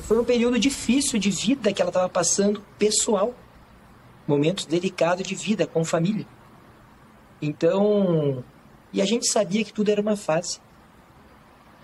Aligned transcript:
foi 0.00 0.18
um 0.18 0.24
período 0.24 0.58
difícil 0.58 1.18
de 1.18 1.30
vida 1.30 1.70
que 1.70 1.82
ela 1.82 1.90
estava 1.90 2.08
passando 2.08 2.62
pessoal. 2.78 3.34
Momentos 4.26 4.64
delicados 4.64 5.26
de 5.26 5.34
vida 5.34 5.66
com 5.66 5.84
família. 5.84 6.26
Então, 7.42 8.42
e 8.90 9.02
a 9.02 9.04
gente 9.04 9.30
sabia 9.30 9.62
que 9.62 9.72
tudo 9.72 9.90
era 9.90 10.00
uma 10.00 10.16
fase. 10.16 10.60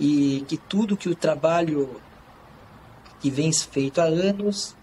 E 0.01 0.43
que 0.49 0.57
tudo 0.57 0.97
que 0.97 1.09
o 1.09 1.15
trabalho 1.15 2.01
que 3.21 3.29
vem 3.29 3.53
feito 3.53 4.01
há 4.01 4.05
anos, 4.05 4.75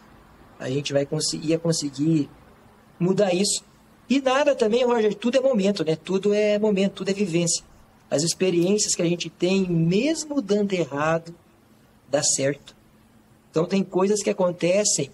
a 0.60 0.70
gente 0.70 0.94
vai 0.94 1.04
conseguir, 1.04 1.50
ia 1.50 1.58
conseguir 1.58 2.30
mudar 3.00 3.34
isso. 3.34 3.64
E 4.08 4.22
nada 4.22 4.54
também, 4.54 4.86
Roger, 4.86 5.16
tudo 5.16 5.38
é 5.38 5.42
momento, 5.42 5.84
né? 5.84 5.96
Tudo 5.96 6.32
é 6.32 6.60
momento, 6.60 6.94
tudo 6.94 7.10
é 7.10 7.14
vivência. 7.14 7.66
As 8.08 8.22
experiências 8.22 8.94
que 8.94 9.02
a 9.02 9.06
gente 9.06 9.32
tem, 9.32 9.68
mesmo 9.68 10.44
dando 10.44 10.74
errado, 10.74 11.34
dá 12.08 12.22
certo. 12.22 12.75
Então 13.56 13.66
tem 13.66 13.86
coisas 13.86 14.22
que 14.22 14.30
acontecem 14.30 15.10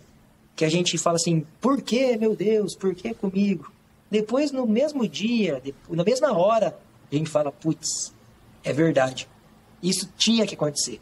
que 0.56 0.66
a 0.66 0.70
gente 0.70 0.98
fala 0.98 1.18
assim, 1.18 1.46
por 1.62 1.80
que, 1.80 2.18
meu 2.18 2.36
Deus, 2.36 2.76
por 2.76 2.96
que 2.96 3.14
comigo? 3.14 3.72
Depois, 4.10 4.52
no 4.52 4.66
mesmo 4.66 5.08
dia, 5.08 5.62
na 5.88 6.04
mesma 6.04 6.36
hora, 6.36 6.76
a 7.12 7.16
gente 7.16 7.30
fala, 7.30 7.52
putz, 7.52 8.12
é 8.64 8.74
verdade. 8.74 9.28
Isso 9.84 10.12
tinha 10.18 10.48
que 10.48 10.56
acontecer. 10.56 11.00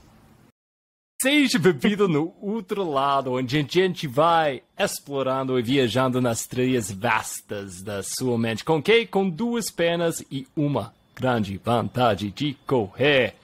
Seja 1.21 1.57
bebido 1.57 2.09
no 2.09 2.33
outro 2.41 2.83
lado, 2.83 3.31
onde 3.31 3.57
a 3.57 3.61
gente 3.61 4.05
vai 4.05 4.61
explorando 4.77 5.57
e 5.57 5.63
viajando 5.63 6.19
nas 6.19 6.45
trilhas 6.45 6.91
vastas 6.91 7.81
da 7.81 8.03
sua 8.03 8.37
mente. 8.37 8.65
Com 8.65 8.83
que? 8.83 9.05
Com 9.05 9.29
duas 9.29 9.71
pernas 9.71 10.21
e 10.29 10.45
uma 10.57 10.93
grande 11.15 11.57
vantagem 11.57 12.33
de 12.35 12.53
correr. 12.67 13.35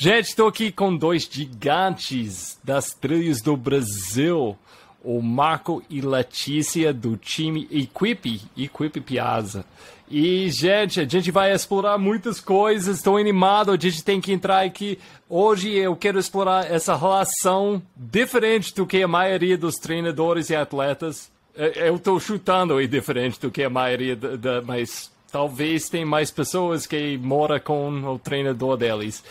Gente, 0.00 0.26
estou 0.26 0.46
aqui 0.46 0.70
com 0.70 0.96
dois 0.96 1.28
gigantes 1.28 2.56
das 2.62 2.94
trilhas 2.94 3.42
do 3.42 3.56
Brasil 3.56 4.56
o 5.02 5.20
Marco 5.20 5.82
e 5.90 6.00
Letícia 6.00 6.94
do 6.94 7.16
time 7.16 7.66
Equipe, 7.68 8.42
Equipe 8.56 9.00
Piazza. 9.00 9.64
E, 10.08 10.48
gente, 10.50 11.00
a 11.00 11.04
gente 11.04 11.32
vai 11.32 11.52
explorar 11.52 11.98
muitas 11.98 12.38
coisas, 12.38 12.98
estou 12.98 13.16
animado, 13.16 13.72
a 13.72 13.76
gente 13.76 14.04
tem 14.04 14.20
que 14.20 14.32
entrar 14.32 14.64
aqui. 14.64 15.00
Hoje 15.28 15.72
eu 15.72 15.96
quero 15.96 16.20
explorar 16.20 16.70
essa 16.70 16.94
relação 16.94 17.82
diferente 17.96 18.72
do 18.72 18.86
que 18.86 19.02
a 19.02 19.08
maioria 19.08 19.58
dos 19.58 19.74
treinadores 19.74 20.48
e 20.48 20.54
atletas. 20.54 21.28
Eu 21.56 21.96
estou 21.96 22.20
chutando 22.20 22.76
aí 22.76 22.86
diferente 22.86 23.40
do 23.40 23.50
que 23.50 23.64
a 23.64 23.70
maioria, 23.70 24.14
da, 24.14 24.36
da, 24.36 24.62
mas 24.62 25.10
talvez 25.32 25.88
tem 25.88 26.04
mais 26.04 26.30
pessoas 26.30 26.86
que 26.86 27.18
moram 27.18 27.58
com 27.58 28.14
o 28.14 28.16
treinador 28.16 28.76
deles 28.76 29.24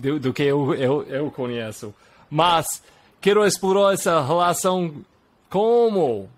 do, 0.00 0.18
do 0.18 0.32
que 0.32 0.42
eu, 0.42 0.74
eu, 0.74 1.02
eu 1.04 1.30
conheço. 1.30 1.94
Mas 2.28 2.82
quero 3.20 3.44
explorar 3.44 3.94
essa 3.94 4.20
relação 4.24 4.94
como 5.48 6.28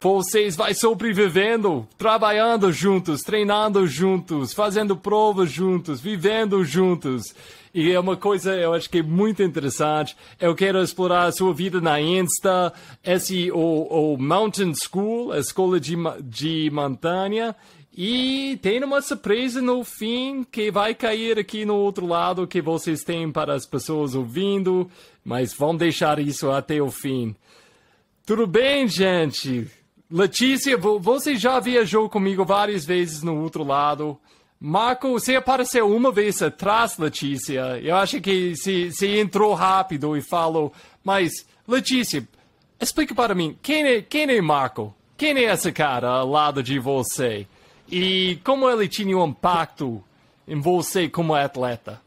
vocês 0.00 0.56
vai 0.56 0.74
sobrevivendo, 0.74 1.86
trabalhando 1.96 2.72
juntos, 2.72 3.22
treinando 3.22 3.86
juntos, 3.86 4.52
fazendo 4.52 4.96
provas 4.96 5.50
juntos, 5.50 6.00
vivendo 6.00 6.64
juntos. 6.64 7.22
E 7.72 7.92
é 7.92 8.00
uma 8.00 8.16
coisa, 8.16 8.54
eu 8.54 8.74
acho 8.74 8.90
que 8.90 8.98
é 8.98 9.02
muito 9.02 9.42
interessante. 9.42 10.16
Eu 10.40 10.54
quero 10.54 10.82
explorar 10.82 11.26
a 11.26 11.32
sua 11.32 11.54
vida 11.54 11.80
na 11.80 12.00
Insta, 12.00 12.72
esse, 13.04 13.50
o, 13.52 14.14
o 14.14 14.18
Mountain 14.18 14.72
School, 14.74 15.32
a 15.32 15.38
escola 15.38 15.78
de, 15.78 15.96
de 16.22 16.68
montanha. 16.72 17.54
E 17.94 18.58
tem 18.62 18.82
uma 18.82 19.02
surpresa 19.02 19.60
no 19.60 19.84
fim 19.84 20.44
que 20.44 20.70
vai 20.70 20.94
cair 20.94 21.38
aqui 21.38 21.66
no 21.66 21.74
outro 21.74 22.06
lado 22.06 22.46
que 22.46 22.62
vocês 22.62 23.04
têm 23.04 23.30
para 23.30 23.54
as 23.54 23.66
pessoas 23.66 24.14
ouvindo, 24.14 24.90
mas 25.22 25.52
vamos 25.52 25.78
deixar 25.78 26.18
isso 26.18 26.50
até 26.50 26.80
o 26.80 26.90
fim. 26.90 27.36
Tudo 28.24 28.46
bem, 28.46 28.88
gente? 28.88 29.70
Letícia, 30.10 30.76
você 30.78 31.36
já 31.36 31.60
viajou 31.60 32.08
comigo 32.08 32.46
várias 32.46 32.86
vezes 32.86 33.22
no 33.22 33.42
outro 33.42 33.62
lado. 33.62 34.18
Marco, 34.58 35.10
você 35.10 35.36
apareceu 35.36 35.94
uma 35.94 36.10
vez 36.10 36.40
atrás, 36.40 36.96
Letícia. 36.96 37.78
Eu 37.82 37.96
acho 37.96 38.20
que 38.22 38.54
você 38.56 39.18
entrou 39.18 39.52
rápido 39.52 40.16
e 40.16 40.22
falou. 40.22 40.72
Mas, 41.04 41.46
Letícia, 41.68 42.26
explica 42.80 43.14
para 43.14 43.34
mim, 43.34 43.58
quem 43.60 43.84
é, 43.84 44.00
quem 44.00 44.30
é 44.30 44.40
Marco? 44.40 44.94
Quem 45.16 45.36
é 45.36 45.52
esse 45.52 45.70
cara 45.72 46.08
ao 46.08 46.30
lado 46.30 46.62
de 46.62 46.78
você? 46.78 47.46
E 47.94 48.36
como 48.42 48.70
ele 48.70 48.88
tinha 48.88 49.18
um 49.18 49.26
impacto 49.26 50.02
em 50.48 50.58
você 50.58 51.10
como 51.10 51.34
atleta? 51.34 52.00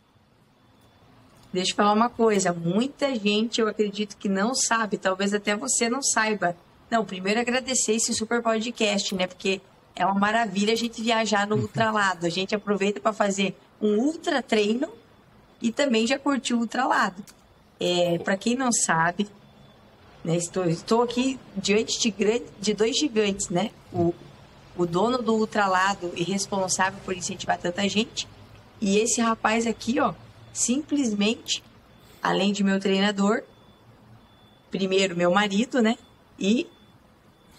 Deixa 1.53 1.73
eu 1.73 1.75
falar 1.75 1.93
uma 1.93 2.09
coisa, 2.09 2.51
muita 2.51 3.13
gente 3.13 3.61
eu 3.61 3.67
acredito 3.67 4.17
que 4.17 4.27
não 4.27 4.55
sabe, 4.55 4.97
talvez 4.97 5.31
até 5.31 5.55
você 5.55 5.87
não 5.87 6.01
saiba. 6.01 6.57
Não, 6.89 7.05
primeiro 7.05 7.39
agradecer 7.39 7.93
esse 7.93 8.15
super 8.15 8.41
podcast, 8.41 9.13
né? 9.13 9.27
Porque 9.27 9.61
é 9.95 10.03
uma 10.03 10.19
maravilha 10.19 10.73
a 10.73 10.75
gente 10.75 11.03
viajar 11.03 11.45
no 11.45 11.55
ultralado. 11.55 12.25
A 12.25 12.29
gente 12.29 12.55
aproveita 12.55 12.99
para 12.99 13.13
fazer 13.13 13.55
um 13.79 13.99
ultra 13.99 14.41
treino 14.41 14.89
e 15.61 15.71
também 15.71 16.07
já 16.07 16.17
curtiu 16.17 16.57
o 16.57 16.61
ultralado. 16.61 17.23
É, 17.79 18.17
para 18.17 18.35
quem 18.35 18.55
não 18.55 18.71
sabe, 18.71 19.27
né, 20.23 20.35
estou, 20.35 20.65
estou 20.65 21.03
aqui 21.03 21.39
diante 21.55 21.99
de, 21.99 22.41
de 22.59 22.73
dois 22.73 22.97
gigantes, 22.97 23.49
né? 23.49 23.69
O 23.93 24.15
o 24.77 24.85
dono 24.85 25.21
do 25.21 25.33
Ultralado 25.35 26.11
e 26.15 26.23
responsável 26.23 26.99
por 27.03 27.15
incentivar 27.15 27.57
tanta 27.57 27.87
gente. 27.87 28.27
E 28.81 28.97
esse 28.97 29.21
rapaz 29.21 29.65
aqui, 29.65 29.99
ó, 29.99 30.13
simplesmente, 30.53 31.63
além 32.21 32.51
de 32.51 32.63
meu 32.63 32.79
treinador, 32.79 33.43
primeiro 34.69 35.15
meu 35.15 35.31
marido, 35.31 35.81
né? 35.81 35.97
E 36.37 36.67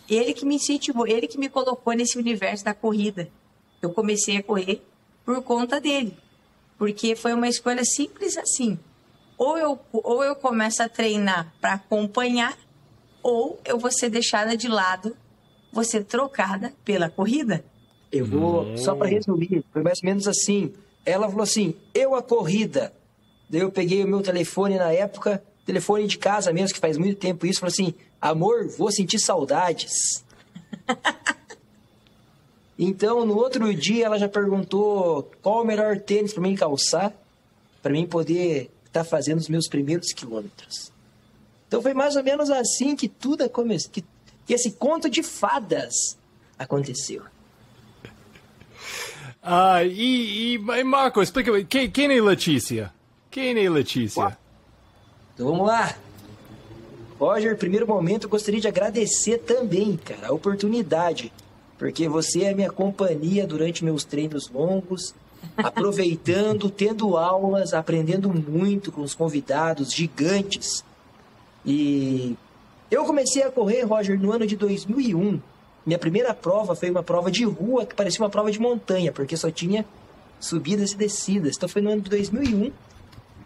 ele 0.09 0.35
que 0.35 0.45
me 0.45 0.57
incentivou, 0.57 1.07
ele 1.07 1.27
que 1.27 1.39
me 1.39 1.49
colocou 1.49 1.93
nesse 1.95 2.19
universo 2.19 2.65
da 2.65 2.75
corrida. 2.75 3.29
Eu 3.81 3.91
comecei 3.91 4.37
a 4.37 4.43
correr 4.43 4.83
por 5.25 5.43
conta 5.43 5.81
dele, 5.81 6.17
porque 6.79 7.17
foi 7.17 7.33
uma 7.33 7.49
escolha 7.49 7.85
simples 7.85 8.37
assim. 8.37 8.79
Ou 9.39 9.59
eu, 9.59 9.79
ou 9.93 10.23
eu 10.23 10.37
começo 10.37 10.83
a 10.83 10.89
treinar 10.89 11.53
para 11.61 11.75
acompanhar, 11.75 12.57
ou 13.23 13.61
eu 13.65 13.79
vou 13.79 13.91
ser 13.91 14.09
deixada 14.09 14.57
de 14.57 14.69
lado 14.69 15.17
você 15.77 16.03
trocada 16.03 16.73
pela 16.85 17.11
corrida. 17.11 17.63
Eu 18.11 18.25
vou, 18.25 18.63
hum. 18.63 18.77
só 18.79 18.95
para 18.95 19.09
resumir, 19.09 19.63
foi 19.73 19.83
mais 19.83 19.99
ou 20.03 20.07
menos 20.07 20.27
assim. 20.27 20.73
Ela 21.05 21.29
falou 21.29 21.43
assim: 21.43 21.75
eu 21.95 22.15
a 22.15 22.23
corrida. 22.23 22.93
Daí 23.49 23.61
eu 23.61 23.71
peguei 23.71 24.03
o 24.03 24.09
meu 24.09 24.23
telefone 24.23 24.77
na 24.77 24.91
época, 24.91 25.43
telefone 25.65 26.07
de 26.07 26.19
casa 26.19 26.53
mesmo, 26.53 26.75
que 26.75 26.81
faz 26.81 26.97
muito 26.97 27.19
tempo 27.19 27.47
isso, 27.47 27.61
falou 27.61 27.73
assim: 27.73 27.95
amor, 28.21 28.67
vou 28.69 28.91
sentir 28.91 29.19
saudades. 29.19 30.25
então, 32.79 33.27
no 33.27 33.37
outro 33.37 33.73
dia, 33.75 34.07
ela 34.07 34.19
já 34.19 34.29
perguntou 34.29 35.31
qual 35.43 35.63
o 35.63 35.67
melhor 35.67 36.01
tênis 36.01 36.33
para 36.33 36.43
mim 36.43 36.55
calçar, 36.55 37.13
para 37.83 37.93
mim 37.93 38.07
poder 38.07 38.71
estar 38.87 39.05
tá 39.05 39.05
fazendo 39.05 39.39
os 39.39 39.49
meus 39.49 39.69
primeiros 39.69 40.13
quilômetros. 40.13 40.91
Então 41.69 41.83
foi 41.83 41.93
mais 41.93 42.17
ou 42.17 42.23
menos 42.23 42.49
assim 42.51 42.97
que 42.97 43.09
tudo 43.09 43.49
começou, 43.51 43.91
que 43.91 44.03
que 44.47 44.55
esse 44.55 44.71
conto 44.73 45.11
de 45.11 45.23
fadas 45.23 46.17
aconteceu. 46.59 47.23
Ah, 49.43 49.85
e, 49.85 50.55
e 50.55 50.85
Marco, 50.85 51.21
explica 51.21 51.65
quem, 51.65 51.91
quem 51.91 52.17
é 52.17 52.21
Letícia? 52.23 52.93
Quem 53.31 53.65
é 53.65 53.71
Letícia? 53.71 54.39
Então 55.35 55.49
vamos 55.49 55.67
lá. 55.67 55.95
Roger, 57.19 57.57
primeiro 57.57 57.87
momento, 57.87 58.25
eu 58.25 58.31
gostaria 58.31 58.61
de 58.61 58.69
agradecer 58.69 59.39
também, 59.39 59.97
cara, 59.97 60.29
a 60.29 60.33
oportunidade, 60.33 61.33
porque 61.79 62.09
você 62.09 62.45
é 62.45 62.55
minha 62.55 62.71
companhia 62.71 63.47
durante 63.47 63.85
meus 63.85 64.05
treinos 64.05 64.51
longos, 64.51 65.15
aproveitando, 65.57 66.69
tendo 66.71 67.17
aulas, 67.17 67.73
aprendendo 67.73 68.29
muito 68.29 68.93
com 68.93 69.01
os 69.03 69.15
convidados 69.15 69.93
gigantes. 69.93 70.85
E 71.65 72.37
eu 72.91 73.05
comecei 73.05 73.43
a 73.43 73.51
correr, 73.51 73.83
Roger, 73.83 74.19
no 74.19 74.33
ano 74.33 74.47
de 74.47 74.57
2001. 74.57 75.41
Minha 75.85 75.99
primeira 75.99 76.35
prova 76.35 76.75
foi 76.75 76.91
uma 76.91 77.03
prova 77.03 77.31
de 77.31 77.45
rua 77.45 77.87
que 77.87 77.95
parecia 77.95 78.23
uma 78.23 78.31
prova 78.31 78.51
de 78.51 78.61
montanha, 78.61 79.13
porque 79.13 79.37
só 79.37 79.51
tinha 79.51 79.85
subidas 80.41 80.93
e 80.93 80.97
descidas. 80.97 81.57
Então 81.57 81.69
foi 81.69 81.83
no 81.83 81.91
ano 81.91 82.03
de 82.03 82.11
2001 82.11 82.73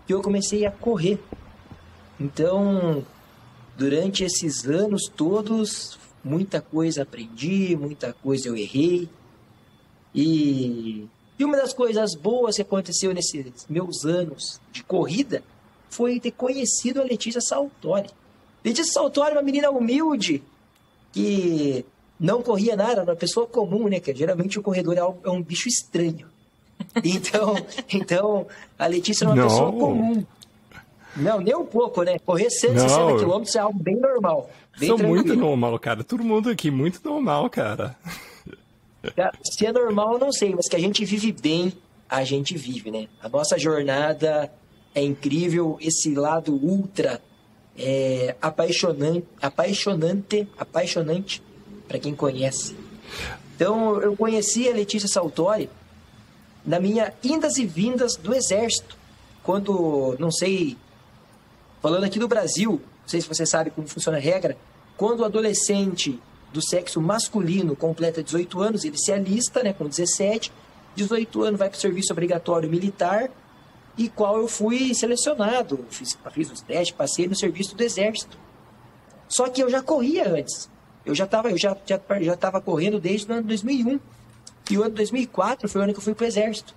que 0.07 0.15
eu 0.15 0.23
comecei 0.23 0.67
a 0.67 0.71
correr. 0.71 1.19
Então, 2.19 3.05
durante 3.77 4.25
esses 4.25 4.67
anos 4.67 5.11
todos, 5.15 5.99
muita 6.23 6.61
coisa 6.61 7.03
aprendi, 7.03 7.77
muita 7.77 8.13
coisa 8.13 8.49
eu 8.49 8.57
errei. 8.57 9.09
E, 10.15 11.07
e 11.39 11.45
uma 11.45 11.57
das 11.57 11.73
coisas 11.73 12.15
boas 12.15 12.57
que 12.57 12.63
aconteceu 12.63 13.15
nesses 13.15 13.67
meus 13.69 14.05
anos 14.05 14.61
de 14.73 14.83
corrida 14.83 15.43
foi 15.89 16.21
ter 16.21 16.33
conhecido 16.33 17.01
a 17.01 17.05
Letícia 17.05 17.41
Saltori. 17.41 18.11
Letícia 18.65 18.93
Saltori, 18.93 19.33
uma 19.33 19.43
menina 19.43 19.71
humilde, 19.71 20.43
que 21.12 21.85
não 22.19 22.43
corria 22.43 22.77
nada, 22.77 23.03
uma 23.03 23.17
pessoa 23.17 23.47
comum, 23.47 23.89
né? 23.89 24.01
Que 24.01 24.15
geralmente 24.15 24.59
o 24.59 24.62
corredor 24.62 24.97
é, 24.97 25.01
é 25.01 25.31
um 25.31 25.43
bicho 25.43 25.69
estranho. 25.69 26.27
Então, 27.05 27.55
então 27.93 28.47
a 28.79 28.87
Letícia 28.87 29.25
era 29.25 29.33
uma 29.33 29.37
não. 29.37 29.49
pessoa 29.49 29.73
comum. 29.73 30.25
Não, 31.17 31.41
nem 31.41 31.55
um 31.57 31.67
pouco, 31.67 32.03
né? 32.03 32.19
Correr 32.21 32.51
160 32.51 32.99
Não. 32.99 33.17
quilômetros 33.19 33.57
é 33.57 33.59
algo 33.59 33.83
bem 33.83 33.97
normal. 33.97 34.49
Bem 34.79 34.89
Sou 34.89 34.97
tranquilo. 34.97 35.25
muito 35.27 35.37
normal, 35.41 35.79
cara. 35.79 36.05
Todo 36.05 36.23
mundo 36.23 36.49
aqui 36.51 36.71
muito 36.71 37.01
normal, 37.05 37.51
cara. 37.51 37.97
Cara, 39.17 39.33
Se 39.43 39.67
é 39.67 39.73
normal, 39.73 40.15
eu 40.15 40.19
não 40.19 40.33
sei, 40.33 40.55
mas 40.55 40.69
que 40.69 40.77
a 40.77 40.79
gente 40.79 41.05
vive 41.05 41.33
bem, 41.33 41.73
a 42.09 42.23
gente 42.23 42.57
vive, 42.57 42.91
né? 42.91 43.09
A 43.21 43.29
nossa 43.29 43.59
jornada 43.59 44.53
é 44.95 45.03
incrível, 45.03 45.77
esse 45.81 46.15
lado 46.15 46.53
ultra 46.55 47.21
é 47.82 48.37
apaixonante, 48.43 49.25
apaixonante, 49.41 50.47
apaixonante 50.59 51.43
para 51.88 51.99
quem 51.99 52.15
conhece. 52.15 52.77
Então, 53.56 54.00
eu 54.00 54.15
conheci 54.17 54.69
a 54.69 54.73
Letícia 54.73 55.09
Saltori 55.09 55.69
na 56.65 56.79
minha 56.79 57.12
indas 57.25 57.56
e 57.56 57.65
vindas 57.65 58.17
do 58.17 58.35
exército, 58.35 58.97
quando, 59.43 60.15
não 60.19 60.31
sei, 60.31 60.77
falando 61.81 62.05
aqui 62.05 62.19
do 62.19 62.29
Brasil, 62.29 62.73
não 62.73 63.09
sei 63.09 63.21
se 63.21 63.29
você 63.29 63.47
sabe 63.47 63.71
como 63.71 63.88
funciona 63.88 64.19
a 64.19 64.21
regra, 64.21 64.56
quando 64.97 65.21
o 65.21 65.25
adolescente 65.25 66.21
do 66.53 66.62
sexo 66.62 67.00
masculino 67.00 67.75
completa 67.75 68.23
18 68.23 68.61
anos, 68.61 68.85
ele 68.85 68.99
se 68.99 69.12
alista, 69.12 69.62
né, 69.62 69.73
com 69.73 69.88
17, 69.88 70.53
18 70.94 71.43
anos 71.43 71.59
vai 71.59 71.71
para 71.71 71.79
o 71.79 71.81
serviço 71.81 72.12
obrigatório 72.12 72.69
militar, 72.69 73.31
e 73.97 74.09
qual 74.09 74.39
eu 74.39 74.49
fui 74.49 74.95
selecionado, 74.95 75.85
fiz, 75.91 76.17
fiz 76.33 76.51
os 76.51 76.61
testes, 76.61 76.97
passei 76.97 77.29
no 77.29 77.37
serviço 77.37 77.75
do 77.75 77.83
exército. 77.83 78.39
Só 79.29 79.49
que 79.49 79.63
eu 79.63 79.71
já 79.71 79.83
corria 79.83 80.29
antes. 80.29 80.69
Eu 81.05 81.15
já 81.15 81.25
estava 81.25 81.57
já, 81.57 81.77
já, 81.87 82.01
já 82.21 82.37
tava 82.37 82.61
correndo 82.61 83.01
desde 83.01 83.31
o 83.31 83.35
ano 83.35 83.43
2001. 83.45 84.01
E 84.71 84.79
o 84.79 84.83
ano 84.83 84.95
2004 84.95 85.69
foi 85.69 85.81
o 85.81 85.85
ano 85.85 85.93
que 85.93 85.99
eu 85.99 86.03
fui 86.03 86.15
para 86.15 86.25
o 86.25 86.29
exército. 86.29 86.75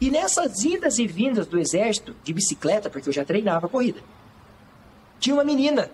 E 0.00 0.10
nessas 0.10 0.64
idas 0.64 0.98
e 0.98 1.06
vindas 1.06 1.46
do 1.46 1.58
exército, 1.58 2.16
de 2.24 2.32
bicicleta, 2.32 2.88
porque 2.88 3.08
eu 3.08 3.12
já 3.12 3.24
treinava 3.24 3.68
corrida, 3.68 4.00
tinha 5.18 5.34
uma 5.34 5.44
menina, 5.44 5.90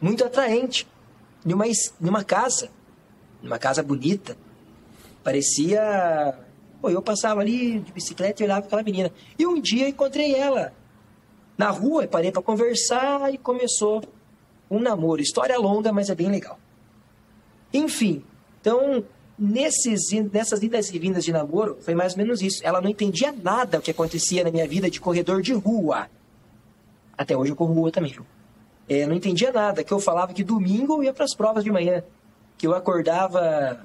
muito 0.00 0.24
atraente, 0.24 0.88
numa, 1.44 1.64
numa 2.00 2.24
casa, 2.24 2.70
numa 3.42 3.58
casa 3.58 3.82
bonita. 3.82 4.36
Parecia. 5.22 6.34
Pô, 6.80 6.90
eu 6.90 7.02
passava 7.02 7.40
ali 7.40 7.80
de 7.80 7.92
bicicleta 7.92 8.42
e 8.42 8.46
olhava 8.46 8.66
aquela 8.66 8.82
menina. 8.82 9.12
E 9.38 9.46
um 9.46 9.60
dia 9.60 9.88
encontrei 9.88 10.34
ela 10.34 10.72
na 11.56 11.70
rua, 11.70 12.04
e 12.04 12.06
parei 12.06 12.30
para 12.30 12.40
conversar 12.40 13.32
e 13.34 13.38
começou 13.38 14.02
um 14.70 14.78
namoro. 14.78 15.20
História 15.20 15.58
longa, 15.58 15.92
mas 15.92 16.08
é 16.08 16.14
bem 16.14 16.30
legal. 16.30 16.58
Enfim, 17.74 18.22
então, 18.60 19.04
nesses, 19.36 20.10
nessas 20.32 20.62
idas 20.62 20.90
e 20.92 20.98
vindas 20.98 21.24
de 21.24 21.32
namoro, 21.32 21.76
foi 21.80 21.94
mais 21.94 22.12
ou 22.12 22.18
menos 22.18 22.40
isso. 22.40 22.64
Ela 22.64 22.80
não 22.80 22.88
entendia 22.88 23.32
nada 23.32 23.78
o 23.78 23.82
que 23.82 23.90
acontecia 23.90 24.44
na 24.44 24.50
minha 24.50 24.68
vida 24.68 24.88
de 24.88 25.00
corredor 25.00 25.42
de 25.42 25.52
rua. 25.52 26.08
Até 27.16 27.36
hoje 27.36 27.50
eu 27.50 27.56
corro 27.56 27.74
rua 27.74 27.90
também, 27.90 28.12
viu? 28.12 28.24
É, 28.88 29.04
não 29.04 29.14
entendia 29.14 29.52
nada, 29.52 29.82
que 29.82 29.92
eu 29.92 29.98
falava 29.98 30.32
que 30.32 30.44
domingo 30.44 30.94
eu 30.94 31.04
ia 31.04 31.12
para 31.12 31.24
as 31.24 31.34
provas 31.34 31.64
de 31.64 31.70
manhã, 31.70 32.02
que 32.56 32.66
eu 32.66 32.74
acordava 32.74 33.84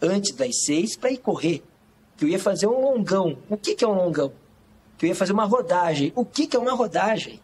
antes 0.00 0.34
das 0.34 0.62
seis 0.64 0.96
para 0.96 1.10
ir 1.10 1.18
correr, 1.18 1.62
que 2.22 2.26
eu 2.26 2.28
ia 2.28 2.38
fazer 2.38 2.68
um 2.68 2.80
longão. 2.80 3.36
O 3.50 3.56
que, 3.56 3.74
que 3.74 3.84
é 3.84 3.88
um 3.88 3.94
longão? 3.94 4.32
Que 4.96 5.06
eu 5.06 5.08
ia 5.08 5.14
fazer 5.14 5.32
uma 5.32 5.44
rodagem. 5.44 6.12
O 6.14 6.24
que, 6.24 6.46
que 6.46 6.56
é 6.56 6.58
uma 6.58 6.72
rodagem? 6.72 7.40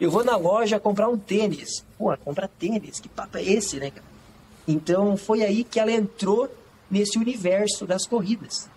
Eu 0.00 0.10
vou 0.10 0.24
na 0.24 0.36
loja 0.36 0.80
comprar 0.80 1.06
um 1.10 1.18
tênis. 1.18 1.84
Pô, 1.98 2.16
compra 2.16 2.48
tênis, 2.48 2.98
que 2.98 3.10
papo 3.10 3.36
é 3.36 3.42
esse, 3.42 3.76
né, 3.76 3.90
cara? 3.90 4.06
Então 4.66 5.18
foi 5.18 5.42
aí 5.42 5.62
que 5.62 5.78
ela 5.78 5.92
entrou 5.92 6.48
nesse 6.90 7.18
universo 7.18 7.86
das 7.86 8.06
corridas. 8.06 8.70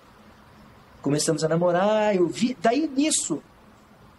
Começamos 1.01 1.41
a 1.41 1.47
namorar, 1.47 2.13
eu 2.13 2.27
vi. 2.27 2.57
Daí 2.61 2.85
nisso, 2.85 3.41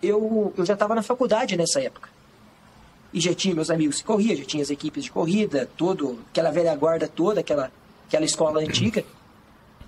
eu, 0.03 0.55
eu 0.57 0.65
já 0.65 0.73
estava 0.73 0.95
na 0.95 1.03
faculdade 1.03 1.55
nessa 1.55 1.83
época. 1.83 2.09
E 3.13 3.21
já 3.21 3.35
tinha 3.35 3.55
meus 3.55 3.69
amigos 3.69 3.99
que 3.99 4.05
corriam, 4.05 4.37
já 4.37 4.45
tinha 4.45 4.63
as 4.63 4.71
equipes 4.71 5.05
de 5.05 5.13
corrida, 5.13 5.69
todo, 5.77 6.19
aquela 6.31 6.51
velha 6.51 6.75
guarda 6.75 7.07
toda, 7.07 7.41
aquela, 7.41 7.71
aquela 8.07 8.25
escola 8.25 8.61
antiga. 8.61 9.05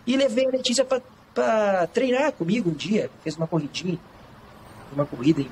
E 0.06 0.14
levei 0.14 0.46
a 0.46 0.50
Letícia 0.50 0.84
para 0.84 1.00
treinar 1.92 2.32
comigo 2.32 2.70
um 2.70 2.74
dia, 2.74 3.10
fez 3.22 3.36
uma 3.36 3.46
corridinha, 3.46 3.98
uma 4.92 5.06
corrida, 5.06 5.44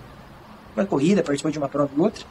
uma 0.74 0.84
corrida, 0.86 1.22
participou 1.22 1.50
de 1.50 1.58
uma 1.58 1.68
prova 1.68 1.90
e 1.96 2.00
outra. 2.00 2.24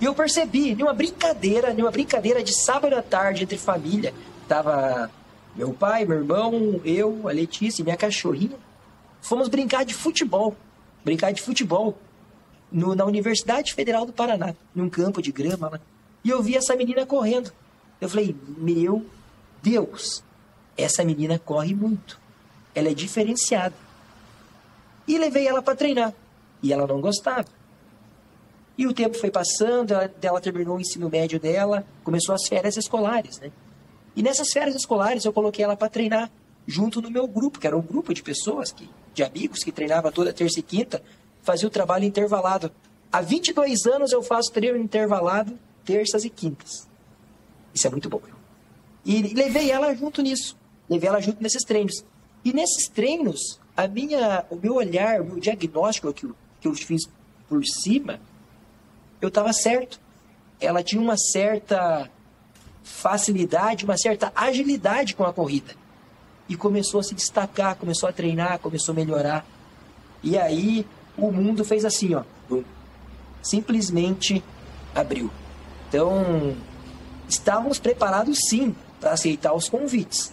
E 0.00 0.04
eu 0.04 0.14
percebi, 0.14 0.74
numa 0.74 0.92
brincadeira, 0.92 1.72
numa 1.72 1.90
brincadeira 1.90 2.42
de 2.42 2.52
sábado 2.52 2.94
à 2.96 3.02
tarde 3.02 3.44
entre 3.44 3.56
família, 3.58 4.12
tava 4.48 5.10
meu 5.54 5.72
pai, 5.72 6.04
meu 6.04 6.18
irmão, 6.18 6.80
eu, 6.84 7.28
a 7.28 7.32
Letícia 7.32 7.82
e 7.82 7.84
minha 7.84 7.96
cachorrinha. 7.96 8.56
Fomos 9.20 9.48
brincar 9.48 9.84
de 9.84 9.94
futebol, 9.94 10.56
brincar 11.04 11.32
de 11.32 11.40
futebol 11.42 11.96
no- 12.72 12.94
na 12.96 13.04
Universidade 13.04 13.74
Federal 13.74 14.04
do 14.06 14.12
Paraná, 14.12 14.54
num 14.74 14.88
campo 14.88 15.22
de 15.22 15.30
grama 15.30 15.68
lá. 15.70 15.80
E 16.24 16.30
eu 16.30 16.42
vi 16.42 16.56
essa 16.56 16.74
menina 16.74 17.04
correndo. 17.06 17.52
Eu 18.00 18.08
falei, 18.08 18.34
meu 18.56 19.04
Deus, 19.62 20.24
essa 20.76 21.04
menina 21.04 21.38
corre 21.38 21.74
muito. 21.74 22.20
Ela 22.74 22.88
é 22.88 22.94
diferenciada. 22.94 23.74
E 25.06 25.18
levei 25.18 25.46
ela 25.46 25.62
para 25.62 25.76
treinar. 25.76 26.14
E 26.62 26.72
ela 26.72 26.86
não 26.86 27.00
gostava. 27.00 27.46
E 28.76 28.86
o 28.86 28.92
tempo 28.92 29.18
foi 29.18 29.30
passando, 29.30 29.92
ela, 29.92 30.12
ela 30.22 30.40
terminou 30.40 30.76
o 30.76 30.80
ensino 30.80 31.10
médio 31.10 31.38
dela, 31.38 31.84
começou 32.02 32.34
as 32.34 32.46
férias 32.48 32.76
escolares, 32.76 33.38
né? 33.38 33.52
E 34.16 34.22
nessas 34.22 34.50
férias 34.50 34.74
escolares 34.74 35.24
eu 35.24 35.32
coloquei 35.32 35.64
ela 35.64 35.76
para 35.76 35.88
treinar 35.88 36.30
junto 36.66 37.02
no 37.02 37.10
meu 37.10 37.26
grupo, 37.26 37.58
que 37.58 37.66
era 37.66 37.76
um 37.76 37.82
grupo 37.82 38.14
de 38.14 38.22
pessoas, 38.22 38.70
que, 38.70 38.88
de 39.12 39.22
amigos 39.22 39.64
que 39.64 39.72
treinava 39.72 40.12
toda 40.12 40.32
terça 40.32 40.60
e 40.60 40.62
quinta, 40.62 41.02
fazia 41.42 41.66
o 41.66 41.70
trabalho 41.70 42.04
intervalado. 42.04 42.70
Há 43.10 43.20
22 43.20 43.86
anos 43.86 44.12
eu 44.12 44.22
faço 44.22 44.52
treino 44.52 44.78
intervalado 44.78 45.58
terças 45.84 46.24
e 46.24 46.30
quintas. 46.30 46.88
Isso 47.74 47.86
é 47.86 47.90
muito 47.90 48.08
bom. 48.08 48.20
E 49.04 49.34
levei 49.34 49.70
ela 49.70 49.94
junto 49.94 50.22
nisso. 50.22 50.56
Levei 50.88 51.08
ela 51.08 51.20
junto 51.20 51.42
nesses 51.42 51.64
treinos. 51.64 52.04
E 52.44 52.52
nesses 52.52 52.88
treinos, 52.88 53.60
a 53.76 53.86
minha, 53.86 54.44
o 54.50 54.56
meu 54.56 54.74
olhar, 54.74 55.20
o 55.20 55.24
meu 55.24 55.40
diagnóstico 55.40 56.12
que 56.12 56.24
eu, 56.24 56.34
que 56.60 56.68
eu 56.68 56.74
fiz 56.74 57.02
por 57.48 57.64
cima, 57.64 58.20
eu 59.20 59.28
estava 59.28 59.52
certo. 59.52 60.00
Ela 60.60 60.82
tinha 60.82 61.00
uma 61.00 61.16
certa 61.16 62.10
facilidade, 62.82 63.84
uma 63.84 63.96
certa 63.96 64.32
agilidade 64.34 65.14
com 65.14 65.24
a 65.24 65.32
corrida. 65.32 65.74
E 66.48 66.56
começou 66.56 67.00
a 67.00 67.02
se 67.02 67.14
destacar, 67.14 67.76
começou 67.76 68.08
a 68.08 68.12
treinar, 68.12 68.58
começou 68.58 68.92
a 68.92 68.96
melhorar. 68.96 69.46
E 70.22 70.36
aí 70.36 70.86
o 71.16 71.30
mundo 71.30 71.64
fez 71.64 71.84
assim, 71.84 72.14
ó. 72.14 72.24
Simplesmente 73.42 74.42
abriu. 74.94 75.30
Então, 75.88 76.56
estávamos 77.28 77.78
preparados 77.78 78.38
sim 78.48 78.74
para 79.00 79.12
aceitar 79.12 79.52
os 79.52 79.68
convites. 79.68 80.32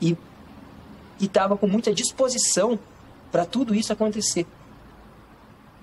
E 0.00 0.16
estava 1.20 1.56
com 1.56 1.66
muita 1.66 1.92
disposição 1.92 2.78
para 3.30 3.44
tudo 3.44 3.74
isso 3.74 3.92
acontecer. 3.92 4.46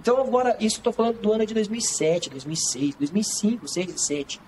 Então 0.01 0.22
agora, 0.22 0.55
isso 0.60 0.77
estou 0.77 0.93
falando 0.93 1.19
do 1.19 1.31
ano 1.31 1.45
de 1.45 1.53
2007, 1.53 2.29
2006, 2.29 2.95
2005, 2.95 3.60
2006 3.62 3.86
e 3.86 3.88
2007. 3.88 4.41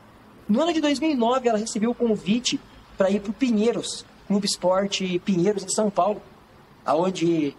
No 0.47 0.61
ano 0.61 0.71
de 0.71 0.79
2009, 0.79 1.49
ela 1.49 1.57
recebeu 1.57 1.91
o 1.91 1.95
convite 1.95 2.59
para 2.97 3.09
ir 3.09 3.19
para 3.19 3.31
o 3.31 3.33
Pinheiros, 3.33 4.05
Clube 4.27 4.45
Esporte 4.45 5.19
Pinheiros, 5.25 5.63
em 5.63 5.69
São 5.69 5.89
Paulo, 5.89 6.21
aonde 6.85 7.55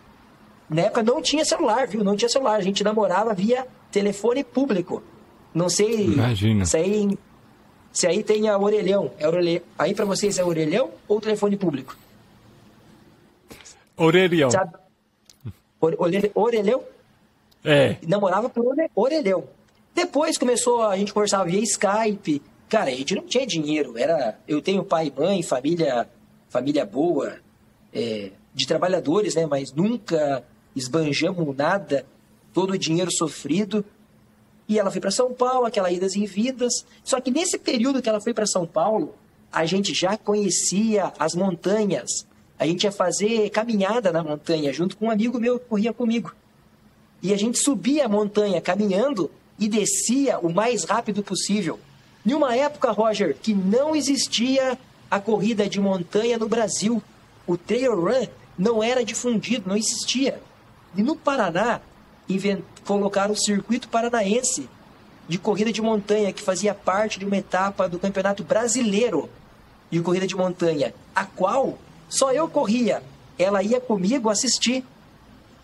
na 0.70 0.82
época 0.82 1.02
não 1.02 1.20
tinha 1.20 1.44
celular, 1.44 1.86
viu? 1.86 2.04
Não 2.04 2.16
tinha 2.16 2.28
celular, 2.28 2.56
a 2.56 2.62
gente 2.62 2.84
namorava 2.84 3.34
via 3.34 3.66
telefone 3.90 4.44
público. 4.44 5.02
Não 5.52 5.68
sei 5.68 6.04
Imagina. 6.04 6.64
se 6.64 6.76
aí, 6.76 7.18
se 7.92 8.07
aí 8.07 8.23
tem 8.23 8.49
a 8.49 8.57
orelhão. 8.59 9.11
É 9.18 9.26
orelhão. 9.28 9.61
Aí 9.78 9.95
para 9.95 10.04
vocês 10.04 10.38
é 10.38 10.45
orelhão 10.45 10.90
ou 11.07 11.21
telefone 11.21 11.57
público? 11.57 11.97
Orelhão. 13.97 14.50
Sabe? 14.50 14.73
Ore- 15.80 15.97
ore- 15.99 16.33
Orelhão? 16.35 16.83
É. 17.64 17.97
namorava 18.07 18.49
por 18.49 18.64
ore- 18.66 18.90
orelhão. 18.95 19.45
Depois 19.95 20.38
começou, 20.38 20.83
a 20.83 20.97
gente 20.97 21.12
conversava 21.12 21.45
via 21.45 21.61
Skype. 21.61 22.40
Cara, 22.68 22.90
a 22.90 22.95
gente 22.95 23.14
não 23.16 23.23
tinha 23.26 23.47
dinheiro. 23.47 23.99
Era, 23.99 24.38
eu 24.47 24.62
tenho 24.62 24.85
pai 24.85 25.09
e 25.14 25.21
mãe, 25.21 25.42
família, 25.42 26.09
família 26.49 26.85
boa, 26.87 27.37
é, 27.92 28.30
de 28.54 28.66
trabalhadores, 28.66 29.35
né? 29.35 29.45
Mas 29.47 29.73
nunca 29.73 30.45
esbanjamos 30.76 31.57
nada, 31.57 32.07
todo 32.54 32.73
o 32.73 32.78
dinheiro 32.78 33.11
sofrido. 33.11 33.85
E 34.68 34.78
ela 34.78 34.90
foi 34.90 35.00
para 35.00 35.10
São 35.10 35.32
Paulo, 35.32 35.66
aquela 35.66 35.90
idas 35.90 36.14
e 36.14 36.26
vindas. 36.26 36.84
Só 37.02 37.20
que 37.20 37.30
nesse 37.30 37.58
período 37.58 38.02
que 38.02 38.08
ela 38.08 38.20
foi 38.20 38.34
para 38.34 38.46
São 38.46 38.66
Paulo, 38.66 39.14
a 39.50 39.64
gente 39.64 39.94
já 39.94 40.16
conhecia 40.16 41.12
as 41.18 41.34
montanhas. 41.34 42.26
A 42.58 42.66
gente 42.66 42.84
ia 42.84 42.92
fazer 42.92 43.48
caminhada 43.50 44.12
na 44.12 44.22
montanha 44.22 44.72
junto 44.72 44.96
com 44.96 45.06
um 45.06 45.10
amigo 45.10 45.38
meu 45.40 45.58
que 45.58 45.66
corria 45.66 45.92
comigo. 45.92 46.32
E 47.22 47.32
a 47.32 47.37
gente 47.37 47.58
subia 47.58 48.04
a 48.04 48.08
montanha 48.08 48.60
caminhando 48.60 49.30
e 49.58 49.68
descia 49.68 50.38
o 50.38 50.52
mais 50.52 50.84
rápido 50.84 51.22
possível. 51.22 51.80
Em 52.26 52.34
uma 52.34 52.54
época, 52.54 52.92
Roger, 52.92 53.37
que 53.40 53.54
não 53.54 53.96
existia 53.96 54.78
a 55.10 55.18
corrida 55.18 55.68
de 55.68 55.80
montanha 55.80 56.37
no 56.37 56.48
Brasil. 56.48 57.02
O 57.46 57.56
trail 57.56 57.98
run 57.98 58.26
não 58.58 58.82
era 58.82 59.04
difundido, 59.04 59.68
não 59.68 59.76
existia. 59.76 60.40
E 60.96 61.02
no 61.02 61.16
Paraná, 61.16 61.80
invent... 62.28 62.62
colocaram 62.85 63.32
o 63.32 63.37
circuito 63.37 63.88
paranaense 63.88 64.68
de 65.28 65.38
corrida 65.38 65.70
de 65.70 65.82
montanha, 65.82 66.32
que 66.32 66.42
fazia 66.42 66.75
parte 66.75 67.18
de 67.18 67.25
uma 67.25 67.37
etapa 67.37 67.88
do 67.88 67.99
Campeonato 67.99 68.42
Brasileiro 68.42 69.28
de 69.90 70.00
Corrida 70.00 70.26
de 70.26 70.35
Montanha, 70.35 70.94
a 71.14 71.25
qual 71.25 71.78
só 72.08 72.32
eu 72.32 72.49
corria. 72.49 73.02
Ela 73.38 73.62
ia 73.62 73.80
comigo 73.80 74.30
assistir. 74.30 74.85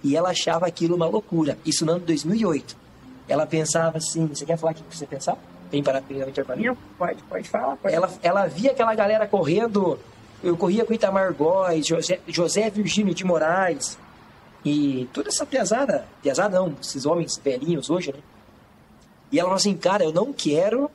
E 0.02 0.14
ela 0.14 0.30
achava 0.30 0.66
aquilo 0.66 0.94
uma 0.94 1.06
loucura. 1.06 1.59
Isso 1.64 1.85
no 1.87 1.92
ano 1.92 2.00
de 2.00 2.06
2008. 2.06 2.76
Ela 3.26 3.47
pensava 3.47 3.97
assim: 3.97 4.26
você 4.26 4.44
quer 4.44 4.59
falar 4.59 4.73
o 4.73 4.75
que 4.75 4.97
você 4.97 5.06
pensava? 5.06 5.38
Tem 5.71 5.83
para 5.83 6.02
interparar? 6.28 6.76
Pode, 6.99 7.23
pode 7.23 7.49
falar. 7.49 7.76
Pode. 7.76 7.94
Ela, 7.94 8.12
ela 8.23 8.47
via 8.47 8.73
aquela 8.73 8.94
galera 8.94 9.26
correndo. 9.26 9.99
Eu 10.42 10.56
corria 10.59 10.85
com 10.85 10.92
Itamar 10.92 11.33
Góes, 11.33 11.87
José, 11.87 12.21
José 12.28 12.68
Virgínio 12.68 13.14
de 13.14 13.25
Moraes. 13.25 13.99
E 14.64 15.09
toda 15.12 15.28
essa 15.28 15.44
pesada, 15.44 16.06
pesada 16.23 16.59
não, 16.59 16.75
esses 16.80 17.04
homens 17.04 17.37
velhinhos 17.37 17.90
hoje, 17.90 18.12
né? 18.12 18.21
E 19.30 19.38
ela 19.38 19.49
falou 19.49 19.56
assim, 19.56 19.76
cara, 19.76 20.04
eu 20.04 20.12
não 20.12 20.33
quero 20.33 20.90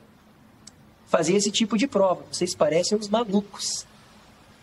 fazer 1.06 1.34
esse 1.36 1.50
tipo 1.50 1.76
de 1.76 1.86
prova. 1.86 2.24
Vocês 2.30 2.54
parecem 2.54 2.96
uns 2.96 3.08
malucos. 3.08 3.86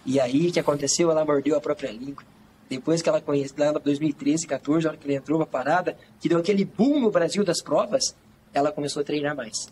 E 0.06 0.20
aí, 0.20 0.48
o 0.48 0.52
que 0.52 0.60
aconteceu? 0.60 1.12
Ela 1.12 1.24
mordeu 1.24 1.56
a 1.58 1.62
própria 1.62 1.92
língua. 1.92 2.24
Depois 2.70 3.02
que 3.02 3.08
ela 3.08 3.22
conheceu, 3.22 3.56
lá 3.58 3.70
em 3.70 3.74
2013, 3.74 4.48
14, 4.48 4.88
a 4.88 4.90
hora 4.90 4.98
que 4.98 5.06
ele 5.06 5.16
entrou 5.16 5.38
pra 5.38 5.46
parada, 5.46 5.98
que 6.20 6.28
deu 6.28 6.40
aquele 6.40 6.66
boom 6.66 7.00
no 7.00 7.12
Brasil 7.12 7.44
das 7.44 7.62
provas, 7.62 8.16
ela 8.54 8.72
começou 8.72 9.02
a 9.02 9.06
treinar 9.06 9.36
mais. 9.36 9.68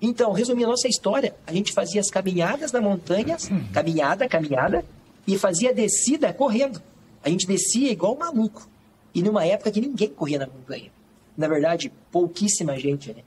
Então, 0.00 0.32
resumindo 0.32 0.66
a 0.66 0.70
nossa 0.70 0.88
história, 0.88 1.34
a 1.46 1.52
gente 1.52 1.72
fazia 1.72 2.00
as 2.00 2.10
caminhadas 2.10 2.72
na 2.72 2.80
montanha, 2.80 3.36
caminhada, 3.72 4.28
caminhada, 4.28 4.84
e 5.26 5.36
fazia 5.36 5.74
descida 5.74 6.32
correndo. 6.32 6.80
A 7.22 7.28
gente 7.28 7.46
descia 7.46 7.90
igual 7.92 8.16
maluco. 8.16 8.66
E 9.14 9.22
numa 9.22 9.44
época 9.44 9.70
que 9.70 9.80
ninguém 9.80 10.08
corria 10.08 10.38
na 10.38 10.46
montanha. 10.46 10.90
Na 11.36 11.48
verdade, 11.48 11.92
pouquíssima 12.10 12.78
gente, 12.78 13.12
né? 13.12 13.22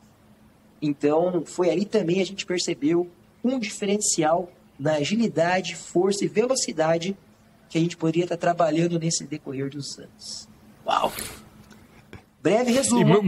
Então, 0.82 1.44
foi 1.46 1.70
ali 1.70 1.86
também 1.86 2.22
a 2.22 2.26
gente 2.26 2.46
percebeu 2.46 3.10
um 3.44 3.58
diferencial 3.58 4.52
na 4.78 4.96
agilidade, 4.96 5.76
força 5.76 6.26
e 6.26 6.28
velocidade 6.28 7.16
que 7.70 7.78
a 7.78 7.82
gente 7.82 7.98
poderia 7.98 8.26
estar 8.26 8.38
trabalhando 8.38 9.00
nesse 9.00 9.26
decorrer 9.26 9.70
dos 9.70 9.98
anos. 9.98 10.48
Uau! 10.86 11.12
Breve 12.42 12.72
resumo. 12.72 13.24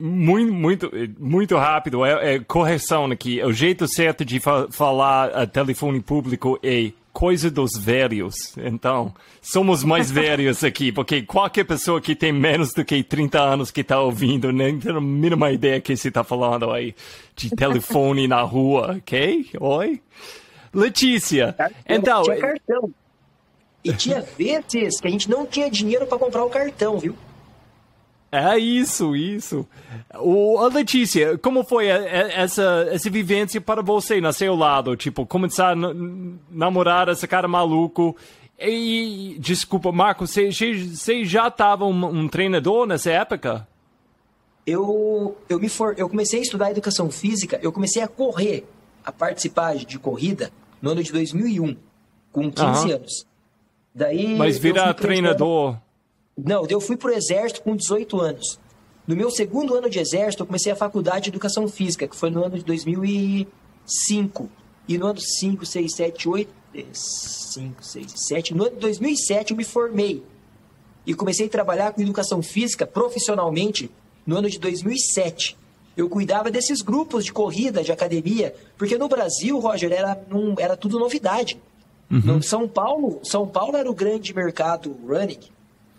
Muito, 0.00 0.52
muito, 0.52 0.90
muito 1.18 1.56
rápido. 1.56 2.04
É, 2.04 2.34
é, 2.34 2.38
correção 2.38 3.06
aqui. 3.06 3.42
O 3.42 3.52
jeito 3.52 3.86
certo 3.86 4.24
de 4.24 4.40
fa 4.40 4.68
falar 4.70 5.30
a 5.30 5.46
telefone 5.46 6.00
público 6.00 6.58
é 6.62 6.92
coisa 7.12 7.50
dos 7.50 7.76
velhos. 7.76 8.56
Então, 8.56 9.14
somos 9.40 9.84
mais 9.84 10.10
velhos 10.10 10.62
aqui, 10.62 10.92
porque 10.92 11.22
qualquer 11.22 11.64
pessoa 11.64 12.00
que 12.00 12.14
tem 12.14 12.32
menos 12.32 12.72
do 12.72 12.84
que 12.84 13.02
30 13.02 13.40
anos 13.40 13.70
que 13.70 13.80
está 13.80 14.00
ouvindo 14.00 14.52
nem 14.52 14.78
tem 14.78 14.94
a 14.94 15.00
mínima 15.00 15.50
ideia 15.50 15.80
que 15.80 15.96
você 15.96 16.08
está 16.08 16.22
falando 16.22 16.70
aí 16.70 16.94
de 17.34 17.50
telefone 17.56 18.28
na 18.28 18.42
rua, 18.42 18.96
ok? 18.98 19.50
Oi? 19.60 20.00
Letícia, 20.72 21.56
então... 21.88 22.22
Tinha 22.22 22.36
cartão. 22.36 22.90
E 23.84 23.92
tinha 23.92 24.20
vezes 24.20 25.00
que 25.00 25.06
a 25.06 25.10
gente 25.10 25.30
não 25.30 25.46
tinha 25.46 25.70
dinheiro 25.70 26.06
para 26.06 26.18
comprar 26.18 26.44
o 26.44 26.50
cartão, 26.50 26.98
viu? 26.98 27.16
É 28.30 28.58
isso, 28.58 29.16
isso. 29.16 29.66
O, 30.20 30.58
a 30.58 30.68
Letícia, 30.68 31.38
como 31.38 31.64
foi 31.64 31.86
essa, 31.86 32.86
essa 32.90 33.10
vivência 33.10 33.58
para 33.60 33.80
você 33.80 34.20
no 34.20 34.32
seu 34.32 34.54
lado? 34.54 34.94
Tipo, 34.96 35.24
começar 35.24 35.72
a 35.72 35.76
namorar 36.50 37.08
esse 37.08 37.26
cara 37.26 37.48
maluco. 37.48 38.14
E, 38.58 39.36
desculpa, 39.38 39.90
Marco, 39.90 40.26
você, 40.26 40.50
você 40.50 41.24
já 41.24 41.48
estava 41.48 41.86
um, 41.86 42.04
um, 42.04 42.28
treinador 42.28 42.86
nessa 42.86 43.10
época? 43.10 43.66
Eu, 44.66 45.38
eu, 45.48 45.58
me 45.58 45.70
for, 45.70 45.94
eu 45.96 46.08
comecei 46.08 46.40
a 46.40 46.42
estudar 46.42 46.70
educação 46.70 47.10
física, 47.10 47.58
eu 47.62 47.72
comecei 47.72 48.02
a 48.02 48.08
correr, 48.08 48.66
a 49.02 49.10
participar 49.10 49.76
de 49.76 49.98
corrida 49.98 50.52
no 50.82 50.90
ano 50.90 51.02
de 51.02 51.10
2001, 51.12 51.76
com 52.30 52.50
15 52.50 52.62
uhum. 52.62 52.94
anos. 52.94 53.26
Daí, 53.94 54.36
Mas 54.36 54.58
virar 54.58 54.92
treinador... 54.92 55.78
Não, 56.44 56.64
eu 56.68 56.80
fui 56.80 56.96
para 56.96 57.10
o 57.10 57.14
exército 57.14 57.62
com 57.62 57.74
18 57.74 58.20
anos. 58.20 58.60
No 59.04 59.16
meu 59.16 59.28
segundo 59.30 59.74
ano 59.74 59.90
de 59.90 59.98
exército, 59.98 60.42
eu 60.42 60.46
comecei 60.46 60.70
a 60.70 60.76
faculdade 60.76 61.24
de 61.24 61.30
educação 61.30 61.66
física, 61.66 62.06
que 62.06 62.14
foi 62.14 62.30
no 62.30 62.44
ano 62.44 62.56
de 62.56 62.64
2005. 62.64 64.48
E 64.86 64.96
no 64.96 65.06
ano 65.06 65.20
5, 65.20 65.66
6, 65.66 65.94
7, 65.94 66.28
8. 66.28 66.52
5, 66.92 67.84
6, 67.84 68.14
7. 68.28 68.54
No 68.54 68.66
ano 68.66 68.74
de 68.74 68.80
2007, 68.80 69.50
eu 69.50 69.56
me 69.56 69.64
formei. 69.64 70.22
E 71.04 71.12
comecei 71.12 71.46
a 71.46 71.48
trabalhar 71.48 71.92
com 71.92 72.02
educação 72.02 72.40
física 72.42 72.86
profissionalmente 72.86 73.90
no 74.24 74.36
ano 74.36 74.48
de 74.48 74.58
2007. 74.60 75.56
Eu 75.96 76.08
cuidava 76.08 76.50
desses 76.50 76.82
grupos 76.82 77.24
de 77.24 77.32
corrida, 77.32 77.82
de 77.82 77.90
academia, 77.90 78.54
porque 78.76 78.96
no 78.96 79.08
Brasil, 79.08 79.58
Roger, 79.58 79.90
era, 79.90 80.22
num, 80.30 80.54
era 80.58 80.76
tudo 80.76 81.00
novidade. 81.00 81.60
Uhum. 82.10 82.40
São 82.40 82.68
Paulo, 82.68 83.20
São 83.24 83.48
Paulo 83.48 83.76
era 83.76 83.90
o 83.90 83.94
grande 83.94 84.32
mercado 84.32 84.96
running 85.04 85.57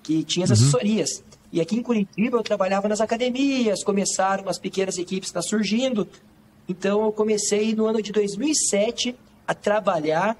que 0.09 0.23
tinha 0.23 0.43
as 0.43 0.49
uhum. 0.49 0.55
assessorias. 0.55 1.23
E 1.53 1.61
aqui 1.61 1.75
em 1.75 1.83
Curitiba 1.83 2.37
eu 2.37 2.41
trabalhava 2.41 2.89
nas 2.89 2.99
academias, 2.99 3.83
começaram 3.83 4.49
as 4.49 4.57
pequenas 4.57 4.97
equipes 4.97 5.29
tá 5.29 5.39
surgindo. 5.39 6.07
Então 6.67 7.03
eu 7.03 7.11
comecei 7.11 7.75
no 7.75 7.85
ano 7.85 8.01
de 8.01 8.11
2007 8.11 9.15
a 9.47 9.53
trabalhar 9.53 10.35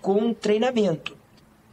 com 0.00 0.32
treinamento. 0.32 1.16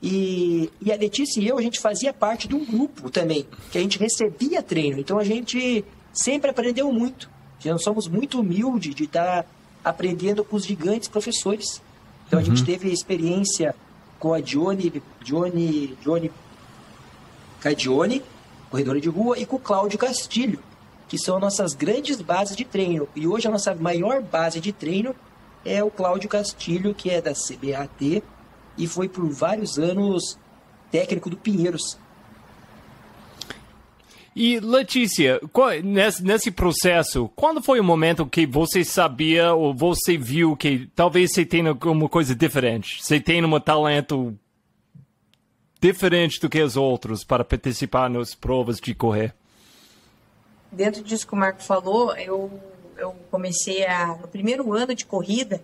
E, 0.02 0.72
e 0.82 0.92
a 0.92 0.96
Letícia 0.96 1.40
e 1.40 1.48
eu, 1.48 1.60
a 1.60 1.62
gente 1.62 1.80
fazia 1.80 2.12
parte 2.12 2.48
de 2.48 2.56
um 2.56 2.66
grupo 2.66 3.12
também, 3.12 3.46
que 3.72 3.78
a 3.78 3.82
gente 3.82 4.00
recebia 4.00 4.64
treino. 4.64 5.00
Então 5.00 5.20
a 5.20 5.24
gente 5.24 5.86
sempre 6.12 6.50
aprendeu 6.50 6.92
muito. 6.92 7.30
Nós 7.64 7.84
somos 7.84 8.08
muito 8.08 8.40
humildes 8.40 8.96
de 8.96 9.04
estar 9.04 9.44
tá 9.44 9.50
aprendendo 9.84 10.44
com 10.44 10.56
os 10.56 10.66
gigantes 10.66 11.08
professores. 11.08 11.84
Então 12.28 12.40
uhum. 12.40 12.46
a 12.46 12.48
gente 12.48 12.62
uhum. 12.62 12.66
teve 12.66 12.92
experiência 12.92 13.76
com 14.20 14.34
a 14.34 14.42
Johnny, 14.42 15.04
Johnny, 15.24 15.96
Johnny 16.04 16.32
Cadione, 17.68 18.24
corredora 18.70 19.02
de 19.02 19.10
rua, 19.10 19.38
e 19.38 19.46
com 19.46 19.58
o 19.58 19.60
Cláudio 19.60 20.00
Castilho, 20.00 20.60
que 21.08 21.18
são 21.18 21.38
nossas 21.38 21.74
grandes 21.74 22.22
bases 22.22 22.56
de 22.56 22.64
treino. 22.64 23.10
E 23.14 23.28
hoje 23.28 23.48
a 23.48 23.52
nossa 23.52 23.76
maior 23.76 24.22
base 24.22 24.62
de 24.62 24.72
treino 24.72 25.14
é 25.66 25.84
o 25.84 25.92
Cláudio 25.92 26.30
Castilho, 26.30 26.96
que 26.96 27.10
é 27.10 27.22
da 27.22 27.34
CBAT 27.34 28.24
e 28.78 28.88
foi 28.88 29.10
por 29.10 29.30
vários 29.30 29.78
anos 29.78 30.38
técnico 30.90 31.30
do 31.30 31.36
Pinheiros. 31.36 31.98
E 34.34 34.60
Letícia, 34.60 35.42
nesse, 35.84 36.24
nesse 36.24 36.52
processo, 36.52 37.30
quando 37.36 37.62
foi 37.62 37.80
o 37.80 37.84
momento 37.84 38.26
que 38.28 38.46
você 38.46 38.84
sabia 38.84 39.54
ou 39.54 39.74
você 39.74 40.16
viu 40.16 40.56
que 40.56 40.88
talvez 40.96 41.34
você 41.34 41.44
tenha 41.44 41.70
alguma 41.70 42.08
coisa 42.08 42.36
diferente? 42.36 43.04
Você 43.04 43.20
tem 43.20 43.44
um 43.44 43.60
talento 43.60 44.38
diferente 45.92 46.40
do 46.40 46.50
que 46.50 46.62
os 46.62 46.76
outros 46.76 47.24
para 47.24 47.44
participar 47.44 48.10
nas 48.10 48.36
provas 48.36 48.80
de 48.80 48.94
correr? 48.94 49.34
Dentro 50.72 51.04
disso 51.04 51.26
que 51.26 51.34
o 51.34 51.38
Marco 51.38 51.62
falou, 51.62 52.16
eu, 52.16 52.52
eu 52.98 53.16
comecei 53.32 53.86
a. 53.86 54.08
No 54.08 54.28
primeiro 54.28 54.74
ano 54.74 54.94
de 54.94 55.06
corrida, 55.06 55.62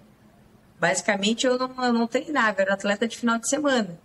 basicamente 0.80 1.46
eu 1.46 1.58
não, 1.58 1.86
eu 1.86 1.94
não 1.94 2.08
treinava, 2.08 2.60
eu 2.60 2.63
era 2.63 2.74
atleta 2.74 3.08
de 3.08 3.18
final 3.18 3.38
de 3.38 3.50
semana. 3.50 4.00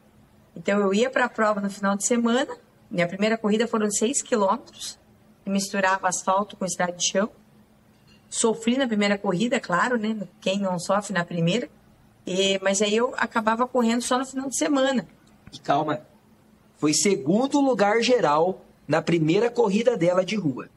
Então 0.56 0.80
eu 0.80 0.92
ia 0.92 1.08
para 1.08 1.26
a 1.26 1.28
prova 1.28 1.60
no 1.60 1.70
final 1.70 1.96
de 1.96 2.06
semana. 2.06 2.56
Minha 2.90 3.06
primeira 3.06 3.38
corrida 3.38 3.68
foram 3.68 3.90
6 3.90 4.22
quilômetros, 4.22 4.98
misturava 5.46 6.08
asfalto 6.08 6.56
com 6.56 6.64
estrada 6.64 6.92
de 6.92 7.08
chão. 7.08 7.30
Sofri 8.28 8.76
na 8.76 8.87
primeira 8.87 9.16
corrida, 9.16 9.60
claro, 9.60 9.96
né? 9.96 10.16
Quem 10.40 10.58
não 10.58 10.78
sofre 10.78 11.14
na 11.14 11.25
primeira. 11.25 11.68
E, 12.26 12.58
mas 12.62 12.82
aí 12.82 12.94
eu 12.94 13.14
acabava 13.16 13.66
correndo 13.66 14.02
só 14.02 14.18
no 14.18 14.26
final 14.26 14.48
de 14.48 14.56
semana. 14.56 15.06
E 15.52 15.59
calma, 15.59 16.00
foi 16.78 16.93
segundo 16.93 17.61
lugar 17.61 18.00
geral 18.02 18.64
na 18.87 19.02
primeira 19.02 19.50
corrida 19.50 19.97
dela 19.97 20.25
de 20.25 20.37
rua. 20.37 20.69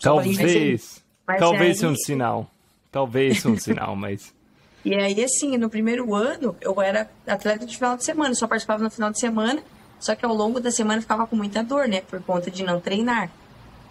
Talvez, 0.00 1.02
talvez 1.38 1.82
aí... 1.82 1.90
um 1.90 1.96
sinal. 1.96 2.50
Talvez 2.90 3.44
um 3.46 3.56
sinal, 3.56 3.94
mas... 3.94 4.32
E 4.82 4.94
aí, 4.94 5.22
assim, 5.22 5.58
no 5.58 5.68
primeiro 5.68 6.14
ano, 6.14 6.56
eu 6.58 6.80
era 6.80 7.10
atleta 7.26 7.66
de 7.66 7.76
final 7.76 7.98
de 7.98 8.04
semana, 8.04 8.34
só 8.34 8.46
participava 8.46 8.82
no 8.82 8.90
final 8.90 9.10
de 9.10 9.20
semana, 9.20 9.62
só 9.98 10.14
que 10.14 10.24
ao 10.24 10.32
longo 10.32 10.58
da 10.58 10.70
semana 10.70 11.02
ficava 11.02 11.26
com 11.26 11.36
muita 11.36 11.62
dor, 11.62 11.86
né, 11.86 12.00
por 12.00 12.22
conta 12.22 12.50
de 12.50 12.62
não 12.62 12.80
treinar. 12.80 13.30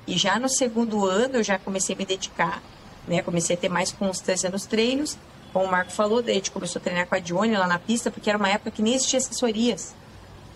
E 0.07 0.17
já 0.17 0.39
no 0.39 0.49
segundo 0.49 1.05
ano, 1.05 1.35
eu 1.35 1.43
já 1.43 1.59
comecei 1.59 1.93
a 1.93 1.97
me 1.97 2.05
dedicar, 2.05 2.63
né, 3.07 3.21
comecei 3.21 3.55
a 3.55 3.59
ter 3.59 3.69
mais 3.69 3.91
constância 3.91 4.49
nos 4.49 4.65
treinos. 4.65 5.15
Como 5.53 5.65
o 5.65 5.69
Marco 5.69 5.91
falou, 5.91 6.23
daí 6.23 6.31
a 6.31 6.35
gente 6.37 6.49
começou 6.49 6.79
a 6.79 6.83
treinar 6.83 7.05
com 7.05 7.13
a 7.13 7.19
Dione 7.19 7.55
lá 7.55 7.67
na 7.67 7.77
pista, 7.77 8.09
porque 8.09 8.27
era 8.27 8.39
uma 8.39 8.49
época 8.49 8.71
que 8.71 8.81
nem 8.81 8.95
existia 8.95 9.19
assessorias. 9.19 9.93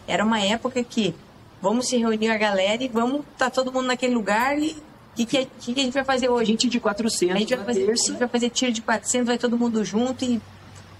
Era 0.07 0.23
uma 0.23 0.39
época 0.41 0.83
que 0.83 1.13
vamos 1.61 1.87
se 1.87 1.97
reunir 1.97 2.29
a 2.29 2.37
galera 2.37 2.83
e 2.83 2.87
vamos 2.87 3.21
estar 3.21 3.45
tá 3.45 3.49
todo 3.49 3.71
mundo 3.71 3.87
naquele 3.87 4.13
lugar 4.13 4.57
e 4.59 4.71
o 5.13 5.15
que, 5.15 5.25
que, 5.25 5.45
que, 5.73 5.79
a 5.79 5.83
gente 5.83 5.93
vai 5.93 6.03
fazer 6.03 6.27
hoje? 6.27 6.51
Gente 6.51 6.67
de 6.67 6.79
400 6.79 7.35
a 7.35 7.39
gente 7.39 7.55
vai 7.55 7.65
fazer, 7.65 7.85
terça. 7.85 8.03
A 8.03 8.07
gente 8.07 8.19
vai 8.19 8.27
fazer 8.27 8.49
tiro 8.49 8.71
de 8.71 8.81
400, 8.81 9.27
vai 9.27 9.37
todo 9.37 9.57
mundo 9.57 9.85
junto 9.85 10.25
e 10.25 10.41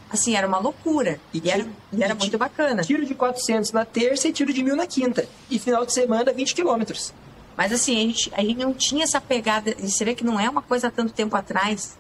assim, 0.10 0.36
era 0.36 0.48
uma 0.48 0.60
loucura. 0.60 1.20
E, 1.34 1.42
e 1.44 1.50
era, 1.50 1.66
e 1.92 2.04
era 2.04 2.14
muito 2.14 2.38
bacana. 2.38 2.84
Tiro 2.84 3.06
de 3.06 3.16
400 3.16 3.72
na 3.72 3.84
terça 3.84 4.28
e 4.28 4.32
tiro 4.32 4.54
de 4.54 4.62
mil 4.62 4.76
na 4.76 4.86
quinta. 4.86 5.28
E 5.50 5.58
final 5.58 5.84
de 5.84 5.92
semana, 5.92 6.32
20 6.32 6.54
quilômetros. 6.54 7.12
Mas 7.58 7.72
assim, 7.74 7.98
a 7.98 8.02
gente, 8.02 8.32
a 8.36 8.42
gente 8.42 8.60
não 8.60 8.74
tinha 8.74 9.04
essa 9.04 9.20
pegada. 9.20 9.76
Você 9.80 10.06
vê 10.06 10.14
que 10.14 10.24
não 10.24 10.40
é 10.40 10.48
uma 10.48 10.62
coisa 10.62 10.88
há 10.88 10.92
tanto 10.92 11.12
tempo 11.12 11.36
atrás, 11.36 11.98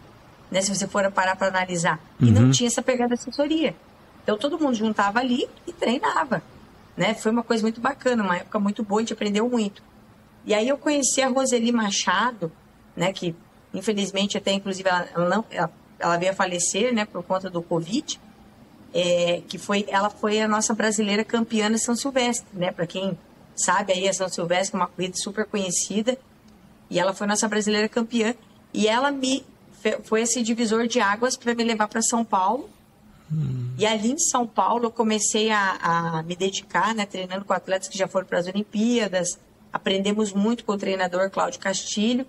né? 0.51 0.61
Se 0.61 0.73
você 0.73 0.87
for 0.87 1.11
parar 1.11 1.35
para 1.35 1.47
analisar. 1.47 1.99
E 2.19 2.29
não 2.29 2.51
tinha 2.51 2.67
essa 2.67 2.81
pegada 2.81 3.15
de 3.15 3.21
assessoria. 3.21 3.75
Então 4.23 4.37
todo 4.37 4.59
mundo 4.59 4.75
juntava 4.75 5.19
ali 5.19 5.49
e 5.67 5.73
treinava. 5.73 6.43
Né? 6.95 7.13
Foi 7.13 7.31
uma 7.31 7.43
coisa 7.43 7.63
muito 7.63 7.81
bacana, 7.81 8.23
uma 8.23 8.37
época 8.37 8.59
muito 8.59 8.83
boa, 8.83 8.99
a 8.99 9.03
gente 9.03 9.13
aprendeu 9.13 9.49
muito. 9.49 9.81
E 10.45 10.53
aí 10.53 10.67
eu 10.67 10.77
conheci 10.77 11.21
a 11.21 11.27
Roseli 11.27 11.71
Machado, 11.71 12.51
né? 12.95 13.11
Que 13.13 13.35
infelizmente 13.73 14.37
até 14.37 14.51
inclusive 14.51 14.87
ela, 14.87 15.07
ela 15.15 15.29
não, 15.29 15.45
ela, 15.49 15.71
ela, 15.97 16.17
veio 16.17 16.31
a 16.31 16.35
falecer, 16.35 16.93
né? 16.93 17.05
Por 17.05 17.23
conta 17.23 17.49
do 17.49 17.61
Covid. 17.61 18.19
É, 18.95 19.41
que 19.47 19.57
foi, 19.57 19.85
ela 19.87 20.09
foi 20.09 20.39
a 20.39 20.47
nossa 20.47 20.75
brasileira 20.75 21.23
campeã 21.23 21.71
de 21.71 21.79
São 21.79 21.95
Silvestre, 21.95 22.47
né? 22.53 22.71
Para 22.71 22.85
quem 22.85 23.17
sabe 23.55 23.93
aí 23.93 24.07
a 24.07 24.13
São 24.13 24.29
Silvestre, 24.29 24.75
é 24.75 24.79
uma 24.79 24.87
corrida 24.87 25.15
super 25.17 25.45
conhecida. 25.45 26.17
E 26.89 26.99
ela 26.99 27.13
foi 27.13 27.25
nossa 27.25 27.47
brasileira 27.47 27.89
campeã. 27.89 28.35
E 28.71 28.87
ela 28.87 29.11
me 29.11 29.43
foi 30.03 30.21
esse 30.21 30.41
divisor 30.41 30.87
de 30.87 30.99
águas 30.99 31.35
para 31.35 31.53
me 31.53 31.63
levar 31.63 31.87
para 31.87 32.01
São 32.01 32.23
Paulo. 32.23 32.69
Hum. 33.33 33.73
E 33.77 33.85
ali 33.85 34.11
em 34.11 34.19
São 34.19 34.45
Paulo 34.45 34.85
eu 34.85 34.91
comecei 34.91 35.49
a, 35.49 35.77
a, 35.81 36.23
me 36.23 36.35
dedicar, 36.35 36.93
né, 36.93 37.05
treinando 37.05 37.43
com 37.43 37.53
atletas 37.53 37.87
que 37.87 37.97
já 37.97 38.07
foram 38.07 38.27
para 38.27 38.39
as 38.39 38.47
Olimpíadas. 38.47 39.39
Aprendemos 39.71 40.31
muito 40.31 40.63
com 40.63 40.73
o 40.73 40.77
treinador 40.77 41.29
Cláudio 41.31 41.59
Castilho. 41.59 42.25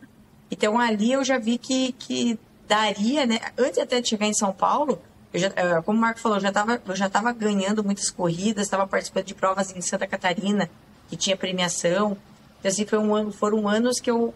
Então 0.50 0.78
ali 0.78 1.12
eu 1.12 1.22
já 1.24 1.38
vi 1.38 1.58
que, 1.58 1.92
que 1.92 2.38
daria, 2.66 3.26
né, 3.26 3.40
antes 3.58 3.78
até 3.78 4.00
de 4.00 4.08
chegar 4.08 4.26
em 4.26 4.34
São 4.34 4.52
Paulo, 4.52 4.98
já, 5.34 5.48
eh, 5.56 5.82
como 5.82 5.98
o 5.98 6.00
Marco 6.00 6.20
falou, 6.20 6.38
eu 6.38 6.40
já 6.40 6.48
estava 6.48 6.80
já 6.94 7.32
ganhando 7.32 7.82
muitas 7.82 8.08
corridas, 8.08 8.66
estava 8.66 8.86
participando 8.86 9.26
de 9.26 9.34
provas 9.34 9.74
em 9.74 9.80
Santa 9.80 10.06
Catarina, 10.06 10.70
que 11.08 11.16
tinha 11.16 11.36
premiação. 11.36 12.16
Então, 12.58 12.70
assim, 12.70 12.86
foi 12.86 12.98
um 12.98 13.14
ano, 13.14 13.32
foram 13.32 13.68
anos 13.68 14.00
que 14.00 14.10
eu, 14.10 14.32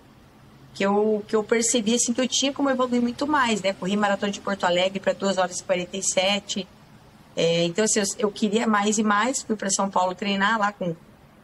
que 0.78 0.87
eu, 0.87 1.25
que 1.26 1.35
eu 1.35 1.42
percebi 1.42 1.97
assim, 1.97 2.12
que 2.12 2.20
eu 2.20 2.28
tinha 2.28 2.52
como 2.52 2.70
evoluir 2.70 3.02
muito 3.02 3.26
mais, 3.26 3.61
né? 3.61 3.73
Corri 3.73 3.97
maratona 3.97 4.30
de 4.30 4.38
Porto 4.38 4.62
Alegre 4.62 5.00
para 5.00 5.12
2 5.12 5.37
horas 5.37 5.58
e 5.58 5.64
47. 5.64 6.68
É, 7.35 7.64
então, 7.64 7.85
assim, 7.85 7.99
eu, 7.99 8.06
eu, 8.20 8.30
queria 8.30 8.64
mais 8.64 8.97
e 8.97 9.02
mais. 9.02 9.42
Fui 9.42 9.56
para 9.56 9.68
São 9.70 9.90
Paulo 9.90 10.14
treinar 10.14 10.56
lá 10.56 10.70
com, 10.70 10.94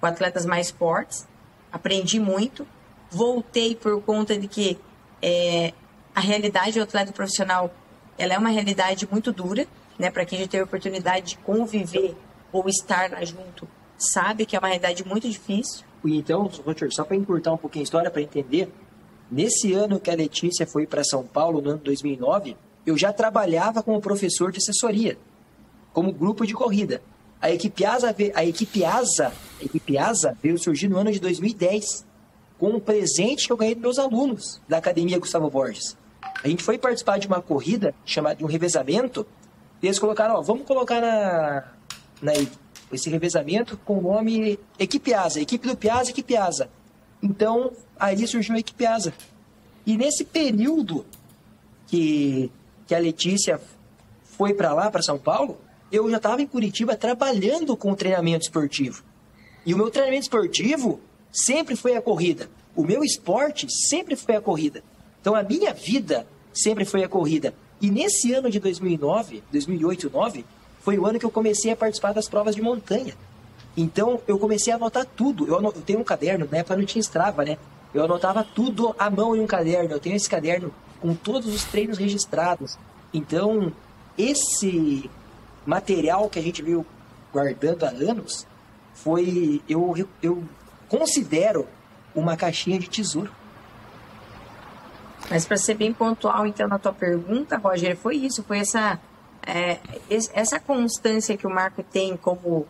com 0.01 0.07
atletas 0.07 0.47
mais 0.47 0.71
fortes. 0.71 1.27
Aprendi 1.73 2.21
muito. 2.21 2.65
Voltei 3.11 3.75
por 3.75 4.01
conta 4.03 4.39
de 4.39 4.47
que 4.47 4.79
é, 5.21 5.73
a 6.15 6.21
realidade 6.21 6.79
do 6.79 6.85
atleta 6.85 7.11
profissional 7.11 7.75
ela 8.17 8.35
é 8.35 8.39
uma 8.39 8.51
realidade 8.51 9.09
muito 9.11 9.33
dura, 9.33 9.67
né? 9.99 10.13
Para 10.13 10.25
quem 10.25 10.39
já 10.39 10.47
teve 10.47 10.63
a 10.63 10.65
oportunidade 10.65 11.31
de 11.31 11.39
conviver 11.39 12.17
ou 12.53 12.69
estar 12.69 13.11
junto 13.27 13.67
sabe 13.99 14.47
que 14.47 14.55
é 14.55 14.59
uma 14.61 14.69
realidade 14.69 15.05
muito 15.05 15.29
difícil. 15.29 15.85
Então, 16.05 16.49
Richard, 16.67 16.95
só 16.95 17.05
para 17.05 17.17
encurtar 17.17 17.53
um 17.53 17.57
pouquinho 17.57 17.83
a 17.83 17.85
história, 17.85 18.11
para 18.11 18.23
entender, 18.23 18.71
nesse 19.31 19.73
ano 19.73 20.01
que 20.01 20.11
a 20.11 20.15
Letícia 20.15 20.67
foi 20.67 20.87
para 20.87 21.05
São 21.05 21.25
Paulo, 21.25 21.61
no 21.61 21.71
ano 21.71 21.81
2009, 21.83 22.57
eu 22.87 22.97
já 22.97 23.13
trabalhava 23.13 23.83
como 23.83 24.01
professor 24.01 24.53
de 24.53 24.59
assessoria, 24.59 25.19
como 25.93 26.13
grupo 26.13 26.47
de 26.47 26.55
corrida. 26.55 27.03
A 27.41 27.51
equipe 27.51 27.85
ASA, 27.85 28.15
a 28.35 28.45
equipe 28.45 28.85
ASA, 28.85 29.33
a 29.61 29.65
equipe 29.65 29.99
ASA 29.99 30.37
veio 30.43 30.59
surgir 30.59 30.89
no 30.89 30.99
ano 30.99 31.13
de 31.13 31.21
2010, 31.21 32.07
com 32.59 32.69
um 32.71 32.81
presente 32.81 33.47
que 33.47 33.53
eu 33.53 33.57
ganhei 33.57 33.75
dos 33.75 33.83
meus 33.83 33.99
alunos 33.99 34.61
da 34.69 34.79
Academia 34.79 35.19
Gustavo 35.19 35.51
Borges. 35.51 35.97
A 36.43 36.49
gente 36.49 36.63
foi 36.63 36.79
participar 36.79 37.19
de 37.19 37.27
uma 37.27 37.43
corrida 37.43 37.95
chamada 38.05 38.37
de 38.37 38.45
um 38.45 38.49
revezamento, 38.49 39.27
e 39.83 39.87
eles 39.87 39.99
colocaram, 39.99 40.37
ó, 40.37 40.43
vamos 40.43 40.67
colocar 40.67 41.01
na, 41.01 41.65
na 42.23 42.33
esse 42.93 43.11
revezamento 43.11 43.77
com 43.85 43.99
o 43.99 44.03
nome 44.03 44.59
Equipe 44.79 45.13
Asa, 45.13 45.41
equipe 45.41 45.67
do 45.67 45.77
Piazza, 45.77 46.11
equipe 46.11 46.37
Asa. 46.37 46.71
Então, 47.25 47.73
aí 47.99 48.29
surgiu 48.29 48.55
a 48.55 48.59
equipe 48.59 48.85
Asa. 48.85 49.15
E 49.87 49.97
nesse 49.97 50.27
período 50.27 51.07
que, 51.87 52.51
que 52.87 52.95
a 52.95 52.99
Letícia 52.99 53.59
foi 54.23 54.53
para 54.53 54.75
lá, 54.75 54.91
para 54.91 55.01
São 55.01 55.19
Paulo, 55.19 55.57
eu 55.91 56.11
já 56.11 56.19
estava 56.19 56.43
em 56.43 56.47
Curitiba 56.47 56.95
trabalhando 56.97 57.75
com 57.79 57.95
treinamento 57.95 58.45
esportivo. 58.45 59.03
E 59.65 59.73
o 59.73 59.79
meu 59.79 59.91
treinamento 59.91 60.25
esportivo 60.25 61.01
sempre 61.33 61.75
foi 61.77 61.97
a 61.97 62.03
corrida. 62.03 62.51
O 62.77 62.85
meu 62.85 63.03
esporte 63.03 63.69
sempre 63.71 64.17
foi 64.17 64.37
a 64.37 64.41
corrida. 64.43 64.85
Então 65.23 65.35
a 65.35 65.43
minha 65.43 65.73
vida 65.73 66.27
sempre 66.53 66.85
foi 66.85 67.05
a 67.05 67.09
corrida. 67.09 67.55
E 67.81 67.91
nesse 67.91 68.35
ano 68.35 68.51
de 68.51 68.61
2009, 68.61 69.43
2008, 69.51 70.11
2009, 70.11 70.45
foi 70.83 70.99
o 70.99 71.07
ano 71.07 71.19
que 71.19 71.25
eu 71.25 71.31
comecei 71.31 71.73
a 71.73 71.77
participar 71.77 72.13
das 72.13 72.29
provas 72.29 72.55
de 72.55 72.61
montanha. 72.61 73.15
Então 73.77 74.21
eu 74.27 74.39
comecei 74.39 74.73
a 74.73 74.77
anotar 74.77 75.05
tudo. 75.05 75.47
Eu, 75.47 75.61
eu 75.63 75.73
tenho 75.73 76.01
um 76.01 76.05
caderno, 76.05 76.49
na 76.51 76.59
época 76.59 76.77
não 76.77 76.85
tinha 76.85 77.01
Strava, 77.01 77.45
né? 77.45 77.59
Eu 77.93 78.05
anotava 78.05 78.45
tudo 78.45 78.95
à 78.99 79.09
mão 79.09 79.37
em 79.37 79.41
um 79.41 79.47
caderno. 79.47 79.93
Eu 79.93 80.01
tenho 80.01 80.17
esse 80.17 80.29
caderno 80.29 80.73
com 81.01 81.15
todos 81.15 81.53
os 81.55 81.65
treinos 81.65 81.99
registrados. 81.99 82.79
Então, 83.13 83.73
esse 84.19 85.09
material 85.65 86.29
que 86.29 86.39
a 86.39 86.43
gente 86.43 86.63
veio 86.63 86.85
guardando 87.33 87.85
há 87.85 87.91
anos 87.91 88.47
foi. 88.95 89.63
Eu, 89.69 89.95
eu 90.23 90.45
considero 90.89 91.67
uma 92.15 92.37
caixinha 92.37 92.79
de 92.79 92.89
tesouro. 92.89 93.31
Mas 95.31 95.47
para 95.47 95.57
ser 95.57 95.75
bem 95.75 95.93
pontual, 95.93 96.47
então, 96.47 96.69
na 96.69 96.79
tua 96.79 96.93
pergunta, 96.93 97.57
Roger, 97.57 97.97
foi 97.97 98.17
isso, 98.17 98.43
foi 98.43 98.59
essa 98.59 99.01
é, 99.47 99.79
essa 100.33 100.59
constância 100.59 101.37
que 101.37 101.47
o 101.47 101.51
Marco 101.51 101.83
tem 101.83 102.17
como, 102.17 102.67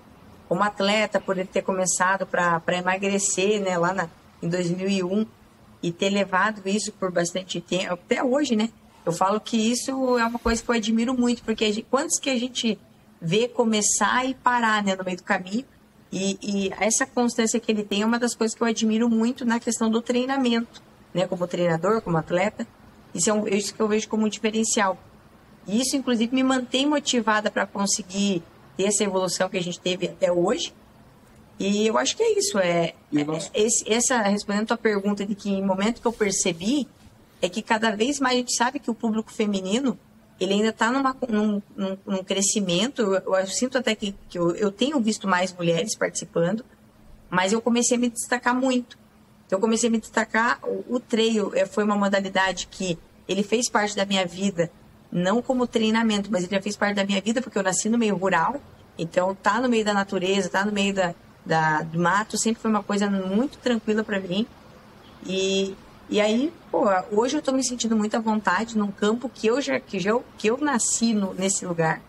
como 0.48 0.62
atleta, 0.62 1.20
por 1.20 1.38
ele 1.38 1.48
ter 1.48 1.62
começado 1.62 2.26
para 2.26 2.62
emagrecer 2.76 3.60
né, 3.62 3.76
lá 3.78 3.92
na, 3.92 4.08
em 4.42 4.48
2001 4.48 5.26
e 5.82 5.92
ter 5.92 6.10
levado 6.10 6.62
isso 6.66 6.92
por 6.92 7.10
bastante 7.10 7.60
tempo, 7.60 7.94
até 7.94 8.22
hoje, 8.22 8.56
né? 8.56 8.70
Eu 9.04 9.12
falo 9.12 9.38
que 9.38 9.56
isso 9.56 10.18
é 10.18 10.24
uma 10.24 10.38
coisa 10.38 10.62
que 10.62 10.70
eu 10.70 10.74
admiro 10.74 11.12
muito, 11.12 11.42
porque 11.42 11.70
gente, 11.70 11.86
quantos 11.90 12.18
que 12.18 12.30
a 12.30 12.38
gente 12.38 12.78
vê 13.20 13.48
começar 13.48 14.24
e 14.24 14.34
parar 14.34 14.82
né, 14.82 14.96
no 14.96 15.04
meio 15.04 15.18
do 15.18 15.22
caminho, 15.22 15.64
e, 16.10 16.38
e, 16.40 16.72
essa 16.78 17.04
constância 17.04 17.58
que 17.58 17.72
ele 17.72 17.82
tem 17.82 18.02
é 18.02 18.06
uma 18.06 18.20
das 18.20 18.36
coisas 18.36 18.56
que 18.56 18.62
eu 18.62 18.68
admiro 18.68 19.10
muito 19.10 19.44
na 19.44 19.58
questão 19.58 19.90
do 19.90 20.00
treinamento, 20.00 20.80
né? 21.12 21.26
Como 21.26 21.44
treinador, 21.44 22.00
como 22.00 22.16
atleta. 22.16 22.64
Isso 23.12 23.28
é 23.28 23.32
um, 23.32 23.48
isso 23.48 23.74
que 23.74 23.80
eu 23.80 23.88
vejo 23.88 24.08
como 24.08 24.24
um 24.24 24.28
diferencial. 24.28 24.96
E 25.66 25.80
isso, 25.80 25.96
inclusive, 25.96 26.32
me 26.32 26.44
mantém 26.44 26.86
motivada 26.86 27.50
para 27.50 27.66
conseguir 27.66 28.44
ter 28.76 28.84
essa 28.84 29.04
evolução 29.04 29.48
que 29.48 29.56
a 29.56 29.62
gente 29.62 29.80
teve 29.80 30.06
até 30.06 30.32
hoje. 30.32 30.74
E 31.58 31.86
eu 31.86 31.96
acho 31.96 32.16
que 32.16 32.22
é 32.22 32.38
isso. 32.38 32.58
É, 32.58 32.94
é 33.12 33.52
esse, 33.54 33.90
essa, 33.90 34.20
respondendo 34.22 34.64
a 34.64 34.66
tua 34.66 34.76
pergunta 34.76 35.24
de 35.24 35.34
que 35.34 35.50
em 35.50 35.64
momento 35.64 36.00
que 36.00 36.06
eu 36.06 36.12
percebi, 36.12 36.88
é 37.40 37.48
que 37.48 37.62
cada 37.62 37.94
vez 37.94 38.18
mais 38.18 38.34
a 38.34 38.38
gente 38.38 38.56
sabe 38.56 38.78
que 38.78 38.90
o 38.90 38.94
público 38.94 39.32
feminino 39.32 39.98
ele 40.40 40.54
ainda 40.54 40.70
está 40.70 40.90
num, 40.90 41.62
num, 41.76 41.98
num, 42.04 42.24
crescimento. 42.24 43.02
Eu, 43.02 43.36
eu, 43.36 43.46
sinto 43.46 43.78
até 43.78 43.94
que, 43.94 44.14
que 44.28 44.38
eu, 44.38 44.50
eu, 44.56 44.72
tenho 44.72 44.98
visto 45.00 45.28
mais 45.28 45.52
mulheres 45.52 45.96
participando, 45.96 46.64
mas 47.30 47.52
eu 47.52 47.60
comecei 47.60 47.96
a 47.96 48.00
me 48.00 48.10
destacar 48.10 48.54
muito. 48.54 48.98
Então, 49.46 49.58
eu 49.58 49.60
comecei 49.60 49.88
a 49.88 49.92
me 49.92 50.00
destacar. 50.00 50.58
O, 50.64 50.96
o 50.96 51.00
trail 51.00 51.52
é, 51.54 51.66
foi 51.66 51.84
uma 51.84 51.96
modalidade 51.96 52.66
que 52.70 52.98
ele 53.28 53.42
fez 53.42 53.68
parte 53.70 53.94
da 53.94 54.04
minha 54.04 54.26
vida 54.26 54.70
não 55.14 55.40
como 55.40 55.64
treinamento, 55.64 56.28
mas 56.30 56.42
ele 56.42 56.56
já 56.56 56.60
fez 56.60 56.76
parte 56.76 56.96
da 56.96 57.04
minha 57.04 57.20
vida, 57.20 57.40
porque 57.40 57.56
eu 57.56 57.62
nasci 57.62 57.88
no 57.88 57.96
meio 57.96 58.16
rural, 58.16 58.60
então 58.98 59.32
tá 59.32 59.60
no 59.60 59.68
meio 59.68 59.84
da 59.84 59.94
natureza, 59.94 60.50
tá 60.50 60.64
no 60.64 60.72
meio 60.72 60.92
da, 60.92 61.14
da 61.46 61.82
do 61.82 62.00
mato, 62.00 62.36
sempre 62.36 62.60
foi 62.60 62.68
uma 62.68 62.82
coisa 62.82 63.08
muito 63.08 63.56
tranquila 63.58 64.02
para 64.02 64.18
mim. 64.18 64.44
E, 65.24 65.76
e 66.10 66.20
aí, 66.20 66.52
pô, 66.68 66.86
hoje 67.12 67.36
eu 67.36 67.42
tô 67.42 67.52
me 67.52 67.64
sentindo 67.64 67.96
muito 67.96 68.16
à 68.16 68.20
vontade 68.20 68.76
num 68.76 68.90
campo 68.90 69.30
que 69.32 69.46
eu 69.46 69.60
já, 69.60 69.78
que 69.78 70.00
já, 70.00 70.18
que 70.36 70.48
eu 70.48 70.58
nasci 70.58 71.14
no, 71.14 71.32
nesse 71.32 71.64
lugar. 71.64 72.02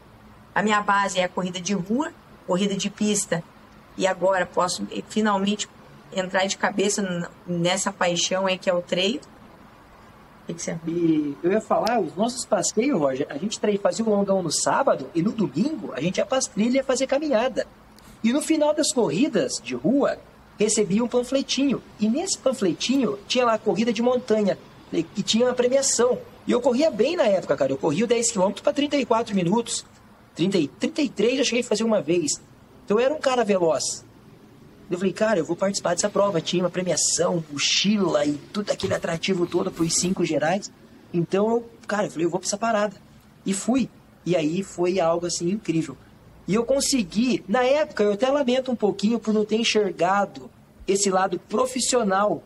A 0.55 0.63
minha 0.63 0.81
base 0.81 1.19
é 1.19 1.25
a 1.25 1.29
corrida 1.29 1.61
de 1.61 1.75
rua, 1.75 2.11
corrida 2.47 2.75
de 2.75 2.89
pista, 2.89 3.43
e 3.95 4.07
agora 4.07 4.47
posso 4.47 4.85
finalmente 5.09 5.69
entrar 6.11 6.47
de 6.47 6.57
cabeça 6.57 7.29
nessa 7.45 7.91
paixão 7.91 8.47
aí 8.47 8.57
que 8.57 8.69
é 8.69 8.73
o 8.73 8.81
treino 8.81 9.21
que, 10.45 10.53
que 10.53 10.61
você... 10.61 10.77
E 10.87 11.35
eu 11.43 11.51
ia 11.51 11.61
falar, 11.61 11.99
os 11.99 12.15
nossos 12.15 12.45
passeios, 12.45 12.99
Roger, 12.99 13.27
a 13.29 13.37
gente 13.37 13.59
fazia 13.77 14.05
o 14.05 14.09
longão 14.09 14.41
no 14.41 14.51
sábado 14.51 15.09
e 15.13 15.21
no 15.21 15.31
domingo 15.31 15.91
a 15.93 16.01
gente 16.01 16.17
ia 16.17 16.25
para 16.25 16.37
as 16.37 16.47
trilhas 16.47 16.85
fazer 16.85 17.07
caminhada. 17.07 17.67
E 18.23 18.31
no 18.33 18.41
final 18.41 18.73
das 18.73 18.91
corridas 18.91 19.53
de 19.63 19.75
rua, 19.75 20.17
recebia 20.57 21.03
um 21.03 21.07
panfletinho. 21.07 21.81
E 21.99 22.09
nesse 22.09 22.37
panfletinho 22.37 23.19
tinha 23.27 23.45
lá 23.45 23.53
a 23.53 23.59
corrida 23.59 23.93
de 23.93 24.01
montanha, 24.01 24.57
que 24.91 25.23
tinha 25.23 25.45
uma 25.45 25.53
premiação. 25.53 26.17
E 26.47 26.51
eu 26.51 26.61
corria 26.61 26.91
bem 26.91 27.15
na 27.15 27.25
época, 27.25 27.55
cara. 27.57 27.71
Eu 27.71 27.77
corria 27.77 28.05
10 28.05 28.31
km 28.31 28.51
para 28.63 28.73
34 28.73 29.35
minutos. 29.35 29.85
30, 30.35 30.69
33 30.79 31.39
eu 31.39 31.45
cheguei 31.45 31.61
a 31.61 31.63
fazer 31.63 31.83
uma 31.83 32.01
vez. 32.01 32.41
Então 32.83 32.99
eu 32.99 33.05
era 33.05 33.13
um 33.13 33.19
cara 33.19 33.43
veloz. 33.43 34.05
Eu 34.89 34.97
falei, 34.97 35.13
cara, 35.13 35.39
eu 35.39 35.45
vou 35.45 35.55
participar 35.55 35.95
dessa 35.95 36.09
prova. 36.09 36.39
Tinha 36.41 36.63
uma 36.63 36.69
premiação, 36.69 37.43
mochila 37.51 38.25
e 38.25 38.33
tudo 38.53 38.71
aquele 38.71 38.93
atrativo 38.93 39.47
todo 39.47 39.73
os 39.77 39.95
cinco 39.95 40.23
gerais. 40.23 40.71
Então, 41.13 41.49
eu, 41.49 41.69
cara, 41.87 42.07
eu 42.07 42.11
falei, 42.11 42.25
eu 42.25 42.29
vou 42.29 42.39
para 42.39 42.47
essa 42.47 42.57
parada. 42.57 42.95
E 43.45 43.53
fui. 43.53 43.89
E 44.25 44.35
aí 44.35 44.63
foi 44.63 44.99
algo 44.99 45.25
assim 45.25 45.49
incrível. 45.49 45.97
E 46.47 46.53
eu 46.53 46.63
consegui, 46.63 47.43
na 47.47 47.63
época, 47.63 48.03
eu 48.03 48.13
até 48.13 48.29
lamento 48.29 48.71
um 48.71 48.75
pouquinho 48.75 49.19
por 49.19 49.33
não 49.33 49.43
ter 49.43 49.57
enxergado 49.57 50.49
esse 50.87 51.09
lado 51.09 51.39
profissional 51.39 52.43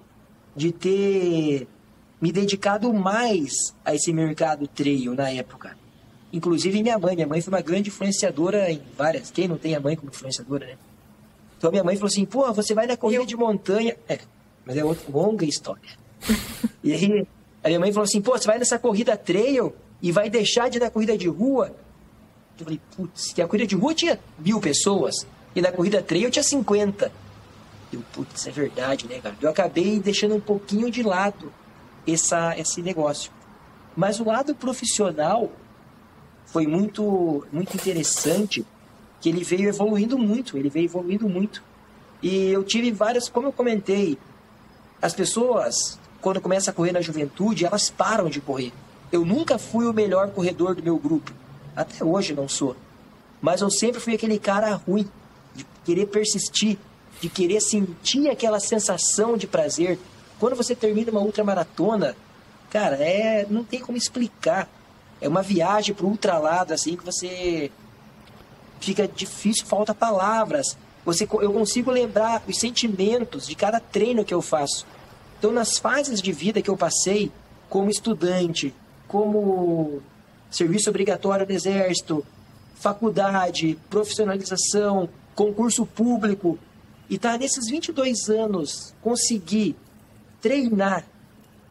de 0.56 0.72
ter 0.72 1.68
me 2.22 2.32
dedicado 2.32 2.94
mais 2.94 3.74
a 3.84 3.94
esse 3.96 4.12
mercado 4.14 4.68
trail 4.68 5.14
na 5.14 5.30
época. 5.30 5.78
Inclusive 6.32 6.82
minha 6.82 6.98
mãe. 6.98 7.16
Minha 7.16 7.28
mãe 7.28 7.42
foi 7.42 7.54
uma 7.54 7.62
grande 7.62 7.90
influenciadora 7.90 8.72
em 8.72 8.82
várias. 8.98 9.32
Quem 9.32 9.48
não 9.48 9.58
tem 9.58 9.76
a 9.76 9.80
mãe 9.80 9.96
como 9.96 10.12
influenciadora, 10.12 10.66
né? 10.66 10.78
Então 11.60 11.70
minha 11.70 11.84
mãe 11.84 11.96
falou 11.96 12.08
assim: 12.08 12.26
pô, 12.26 12.52
você 12.54 12.74
vai 12.74 12.88
na 12.88 12.96
corrida 12.96 13.22
Eu... 13.22 13.28
de 13.28 13.36
montanha. 13.36 13.96
É, 14.08 14.18
mas 14.66 14.78
é 14.78 14.84
outra 14.84 15.06
longa 15.12 15.46
história. 15.46 15.90
e 16.82 16.94
aí 16.94 17.28
a 17.62 17.68
minha 17.68 17.80
mãe 17.82 17.92
falou 17.92 18.06
assim: 18.06 18.22
pô, 18.22 18.32
você 18.32 18.48
vai 18.48 18.58
nessa 18.58 18.80
corrida 18.80 19.18
trail 19.18 19.76
e 20.02 20.12
vai 20.12 20.30
deixar 20.30 20.70
de 20.70 20.78
ir 20.78 20.80
na 20.80 20.90
corrida 20.90 21.18
de 21.18 21.28
rua? 21.28 21.76
Eu 22.58 22.64
falei: 22.64 22.82
putz, 22.96 23.34
que 23.34 23.42
a 23.42 23.48
corrida 23.48 23.68
de 23.68 23.76
rua 23.76 23.94
tinha 23.94 24.18
mil 24.40 24.62
pessoas 24.62 25.28
e 25.54 25.62
na 25.62 25.72
corrida 25.72 26.02
trail 26.02 26.32
tinha 26.32 26.44
50. 26.44 27.12
Eu, 27.92 28.02
putz, 28.14 28.48
é 28.48 28.52
verdade, 28.52 29.06
né, 29.08 29.20
cara? 29.20 29.36
Eu 29.42 29.50
acabei 29.50 30.00
deixando 30.00 30.36
um 30.36 30.40
pouquinho 30.40 30.90
de 30.90 31.04
lado 31.04 31.52
essa, 32.08 32.58
esse 32.58 32.82
negócio. 32.82 33.32
Mas 33.98 34.20
o 34.22 34.24
lado 34.24 34.56
profissional 34.56 35.52
foi 36.46 36.66
muito, 36.66 37.46
muito 37.52 37.76
interessante, 37.76 38.66
que 39.20 39.30
ele 39.30 39.44
veio 39.44 39.70
evoluindo 39.70 40.18
muito, 40.18 40.58
ele 40.58 40.70
veio 40.70 40.86
evoluindo 40.86 41.28
muito. 41.28 41.64
E 42.22 42.48
eu 42.52 42.64
tive 42.64 42.92
várias, 42.92 43.30
como 43.30 43.48
eu 43.48 43.52
comentei, 43.52 44.18
as 45.02 45.14
pessoas, 45.14 46.00
quando 46.22 46.42
começam 46.42 46.72
a 46.72 46.76
correr 46.76 46.92
na 46.92 47.02
juventude, 47.02 47.66
elas 47.66 47.90
param 47.90 48.30
de 48.30 48.42
correr. 48.42 48.74
Eu 49.12 49.26
nunca 49.26 49.58
fui 49.58 49.86
o 49.86 49.94
melhor 49.94 50.30
corredor 50.32 50.76
do 50.76 50.84
meu 50.84 50.98
grupo. 50.98 51.32
Até 51.76 52.04
hoje 52.04 52.34
não 52.34 52.48
sou. 52.48 52.76
Mas 53.42 53.62
eu 53.62 53.72
sempre 53.72 54.00
fui 54.00 54.14
aquele 54.14 54.38
cara 54.38 54.76
ruim, 54.76 55.10
de 55.56 55.66
querer 55.86 56.08
persistir, 56.08 56.78
de 57.22 57.30
querer 57.30 57.62
sentir 57.62 58.30
aquela 58.30 58.60
sensação 58.60 59.38
de 59.38 59.48
prazer. 59.48 59.98
Quando 60.40 60.56
você 60.56 60.76
termina 60.76 61.12
uma 61.12 61.22
ultramaratona, 61.22 62.16
cara, 62.70 62.96
é, 62.98 63.46
não 63.50 63.64
tem 63.64 63.80
como 63.80 63.98
explicar. 63.98 64.70
É 65.22 65.28
uma 65.28 65.42
viagem 65.42 65.96
pro 65.96 66.08
ultralado, 66.08 66.74
assim, 66.74 66.96
que 66.96 67.04
você 67.04 67.72
fica 68.80 69.08
difícil, 69.08 69.66
falta 69.66 69.94
palavras. 69.94 70.78
Você, 71.06 71.24
eu 71.24 71.54
consigo 71.54 71.92
lembrar 71.92 72.44
os 72.48 72.58
sentimentos 72.58 73.48
de 73.48 73.56
cada 73.56 73.80
treino 73.80 74.26
que 74.26 74.34
eu 74.34 74.42
faço. 74.42 74.86
Então, 75.38 75.52
nas 75.52 75.78
fases 75.78 76.22
de 76.22 76.32
vida 76.32 76.62
que 76.62 76.70
eu 76.70 76.78
passei, 76.78 77.32
como 77.70 77.90
estudante, 77.90 78.74
como 79.08 80.02
serviço 80.52 80.90
obrigatório 80.90 81.46
do 81.46 81.54
Exército, 81.54 82.26
faculdade, 82.76 83.78
profissionalização, 83.90 85.10
concurso 85.36 85.86
público, 85.86 86.58
e 87.10 87.18
tá 87.18 87.38
nesses 87.38 87.70
22 87.70 88.30
anos 88.30 88.94
conseguir 89.02 89.76
treinar, 90.42 91.06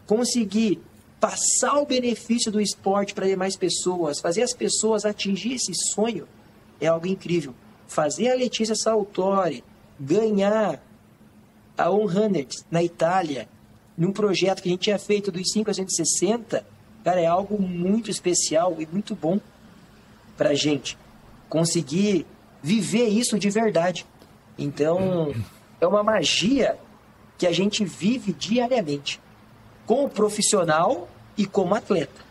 conseguir 0.06 0.80
passar 1.20 1.78
o 1.78 1.86
benefício 1.86 2.50
do 2.50 2.60
esporte 2.60 3.14
para 3.14 3.26
demais 3.26 3.56
pessoas, 3.56 4.20
fazer 4.20 4.42
as 4.42 4.52
pessoas 4.52 5.04
atingir 5.04 5.54
esse 5.54 5.72
sonho, 5.92 6.26
é 6.80 6.86
algo 6.86 7.06
incrível. 7.06 7.54
Fazer 7.86 8.30
a 8.30 8.34
Letícia 8.34 8.74
Saltori 8.74 9.64
ganhar 9.98 10.82
a 11.76 11.84
100 11.84 12.48
na 12.70 12.82
Itália, 12.82 13.48
num 13.96 14.12
projeto 14.12 14.62
que 14.62 14.68
a 14.68 14.72
gente 14.72 14.82
tinha 14.82 14.98
feito 14.98 15.32
dos 15.32 15.50
5 15.50 15.70
a 15.70 15.74
160, 15.74 16.64
cara, 17.04 17.20
é 17.20 17.26
algo 17.26 17.60
muito 17.60 18.10
especial 18.10 18.76
e 18.78 18.86
muito 18.86 19.14
bom 19.14 19.40
para 20.36 20.50
a 20.50 20.54
gente 20.54 20.96
conseguir 21.48 22.26
viver 22.62 23.08
isso 23.08 23.38
de 23.38 23.50
verdade. 23.50 24.06
Então, 24.56 25.34
é 25.80 25.86
uma 25.86 26.02
magia 26.02 26.76
que 27.36 27.46
a 27.46 27.52
gente 27.52 27.84
vive 27.84 28.32
diariamente, 28.32 29.20
como 29.86 30.08
profissional 30.08 31.08
e 31.36 31.46
como 31.46 31.74
atleta. 31.74 32.27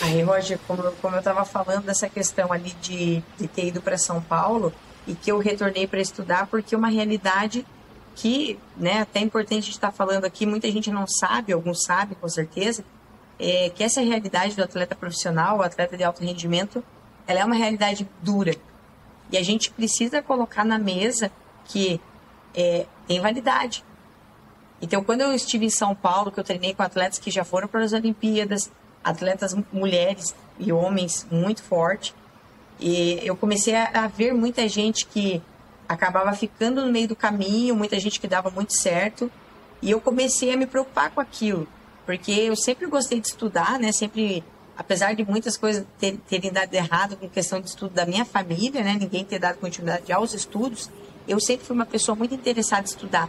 Aí, 0.00 0.22
Roger, 0.22 0.58
como, 0.66 0.82
como 0.92 1.16
eu 1.16 1.18
estava 1.18 1.44
falando 1.44 1.84
dessa 1.84 2.08
questão 2.08 2.52
ali 2.52 2.70
de, 2.80 3.22
de 3.38 3.46
ter 3.46 3.66
ido 3.66 3.80
para 3.80 3.98
São 3.98 4.20
Paulo 4.20 4.72
e 5.06 5.14
que 5.14 5.30
eu 5.30 5.38
retornei 5.38 5.86
para 5.86 6.00
estudar, 6.00 6.46
porque 6.46 6.74
é 6.74 6.78
uma 6.78 6.88
realidade 6.88 7.66
que, 8.14 8.58
né, 8.76 9.00
até 9.00 9.20
é 9.20 9.22
importante 9.22 9.58
a 9.58 9.62
gente 9.62 9.70
estar 9.70 9.90
tá 9.90 9.92
falando 9.92 10.24
aqui, 10.24 10.46
muita 10.46 10.70
gente 10.70 10.90
não 10.90 11.06
sabe, 11.06 11.52
alguns 11.52 11.84
sabem 11.84 12.16
com 12.20 12.28
certeza, 12.28 12.84
é 13.38 13.70
que 13.70 13.82
essa 13.82 14.00
realidade 14.00 14.54
do 14.54 14.62
atleta 14.62 14.94
profissional, 14.94 15.58
o 15.58 15.62
atleta 15.62 15.96
de 15.96 16.04
alto 16.04 16.22
rendimento, 16.22 16.84
ela 17.26 17.40
é 17.40 17.44
uma 17.44 17.54
realidade 17.54 18.08
dura. 18.22 18.54
E 19.30 19.38
a 19.38 19.42
gente 19.42 19.70
precisa 19.70 20.22
colocar 20.22 20.64
na 20.64 20.78
mesa 20.78 21.30
que 21.64 22.00
é, 22.54 22.86
tem 23.06 23.20
validade. 23.20 23.84
Então, 24.80 25.02
quando 25.02 25.22
eu 25.22 25.32
estive 25.32 25.66
em 25.66 25.70
São 25.70 25.94
Paulo, 25.94 26.30
que 26.30 26.38
eu 26.38 26.44
treinei 26.44 26.74
com 26.74 26.82
atletas 26.82 27.18
que 27.18 27.30
já 27.30 27.44
foram 27.44 27.68
para 27.68 27.84
as 27.84 27.92
Olimpíadas, 27.92 28.70
atletas 29.02 29.54
mulheres 29.72 30.34
e 30.58 30.72
homens 30.72 31.26
muito 31.30 31.62
forte, 31.62 32.14
e 32.80 33.20
eu 33.22 33.36
comecei 33.36 33.74
a, 33.74 33.90
a 33.94 34.06
ver 34.08 34.34
muita 34.34 34.68
gente 34.68 35.06
que 35.06 35.40
acabava 35.88 36.32
ficando 36.32 36.84
no 36.84 36.90
meio 36.92 37.08
do 37.08 37.16
caminho, 37.16 37.76
muita 37.76 37.98
gente 38.00 38.18
que 38.18 38.26
dava 38.26 38.50
muito 38.50 38.72
certo, 38.72 39.30
e 39.80 39.90
eu 39.90 40.00
comecei 40.00 40.52
a 40.52 40.56
me 40.56 40.66
preocupar 40.66 41.10
com 41.10 41.20
aquilo, 41.20 41.66
porque 42.06 42.32
eu 42.32 42.56
sempre 42.56 42.86
gostei 42.86 43.20
de 43.20 43.28
estudar, 43.28 43.78
né? 43.78 43.92
Sempre, 43.92 44.42
apesar 44.76 45.14
de 45.14 45.24
muitas 45.24 45.56
coisas 45.56 45.84
ter, 45.98 46.18
terem 46.28 46.52
dado 46.52 46.72
errado 46.74 47.16
com 47.16 47.28
questão 47.28 47.60
de 47.60 47.68
estudo 47.68 47.92
da 47.92 48.06
minha 48.06 48.24
família, 48.24 48.82
né? 48.82 48.96
Ninguém 48.98 49.24
ter 49.24 49.38
dado 49.38 49.58
continuidade 49.58 50.12
aos 50.12 50.34
estudos, 50.34 50.90
eu 51.26 51.38
sempre 51.40 51.66
fui 51.66 51.74
uma 51.74 51.86
pessoa 51.86 52.16
muito 52.16 52.34
interessada 52.34 52.82
em 52.82 52.84
estudar. 52.84 53.28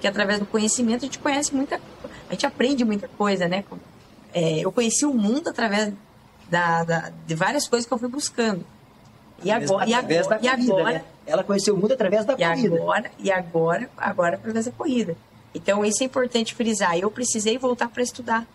Que 0.00 0.06
através 0.06 0.38
do 0.38 0.46
conhecimento 0.46 0.98
a 0.98 1.06
gente 1.06 1.18
conhece 1.18 1.54
muita 1.54 1.80
a 2.28 2.32
gente 2.32 2.46
aprende 2.46 2.84
muita 2.84 3.08
coisa, 3.08 3.48
né? 3.48 3.64
É, 4.32 4.60
eu 4.60 4.70
conheci 4.70 5.04
o 5.06 5.14
mundo 5.14 5.48
através 5.48 5.92
da, 6.50 6.84
da, 6.84 7.12
de 7.26 7.34
várias 7.34 7.66
coisas 7.68 7.86
que 7.86 7.92
eu 7.92 7.98
fui 7.98 8.08
buscando. 8.08 8.64
E 9.42 9.50
agora, 9.50 9.88
e 9.88 9.94
agora, 9.94 10.24
corrida, 10.24 10.40
e 10.42 10.48
agora 10.48 10.92
né? 10.98 11.04
ela 11.26 11.44
conheceu 11.44 11.74
o 11.74 11.78
mundo 11.78 11.92
através 11.92 12.24
da 12.24 12.34
e 12.34 12.44
corrida. 12.44 12.76
Agora, 12.76 13.10
e 13.18 13.30
agora, 13.30 13.90
agora 13.96 14.36
através 14.36 14.64
da 14.64 14.72
corrida. 14.72 15.16
Então 15.54 15.84
isso 15.84 16.02
é 16.02 16.06
importante 16.06 16.54
frisar. 16.54 16.98
Eu 16.98 17.10
precisei 17.10 17.56
voltar 17.56 17.88
para 17.88 18.02
estudar. 18.02 18.46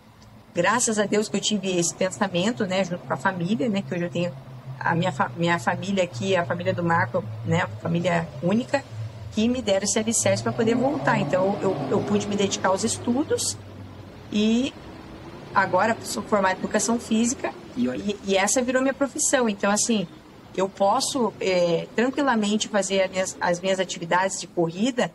Graças 0.54 0.98
a 0.98 1.06
Deus 1.06 1.28
que 1.28 1.36
eu 1.36 1.40
tive 1.40 1.78
esse 1.78 1.94
pensamento, 1.94 2.64
né, 2.66 2.84
junto 2.84 3.04
com 3.04 3.12
a 3.12 3.16
família, 3.16 3.68
né, 3.68 3.82
que 3.82 3.94
hoje 3.94 4.04
eu 4.04 4.10
tenho 4.10 4.32
a 4.78 4.94
minha, 4.94 5.12
minha 5.36 5.58
família 5.58 6.04
aqui, 6.04 6.36
a 6.36 6.44
família 6.44 6.72
do 6.72 6.84
Marco, 6.84 7.24
né, 7.44 7.66
família 7.82 8.28
única, 8.42 8.84
que 9.32 9.48
me 9.48 9.60
deram 9.60 9.84
esse 9.84 9.98
alicerce 9.98 10.42
para 10.42 10.52
poder 10.52 10.76
voltar. 10.76 11.18
Então, 11.18 11.58
eu, 11.60 11.76
eu 11.90 12.00
pude 12.02 12.28
me 12.28 12.36
dedicar 12.36 12.68
aos 12.68 12.84
estudos 12.84 13.56
e 14.30 14.72
agora 15.54 15.96
sou 16.02 16.22
formada 16.22 16.54
em 16.54 16.58
educação 16.58 16.98
física 16.98 17.52
e, 17.76 18.16
e, 18.26 18.36
essa 18.36 18.62
virou 18.62 18.82
minha 18.82 18.94
profissão. 18.94 19.48
Então, 19.48 19.70
assim, 19.70 20.06
eu 20.56 20.68
posso 20.68 21.32
é, 21.40 21.86
tranquilamente 21.94 22.68
fazer 22.68 23.02
as 23.02 23.10
minhas, 23.10 23.36
as 23.40 23.60
minhas, 23.60 23.80
atividades 23.80 24.40
de 24.40 24.46
corrida 24.46 25.12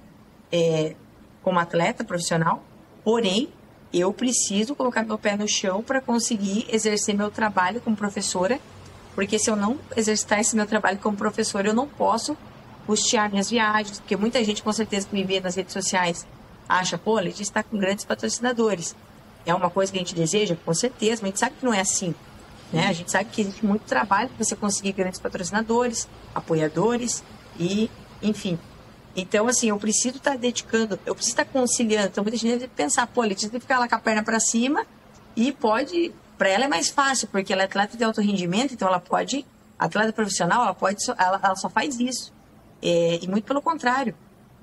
é, 0.51 0.95
como 1.43 1.59
atleta 1.59 2.03
profissional, 2.03 2.63
porém, 3.03 3.49
eu 3.93 4.13
preciso 4.13 4.75
colocar 4.75 5.03
meu 5.03 5.17
pé 5.17 5.35
no 5.35 5.47
chão 5.47 5.81
para 5.81 5.99
conseguir 5.99 6.67
exercer 6.69 7.15
meu 7.15 7.31
trabalho 7.31 7.81
como 7.81 7.95
professora 7.95 8.59
porque 9.19 9.37
se 9.37 9.49
eu 9.49 9.55
não 9.57 9.77
exercitar 9.97 10.39
esse 10.39 10.55
meu 10.55 10.65
trabalho 10.65 10.97
como 10.99 11.17
professor, 11.17 11.65
eu 11.65 11.73
não 11.73 11.85
posso 11.85 12.37
custear 12.85 13.29
minhas 13.29 13.49
viagens, 13.49 13.99
porque 13.99 14.15
muita 14.15 14.41
gente 14.45 14.63
com 14.63 14.71
certeza 14.71 15.09
que 15.09 15.13
me 15.13 15.25
vê 15.25 15.41
nas 15.41 15.55
redes 15.55 15.73
sociais 15.73 16.25
acha, 16.69 16.97
pô, 16.97 17.17
a 17.17 17.21
Letícia 17.21 17.43
está 17.43 17.61
com 17.61 17.77
grandes 17.77 18.05
patrocinadores. 18.05 18.95
É 19.45 19.53
uma 19.53 19.69
coisa 19.69 19.91
que 19.91 19.97
a 19.97 20.01
gente 20.01 20.15
deseja? 20.15 20.55
Com 20.65 20.73
certeza, 20.73 21.21
mas 21.21 21.23
a 21.23 21.27
gente 21.27 21.39
sabe 21.39 21.55
que 21.59 21.65
não 21.65 21.73
é 21.73 21.81
assim. 21.81 22.13
Né? 22.71 22.87
A 22.87 22.93
gente 22.93 23.09
sabe 23.09 23.29
que 23.31 23.41
existe 23.41 23.65
muito 23.65 23.83
trabalho 23.83 24.29
para 24.29 24.43
você 24.43 24.55
conseguir 24.55 24.91
grandes 24.91 25.19
patrocinadores, 25.19 26.07
apoiadores 26.35 27.23
e, 27.59 27.89
enfim. 28.21 28.59
Então, 29.15 29.47
assim, 29.47 29.69
eu 29.69 29.77
preciso 29.77 30.17
estar 30.17 30.31
tá 30.31 30.37
dedicando, 30.37 30.99
eu 31.05 31.15
preciso 31.15 31.33
estar 31.33 31.45
tá 31.45 31.51
conciliando. 31.51 32.07
Então, 32.07 32.23
muita 32.23 32.37
gente 32.37 32.59
deve 32.59 32.67
pensar, 32.67 33.07
pô, 33.07 33.23
tem 33.23 33.35
que 33.35 33.59
ficar 33.59 33.79
lá 33.79 33.87
com 33.87 33.95
a 33.95 33.99
perna 33.99 34.23
para 34.23 34.39
cima 34.39 34.85
e 35.35 35.51
pode 35.51 36.13
para 36.39 36.47
ela 36.47 36.63
é 36.63 36.67
mais 36.69 36.89
fácil, 36.89 37.27
porque 37.27 37.51
ela 37.51 37.63
é 37.63 37.65
atleta 37.65 37.97
de 37.97 38.03
alto 38.03 38.21
rendimento, 38.21 38.73
então 38.73 38.87
ela 38.87 38.99
pode, 38.99 39.45
atleta 39.77 40.13
profissional, 40.13 40.63
ela 40.63 40.73
pode, 40.73 40.97
ela, 41.17 41.37
ela 41.43 41.55
só 41.57 41.69
faz 41.69 41.99
isso. 41.99 42.31
É, 42.81 43.19
e 43.21 43.27
muito 43.27 43.43
pelo 43.43 43.61
contrário, 43.61 44.15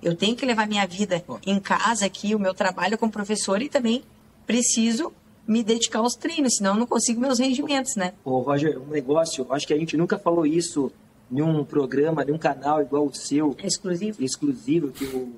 eu 0.03 0.17
tenho 0.17 0.35
que 0.35 0.47
levar 0.47 0.67
minha 0.67 0.87
vida 0.87 1.23
em 1.45 1.61
casa 1.61 2.07
aqui, 2.07 2.35
o 2.35 2.39
meu 2.39 2.55
trabalho 2.55 2.97
como 2.97 3.13
professor 3.13 3.61
e 3.61 3.69
também 3.69 4.03
preciso 4.47 5.13
me 5.47 5.63
dedicar 5.63 6.01
aos 6.01 6.15
treinos, 6.15 6.57
senão 6.57 6.73
eu 6.73 6.81
não 6.81 6.87
consigo 6.87 7.21
meus 7.21 7.39
rendimentos, 7.39 7.95
né? 7.97 8.15
Ô, 8.25 8.41
Roger, 8.41 8.81
um 8.81 8.89
negócio, 8.89 9.47
acho 9.51 9.67
que 9.67 9.75
a 9.75 9.79
gente 9.79 9.97
nunca 9.97 10.19
falou 10.19 10.45
isso 10.45 10.91
em 11.31 11.43
um 11.43 11.65
programa, 11.65 12.25
em 12.25 12.33
um 12.33 12.39
canal 12.39 12.81
igual 12.81 13.07
o 13.07 13.15
seu. 13.15 13.55
É 13.59 13.67
exclusivo. 13.67 14.23
Exclusivo, 14.23 14.91
que 14.91 15.05
o... 15.05 15.35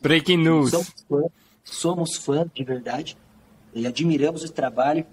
Breaking 0.00 0.38
News. 0.38 0.70
Somos 0.70 0.94
fãs, 1.08 1.32
somos 1.64 2.16
fãs 2.16 2.46
de 2.54 2.64
verdade 2.64 3.16
e 3.74 3.86
admiramos 3.86 4.44
o 4.44 4.52
trabalho 4.52 5.04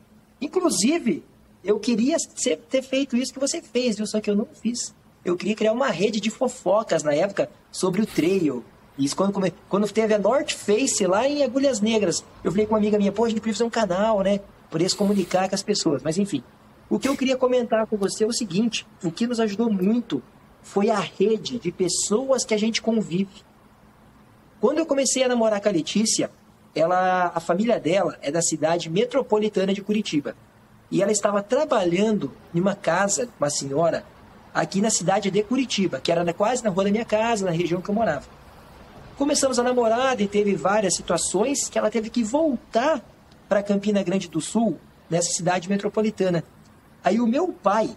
Inclusive, 0.41 1.23
eu 1.63 1.79
queria 1.79 2.17
ter 2.69 2.81
feito 2.81 3.15
isso 3.15 3.33
que 3.33 3.39
você 3.39 3.61
fez, 3.61 3.95
viu? 3.95 4.05
Só 4.05 4.19
que 4.19 4.29
eu 4.29 4.35
não 4.35 4.47
fiz. 4.61 4.93
Eu 5.23 5.35
queria 5.35 5.55
criar 5.55 5.73
uma 5.73 5.89
rede 5.89 6.19
de 6.19 6.29
fofocas 6.29 7.03
na 7.03 7.13
época 7.13 7.49
sobre 7.71 8.01
o 8.01 8.05
trail. 8.05 8.63
Isso 8.97 9.15
quando, 9.15 9.53
quando 9.67 9.91
teve 9.91 10.13
a 10.13 10.19
North 10.19 10.51
Face 10.51 11.05
lá 11.05 11.27
em 11.27 11.43
Agulhas 11.43 11.81
Negras. 11.81 12.23
Eu 12.43 12.51
falei 12.51 12.65
com 12.65 12.73
uma 12.73 12.79
amiga 12.79 12.97
minha, 12.97 13.12
pô, 13.12 13.25
a 13.25 13.29
gente 13.29 13.41
precisa 13.41 13.65
um 13.65 13.69
canal, 13.69 14.21
né? 14.21 14.39
Poder 14.69 14.89
se 14.89 14.95
comunicar 14.95 15.49
com 15.49 15.55
as 15.55 15.63
pessoas. 15.63 16.01
Mas 16.01 16.17
enfim, 16.17 16.43
o 16.89 16.97
que 16.97 17.08
eu 17.08 17.17
queria 17.17 17.36
comentar 17.36 17.86
com 17.88 17.97
você 17.97 18.23
é 18.23 18.27
o 18.27 18.34
seguinte: 18.34 18.88
o 19.03 19.12
que 19.12 19.27
nos 19.27 19.39
ajudou 19.39 19.71
muito 19.71 20.23
foi 20.62 20.89
a 20.89 20.99
rede 20.99 21.60
de 21.60 21.71
pessoas 21.71 22.45
que 22.45 22.53
a 22.53 22.58
gente 22.58 22.81
convive. 22.81 23.43
Quando 24.62 24.79
eu 24.79 24.86
comecei 24.86 25.23
a 25.23 25.27
namorar 25.27 25.62
com 25.62 25.69
a 25.69 25.71
Letícia, 25.71 26.31
ela, 26.73 27.31
a 27.36 27.39
família 27.39 27.79
dela 27.79 28.17
é 28.21 28.31
da 28.31 28.41
cidade 28.41 28.89
metropolitana 28.89 29.73
de 29.73 29.81
Curitiba. 29.81 30.36
E 30.89 31.01
ela 31.01 31.12
estava 31.12 31.43
trabalhando 31.43 32.31
em 32.53 32.60
uma 32.60 32.75
casa, 32.75 33.29
uma 33.39 33.49
senhora, 33.49 34.05
aqui 34.53 34.81
na 34.81 34.89
cidade 34.89 35.29
de 35.29 35.43
Curitiba, 35.43 35.99
que 35.99 36.12
era 36.12 36.34
quase 36.34 36.63
na 36.63 36.69
rua 36.69 36.86
da 36.86 36.91
minha 36.91 37.05
casa, 37.05 37.45
na 37.45 37.51
região 37.51 37.81
que 37.81 37.89
eu 37.89 37.95
morava. 37.95 38.34
Começamos 39.17 39.58
a 39.58 39.63
namorar 39.63 40.19
e 40.19 40.28
teve 40.28 40.56
várias 40.56 40.95
situações 40.95 41.69
que 41.69 41.80
ela 41.80 41.89
teve 41.89 42.10
que 42.10 42.23
voltar 42.23 43.01
para 43.47 43.63
Campina 43.63 44.04
Grande 44.04 44.28
do 44.28 44.41
Sul, 44.41 44.78
nessa 45.10 45.32
cidade 45.32 45.69
metropolitana. 45.69 46.43
Aí 47.04 47.19
o 47.19 47.28
meu 47.28 47.54
pai, 47.54 47.95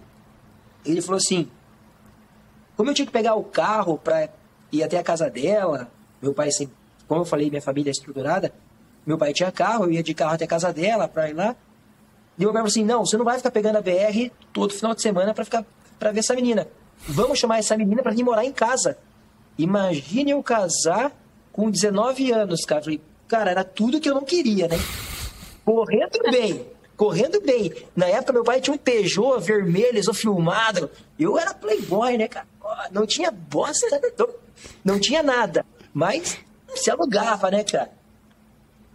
ele 0.84 1.02
falou 1.02 1.16
assim: 1.16 1.50
como 2.76 2.90
eu 2.90 2.94
tinha 2.94 3.06
que 3.06 3.12
pegar 3.12 3.34
o 3.34 3.42
carro 3.42 3.98
para 3.98 4.28
ir 4.70 4.84
até 4.84 4.98
a 4.98 5.02
casa 5.02 5.28
dela, 5.28 5.90
meu 6.22 6.32
pai, 6.32 6.48
assim, 6.48 6.70
como 7.08 7.22
eu 7.22 7.24
falei, 7.24 7.50
minha 7.50 7.62
família 7.62 7.90
é 7.90 7.92
estruturada, 7.92 8.52
meu 9.04 9.18
pai 9.18 9.32
tinha 9.32 9.50
carro, 9.50 9.86
eu 9.86 9.92
ia 9.92 10.02
de 10.02 10.14
carro 10.14 10.34
até 10.34 10.44
a 10.44 10.48
casa 10.48 10.72
dela 10.72 11.08
para 11.08 11.28
ir 11.28 11.32
lá. 11.32 11.56
E 12.38 12.42
meu 12.42 12.52
pai 12.52 12.60
falou 12.60 12.68
assim: 12.68 12.84
não, 12.84 13.04
você 13.04 13.16
não 13.16 13.24
vai 13.24 13.38
ficar 13.38 13.50
pegando 13.50 13.76
a 13.76 13.82
BR 13.82 14.30
todo 14.52 14.72
final 14.72 14.94
de 14.94 15.02
semana 15.02 15.34
para 15.34 15.44
ficar 15.44 15.64
para 15.98 16.12
ver 16.12 16.20
essa 16.20 16.34
menina. 16.34 16.68
Vamos 17.08 17.40
chamar 17.40 17.58
essa 17.58 17.76
menina 17.76 18.02
para 18.02 18.12
vir 18.12 18.22
morar 18.22 18.44
em 18.44 18.52
casa. 18.52 18.96
Imagine 19.58 20.30
eu 20.30 20.42
casar 20.42 21.12
com 21.52 21.70
19 21.70 22.30
anos, 22.30 22.64
cara. 22.64 22.82
Falei, 22.82 23.00
cara, 23.26 23.50
era 23.50 23.64
tudo 23.64 24.00
que 24.00 24.08
eu 24.08 24.14
não 24.14 24.24
queria, 24.24 24.68
né? 24.68 24.76
Correndo 25.64 26.18
bem, 26.30 26.64
correndo 26.96 27.40
bem. 27.40 27.72
Na 27.96 28.06
época, 28.06 28.32
meu 28.32 28.44
pai 28.44 28.60
tinha 28.60 28.74
um 28.74 28.78
Peugeot 28.78 29.40
vermelho, 29.40 30.14
filmado. 30.14 30.88
Eu 31.18 31.36
era 31.36 31.52
playboy, 31.52 32.16
né, 32.16 32.28
cara? 32.28 32.46
Não 32.92 33.04
tinha 33.04 33.30
bosta, 33.30 34.00
não, 34.16 34.28
não 34.84 35.00
tinha 35.00 35.22
nada. 35.22 35.66
Mas 35.92 36.38
se 36.76 36.90
alugava, 36.90 37.50
né, 37.50 37.64
cara? 37.64 37.90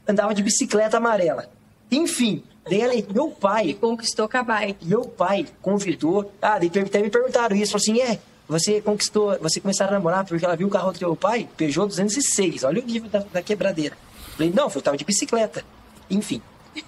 Andava 0.08 0.34
de 0.34 0.44
bicicleta 0.44 0.98
amarela. 0.98 1.50
Enfim, 1.92 2.44
daí 2.70 3.06
meu 3.14 3.30
pai. 3.30 3.70
E 3.70 3.74
conquistou 3.74 4.28
com 4.28 4.38
a 4.38 4.44
bike. 4.44 4.86
Meu 4.86 5.06
pai 5.06 5.46
convidou. 5.62 6.32
Ah, 6.42 6.56
até 6.56 7.02
me 7.02 7.10
perguntaram 7.10 7.56
isso. 7.56 7.74
Falou 7.74 7.82
assim: 7.82 8.02
é, 8.02 8.20
você 8.48 8.82
conquistou, 8.82 9.38
você 9.40 9.60
começaram 9.60 9.92
a 9.92 9.94
namorar 9.96 10.26
porque 10.26 10.44
ela 10.44 10.56
viu 10.56 10.68
o 10.68 10.72
carro 10.72 10.92
do 10.92 11.00
teu 11.00 11.16
pai, 11.16 11.48
Peugeot 11.56 11.88
206, 11.88 12.64
olha 12.64 12.82
o 12.82 12.86
nível 12.86 13.10
da, 13.10 13.20
da 13.20 13.42
quebradeira. 13.42 13.98
Falei, 14.36 14.52
não, 14.54 14.70
eu 14.74 14.82
tava 14.82 14.98
de 14.98 15.06
bicicleta. 15.06 15.64
Enfim. 16.10 16.42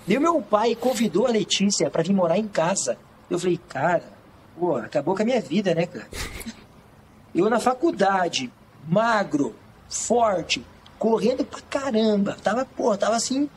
E 0.07 0.19
meu 0.19 0.41
pai 0.41 0.75
convidou 0.75 1.27
a 1.27 1.29
Letícia 1.29 1.89
para 1.89 2.03
vir 2.03 2.13
morar 2.13 2.37
em 2.37 2.47
casa. 2.47 2.97
Eu 3.29 3.39
falei, 3.39 3.59
cara, 3.69 4.03
pô, 4.57 4.75
acabou 4.77 5.15
com 5.15 5.21
a 5.21 5.25
minha 5.25 5.41
vida, 5.41 5.73
né, 5.73 5.85
cara? 5.85 6.07
Eu 7.33 7.49
na 7.49 7.59
faculdade, 7.59 8.49
magro, 8.87 9.53
forte, 9.89 10.65
correndo 10.97 11.43
pra 11.43 11.59
caramba. 11.69 12.37
Tava, 12.41 12.63
pô, 12.63 12.95
tava 12.95 13.17
assim. 13.17 13.49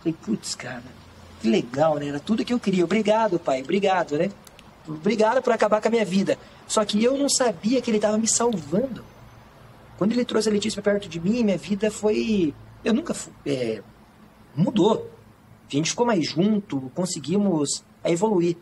Falei, 0.00 0.14
putz, 0.22 0.54
cara, 0.54 0.82
que 1.40 1.48
legal, 1.48 1.96
né? 1.96 2.08
Era 2.08 2.20
tudo 2.20 2.44
que 2.44 2.52
eu 2.52 2.60
queria. 2.60 2.84
Obrigado, 2.84 3.38
pai, 3.38 3.62
obrigado, 3.62 4.18
né? 4.18 4.30
Obrigado 4.86 5.42
por 5.42 5.52
acabar 5.52 5.80
com 5.80 5.88
a 5.88 5.90
minha 5.90 6.04
vida. 6.04 6.38
Só 6.66 6.84
que 6.84 7.02
eu 7.02 7.16
não 7.16 7.28
sabia 7.28 7.80
que 7.80 7.90
ele 7.90 7.98
estava 7.98 8.18
me 8.18 8.26
salvando. 8.26 9.04
Quando 9.96 10.12
ele 10.12 10.24
trouxe 10.24 10.48
a 10.48 10.52
Letícia 10.52 10.82
perto 10.82 11.08
de 11.08 11.20
mim, 11.20 11.44
minha 11.44 11.58
vida 11.58 11.90
foi. 11.90 12.54
Eu 12.84 12.92
nunca. 12.92 13.14
É... 13.46 13.82
Mudou. 14.54 15.10
A 15.68 15.76
gente 15.76 15.90
ficou 15.90 16.04
mais 16.04 16.28
junto, 16.28 16.90
conseguimos 16.94 17.82
evoluir. 18.04 18.56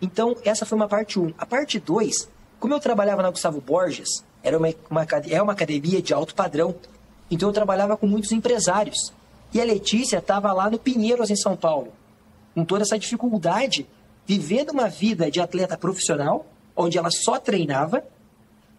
Então, 0.00 0.36
essa 0.44 0.66
foi 0.66 0.76
uma 0.76 0.88
parte 0.88 1.18
1. 1.18 1.22
Um. 1.22 1.34
A 1.38 1.46
parte 1.46 1.78
2, 1.78 2.28
como 2.58 2.74
eu 2.74 2.80
trabalhava 2.80 3.22
na 3.22 3.30
Gustavo 3.30 3.60
Borges, 3.60 4.24
era 4.42 4.58
uma, 4.58 4.68
uma, 4.90 5.06
é 5.28 5.42
uma 5.42 5.52
academia 5.52 6.00
de 6.00 6.14
alto 6.14 6.34
padrão, 6.34 6.74
então 7.30 7.48
eu 7.48 7.52
trabalhava 7.52 7.96
com 7.96 8.06
muitos 8.06 8.32
empresários. 8.32 9.12
E 9.52 9.60
a 9.60 9.64
Letícia 9.64 10.18
estava 10.18 10.52
lá 10.52 10.70
no 10.70 10.78
Pinheiros, 10.78 11.30
em 11.30 11.36
São 11.36 11.56
Paulo, 11.56 11.92
com 12.54 12.64
toda 12.64 12.82
essa 12.82 12.98
dificuldade 12.98 13.86
vivendo 14.28 14.72
uma 14.72 14.90
vida 14.90 15.30
de 15.30 15.40
atleta 15.40 15.78
profissional, 15.78 16.44
onde 16.76 16.98
ela 16.98 17.10
só 17.10 17.40
treinava, 17.40 18.04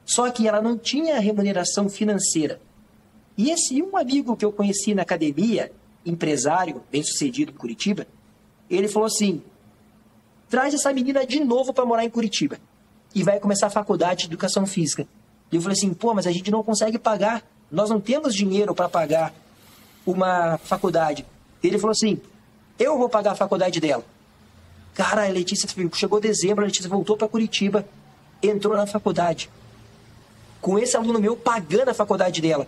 só 0.06 0.30
que 0.30 0.48
ela 0.48 0.62
não 0.62 0.78
tinha 0.78 1.20
remuneração 1.20 1.90
financeira. 1.90 2.62
E 3.36 3.50
esse 3.50 3.82
um 3.82 3.98
amigo 3.98 4.38
que 4.38 4.46
eu 4.46 4.52
conheci 4.52 4.94
na 4.94 5.02
academia, 5.02 5.72
empresário, 6.06 6.84
bem-sucedido 6.92 7.52
em 7.52 7.56
Curitiba, 7.56 8.06
ele 8.70 8.88
falou 8.88 9.08
assim: 9.08 9.42
traz 10.48 10.76
essa 10.76 10.94
menina 10.94 11.26
de 11.26 11.40
novo 11.40 11.74
para 11.74 11.84
morar 11.84 12.06
em 12.06 12.12
Curitiba 12.12 12.60
e 13.16 13.24
vai 13.24 13.40
começar 13.40 13.68
a 13.68 13.72
faculdade 13.72 14.22
de 14.22 14.26
educação 14.28 14.68
física. 14.68 15.08
E 15.52 15.56
eu 15.56 15.62
falei 15.64 15.76
assim: 15.76 15.92
pô, 15.96 16.14
mas 16.14 16.28
a 16.28 16.32
gente 16.32 16.52
não 16.52 16.62
consegue 16.62 17.00
pagar, 17.00 17.44
nós 17.72 17.90
não 17.90 18.00
temos 18.00 18.36
dinheiro 18.36 18.76
para 18.76 18.88
pagar 18.88 19.34
uma 20.06 20.60
faculdade. 20.60 21.26
Ele 21.64 21.80
falou 21.80 21.92
assim: 21.92 22.22
eu 22.78 23.00
vou 23.00 23.10
pagar 23.10 23.32
a 23.32 23.36
faculdade 23.36 23.80
dela. 23.80 24.06
Cara, 25.00 25.26
a 25.26 25.30
Letícia 25.30 25.66
chegou 25.94 26.20
dezembro, 26.20 26.62
a 26.62 26.68
Letícia 26.68 26.90
voltou 26.90 27.16
para 27.16 27.30
Curitiba, 27.30 27.88
entrou 28.44 28.76
na 28.76 28.86
faculdade. 28.86 29.50
Com 30.60 30.78
esse 30.78 30.98
aluno 30.98 31.22
meu 31.22 31.38
pagando 31.38 31.88
a 31.88 31.94
faculdade 31.94 32.42
dela. 32.42 32.68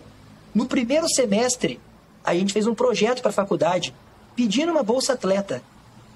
No 0.54 0.64
primeiro 0.64 1.06
semestre, 1.10 1.78
a 2.24 2.34
gente 2.34 2.54
fez 2.54 2.66
um 2.66 2.74
projeto 2.74 3.20
para 3.20 3.28
a 3.28 3.34
faculdade, 3.34 3.94
pedindo 4.34 4.72
uma 4.72 4.82
bolsa 4.82 5.12
atleta. 5.12 5.62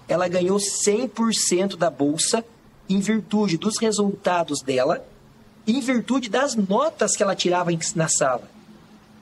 Ela 0.09 0.27
ganhou 0.27 0.57
100% 0.57 1.77
da 1.77 1.91
bolsa 1.91 2.43
em 2.89 2.99
virtude 2.99 3.59
dos 3.59 3.77
resultados 3.77 4.63
dela, 4.63 5.07
em 5.67 5.81
virtude 5.81 6.31
das 6.31 6.55
notas 6.55 7.15
que 7.15 7.23
ela 7.23 7.37
tirava 7.37 7.71
na 7.95 8.09
sala. 8.09 8.49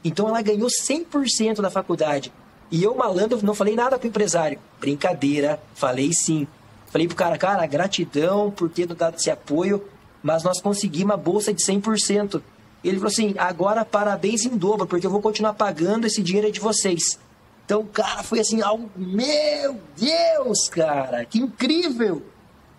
Então 0.05 0.29
ela 0.29 0.41
ganhou 0.43 0.69
100% 0.69 1.61
da 1.61 1.71
faculdade. 1.71 2.33
E 2.71 2.85
eu, 2.85 2.95
malandro, 2.95 3.41
não 3.43 3.53
falei 3.53 3.75
nada 3.75 3.99
com 3.99 4.05
o 4.05 4.09
empresário. 4.09 4.61
Brincadeira, 4.79 5.61
falei 5.75 6.13
sim. 6.13 6.47
Falei 6.95 7.09
pro 7.09 7.17
cara, 7.17 7.37
cara, 7.37 7.67
gratidão 7.67 8.53
por 8.53 8.71
ter 8.71 8.87
dado 8.87 9.17
esse 9.17 9.29
apoio, 9.29 9.85
mas 10.23 10.45
nós 10.45 10.61
conseguimos 10.61 11.13
a 11.13 11.17
bolsa 11.17 11.53
de 11.53 11.61
100%. 11.61 12.41
Ele 12.85 12.99
falou 12.99 13.11
assim, 13.11 13.35
agora 13.37 13.85
parabéns 13.85 14.45
em 14.45 14.57
dobro, 14.57 14.87
porque 14.87 15.05
eu 15.05 15.11
vou 15.11 15.21
continuar 15.21 15.55
pagando 15.55 16.07
esse 16.07 16.23
dinheiro 16.23 16.53
de 16.53 16.61
vocês. 16.61 17.19
Então, 17.65 17.85
cara, 17.85 18.23
foi 18.23 18.39
assim, 18.39 18.63
algo, 18.63 18.89
meu 18.95 19.77
Deus, 19.97 20.69
cara, 20.69 21.25
que 21.25 21.41
incrível! 21.41 22.23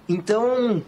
Então, 0.08 0.82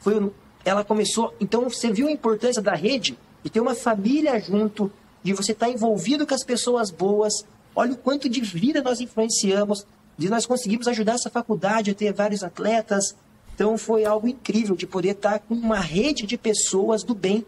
foi, 0.00 0.28
ela 0.64 0.82
começou, 0.82 1.32
então 1.38 1.70
você 1.70 1.92
viu 1.92 2.08
a 2.08 2.10
importância 2.10 2.60
da 2.60 2.74
rede 2.74 3.16
e 3.44 3.48
ter 3.48 3.60
uma 3.60 3.76
família 3.76 4.40
junto, 4.40 4.90
de 5.22 5.32
você 5.32 5.52
estar 5.52 5.70
envolvido 5.70 6.26
com 6.26 6.34
as 6.34 6.42
pessoas 6.42 6.90
boas. 6.90 7.32
Olha 7.76 7.92
o 7.92 7.96
quanto 7.96 8.28
de 8.28 8.40
vida 8.40 8.82
nós 8.82 9.00
influenciamos 9.00 9.86
de 10.16 10.28
nós 10.28 10.46
conseguimos 10.46 10.88
ajudar 10.88 11.14
essa 11.14 11.30
faculdade 11.30 11.90
a 11.90 11.94
ter 11.94 12.12
vários 12.12 12.42
atletas. 12.42 13.14
Então 13.54 13.76
foi 13.76 14.04
algo 14.04 14.28
incrível 14.28 14.76
de 14.76 14.86
poder 14.86 15.10
estar 15.10 15.38
com 15.40 15.54
uma 15.54 15.78
rede 15.78 16.26
de 16.26 16.36
pessoas 16.36 17.02
do 17.02 17.14
bem, 17.14 17.44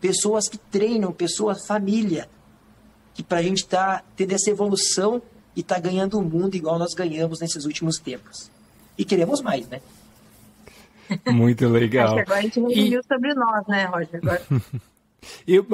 pessoas 0.00 0.48
que 0.48 0.58
treinam, 0.58 1.12
pessoas 1.12 1.66
família, 1.66 2.28
que 3.14 3.22
para 3.22 3.38
a 3.38 3.42
gente 3.42 3.58
estar 3.58 3.98
tá, 3.98 4.04
tendo 4.16 4.32
essa 4.32 4.50
evolução 4.50 5.22
e 5.54 5.60
estar 5.60 5.76
tá 5.76 5.80
ganhando 5.80 6.18
o 6.18 6.22
mundo 6.22 6.54
igual 6.54 6.78
nós 6.78 6.94
ganhamos 6.94 7.40
nesses 7.40 7.64
últimos 7.64 7.98
tempos. 7.98 8.50
E 8.96 9.04
queremos 9.04 9.40
mais, 9.40 9.68
né? 9.68 9.80
Muito 11.26 11.68
legal. 11.68 12.06
Acho 12.06 12.14
que 12.14 12.20
agora 12.20 12.38
a 12.38 12.42
gente 12.42 12.60
resumiu 12.60 13.00
e... 13.00 13.06
sobre 13.06 13.34
nós, 13.34 13.66
né, 13.66 13.84
Roger? 13.86 14.20
Agora... 14.22 14.42
Eu, 15.46 15.64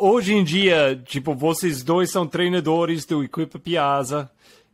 hoje 0.00 0.34
em 0.34 0.42
dia, 0.42 1.00
tipo, 1.04 1.32
vocês 1.32 1.84
dois 1.84 2.10
são 2.10 2.26
treinadores 2.26 3.04
do 3.04 3.22
Equipe 3.22 3.56
Piazza 3.56 4.28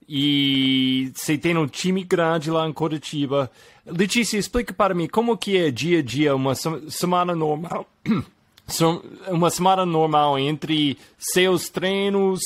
e 0.09 1.11
você 1.15 1.39
tem 1.39 1.57
um 1.57 1.67
time 1.67 2.05
grande 2.05 2.51
lá 2.51 2.69
em 2.69 2.73
Curitiba. 2.73 3.51
Letícia, 3.87 4.39
explica 4.39 4.73
para 4.73 4.95
mim 4.95 5.07
como 5.09 5.37
que 5.37 5.57
é 5.57 5.71
dia 5.71 5.99
a 5.99 6.03
dia 6.03 6.35
uma 6.35 6.55
semana 6.55 7.35
normal. 7.35 7.87
uma 9.29 9.51
semana 9.51 9.85
normal 9.85 10.39
entre 10.39 10.99
seus 11.19 11.69
treinos, 11.69 12.41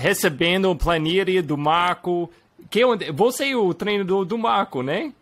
recebendo 0.00 0.70
a 0.70 0.76
planilha 0.76 1.42
do 1.42 1.56
Marco. 1.56 2.30
Que 2.70 2.82
é 2.82 3.12
você 3.12 3.50
é 3.50 3.56
o 3.56 3.72
treinador 3.72 4.24
do 4.24 4.38
Marco, 4.38 4.82
né? 4.82 5.12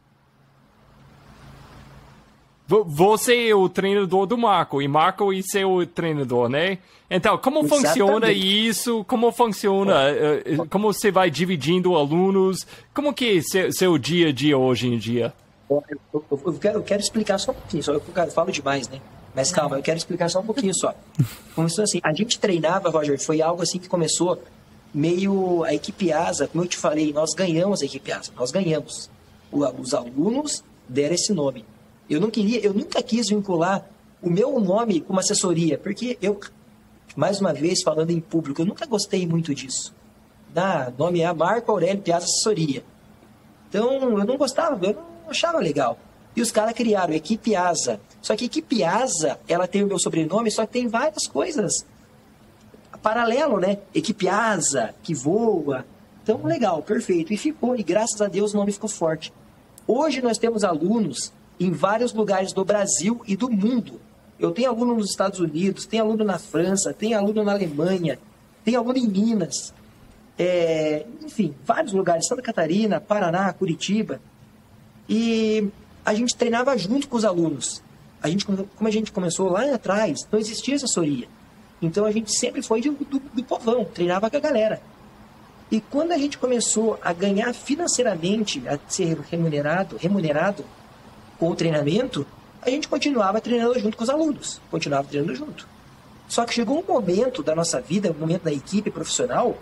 Você 2.67 3.49
é 3.49 3.55
o 3.55 3.69
treinador 3.69 4.25
do 4.25 4.39
Marco 4.39 4.81
e 4.81 4.89
Marco 4.89 5.31
é 5.33 5.43
seu 5.43 5.87
treinador, 5.87 6.49
né? 6.49 6.79
Então, 7.11 7.37
como 7.37 7.61
Exatamente. 7.61 7.87
funciona 7.87 8.33
isso? 8.33 9.05
Como 9.05 9.31
funciona? 9.31 10.09
Eh, 10.09 10.43
eh, 10.47 10.57
como 10.71 10.91
você 10.91 11.11
vai 11.11 11.31
dividindo 11.31 11.95
alunos? 11.95 12.67
Como 12.95 13.13
que 13.13 13.39
é 13.39 13.43
seu, 13.43 13.73
seu 13.73 13.99
dia 13.99 14.29
a 14.29 14.33
dia 14.33 14.57
hoje 14.57 14.89
em 14.89 14.97
dia? 14.97 15.33
Eu, 15.69 15.85
eu, 16.13 16.25
eu, 16.31 16.53
quero, 16.55 16.79
eu 16.79 16.83
quero, 16.83 17.03
explicar 17.03 17.39
só 17.39 17.53
um 17.53 17.55
pouquinho, 17.55 17.83
só 17.83 17.93
eu 17.93 18.01
falo 18.31 18.51
demais, 18.51 18.89
né? 18.89 18.99
Mas 19.35 19.51
calma, 19.51 19.77
eu 19.77 19.83
quero 19.83 19.99
explicar 19.99 20.31
só 20.31 20.41
um 20.41 20.47
pouquinho 20.47 20.75
só. 20.75 20.95
Começou 21.55 21.85
assim, 21.85 22.01
a 22.03 22.13
gente 22.15 22.39
treinava, 22.39 22.89
Roger, 22.89 23.21
foi 23.21 23.43
algo 23.43 23.63
assim 23.63 23.79
que 23.79 23.89
começou 23.89 24.43
meio 24.93 25.65
a 25.65 25.75
equipe 25.75 26.13
ASA, 26.13 26.47
como 26.47 26.65
eu 26.65 26.69
te 26.69 26.79
falei, 26.79 27.13
nós 27.13 27.35
ganhamos 27.35 27.83
a 27.83 27.85
equipe 27.85 28.11
ASA, 28.11 28.33
nós 28.37 28.51
ganhamos. 28.51 29.11
O, 29.53 29.65
os 29.81 29.93
alunos 29.93 30.65
deram 30.89 31.15
esse 31.15 31.33
nome. 31.33 31.65
Eu 32.09 32.21
não 32.21 32.31
queria, 32.31 32.61
eu 32.61 32.75
nunca 32.75 33.03
quis 33.03 33.29
vincular 33.29 33.89
o 34.23 34.31
meu 34.31 34.59
nome 34.61 35.01
com 35.01 35.13
uma 35.13 35.21
assessoria, 35.21 35.79
porque 35.79 36.19
eu, 36.21 36.39
mais 37.17 37.41
uma 37.41 37.53
vez, 37.53 37.83
falando 37.83 38.11
em 38.11 38.21
público, 38.21 38.63
eu 38.63 38.67
nunca 38.67 38.87
gostei 38.87 39.27
muito 39.27 39.55
disso. 39.55 39.95
Ah, 40.57 40.93
nome 40.97 41.21
é 41.21 41.33
Marco 41.33 41.71
Aurélio 41.71 42.01
Piazza 42.01 42.27
Assessoria. 42.27 42.85
Então, 43.69 44.19
eu 44.19 44.25
não 44.25 44.37
gostava, 44.37 44.87
eu 44.87 44.95
não 44.95 45.31
achava 45.31 45.59
legal. 45.59 45.99
E 46.37 46.41
os 46.41 46.53
caras 46.53 46.75
criaram 46.75 47.13
Equipe 47.13 47.57
Asa. 47.57 48.01
Só 48.23 48.37
que 48.37 48.45
Equipe 48.45 48.85
Asa, 48.85 49.39
ela 49.49 49.67
tem 49.67 49.83
o 49.83 49.87
meu 49.87 49.99
sobrenome, 49.99 50.51
só 50.51 50.65
que 50.65 50.73
tem 50.73 50.87
várias 50.87 51.27
coisas 51.27 51.85
paralelo, 53.05 53.61
né? 53.61 53.77
Equipe 53.95 54.27
asa, 54.27 54.95
que 55.03 55.15
voa. 55.15 55.85
Então, 56.23 56.43
legal, 56.43 56.83
perfeito. 56.83 57.35
E 57.35 57.37
ficou, 57.37 57.77
e 57.77 57.83
graças 57.83 58.19
a 58.23 58.29
Deus 58.29 58.55
o 58.55 58.57
nome 58.57 58.73
ficou 58.73 58.89
forte. 58.89 59.31
Hoje 59.87 60.23
nós 60.23 60.39
temos 60.39 60.65
alunos 60.65 61.31
em 61.59 61.71
vários 61.71 62.13
lugares 62.13 62.53
do 62.53 62.65
Brasil 62.65 63.21
e 63.27 63.37
do 63.37 63.51
mundo. 63.51 64.01
Eu 64.39 64.51
tenho 64.51 64.71
aluno 64.71 64.95
nos 64.95 65.11
Estados 65.11 65.39
Unidos, 65.39 65.87
tenho 65.87 66.05
aluno 66.05 66.25
na 66.25 66.39
França, 66.39 66.93
tenho 66.93 67.17
aluno 67.17 67.45
na 67.45 67.53
Alemanha, 67.53 68.19
tenho 68.65 68.81
aluno 68.81 68.99
em 68.99 69.07
Minas, 69.09 69.73
é, 70.39 71.07
enfim, 71.23 71.55
vários 71.65 71.93
lugares, 71.93 72.27
Santa 72.27 72.43
Catarina, 72.43 73.01
Paraná, 73.01 73.53
Curitiba. 73.53 74.21
E 75.09 75.69
a 76.05 76.15
gente 76.15 76.35
treinava 76.35 76.77
junto 76.77 77.09
com 77.09 77.17
os 77.17 77.25
alunos. 77.25 77.83
A 78.23 78.29
gente, 78.29 78.45
como 78.45 78.89
a 78.89 78.91
gente 78.91 79.13
começou 79.13 79.51
lá 79.51 79.75
atrás, 79.75 80.27
não 80.31 80.39
existia 80.39 80.77
assessoria. 80.77 81.29
Então 81.81 82.05
a 82.05 82.11
gente 82.11 82.33
sempre 82.33 82.63
foi 82.63 82.81
do, 82.81 82.93
do, 82.93 83.19
do 83.19 83.45
povão, 83.45 83.85
treinava 83.85 84.31
com 84.31 84.37
a 84.37 84.41
galera. 84.41 84.81
E 85.71 85.81
quando 85.81 86.13
a 86.13 86.19
gente 86.19 86.39
começou 86.39 86.99
a 87.03 87.13
ganhar 87.13 87.53
financeiramente, 87.53 88.63
a 88.69 88.79
ser 88.89 89.19
remunerado, 89.31 89.97
remunerado 89.97 90.65
com 91.39 91.51
o 91.51 91.55
treinamento, 91.57 92.27
a 92.63 92.71
gente 92.71 92.89
continuava 92.89 93.41
treinando 93.41 93.79
junto 93.79 93.97
com 93.97 94.05
os 94.05 94.11
alunos, 94.11 94.61
continuava 94.71 95.07
treinando 95.09 95.35
junto. 95.35 95.69
Só 96.29 96.45
que 96.45 96.55
chegou 96.55 96.81
um 96.81 96.93
momento 96.93 97.43
da 97.43 97.55
nossa 97.55 97.81
vida, 97.81 98.11
um 98.11 98.21
momento 98.21 98.45
da 98.45 98.53
equipe 98.53 98.91
profissional, 98.91 99.57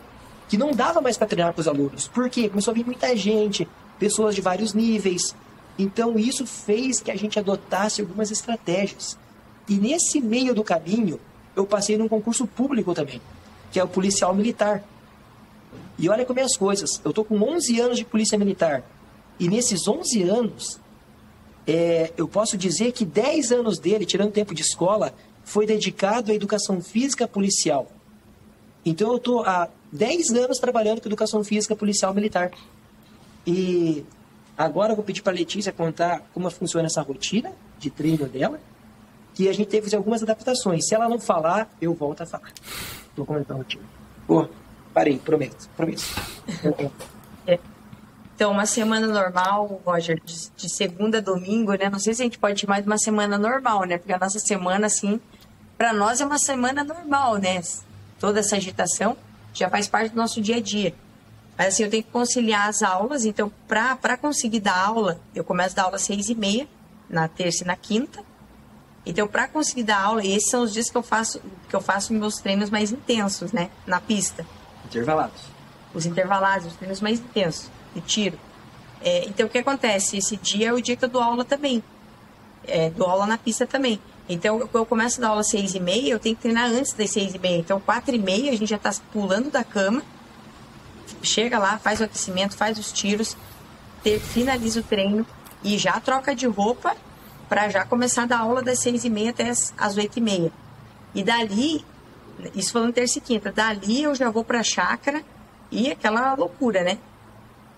que 0.48 0.56
não 0.56 0.72
dava 0.72 1.00
mais 1.00 1.16
para 1.16 1.26
treinar 1.26 1.52
com 1.52 1.60
os 1.60 1.68
alunos. 1.68 2.06
Por 2.06 2.30
quê? 2.30 2.48
Começou 2.48 2.72
a 2.72 2.74
vir 2.74 2.84
muita 2.84 3.16
gente, 3.16 3.66
pessoas 3.98 4.34
de 4.34 4.40
vários 4.40 4.74
níveis. 4.74 5.34
Então 5.78 6.18
isso 6.18 6.46
fez 6.46 7.00
que 7.00 7.10
a 7.10 7.16
gente 7.16 7.38
adotasse 7.38 8.00
algumas 8.00 8.30
estratégias. 8.30 9.18
E 9.68 9.74
nesse 9.74 10.20
meio 10.20 10.54
do 10.54 10.62
caminho, 10.62 11.18
eu 11.56 11.66
passei 11.66 11.96
num 11.96 12.08
concurso 12.08 12.46
público 12.46 12.94
também, 12.94 13.20
que 13.70 13.80
é 13.80 13.84
o 13.84 13.88
policial 13.88 14.34
militar. 14.34 14.82
E 15.98 16.08
olha 16.08 16.24
como 16.24 16.40
é 16.40 16.42
as 16.42 16.56
coisas. 16.56 17.00
Eu 17.04 17.12
tô 17.12 17.24
com 17.24 17.40
11 17.42 17.80
anos 17.80 17.98
de 17.98 18.04
polícia 18.04 18.38
militar. 18.38 18.82
E 19.38 19.48
nesses 19.48 19.86
11 19.86 20.22
anos, 20.22 20.80
é, 21.66 22.12
eu 22.16 22.26
posso 22.26 22.56
dizer 22.56 22.92
que 22.92 23.04
10 23.04 23.52
anos 23.52 23.78
dele, 23.78 24.04
tirando 24.04 24.32
tempo 24.32 24.54
de 24.54 24.62
escola, 24.62 25.14
foi 25.44 25.66
dedicado 25.66 26.32
à 26.32 26.34
educação 26.34 26.80
física 26.80 27.26
policial. 27.26 27.90
Então 28.84 29.12
eu 29.12 29.18
tô 29.18 29.40
há 29.40 29.68
10 29.92 30.30
anos 30.30 30.58
trabalhando 30.58 31.00
com 31.00 31.08
educação 31.08 31.44
física 31.44 31.76
policial 31.76 32.12
militar. 32.12 32.50
E 33.46 34.04
agora 34.56 34.92
eu 34.92 34.96
vou 34.96 35.04
pedir 35.04 35.22
para 35.22 35.32
a 35.32 35.36
Letícia 35.36 35.72
contar 35.72 36.22
como 36.32 36.50
funciona 36.50 36.86
essa 36.86 37.02
rotina 37.02 37.52
de 37.78 37.90
treino 37.90 38.26
dela 38.26 38.60
que 39.34 39.48
a 39.48 39.52
gente 39.52 39.68
teve 39.68 39.78
que 39.78 39.84
fazer 39.86 39.96
algumas 39.96 40.22
adaptações. 40.22 40.86
Se 40.86 40.94
ela 40.94 41.08
não 41.08 41.18
falar, 41.18 41.70
eu 41.80 41.94
volto 41.94 42.22
a 42.22 42.26
falar. 42.26 42.52
Estou 43.08 43.24
comentando 43.24 43.62
aqui. 43.62 43.78
Pô, 44.26 44.46
parei, 44.92 45.18
prometo, 45.18 45.68
prometo. 45.76 46.02
Então, 48.34 48.50
uma 48.50 48.66
semana 48.66 49.06
normal, 49.06 49.80
Roger, 49.84 50.20
de, 50.24 50.50
de, 50.56 50.74
segunda 50.74 51.18
a 51.18 51.20
domingo, 51.20 51.74
né? 51.74 51.90
Não 51.90 51.98
sei 51.98 52.14
se 52.14 52.22
a 52.22 52.24
gente 52.24 52.38
pode 52.38 52.60
chamar 52.60 52.80
de 52.80 52.86
uma 52.86 52.98
semana 52.98 53.36
normal, 53.36 53.84
né? 53.84 53.98
Porque 53.98 54.12
a 54.12 54.18
nossa 54.18 54.38
semana, 54.38 54.86
assim, 54.86 55.20
para 55.76 55.92
nós 55.92 56.20
é 56.20 56.26
uma 56.26 56.38
semana 56.38 56.82
normal, 56.82 57.36
né? 57.36 57.60
Toda 58.18 58.40
essa 58.40 58.56
agitação 58.56 59.16
já 59.52 59.68
faz 59.68 59.86
parte 59.86 60.10
do 60.10 60.16
nosso 60.16 60.40
dia 60.40 60.56
a 60.56 60.60
dia. 60.60 60.94
Mas, 61.58 61.74
assim, 61.74 61.84
eu 61.84 61.90
tenho 61.90 62.02
que 62.02 62.10
conciliar 62.10 62.68
as 62.68 62.82
aulas. 62.82 63.24
Então, 63.24 63.52
para 63.68 64.16
conseguir 64.16 64.60
dar 64.60 64.78
aula, 64.78 65.20
eu 65.34 65.44
começo 65.44 65.74
a 65.74 65.76
dar 65.76 65.82
aula 65.84 65.96
às 65.96 66.02
seis 66.02 66.28
e 66.28 66.34
meia, 66.34 66.66
na 67.08 67.28
terça 67.28 67.64
e 67.64 67.66
na 67.66 67.76
quinta. 67.76 68.24
Então, 69.04 69.28
para 69.28 69.46
conseguir 69.46 69.82
dar 69.82 70.00
aula, 70.00 70.24
esses 70.24 70.48
são 70.48 70.62
os 70.62 70.72
dias 70.72 70.88
que 70.88 70.96
eu 70.96 71.02
faço 71.02 71.40
que 71.68 71.76
eu 71.76 71.80
faço 71.80 72.14
meus 72.14 72.38
treinos 72.38 72.70
mais 72.70 72.92
intensos, 72.92 73.52
né, 73.52 73.70
na 73.86 74.00
pista. 74.00 74.46
Intervalados. 74.86 75.42
Os 75.92 76.06
intervalados, 76.06 76.68
os 76.68 76.76
treinos 76.76 77.00
mais 77.00 77.18
intensos 77.18 77.68
de 77.94 78.00
tiro. 78.00 78.38
É, 79.00 79.24
então, 79.26 79.46
o 79.46 79.48
que 79.48 79.58
acontece? 79.58 80.16
Esse 80.16 80.36
dia 80.36 80.68
é 80.68 80.72
o 80.72 80.80
dia 80.80 80.96
que 80.96 81.04
eu 81.04 81.08
dou 81.08 81.22
aula 81.22 81.44
também. 81.44 81.82
É, 82.64 82.90
dou 82.90 83.08
aula 83.08 83.26
na 83.26 83.36
pista 83.36 83.66
também. 83.66 84.00
Então, 84.28 84.60
eu, 84.60 84.70
eu 84.72 84.86
começo 84.86 85.18
a 85.18 85.22
dar 85.22 85.28
aula 85.28 85.40
às 85.40 85.50
seis 85.50 85.74
e 85.74 85.80
meia, 85.80 86.12
eu 86.12 86.18
tenho 86.18 86.36
que 86.36 86.42
treinar 86.42 86.70
antes 86.70 86.92
das 86.92 87.10
seis 87.10 87.34
e 87.34 87.38
meia. 87.38 87.58
Então, 87.58 87.80
quatro 87.80 88.14
e 88.14 88.18
meia, 88.18 88.52
a 88.52 88.56
gente 88.56 88.68
já 88.68 88.76
está 88.76 88.92
pulando 89.12 89.50
da 89.50 89.64
cama, 89.64 90.02
chega 91.22 91.58
lá, 91.58 91.78
faz 91.78 92.00
o 92.00 92.04
aquecimento, 92.04 92.56
faz 92.56 92.78
os 92.78 92.92
tiros, 92.92 93.36
ter, 94.02 94.20
finaliza 94.20 94.80
o 94.80 94.82
treino 94.82 95.26
e 95.62 95.76
já 95.76 95.98
troca 96.00 96.34
de 96.34 96.46
roupa 96.46 96.96
para 97.48 97.68
já 97.68 97.84
começar 97.84 98.22
a 98.22 98.26
dar 98.26 98.38
aula 98.40 98.62
das 98.62 98.78
seis 98.78 99.04
e 99.04 99.10
meia 99.10 99.30
até 99.30 99.50
as 99.50 99.96
oito 99.96 100.18
e 100.18 100.20
meia. 100.20 100.52
E 101.14 101.22
dali, 101.22 101.84
isso 102.54 102.72
falando 102.72 102.94
terça 102.94 103.18
e 103.18 103.20
quinta, 103.20 103.52
dali 103.52 104.04
eu 104.04 104.14
já 104.14 104.30
vou 104.30 104.44
para 104.44 104.60
a 104.60 104.64
chácara 104.64 105.22
e 105.70 105.90
aquela 105.90 106.34
loucura, 106.34 106.82
né? 106.82 106.98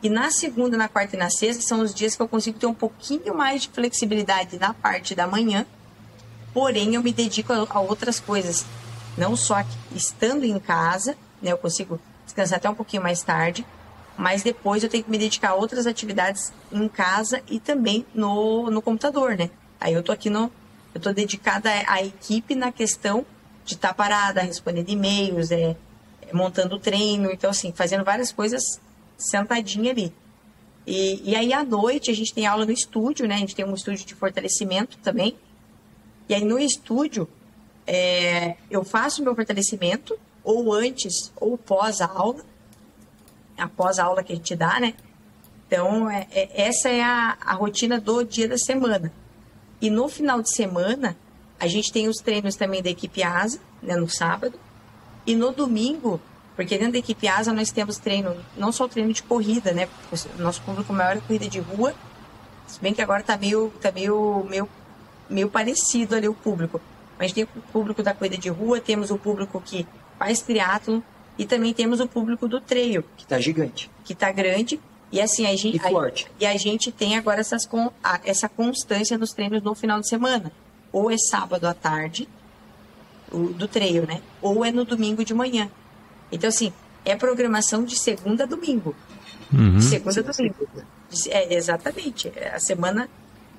E 0.04 0.10
na 0.10 0.30
segunda, 0.30 0.76
na 0.76 0.86
quarta 0.86 1.16
e 1.16 1.18
na 1.18 1.30
sexta 1.30 1.62
são 1.62 1.80
os 1.80 1.94
dias 1.94 2.14
que 2.14 2.20
eu 2.20 2.28
consigo 2.28 2.58
ter 2.58 2.66
um 2.66 2.74
pouquinho 2.74 3.34
mais 3.34 3.62
de 3.62 3.70
flexibilidade 3.70 4.58
na 4.58 4.74
parte 4.74 5.14
da 5.14 5.26
manhã, 5.26 5.64
porém 6.52 6.94
eu 6.94 7.02
me 7.02 7.10
dedico 7.10 7.54
a, 7.54 7.66
a 7.70 7.80
outras 7.80 8.20
coisas. 8.20 8.66
Não 9.16 9.34
só 9.34 9.64
estando 9.94 10.44
em 10.44 10.58
casa, 10.58 11.16
né? 11.40 11.52
Eu 11.52 11.56
consigo 11.56 11.98
descansar 12.22 12.58
até 12.58 12.68
um 12.68 12.74
pouquinho 12.74 13.02
mais 13.02 13.22
tarde, 13.22 13.64
mas 14.14 14.42
depois 14.42 14.82
eu 14.82 14.90
tenho 14.90 15.04
que 15.04 15.10
me 15.10 15.16
dedicar 15.16 15.52
a 15.52 15.54
outras 15.54 15.86
atividades 15.86 16.52
em 16.70 16.86
casa 16.86 17.42
e 17.48 17.58
também 17.58 18.04
no, 18.14 18.70
no 18.70 18.82
computador, 18.82 19.38
né? 19.38 19.48
Aí 19.80 19.94
eu 19.94 20.02
tô 20.02 20.12
aqui 20.12 20.28
no. 20.28 20.52
Eu 20.94 21.00
tô 21.00 21.14
dedicada 21.14 21.70
à 21.86 22.02
equipe 22.02 22.54
na 22.54 22.70
questão 22.70 23.24
de 23.64 23.72
estar 23.72 23.88
tá 23.88 23.94
parada, 23.94 24.42
respondendo 24.42 24.90
e-mails, 24.90 25.50
é, 25.50 25.74
é, 26.20 26.34
montando 26.34 26.78
treino, 26.78 27.30
então 27.32 27.48
assim, 27.48 27.72
fazendo 27.72 28.04
várias 28.04 28.30
coisas 28.30 28.78
sentadinha 29.24 29.90
ali. 29.90 30.12
E, 30.86 31.30
e 31.30 31.34
aí 31.34 31.52
à 31.52 31.64
noite 31.64 32.10
a 32.10 32.14
gente 32.14 32.34
tem 32.34 32.46
aula 32.46 32.64
no 32.64 32.72
estúdio, 32.72 33.26
né? 33.26 33.36
A 33.36 33.38
gente 33.38 33.54
tem 33.54 33.64
um 33.64 33.74
estúdio 33.74 34.04
de 34.06 34.14
fortalecimento 34.14 34.98
também. 34.98 35.36
E 36.28 36.34
aí 36.34 36.44
no 36.44 36.58
estúdio 36.58 37.28
é, 37.86 38.56
eu 38.70 38.84
faço 38.84 39.22
meu 39.22 39.34
fortalecimento, 39.34 40.18
ou 40.42 40.72
antes 40.72 41.32
ou 41.36 41.56
pós 41.56 42.00
a 42.00 42.06
aula, 42.06 42.44
após 43.56 43.98
a 43.98 44.04
aula 44.04 44.22
que 44.22 44.32
a 44.32 44.36
gente 44.36 44.54
dá, 44.54 44.80
né? 44.80 44.94
Então, 45.66 46.10
é, 46.10 46.26
é, 46.30 46.66
essa 46.68 46.88
é 46.88 47.02
a, 47.02 47.36
a 47.40 47.54
rotina 47.54 48.00
do 48.00 48.22
dia 48.22 48.48
da 48.48 48.58
semana. 48.58 49.12
E 49.80 49.90
no 49.90 50.08
final 50.08 50.40
de 50.42 50.54
semana, 50.54 51.16
a 51.58 51.66
gente 51.66 51.92
tem 51.92 52.08
os 52.08 52.18
treinos 52.18 52.56
também 52.56 52.82
da 52.82 52.90
equipe 52.90 53.22
ASA, 53.22 53.58
né, 53.82 53.96
no 53.96 54.08
sábado. 54.08 54.58
E 55.26 55.34
no 55.34 55.52
domingo, 55.52 56.20
porque 56.56 56.78
dentro 56.78 56.92
da 56.92 56.98
equipe 56.98 57.26
ASA 57.26 57.52
nós 57.52 57.70
temos 57.70 57.98
treino, 57.98 58.36
não 58.56 58.70
só 58.70 58.86
treino 58.86 59.12
de 59.12 59.22
corrida, 59.22 59.72
né? 59.72 59.88
O 60.38 60.42
nosso 60.42 60.62
público 60.62 60.92
maior 60.92 61.16
é 61.16 61.20
corrida 61.20 61.48
de 61.48 61.58
rua. 61.58 61.94
Se 62.66 62.80
bem 62.80 62.94
que 62.94 63.02
agora 63.02 63.22
tá 63.22 63.36
meio, 63.36 63.72
tá 63.80 63.90
meio, 63.90 64.46
meio, 64.48 64.68
meio 65.28 65.50
parecido 65.50 66.14
ali 66.14 66.28
o 66.28 66.34
público. 66.34 66.80
Mas 67.18 67.32
tem 67.32 67.44
o 67.44 67.60
público 67.72 68.02
da 68.02 68.14
corrida 68.14 68.38
de 68.38 68.48
rua, 68.48 68.80
temos 68.80 69.10
o 69.10 69.18
público 69.18 69.60
que 69.60 69.86
faz 70.18 70.40
triatlo 70.42 71.02
e 71.36 71.44
também 71.44 71.74
temos 71.74 72.00
o 72.00 72.06
público 72.06 72.46
do 72.46 72.60
treino. 72.60 73.04
Que 73.16 73.26
tá 73.26 73.40
gigante. 73.40 73.90
Que 74.04 74.14
tá 74.14 74.30
grande. 74.30 74.80
E 75.10 75.20
assim, 75.20 75.46
a 75.46 75.56
gente, 75.56 75.76
e, 75.76 75.80
forte. 75.80 76.26
A, 76.26 76.44
e 76.44 76.46
a 76.46 76.56
gente 76.56 76.90
tem 76.92 77.16
agora 77.16 77.40
essas, 77.40 77.68
a, 78.02 78.20
essa 78.24 78.48
constância 78.48 79.18
nos 79.18 79.32
treinos 79.32 79.62
no 79.62 79.74
final 79.74 80.00
de 80.00 80.08
semana. 80.08 80.52
Ou 80.92 81.10
é 81.10 81.16
sábado 81.18 81.66
à 81.66 81.74
tarde, 81.74 82.28
o, 83.30 83.48
do 83.48 83.66
treino, 83.66 84.06
né? 84.06 84.22
Ou 84.40 84.64
é 84.64 84.70
no 84.70 84.84
domingo 84.84 85.24
de 85.24 85.34
manhã. 85.34 85.68
Então, 86.30 86.48
assim, 86.48 86.72
é 87.04 87.14
programação 87.14 87.84
de 87.84 87.98
segunda 87.98 88.44
a 88.44 88.46
domingo. 88.46 88.94
Uhum. 89.52 89.78
De 89.78 89.84
segunda 89.84 90.20
a 90.20 90.22
domingo. 90.22 90.68
É, 91.28 91.54
exatamente. 91.54 92.32
A 92.52 92.58
semana, 92.58 93.08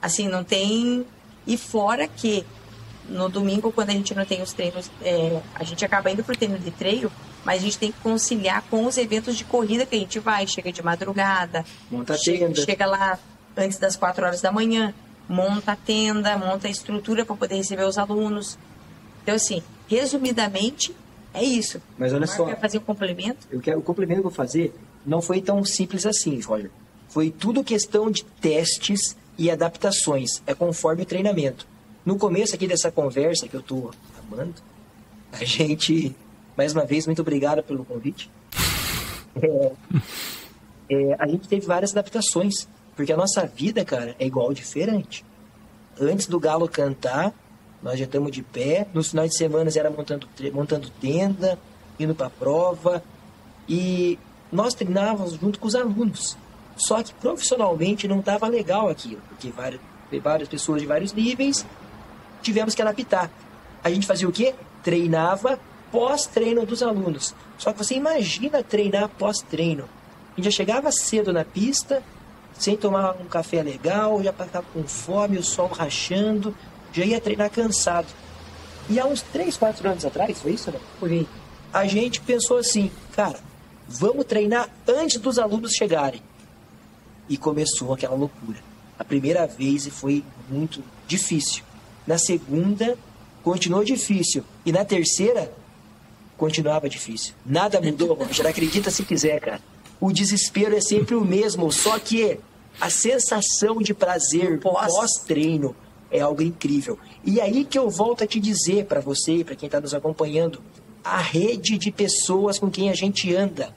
assim, 0.01 0.27
não 0.27 0.43
tem. 0.43 1.05
E 1.47 1.57
fora 1.57 2.07
que 2.07 2.45
no 3.07 3.29
domingo, 3.29 3.71
quando 3.71 3.89
a 3.89 3.93
gente 3.93 4.13
não 4.15 4.25
tem 4.25 4.41
os 4.41 4.53
treinos, 4.53 4.89
é, 5.01 5.39
a 5.53 5.63
gente 5.63 5.85
acaba 5.85 6.09
indo 6.09 6.23
pro 6.23 6.35
treino 6.35 6.57
de 6.57 6.71
treino, 6.71 7.11
mas 7.43 7.61
a 7.61 7.65
gente 7.65 7.77
tem 7.77 7.91
que 7.91 7.99
conciliar 7.99 8.63
com 8.63 8.85
os 8.85 8.97
eventos 8.97 9.37
de 9.37 9.43
corrida 9.43 9.85
que 9.85 9.95
a 9.95 9.99
gente 9.99 10.19
vai, 10.19 10.47
chega 10.47 10.71
de 10.71 10.81
madrugada, 10.83 11.63
Monta 11.89 12.17
chega, 12.17 12.53
chega 12.55 12.85
lá 12.85 13.19
antes 13.55 13.77
das 13.77 13.95
4 13.95 14.25
horas 14.25 14.41
da 14.41 14.51
manhã. 14.51 14.93
monta 15.27 15.71
a 15.71 15.75
tenda, 15.75 16.37
monta 16.37 16.67
a 16.67 16.71
estrutura 16.71 17.25
para 17.25 17.35
poder 17.35 17.55
receber 17.55 17.83
os 17.83 17.97
alunos. 17.97 18.57
Então, 19.23 19.35
assim, 19.35 19.63
resumidamente, 19.87 20.95
é 21.35 21.43
isso. 21.43 21.81
Mas 21.97 22.13
olha 22.13 22.25
Marco 22.25 22.35
só. 22.35 22.45
quer 22.45 22.59
fazer 22.59 22.77
um 22.77 22.81
complemento? 22.81 23.47
Eu 23.51 23.59
quero, 23.59 23.79
o 23.79 23.81
complemento 23.81 24.21
que 24.21 24.27
eu 24.27 24.31
vou 24.31 24.35
fazer 24.35 24.73
não 25.05 25.21
foi 25.21 25.41
tão 25.41 25.63
simples 25.63 26.05
assim, 26.05 26.39
Roger. 26.41 26.71
Foi 27.09 27.29
tudo 27.29 27.63
questão 27.63 28.09
de 28.09 28.23
testes 28.23 29.15
e 29.37 29.51
adaptações. 29.51 30.41
É 30.47 30.53
conforme 30.53 31.03
o 31.03 31.05
treinamento. 31.05 31.67
No 32.05 32.17
começo 32.17 32.55
aqui 32.55 32.67
dessa 32.67 32.91
conversa 32.91 33.47
que 33.47 33.55
eu 33.55 33.61
tô 33.61 33.91
amando, 34.19 34.53
a 35.31 35.43
gente, 35.43 36.15
mais 36.55 36.73
uma 36.73 36.85
vez, 36.85 37.05
muito 37.05 37.21
obrigado 37.21 37.63
pelo 37.63 37.83
convite. 37.83 38.29
É, 39.41 39.71
é, 40.89 41.15
a 41.19 41.27
gente 41.27 41.47
teve 41.47 41.65
várias 41.65 41.91
adaptações, 41.91 42.67
porque 42.95 43.11
a 43.11 43.17
nossa 43.17 43.45
vida, 43.45 43.83
cara, 43.83 44.15
é 44.19 44.25
igual 44.25 44.53
diferente. 44.53 45.25
Antes 45.99 46.27
do 46.27 46.39
galo 46.39 46.69
cantar, 46.69 47.33
nós 47.85 47.99
já 47.99 48.05
estamos 48.05 48.31
de 48.31 48.41
pé. 48.41 48.87
Nos 48.95 49.11
finais 49.11 49.29
de 49.29 49.37
semana 49.37 49.69
era 49.75 49.91
montando, 49.91 50.27
montando 50.51 50.89
tenda, 50.99 51.59
indo 51.99 52.15
para 52.15 52.31
prova. 52.31 53.03
E 53.69 54.17
nós 54.51 54.73
treinávamos 54.73 55.33
junto 55.33 55.59
com 55.59 55.67
os 55.67 55.75
alunos. 55.75 56.35
Só 56.75 57.03
que 57.03 57.13
profissionalmente 57.13 58.07
não 58.07 58.21
estava 58.21 58.47
legal 58.47 58.89
aquilo, 58.89 59.21
porque 59.29 59.51
várias, 59.51 59.79
várias 60.23 60.49
pessoas 60.49 60.81
de 60.81 60.87
vários 60.87 61.13
níveis 61.13 61.63
tivemos 62.41 62.73
que 62.73 62.81
adaptar. 62.81 63.29
A 63.83 63.91
gente 63.91 64.07
fazia 64.07 64.27
o 64.27 64.31
quê? 64.31 64.55
Treinava 64.83 65.59
pós-treino 65.91 66.65
dos 66.65 66.81
alunos. 66.81 67.35
Só 67.55 67.71
que 67.71 67.77
você 67.77 67.93
imagina 67.93 68.63
treinar 68.63 69.09
pós-treino. 69.09 69.87
A 70.33 70.41
gente 70.41 70.45
já 70.45 70.57
chegava 70.57 70.91
cedo 70.91 71.31
na 71.31 71.45
pista, 71.45 72.01
sem 72.53 72.75
tomar 72.75 73.15
um 73.21 73.25
café 73.25 73.61
legal, 73.61 74.23
já 74.23 74.31
estava 74.31 74.65
com 74.73 74.83
fome, 74.85 75.37
o 75.37 75.43
sol 75.43 75.67
rachando, 75.67 76.53
já 76.95 77.05
ia 77.05 77.19
treinar 77.19 77.49
cansado. 77.49 78.07
E 78.89 78.99
há 78.99 79.05
uns 79.05 79.21
3, 79.21 79.57
4 79.57 79.89
anos 79.89 80.05
atrás, 80.05 80.39
foi 80.39 80.53
isso, 80.53 80.71
né? 80.71 80.79
Por 80.99 81.09
aí. 81.09 81.27
A 81.73 81.85
gente 81.85 82.21
pensou 82.21 82.57
assim, 82.57 82.89
cara, 83.11 83.39
vamos 83.87 84.25
treinar 84.25 84.69
antes 84.87 85.19
dos 85.19 85.37
alunos 85.37 85.73
chegarem. 85.73 86.21
E 87.27 87.37
começou 87.37 87.93
aquela 87.93 88.15
loucura. 88.15 88.59
A 88.97 89.03
primeira 89.03 89.45
vez 89.45 89.87
foi 89.87 90.23
muito 90.49 90.81
difícil. 91.07 91.63
Na 92.07 92.17
segunda, 92.17 92.97
continuou 93.43 93.83
difícil. 93.83 94.43
E 94.65 94.71
na 94.71 94.85
terceira, 94.85 95.51
continuava 96.37 96.87
difícil. 96.87 97.33
Nada 97.45 97.81
mudou, 97.81 98.13
Roger. 98.13 98.45
Acredita 98.45 98.89
se 98.89 99.03
quiser, 99.03 99.39
cara. 99.41 99.61
O 99.99 100.11
desespero 100.13 100.75
é 100.77 100.81
sempre 100.81 101.15
o 101.15 101.25
mesmo, 101.25 101.71
só 101.71 101.97
que 101.99 102.39
a 102.79 102.89
sensação 102.89 103.77
de 103.81 103.93
prazer 103.93 104.59
Pós. 104.59 104.93
pós-treino 104.93 105.75
é 106.11 106.19
algo 106.19 106.41
incrível. 106.41 106.97
E 107.23 107.41
aí 107.41 107.65
que 107.65 107.77
eu 107.77 107.89
volto 107.89 108.23
a 108.23 108.27
te 108.27 108.39
dizer 108.39 108.85
para 108.85 108.99
você 108.99 109.37
e 109.37 109.43
para 109.43 109.55
quem 109.55 109.67
está 109.67 109.79
nos 109.79 109.93
acompanhando, 109.93 110.61
a 111.03 111.17
rede 111.17 111.77
de 111.77 111.91
pessoas 111.91 112.57
com 112.57 112.69
quem 112.69 112.89
a 112.89 112.93
gente 112.93 113.33
anda. 113.35 113.73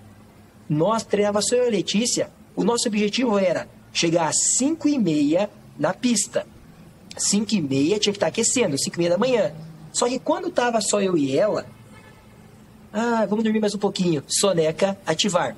Nós 0.68 1.03
treinava 1.03 1.41
só 1.43 1.57
eu 1.57 1.64
e 1.64 1.68
a 1.68 1.70
Letícia, 1.70 2.31
o 2.55 2.64
nosso 2.64 2.89
objetivo 2.89 3.39
era 3.39 3.68
chegar 3.93 4.29
às 4.29 4.37
5 4.57 4.89
e 4.89 4.99
meia 4.99 5.51
na 5.79 5.95
pista. 5.95 6.47
5 7.16 7.55
e 7.55 7.61
meia 7.61 7.99
tinha 7.99 8.12
que 8.12 8.16
estar 8.16 8.29
aquecendo, 8.29 8.79
5 8.79 8.97
e 8.97 8.99
meia 8.99 9.11
da 9.11 9.18
manhã. 9.18 9.53
Só 9.93 10.09
que 10.09 10.18
quando 10.18 10.51
tava 10.51 10.81
só 10.81 11.01
eu 11.01 11.16
e 11.16 11.37
ela, 11.37 11.66
ah, 12.93 13.26
vamos 13.29 13.45
dormir 13.45 13.61
mais 13.61 13.74
um 13.74 13.79
pouquinho. 13.79 14.22
Soneca, 14.26 14.99
ativar. 15.07 15.57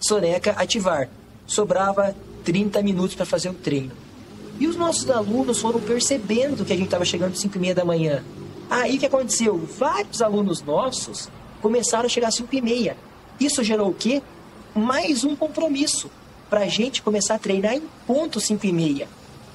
Soneca, 0.00 0.52
ativar. 0.52 1.08
Sobrava 1.46 2.14
30 2.44 2.82
minutos 2.82 3.14
para 3.14 3.26
fazer 3.26 3.48
o 3.48 3.54
treino. 3.54 3.92
E 4.60 4.66
os 4.66 4.76
nossos 4.76 5.08
alunos 5.10 5.58
foram 5.58 5.80
percebendo 5.80 6.66
que 6.66 6.72
a 6.74 6.76
gente 6.76 6.84
estava 6.84 7.04
chegando 7.04 7.32
às 7.32 7.40
5 7.40 7.56
e 7.56 7.60
meia 7.60 7.74
da 7.74 7.82
manhã. 7.82 8.22
Aí 8.68 8.96
o 8.96 9.00
que 9.00 9.06
aconteceu? 9.06 9.56
Vários 9.56 10.20
alunos 10.20 10.62
nossos 10.62 11.30
começaram 11.62 12.04
a 12.04 12.08
chegar 12.10 12.28
às 12.28 12.34
5 12.34 12.54
e 12.54 12.60
meia. 12.60 12.96
Isso 13.40 13.64
gerou 13.64 13.88
o 13.88 13.94
quê? 13.94 14.22
Mais 14.74 15.24
um 15.24 15.34
compromisso 15.34 16.10
para 16.50 16.60
a 16.60 16.68
gente 16.68 17.00
começar 17.00 17.36
a 17.36 17.38
treinar 17.38 17.74
em 17.74 17.82
ponto 18.06 18.38
5 18.38 18.66
e 18.66 18.72
meia. 18.72 19.08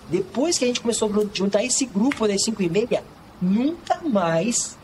Depois 0.10 0.58
que 0.58 0.66
a 0.66 0.68
gente 0.68 0.82
começou 0.82 1.08
a 1.10 1.26
juntar 1.32 1.64
esse 1.64 1.86
grupo 1.86 2.28
das 2.28 2.44
5 2.44 2.64
e 2.64 2.70
meia, 2.70 3.04
nunca 3.40 4.02
mais 4.04 4.76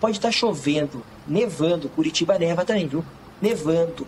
pode 0.00 0.16
estar 0.16 0.32
chovendo, 0.32 1.02
nevando, 1.28 1.90
Curitiba 1.90 2.38
neva 2.38 2.64
também, 2.64 2.86
viu? 2.86 3.04
Nevando, 3.42 4.06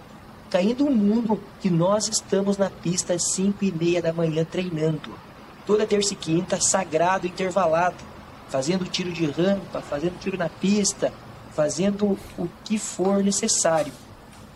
caindo 0.51 0.87
o 0.87 0.91
mundo 0.91 1.39
que 1.61 1.69
nós 1.69 2.09
estamos 2.09 2.57
na 2.57 2.71
pista 2.71 3.13
às 3.13 3.33
5 3.33 3.63
e 3.67 3.71
meia 3.71 4.01
da 4.01 4.15
manhã 4.15 4.47
treinando. 4.51 5.28
Toda 5.69 5.87
terça 5.87 6.15
e 6.15 6.17
quinta, 6.17 6.59
sagrado, 6.59 7.27
intervalado, 7.27 7.95
fazendo 8.49 8.87
tiro 8.87 9.13
de 9.13 9.27
rampa, 9.27 9.83
fazendo 9.83 10.19
tiro 10.19 10.39
na 10.39 10.49
pista, 10.49 11.13
fazendo 11.53 12.19
o 12.39 12.49
que 12.65 12.79
for 12.79 13.23
necessário. 13.23 13.93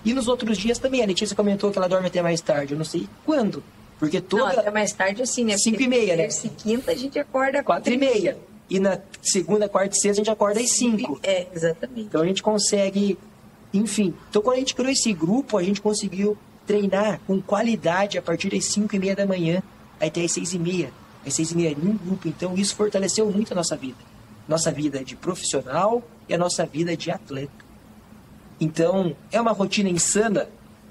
E 0.02 0.14
nos 0.14 0.26
outros 0.26 0.56
dias 0.56 0.78
também, 0.78 1.02
a 1.02 1.06
Letícia 1.06 1.36
comentou 1.36 1.70
que 1.70 1.76
ela 1.76 1.86
dorme 1.86 2.06
até 2.06 2.22
mais 2.22 2.40
tarde, 2.40 2.72
eu 2.72 2.78
não 2.78 2.84
sei 2.86 3.06
quando, 3.26 3.62
porque 3.98 4.20
Não, 4.20 4.26
toda 4.26 4.60
até 4.60 4.70
mais 4.70 4.90
tarde 4.94 5.20
assim, 5.20 5.44
né? 5.44 5.58
Cinco 5.58 5.82
e 5.82 5.86
meia, 5.86 6.16
né? 6.16 6.22
Terça 6.22 6.46
e 6.46 6.50
quinta 6.50 6.92
a 6.92 6.94
gente 6.94 7.18
acorda 7.18 7.62
quatro 7.62 7.92
e 7.92 7.98
meia. 7.98 8.38
E 8.70 8.80
na 8.80 8.98
segunda, 9.20 9.68
quarta 9.68 9.94
e 9.94 10.00
sexta 10.00 10.22
a 10.22 10.24
gente 10.24 10.30
acorda 10.30 10.60
às 10.60 10.70
cinco. 10.70 11.20
É, 11.22 11.46
exatamente. 11.54 12.06
Então 12.06 12.22
a 12.22 12.26
gente 12.26 12.42
consegue, 12.42 13.18
enfim. 13.74 14.14
Então 14.30 14.40
quando 14.40 14.56
a 14.56 14.60
gente 14.60 14.74
criou 14.74 14.90
esse 14.90 15.12
grupo, 15.12 15.58
a 15.58 15.62
gente 15.62 15.82
conseguiu 15.82 16.38
treinar 16.66 17.20
com 17.26 17.38
qualidade 17.42 18.16
a 18.16 18.22
partir 18.22 18.48
das 18.48 18.64
5 18.64 18.96
e 18.96 18.98
meia 18.98 19.14
da 19.14 19.26
manhã 19.26 19.62
até 20.00 20.22
as 20.22 20.32
6 20.32 20.54
e 20.54 20.58
meia. 20.58 21.01
Às 21.26 21.34
6 21.34 21.52
meia 21.52 21.70
em 21.70 21.88
um 21.88 21.96
grupo. 21.96 22.28
Então 22.28 22.54
isso 22.56 22.74
fortaleceu 22.74 23.30
muito 23.30 23.52
a 23.52 23.54
nossa 23.54 23.76
vida. 23.76 23.98
Nossa 24.48 24.70
vida 24.70 25.04
de 25.04 25.16
profissional 25.16 26.02
e 26.28 26.34
a 26.34 26.38
nossa 26.38 26.66
vida 26.66 26.96
de 26.96 27.10
atleta. 27.10 27.52
Então 28.60 29.16
é 29.30 29.40
uma 29.40 29.52
rotina 29.52 29.88
insana, 29.88 30.48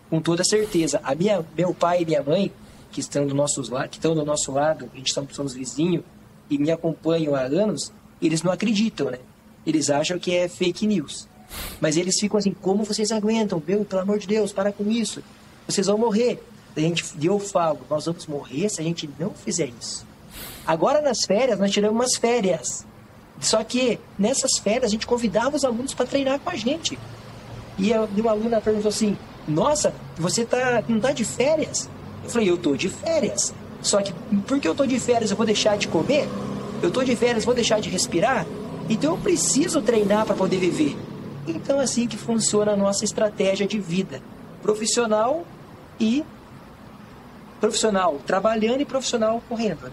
com 0.09 0.21
toda 0.21 0.43
certeza. 0.43 0.99
A 1.03 1.15
minha, 1.15 1.45
meu 1.57 1.73
pai 1.73 2.01
e 2.01 2.05
minha 2.05 2.23
mãe, 2.23 2.51
que 2.91 2.99
estão 2.99 3.25
do 3.25 3.34
nosso, 3.34 3.61
que 3.89 3.97
estão 3.97 4.13
do 4.13 4.25
nosso 4.25 4.51
lado, 4.51 4.89
a 4.93 4.97
gente 4.97 5.13
somos, 5.13 5.36
somos 5.36 5.53
vizinhos 5.53 6.03
e 6.49 6.57
me 6.57 6.69
acompanham 6.69 7.34
há 7.34 7.41
anos, 7.41 7.91
eles 8.21 8.43
não 8.43 8.51
acreditam, 8.51 9.09
né? 9.09 9.19
Eles 9.65 9.89
acham 9.89 10.19
que 10.19 10.36
é 10.36 10.49
fake 10.49 10.86
news. 10.86 11.27
Mas 11.79 11.97
eles 11.97 12.19
ficam 12.19 12.38
assim, 12.38 12.51
como 12.51 12.84
vocês 12.84 13.11
aguentam? 13.11 13.61
Meu, 13.65 13.86
pelo 13.86 14.01
amor 14.01 14.19
de 14.19 14.27
Deus, 14.27 14.51
para 14.51 14.71
com 14.71 14.89
isso. 14.89 15.23
Vocês 15.65 15.88
vão 15.88 15.97
morrer. 15.97 16.41
A 16.75 16.79
gente, 16.79 17.03
eu 17.21 17.39
falo, 17.39 17.79
nós 17.89 18.05
vamos 18.05 18.27
morrer 18.27 18.69
se 18.69 18.82
a 18.82 18.84
gente 18.84 19.09
não 19.19 19.32
fizer 19.32 19.69
isso. 19.79 20.05
Agora 20.66 21.01
nas 21.01 21.26
férias, 21.26 21.59
nós 21.59 21.72
tiramos 21.72 21.95
umas 21.95 22.16
férias. 22.16 22.86
Só 23.39 23.64
que 23.64 23.99
nessas 24.18 24.57
férias 24.59 24.86
a 24.86 24.88
gente 24.89 25.07
convidava 25.07 25.55
os 25.55 25.66
alunos 25.66 25.93
para 25.93 26.05
treinar 26.05 26.39
com 26.39 26.49
a 26.49 26.55
gente. 26.55 26.97
E 27.78 27.91
uma 28.20 28.32
aluna 28.32 28.62
perguntou 28.62 28.89
assim: 28.89 29.18
Nossa, 29.47 29.93
você 30.16 30.45
tá, 30.45 30.84
não 30.88 30.99
tá 30.99 31.12
de 31.12 31.26
férias? 31.26 31.89
Eu 32.24 32.30
falei: 32.30 32.49
Eu 32.49 32.57
tô 32.57 32.76
de 32.76 32.88
férias. 32.88 33.53
Só 33.82 34.01
que 34.01 34.14
porque 34.47 34.68
eu 34.68 34.76
tô 34.76 34.86
de 34.86 34.99
férias 34.99 35.32
eu 35.32 35.38
vou 35.38 35.45
deixar 35.45 35.78
de 35.78 35.88
comer? 35.88 36.30
Eu 36.84 36.91
tô 36.91 37.03
de 37.03 37.16
férias 37.16 37.43
vou 37.43 37.55
deixar 37.55 37.80
de 37.80 37.89
respirar? 37.89 38.45
Então 38.88 39.14
eu 39.14 39.18
preciso 39.18 39.82
treinar 39.82 40.26
para 40.26 40.36
poder 40.36 40.57
viver. 40.57 40.95
Então 41.47 41.82
é 41.82 41.84
assim 41.84 42.07
que 42.07 42.18
funciona 42.18 42.74
a 42.74 42.76
nossa 42.76 43.03
estratégia 43.03 43.66
de 43.66 43.80
vida: 43.80 44.22
profissional 44.62 45.43
e 45.99 46.24
profissional 47.59 48.20
trabalhando 48.26 48.82
e 48.82 48.86
profissional 48.86 49.41
correndo. 49.49 49.82
Né? 49.86 49.91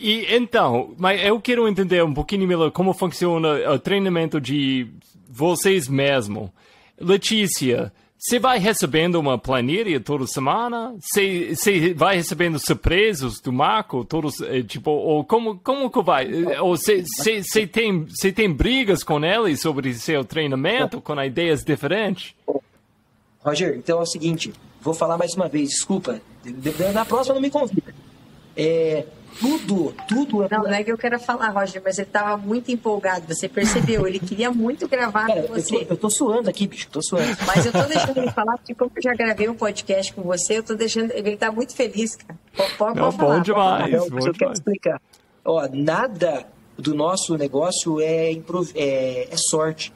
E 0.00 0.26
então, 0.34 0.94
mas 0.98 1.22
eu 1.24 1.40
quero 1.40 1.66
entender 1.68 2.02
um 2.04 2.14
pouquinho 2.14 2.46
melhor 2.46 2.70
como 2.70 2.92
funciona 2.94 3.70
o 3.72 3.78
treinamento 3.78 4.40
de 4.40 4.86
vocês 5.28 5.88
mesmo. 5.88 6.52
Letícia, 7.00 7.92
você 8.16 8.38
vai 8.38 8.58
recebendo 8.58 9.16
uma 9.16 9.38
planilha 9.38 10.00
toda 10.00 10.26
semana? 10.26 10.94
Você, 11.00 11.54
você 11.54 11.94
vai 11.94 12.16
recebendo 12.16 12.58
surpresas 12.58 13.40
do 13.40 13.52
Marco? 13.52 14.04
Todos, 14.04 14.40
eh, 14.40 14.62
tipo, 14.62 14.90
ou 14.90 15.24
como, 15.24 15.58
como 15.58 15.90
que 15.90 16.02
vai? 16.02 16.26
Eh, 16.26 16.60
Ou 16.60 16.76
você, 16.76 17.02
você, 17.02 17.42
você, 17.42 17.66
tem, 17.66 18.04
você 18.04 18.32
tem 18.32 18.52
brigas 18.52 19.02
com 19.04 19.24
ele 19.24 19.56
sobre 19.56 19.94
seu 19.94 20.24
treinamento, 20.24 21.00
com 21.00 21.20
ideias 21.22 21.62
diferentes? 21.64 22.34
Roger, 23.40 23.76
então 23.76 23.98
é 24.00 24.02
o 24.02 24.06
seguinte, 24.06 24.52
vou 24.80 24.92
falar 24.94 25.16
mais 25.16 25.34
uma 25.34 25.48
vez, 25.48 25.70
desculpa, 25.70 26.20
de- 26.44 26.52
de- 26.52 26.92
na 26.92 27.04
próxima 27.04 27.34
não 27.36 27.42
me 27.42 27.50
convida. 27.50 27.94
É, 28.56 29.06
tudo, 29.40 29.94
tudo 30.08 30.42
é 30.44 30.48
Não, 30.50 30.62
não 30.64 30.72
é 30.74 30.82
que 30.82 30.90
eu 30.90 30.98
quero 30.98 31.18
falar, 31.20 31.50
Roger, 31.50 31.80
mas 31.84 31.98
ele 31.98 32.06
estava 32.06 32.36
muito 32.36 32.70
empolgado, 32.70 33.32
você 33.32 33.48
percebeu? 33.48 34.06
Ele 34.06 34.18
queria 34.18 34.50
muito 34.50 34.88
gravar 34.88 35.26
Cara, 35.26 35.42
com 35.42 35.54
eu 35.54 35.62
tô, 35.62 35.68
você. 35.68 35.86
eu 35.88 35.96
tô 35.96 36.10
suando 36.10 36.50
aqui, 36.50 36.66
bicho, 36.66 36.88
tô 36.90 37.00
suando. 37.02 37.36
Mas 37.46 37.64
eu 37.64 37.72
tô 37.72 37.82
deixando 37.84 38.18
ele 38.18 38.30
falar, 38.32 38.56
porque 38.58 38.74
como 38.74 38.90
eu 38.96 39.02
já 39.02 39.14
gravei 39.14 39.48
um 39.48 39.54
podcast 39.54 40.12
com 40.12 40.22
você, 40.22 40.58
eu 40.58 40.62
tô 40.62 40.74
deixando. 40.74 41.12
Ele 41.12 41.36
tá 41.36 41.52
muito 41.52 41.74
feliz, 41.74 42.16
cara. 42.16 42.38
Pode, 42.56 42.74
pode 42.76 42.98
Não, 43.00 43.12
falar. 43.12 43.28
bom 43.28 43.34
pode 43.34 43.44
demais. 43.44 43.78
falar. 43.80 43.88
Não, 43.90 44.08
bom 44.08 44.14
mas 44.16 44.26
eu 44.26 44.34
quero 44.34 44.52
explicar. 44.52 45.00
Ó, 45.44 45.68
nada 45.72 46.46
do 46.76 46.94
nosso 46.94 47.36
negócio 47.36 48.00
é, 48.00 48.32
improv- 48.32 48.72
é, 48.74 49.28
é 49.30 49.36
sorte. 49.50 49.92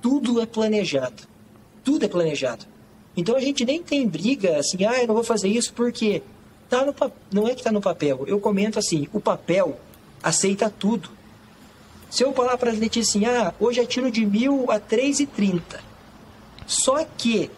Tudo 0.00 0.40
é 0.40 0.46
planejado. 0.46 1.22
Tudo 1.82 2.04
é 2.04 2.08
planejado. 2.08 2.64
Então 3.16 3.36
a 3.36 3.40
gente 3.40 3.64
nem 3.64 3.82
tem 3.82 4.06
briga 4.08 4.58
assim, 4.58 4.84
ah, 4.84 5.00
eu 5.00 5.06
não 5.06 5.14
vou 5.14 5.22
fazer 5.24 5.48
isso 5.48 5.72
porque 5.74 6.22
Tá 6.68 6.84
no, 6.84 6.94
não 7.32 7.46
é 7.48 7.54
que 7.54 7.62
tá 7.62 7.70
no 7.70 7.80
papel. 7.80 8.24
Eu 8.26 8.40
comento 8.40 8.78
assim, 8.78 9.08
o 9.12 9.20
papel 9.20 9.78
aceita 10.22 10.70
tudo. 10.70 11.10
Se 12.10 12.22
eu 12.22 12.32
falar 12.32 12.56
para 12.56 12.70
a 12.70 12.74
Letícia 12.74 13.02
assim, 13.02 13.26
ah, 13.26 13.52
hoje 13.58 13.80
é 13.80 13.86
tiro 13.86 14.10
de 14.10 14.24
mil 14.24 14.70
a 14.70 14.78
3,30. 14.78 15.60
Só 16.66 17.04
que 17.16 17.50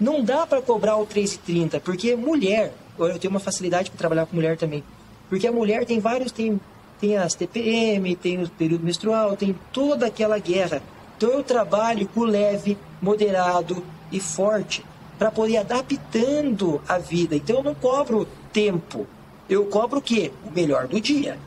não 0.00 0.24
dá 0.24 0.46
para 0.46 0.62
cobrar 0.62 0.96
o 0.96 1.06
3,30, 1.06 1.80
porque 1.80 2.16
mulher, 2.16 2.72
eu 2.98 3.18
tenho 3.18 3.30
uma 3.30 3.40
facilidade 3.40 3.90
para 3.90 3.98
trabalhar 3.98 4.26
com 4.26 4.36
mulher 4.36 4.56
também. 4.56 4.82
Porque 5.28 5.46
a 5.46 5.52
mulher 5.52 5.84
tem 5.84 6.00
vários, 6.00 6.32
tem, 6.32 6.58
tem 7.00 7.16
as 7.16 7.34
TPM, 7.34 8.16
tem 8.16 8.42
o 8.42 8.48
período 8.48 8.84
menstrual, 8.84 9.36
tem 9.36 9.54
toda 9.72 10.06
aquela 10.06 10.38
guerra. 10.38 10.82
Então 11.16 11.30
eu 11.30 11.44
trabalho 11.44 12.08
com 12.08 12.22
leve, 12.22 12.78
moderado 13.02 13.84
e 14.10 14.18
forte 14.18 14.84
para 15.20 15.30
poder 15.30 15.58
adaptando 15.58 16.80
a 16.88 16.96
vida. 16.96 17.36
Então 17.36 17.56
eu 17.56 17.62
não 17.62 17.74
cobro 17.74 18.26
tempo, 18.50 19.06
eu 19.50 19.66
cobro 19.66 19.98
o 19.98 20.02
quê? 20.02 20.32
O 20.46 20.50
melhor 20.50 20.88
do 20.88 20.98
dia. 20.98 21.38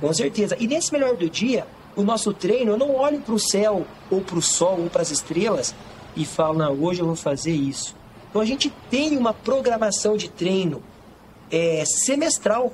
Com 0.00 0.10
certeza. 0.14 0.56
E 0.58 0.66
nesse 0.66 0.90
melhor 0.90 1.14
do 1.14 1.28
dia, 1.28 1.66
o 1.94 2.02
nosso 2.02 2.32
treino, 2.32 2.72
eu 2.72 2.78
não 2.78 2.94
olho 2.94 3.20
para 3.20 3.34
o 3.34 3.38
céu, 3.38 3.86
ou 4.10 4.22
para 4.22 4.38
o 4.38 4.40
sol, 4.40 4.80
ou 4.80 4.88
para 4.88 5.02
as 5.02 5.10
estrelas 5.10 5.74
e 6.16 6.24
falo, 6.24 6.56
não, 6.56 6.72
hoje 6.82 7.02
eu 7.02 7.06
vou 7.06 7.14
fazer 7.14 7.52
isso. 7.52 7.94
Então 8.30 8.40
a 8.40 8.46
gente 8.46 8.72
tem 8.88 9.18
uma 9.18 9.34
programação 9.34 10.16
de 10.16 10.30
treino 10.30 10.82
é, 11.50 11.84
semestral. 11.84 12.72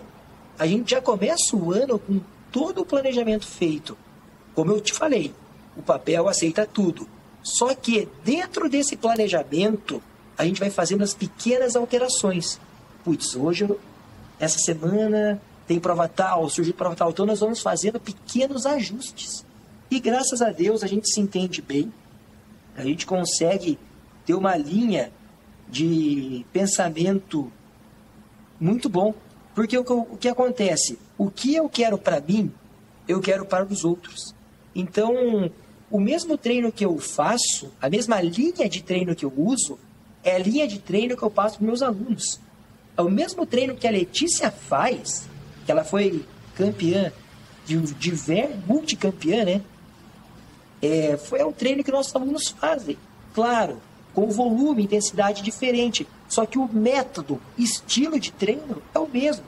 A 0.56 0.68
gente 0.68 0.92
já 0.92 1.00
começa 1.00 1.56
o 1.56 1.72
ano 1.72 1.98
com 1.98 2.20
todo 2.52 2.82
o 2.82 2.86
planejamento 2.86 3.44
feito. 3.44 3.98
Como 4.54 4.70
eu 4.70 4.80
te 4.80 4.92
falei, 4.92 5.34
o 5.76 5.82
papel 5.82 6.28
aceita 6.28 6.64
tudo. 6.64 7.08
Só 7.42 7.74
que 7.74 8.08
dentro 8.22 8.68
desse 8.68 8.96
planejamento, 8.96 10.00
a 10.36 10.44
gente 10.44 10.60
vai 10.60 10.70
fazendo 10.70 11.02
as 11.02 11.14
pequenas 11.14 11.76
alterações. 11.76 12.60
Putz, 13.04 13.36
hoje, 13.36 13.68
essa 14.38 14.58
semana, 14.58 15.40
tem 15.66 15.78
prova 15.78 16.08
tal, 16.08 16.48
surgiu 16.48 16.74
prova 16.74 16.96
tal. 16.96 17.10
Então 17.10 17.26
nós 17.26 17.40
vamos 17.40 17.60
fazendo 17.60 18.00
pequenos 18.00 18.66
ajustes. 18.66 19.44
E 19.90 20.00
graças 20.00 20.42
a 20.42 20.50
Deus 20.50 20.82
a 20.82 20.86
gente 20.86 21.12
se 21.12 21.20
entende 21.20 21.62
bem, 21.62 21.92
a 22.76 22.82
gente 22.82 23.06
consegue 23.06 23.78
ter 24.26 24.34
uma 24.34 24.56
linha 24.56 25.12
de 25.68 26.44
pensamento 26.52 27.50
muito 28.60 28.88
bom. 28.88 29.14
Porque 29.54 29.78
o, 29.78 29.82
o 29.82 30.16
que 30.16 30.28
acontece? 30.28 30.98
O 31.16 31.30
que 31.30 31.54
eu 31.54 31.68
quero 31.68 31.96
para 31.96 32.20
mim, 32.20 32.52
eu 33.06 33.20
quero 33.20 33.46
para 33.46 33.64
os 33.64 33.84
outros. 33.84 34.34
Então, 34.74 35.50
o 35.90 36.00
mesmo 36.00 36.36
treino 36.36 36.72
que 36.72 36.84
eu 36.84 36.98
faço, 36.98 37.70
a 37.80 37.88
mesma 37.88 38.20
linha 38.20 38.68
de 38.68 38.82
treino 38.82 39.14
que 39.14 39.24
eu 39.24 39.32
uso, 39.36 39.78
é 40.24 40.36
a 40.36 40.38
linha 40.38 40.66
de 40.66 40.78
treino 40.78 41.16
que 41.16 41.22
eu 41.22 41.30
passo 41.30 41.58
para 41.58 41.66
meus 41.66 41.82
alunos. 41.82 42.40
É 42.96 43.02
o 43.02 43.10
mesmo 43.10 43.44
treino 43.44 43.74
que 43.74 43.86
a 43.86 43.90
Letícia 43.90 44.50
faz, 44.50 45.28
que 45.66 45.70
ela 45.70 45.84
foi 45.84 46.24
campeã 46.56 47.12
de, 47.66 47.76
de 47.76 48.12
multicampeã, 48.66 49.44
né? 49.44 49.60
É, 50.80 51.16
foi 51.16 51.42
um 51.44 51.52
treino 51.52 51.82
que 51.82 51.90
nossos 51.90 52.14
alunos 52.14 52.48
fazem. 52.48 52.96
Claro, 53.34 53.80
com 54.14 54.28
volume, 54.28 54.84
intensidade 54.84 55.42
diferente. 55.42 56.06
Só 56.28 56.46
que 56.46 56.58
o 56.58 56.68
método, 56.72 57.40
estilo 57.58 58.18
de 58.18 58.32
treino 58.32 58.82
é 58.94 58.98
o 58.98 59.08
mesmo. 59.08 59.44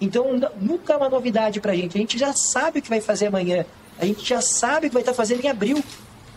Então, 0.00 0.26
nunca 0.60 0.94
é 0.94 0.96
uma 0.96 1.08
novidade 1.08 1.60
para 1.60 1.72
a 1.72 1.76
gente. 1.76 1.96
A 1.96 2.00
gente 2.00 2.18
já 2.18 2.32
sabe 2.32 2.78
o 2.78 2.82
que 2.82 2.88
vai 2.88 3.00
fazer 3.00 3.26
amanhã. 3.26 3.64
A 3.98 4.04
gente 4.04 4.26
já 4.26 4.40
sabe 4.40 4.86
o 4.86 4.90
que 4.90 4.94
vai 4.94 5.02
estar 5.02 5.12
tá 5.12 5.16
fazendo 5.16 5.44
em 5.44 5.48
abril. 5.48 5.82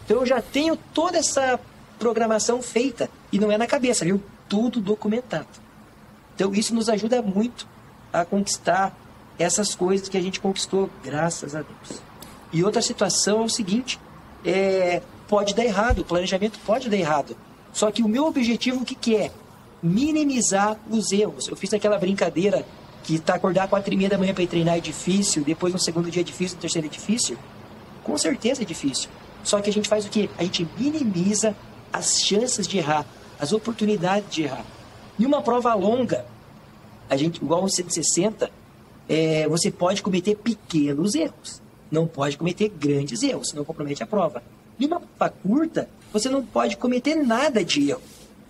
Então, 0.05 0.19
eu 0.19 0.25
já 0.25 0.41
tenho 0.41 0.77
toda 0.93 1.17
essa 1.17 1.59
programação 1.97 2.61
feita. 2.61 3.09
E 3.31 3.39
não 3.39 3.51
é 3.51 3.57
na 3.57 3.67
cabeça, 3.67 4.05
viu? 4.05 4.21
Tudo 4.47 4.79
documentado. 4.79 5.47
Então, 6.35 6.53
isso 6.53 6.73
nos 6.73 6.87
ajuda 6.87 7.21
muito 7.21 7.67
a 8.13 8.23
conquistar 8.23 8.95
essas 9.37 9.75
coisas 9.75 10.07
que 10.07 10.17
a 10.17 10.21
gente 10.21 10.39
conquistou, 10.39 10.89
graças 11.03 11.55
a 11.55 11.61
Deus. 11.61 12.01
E 12.51 12.63
outra 12.63 12.81
situação 12.81 13.41
é 13.41 13.45
o 13.45 13.49
seguinte: 13.49 13.99
é, 14.45 15.01
pode 15.27 15.53
dar 15.53 15.65
errado, 15.65 15.99
o 15.99 16.05
planejamento 16.05 16.59
pode 16.65 16.89
dar 16.89 16.97
errado. 16.97 17.35
Só 17.73 17.91
que 17.91 18.01
o 18.01 18.07
meu 18.07 18.25
objetivo, 18.25 18.81
o 18.81 18.85
que, 18.85 18.95
que 18.95 19.15
é? 19.15 19.31
Minimizar 19.83 20.77
os 20.89 21.11
erros. 21.11 21.47
Eu 21.47 21.55
fiz 21.55 21.73
aquela 21.73 21.97
brincadeira 21.97 22.65
que 23.03 23.19
tá 23.19 23.35
acordar 23.35 23.67
quatro 23.67 23.93
e 23.93 23.97
meia 23.97 24.09
da 24.09 24.17
manhã 24.17 24.33
para 24.33 24.45
treinar 24.47 24.77
é 24.77 24.79
difícil, 24.79 25.43
depois 25.43 25.71
no 25.71 25.79
segundo 25.79 26.09
dia 26.09 26.21
é 26.21 26.25
difícil, 26.25 26.55
no 26.55 26.61
terceiro 26.61 26.87
é 26.87 26.89
difícil. 26.89 27.37
Com 28.03 28.17
certeza 28.17 28.63
é 28.63 28.65
difícil. 28.65 29.09
Só 29.43 29.61
que 29.61 29.69
a 29.69 29.73
gente 29.73 29.87
faz 29.87 30.05
o 30.05 30.09
quê? 30.09 30.29
A 30.37 30.43
gente 30.43 30.67
minimiza 30.77 31.55
as 31.93 32.21
chances 32.21 32.67
de 32.67 32.79
errar, 32.79 33.05
as 33.39 33.51
oportunidades 33.51 34.33
de 34.33 34.43
errar. 34.43 34.65
E 35.17 35.25
uma 35.25 35.41
prova 35.41 35.73
longa, 35.73 36.25
a 37.09 37.15
gente, 37.17 37.37
igual 37.37 37.63
o 37.63 37.69
160, 37.69 38.49
é, 39.07 39.47
você 39.47 39.71
pode 39.71 40.01
cometer 40.01 40.35
pequenos 40.35 41.15
erros. 41.15 41.61
Não 41.89 42.05
pode 42.05 42.37
cometer 42.37 42.69
grandes 42.69 43.23
erros, 43.23 43.49
senão 43.49 43.63
compromete 43.63 44.03
a 44.03 44.07
prova. 44.07 44.43
E 44.79 44.85
uma 44.85 44.99
prova 44.99 45.33
curta, 45.41 45.89
você 46.11 46.29
não 46.29 46.45
pode 46.45 46.77
cometer 46.77 47.15
nada 47.15 47.63
de 47.63 47.89
erro. 47.89 48.01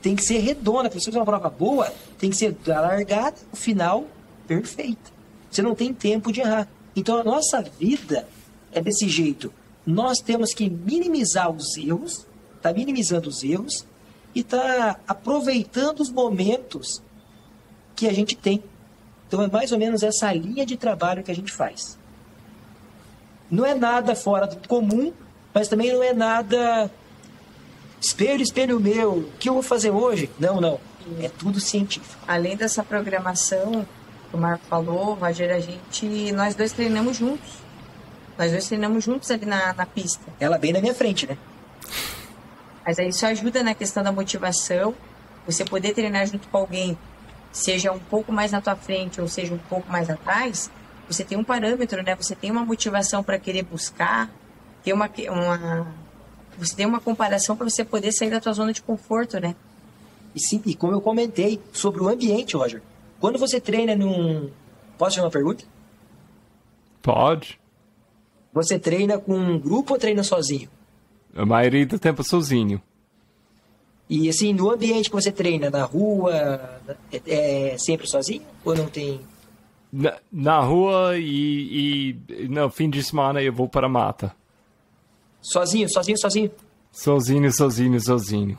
Tem 0.01 0.15
que 0.15 0.23
ser 0.23 0.39
redonda. 0.39 0.89
Para 0.89 0.99
você 0.99 1.05
fazer 1.05 1.19
uma 1.19 1.25
prova 1.25 1.49
boa, 1.49 1.93
tem 2.17 2.29
que 2.29 2.35
ser 2.35 2.51
da 2.51 2.81
largada, 2.81 3.37
o 3.51 3.55
final, 3.55 4.05
perfeita. 4.47 5.11
Você 5.49 5.61
não 5.61 5.75
tem 5.75 5.93
tempo 5.93 6.31
de 6.31 6.41
errar. 6.41 6.67
Então 6.95 7.17
a 7.17 7.23
nossa 7.23 7.61
vida 7.61 8.27
é 8.71 8.81
desse 8.81 9.07
jeito. 9.07 9.53
Nós 9.85 10.19
temos 10.19 10.53
que 10.53 10.69
minimizar 10.69 11.49
os 11.49 11.77
erros, 11.77 12.25
tá 12.61 12.73
minimizando 12.73 13.29
os 13.29 13.43
erros 13.43 13.85
e 14.37 14.43
tá 14.43 14.99
aproveitando 15.07 15.99
os 15.99 16.11
momentos 16.11 17.01
que 17.95 18.07
a 18.07 18.13
gente 18.13 18.35
tem. 18.35 18.63
Então 19.27 19.41
é 19.41 19.47
mais 19.47 19.71
ou 19.71 19.79
menos 19.79 20.03
essa 20.03 20.31
linha 20.31 20.63
de 20.63 20.77
trabalho 20.77 21.23
que 21.23 21.31
a 21.31 21.35
gente 21.35 21.51
faz. 21.51 21.97
Não 23.49 23.65
é 23.65 23.73
nada 23.73 24.15
fora 24.15 24.45
do 24.45 24.67
comum, 24.67 25.11
mas 25.51 25.67
também 25.67 25.91
não 25.91 26.03
é 26.03 26.13
nada 26.13 26.91
espelho, 27.99 28.43
espelho 28.43 28.79
meu, 28.79 29.13
o 29.13 29.31
que 29.39 29.49
eu 29.49 29.55
vou 29.55 29.63
fazer 29.63 29.89
hoje? 29.89 30.29
Não, 30.39 30.61
não. 30.61 30.79
É 31.19 31.29
tudo 31.29 31.59
científico. 31.59 32.15
Além 32.27 32.55
dessa 32.55 32.83
programação, 32.83 33.87
o 34.31 34.37
Marco 34.37 34.65
falou, 34.67 35.15
Roger, 35.15 35.51
a 35.51 35.59
gente, 35.59 36.31
nós 36.33 36.53
dois 36.53 36.73
treinamos 36.73 37.17
juntos. 37.17 37.53
Nós 38.37 38.51
dois 38.51 38.67
treinamos 38.67 39.03
juntos 39.03 39.31
ali 39.31 39.47
na, 39.47 39.73
na 39.73 39.85
pista. 39.87 40.21
Ela 40.39 40.59
bem 40.59 40.73
na 40.73 40.79
minha 40.79 40.93
frente, 40.93 41.25
né? 41.25 41.39
Mas 42.87 42.97
aí 42.99 43.09
isso 43.09 43.25
ajuda 43.25 43.61
na 43.61 43.75
questão 43.75 44.01
da 44.01 44.13
motivação, 44.13 44.95
você 45.45 45.65
poder 45.65 45.93
treinar 45.93 46.25
junto 46.25 46.47
com 46.47 46.57
alguém 46.57 46.97
seja 47.51 47.91
um 47.91 47.99
pouco 47.99 48.31
mais 48.31 48.53
na 48.53 48.61
tua 48.61 48.77
frente 48.77 49.19
ou 49.19 49.27
seja 49.27 49.53
um 49.53 49.57
pouco 49.57 49.91
mais 49.91 50.09
atrás, 50.09 50.71
você 51.05 51.25
tem 51.25 51.37
um 51.37 51.43
parâmetro, 51.43 52.01
né? 52.01 52.15
Você 52.15 52.33
tem 52.33 52.49
uma 52.49 52.63
motivação 52.63 53.21
para 53.21 53.37
querer 53.37 53.63
buscar, 53.63 54.31
tem 54.85 54.93
uma, 54.93 55.09
uma 55.29 55.87
você 56.57 56.77
tem 56.77 56.85
uma 56.85 57.01
comparação 57.01 57.57
para 57.57 57.69
você 57.69 57.83
poder 57.83 58.13
sair 58.13 58.29
da 58.29 58.39
tua 58.39 58.53
zona 58.53 58.71
de 58.71 58.81
conforto, 58.81 59.37
né? 59.37 59.53
E 60.33 60.39
sim, 60.39 60.61
e 60.65 60.73
como 60.73 60.93
eu 60.93 61.01
comentei 61.01 61.61
sobre 61.73 62.01
o 62.01 62.07
ambiente, 62.07 62.55
Roger. 62.55 62.81
Quando 63.19 63.37
você 63.37 63.59
treina 63.59 63.97
num, 63.97 64.49
posso 64.97 65.15
fazer 65.15 65.25
uma 65.25 65.31
pergunta? 65.31 65.65
Pode. 67.01 67.59
Você 68.53 68.79
treina 68.79 69.17
com 69.17 69.37
um 69.37 69.59
grupo 69.59 69.93
ou 69.93 69.99
treina 69.99 70.23
sozinho? 70.23 70.69
A 71.35 71.45
maioria 71.45 71.85
do 71.85 71.99
tempo 71.99 72.23
sozinho. 72.23 72.81
E 74.09 74.29
assim, 74.29 74.53
no 74.53 74.71
ambiente 74.71 75.09
que 75.09 75.15
você 75.15 75.31
treina, 75.31 75.69
na 75.69 75.83
rua, 75.83 76.79
é, 77.11 77.71
é 77.73 77.77
sempre 77.77 78.07
sozinho? 78.07 78.41
Ou 78.63 78.75
não 78.75 78.87
tem. 78.87 79.19
Na, 79.91 80.17
na 80.31 80.59
rua 80.61 81.17
e, 81.17 82.15
e, 82.29 82.47
no 82.47 82.69
fim 82.69 82.89
de 82.89 83.03
semana 83.03 83.41
eu 83.41 83.53
vou 83.53 83.67
para 83.67 83.87
a 83.87 83.89
mata. 83.89 84.33
Sozinho, 85.41 85.89
sozinho, 85.89 86.17
sozinho? 86.17 86.51
Sozinho, 86.91 87.51
sozinho, 87.51 88.01
sozinho. 88.01 88.57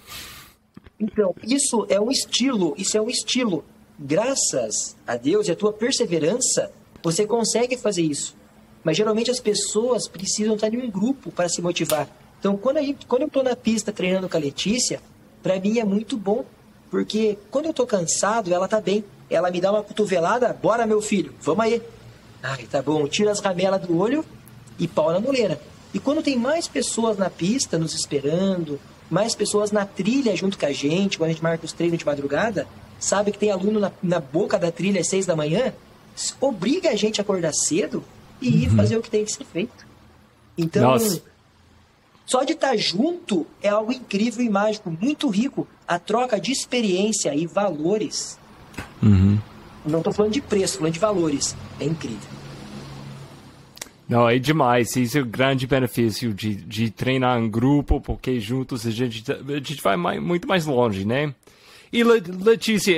Então, 1.01 1.35
isso 1.43 1.87
é 1.89 2.01
um 2.01 2.11
estilo, 2.11 2.75
isso 2.77 2.97
é 2.97 3.01
um 3.01 3.09
estilo. 3.09 3.65
Graças 3.99 4.97
a 5.07 5.17
Deus 5.17 5.49
e 5.49 5.53
a 5.53 5.57
tua 5.57 5.73
perseverança, 5.73 6.71
você 7.03 7.27
consegue 7.27 7.77
fazer 7.77 8.03
isso. 8.03 8.37
Mas 8.85 8.97
geralmente 8.97 9.31
as 9.31 9.41
pessoas 9.41 10.09
precisam 10.09 10.55
estar 10.55 10.73
em 10.73 10.79
um 10.79 10.91
grupo 10.91 11.31
para 11.31 11.49
se 11.49 11.61
motivar. 11.61 12.09
Então, 12.39 12.57
quando, 12.57 12.77
a 12.79 12.83
gente, 12.83 13.07
quando 13.07 13.23
eu 13.23 13.29
estou 13.29 13.43
na 13.43 13.57
pista 13.57 13.93
treinando 13.93 14.29
com 14.29 14.37
a 14.37 14.41
Letícia, 14.41 15.01
para 15.43 15.59
mim 15.59 15.79
é 15.79 15.85
muito 15.85 16.17
bom, 16.17 16.45
porque 16.91 17.37
quando 17.51 17.67
eu 17.67 17.73
tô 17.73 17.87
cansado, 17.87 18.53
ela 18.53 18.69
tá 18.69 18.81
bem. 18.81 19.05
Ela 19.29 19.51
me 19.51 19.61
dá 19.61 19.73
uma 19.73 19.83
cotovelada, 19.83 20.53
bora 20.53 20.87
meu 20.87 21.03
filho, 21.03 21.35
vamos 21.41 21.65
aí. 21.65 21.83
Ai, 22.43 22.65
tá 22.71 22.81
bom, 22.81 23.07
tira 23.07 23.31
as 23.31 23.41
ramelas 23.41 23.83
do 23.83 23.99
olho 23.99 24.25
e 24.79 24.87
pau 24.87 25.13
na 25.13 25.21
moleira. 25.21 25.61
E 25.93 25.99
quando 25.99 26.23
tem 26.23 26.37
mais 26.37 26.69
pessoas 26.69 27.19
na 27.19 27.29
pista 27.29 27.79
nos 27.79 27.95
esperando, 27.95 28.81
mais 29.11 29.35
pessoas 29.35 29.73
na 29.73 29.85
trilha 29.85 30.35
junto 30.37 30.59
com 30.59 30.67
a 30.67 30.73
gente, 30.73 31.19
quando 31.19 31.31
a 31.31 31.33
gente 31.33 31.43
marca 31.43 31.65
os 31.65 31.73
treinos 31.73 31.99
de 31.99 32.07
madrugada, 32.07 32.67
sabe 32.99 33.33
que 33.33 33.39
tem 33.39 33.51
aluno 33.51 33.81
na, 33.81 33.93
na 34.03 34.21
boca 34.21 34.59
da 34.59 34.71
trilha 34.71 35.01
às 35.01 35.09
seis 35.09 35.27
da 35.27 35.37
manhã, 35.37 35.73
obriga 36.41 36.91
a 36.91 36.97
gente 36.97 37.21
a 37.21 37.23
acordar 37.23 37.53
cedo 37.53 38.05
e 38.41 38.65
ir 38.65 38.69
uhum. 38.69 38.77
fazer 38.77 38.97
o 38.97 39.03
que 39.03 39.11
tem 39.11 39.25
que 39.25 39.33
ser 39.33 39.45
feito. 39.45 39.87
Então, 40.57 40.93
Nossa. 40.93 41.23
Só 42.29 42.45
de 42.45 42.53
estar 42.53 42.77
junto 42.77 43.47
é 43.63 43.71
algo 43.71 43.91
incrível 43.91 44.45
e 44.45 44.51
mágico, 44.51 44.95
muito 45.01 45.31
rico. 45.31 45.67
A 45.87 45.99
troca 45.99 46.39
de 46.39 46.53
experiência 46.53 47.35
e 47.35 47.47
valores. 47.47 48.39
Uhum. 49.03 49.39
Não 49.83 50.01
estou 50.01 50.13
falando 50.13 50.33
de 50.33 50.43
preço, 50.43 50.77
falando 50.77 50.93
de 50.93 51.01
valores. 51.01 51.57
É 51.81 51.87
incrível. 51.87 52.29
Não, 54.07 54.29
é 54.29 54.39
demais. 54.39 54.95
Isso 54.95 55.17
é 55.17 55.23
o 55.23 55.25
grande 55.25 55.67
benefício 55.67 56.35
de, 56.35 56.55
de 56.55 56.91
treinar 56.91 57.41
em 57.41 57.49
grupo, 57.49 57.99
porque 57.99 58.39
juntos 58.39 58.87
a 58.87 58.91
gente, 58.91 59.25
a 59.33 59.55
gente 59.55 59.83
vai 59.83 59.97
mais, 59.97 60.23
muito 60.23 60.47
mais 60.47 60.67
longe, 60.67 61.07
né? 61.07 61.35
E 61.91 62.05
Letícia, 62.05 62.95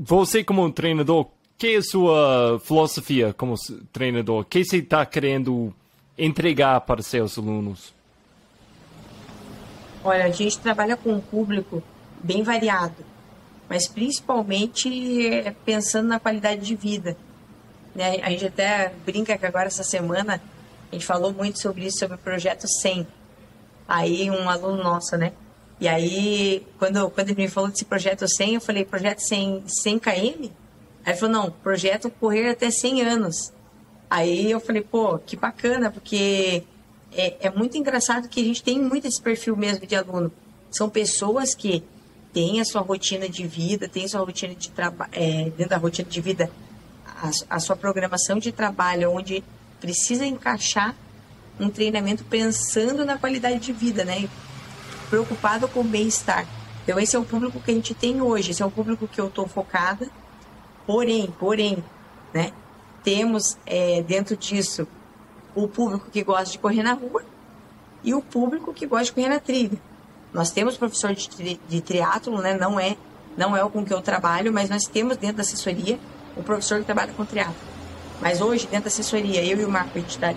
você 0.00 0.42
como 0.42 0.68
treinador, 0.72 1.28
que 1.56 1.68
é 1.68 1.76
a 1.76 1.82
sua 1.82 2.60
filosofia 2.64 3.32
como 3.32 3.54
treinador? 3.92 4.40
O 4.40 4.44
que 4.44 4.64
você 4.64 4.78
está 4.78 5.06
querendo 5.06 5.72
entregar 6.18 6.80
para 6.80 7.00
seus 7.00 7.38
alunos? 7.38 7.99
Olha, 10.02 10.24
a 10.24 10.30
gente 10.30 10.58
trabalha 10.58 10.96
com 10.96 11.12
um 11.12 11.20
público 11.20 11.82
bem 12.22 12.42
variado, 12.42 13.04
mas 13.68 13.86
principalmente 13.86 15.26
é, 15.28 15.54
pensando 15.64 16.08
na 16.08 16.18
qualidade 16.18 16.62
de 16.62 16.74
vida. 16.74 17.16
Né? 17.94 18.20
A 18.22 18.30
gente 18.30 18.46
até 18.46 18.92
brinca 19.04 19.36
que 19.36 19.46
agora 19.46 19.66
essa 19.66 19.84
semana 19.84 20.40
a 20.90 20.94
gente 20.94 21.06
falou 21.06 21.32
muito 21.32 21.60
sobre 21.60 21.86
isso, 21.86 21.98
sobre 21.98 22.16
o 22.16 22.18
projeto 22.18 22.66
100. 22.66 23.06
Aí 23.86 24.30
um 24.30 24.48
aluno 24.48 24.82
nosso, 24.82 25.16
né? 25.16 25.32
E 25.80 25.88
aí, 25.88 26.66
quando, 26.78 27.10
quando 27.10 27.30
ele 27.30 27.42
me 27.42 27.48
falou 27.48 27.70
desse 27.70 27.84
projeto 27.84 28.28
100, 28.28 28.54
eu 28.54 28.60
falei, 28.60 28.84
projeto 28.84 29.20
100, 29.20 29.64
100 29.66 29.98
km? 29.98 30.10
Aí 30.12 30.50
ele 31.06 31.16
falou, 31.16 31.34
não, 31.34 31.50
projeto 31.50 32.10
correr 32.10 32.50
até 32.50 32.70
100 32.70 33.02
anos. 33.02 33.52
Aí 34.10 34.50
eu 34.50 34.60
falei, 34.60 34.82
pô, 34.82 35.18
que 35.18 35.36
bacana, 35.36 35.90
porque 35.90 36.64
é, 37.12 37.46
é 37.46 37.50
muito 37.50 37.76
engraçado 37.76 38.28
que 38.28 38.40
a 38.40 38.44
gente 38.44 38.62
tem 38.62 38.78
muito 38.78 39.06
esse 39.06 39.20
perfil 39.20 39.56
mesmo 39.56 39.86
de 39.86 39.96
aluno. 39.96 40.32
São 40.70 40.88
pessoas 40.88 41.54
que 41.54 41.82
têm 42.32 42.60
a 42.60 42.64
sua 42.64 42.80
rotina 42.80 43.28
de 43.28 43.46
vida, 43.46 43.88
têm 43.88 44.04
a 44.04 44.08
sua 44.08 44.20
rotina 44.20 44.54
de 44.54 44.70
trabalho, 44.70 45.10
é, 45.12 45.44
dentro 45.50 45.70
da 45.70 45.76
rotina 45.76 46.08
de 46.08 46.20
vida 46.20 46.50
a, 47.04 47.56
a 47.56 47.58
sua 47.58 47.76
programação 47.76 48.38
de 48.38 48.52
trabalho, 48.52 49.10
onde 49.10 49.42
precisa 49.80 50.24
encaixar 50.24 50.94
um 51.58 51.68
treinamento 51.68 52.24
pensando 52.24 53.04
na 53.04 53.18
qualidade 53.18 53.58
de 53.58 53.72
vida, 53.72 54.04
né? 54.04 54.28
Preocupado 55.10 55.68
com 55.68 55.80
o 55.80 55.84
bem-estar. 55.84 56.46
Então, 56.84 56.98
esse 56.98 57.14
é 57.14 57.18
o 57.18 57.24
público 57.24 57.60
que 57.60 57.70
a 57.70 57.74
gente 57.74 57.94
tem 57.94 58.22
hoje, 58.22 58.52
esse 58.52 58.62
é 58.62 58.66
o 58.66 58.70
público 58.70 59.06
que 59.06 59.20
eu 59.20 59.26
estou 59.26 59.46
focada. 59.46 60.08
Porém, 60.86 61.32
porém, 61.38 61.84
né? 62.32 62.52
Temos 63.02 63.58
é, 63.66 64.02
dentro 64.02 64.36
disso 64.36 64.86
o 65.54 65.68
público 65.68 66.10
que 66.10 66.22
gosta 66.22 66.52
de 66.52 66.58
correr 66.58 66.82
na 66.82 66.92
rua 66.92 67.22
e 68.02 68.14
o 68.14 68.22
público 68.22 68.72
que 68.72 68.86
gosta 68.86 69.06
de 69.06 69.12
correr 69.12 69.28
na 69.28 69.40
trilha. 69.40 69.78
Nós 70.32 70.50
temos 70.50 70.76
professor 70.76 71.14
de, 71.14 71.28
tri, 71.28 71.60
de 71.68 71.80
triatlo, 71.80 72.40
né? 72.40 72.56
Não 72.56 72.78
é, 72.78 72.96
não 73.36 73.56
é 73.56 73.64
o 73.64 73.70
com 73.70 73.84
que 73.84 73.92
eu 73.92 74.00
trabalho, 74.00 74.52
mas 74.52 74.70
nós 74.70 74.84
temos 74.84 75.16
dentro 75.16 75.36
da 75.36 75.42
assessoria 75.42 75.98
o 76.36 76.42
professor 76.42 76.78
que 76.78 76.84
trabalha 76.84 77.12
com 77.12 77.24
triatlo. 77.24 77.54
Mas 78.20 78.40
hoje, 78.40 78.66
dentro 78.66 78.84
da 78.84 78.88
assessoria, 78.88 79.44
eu 79.44 79.60
e 79.60 79.64
o 79.64 79.68
Marco, 79.68 79.96
a 79.96 80.00
gente 80.00 80.10
está 80.10 80.34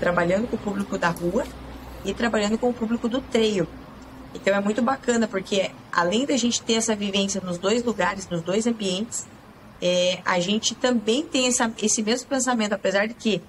trabalhando 0.00 0.48
com 0.48 0.56
o 0.56 0.58
público 0.58 0.98
da 0.98 1.10
rua 1.10 1.44
e 2.04 2.12
trabalhando 2.12 2.58
com 2.58 2.68
o 2.68 2.72
público 2.72 3.08
do 3.08 3.20
trail. 3.20 3.66
Então 4.34 4.54
é 4.54 4.60
muito 4.60 4.82
bacana, 4.82 5.26
porque 5.26 5.70
além 5.92 6.26
da 6.26 6.36
gente 6.36 6.62
ter 6.62 6.74
essa 6.74 6.94
vivência 6.94 7.40
nos 7.40 7.58
dois 7.58 7.82
lugares, 7.82 8.28
nos 8.28 8.42
dois 8.42 8.66
ambientes, 8.66 9.26
é, 9.80 10.20
a 10.24 10.40
gente 10.40 10.74
também 10.74 11.22
tem 11.22 11.46
essa, 11.46 11.72
esse 11.80 12.02
mesmo 12.02 12.28
pensamento, 12.28 12.72
apesar 12.72 13.06
de 13.06 13.14
que 13.14 13.42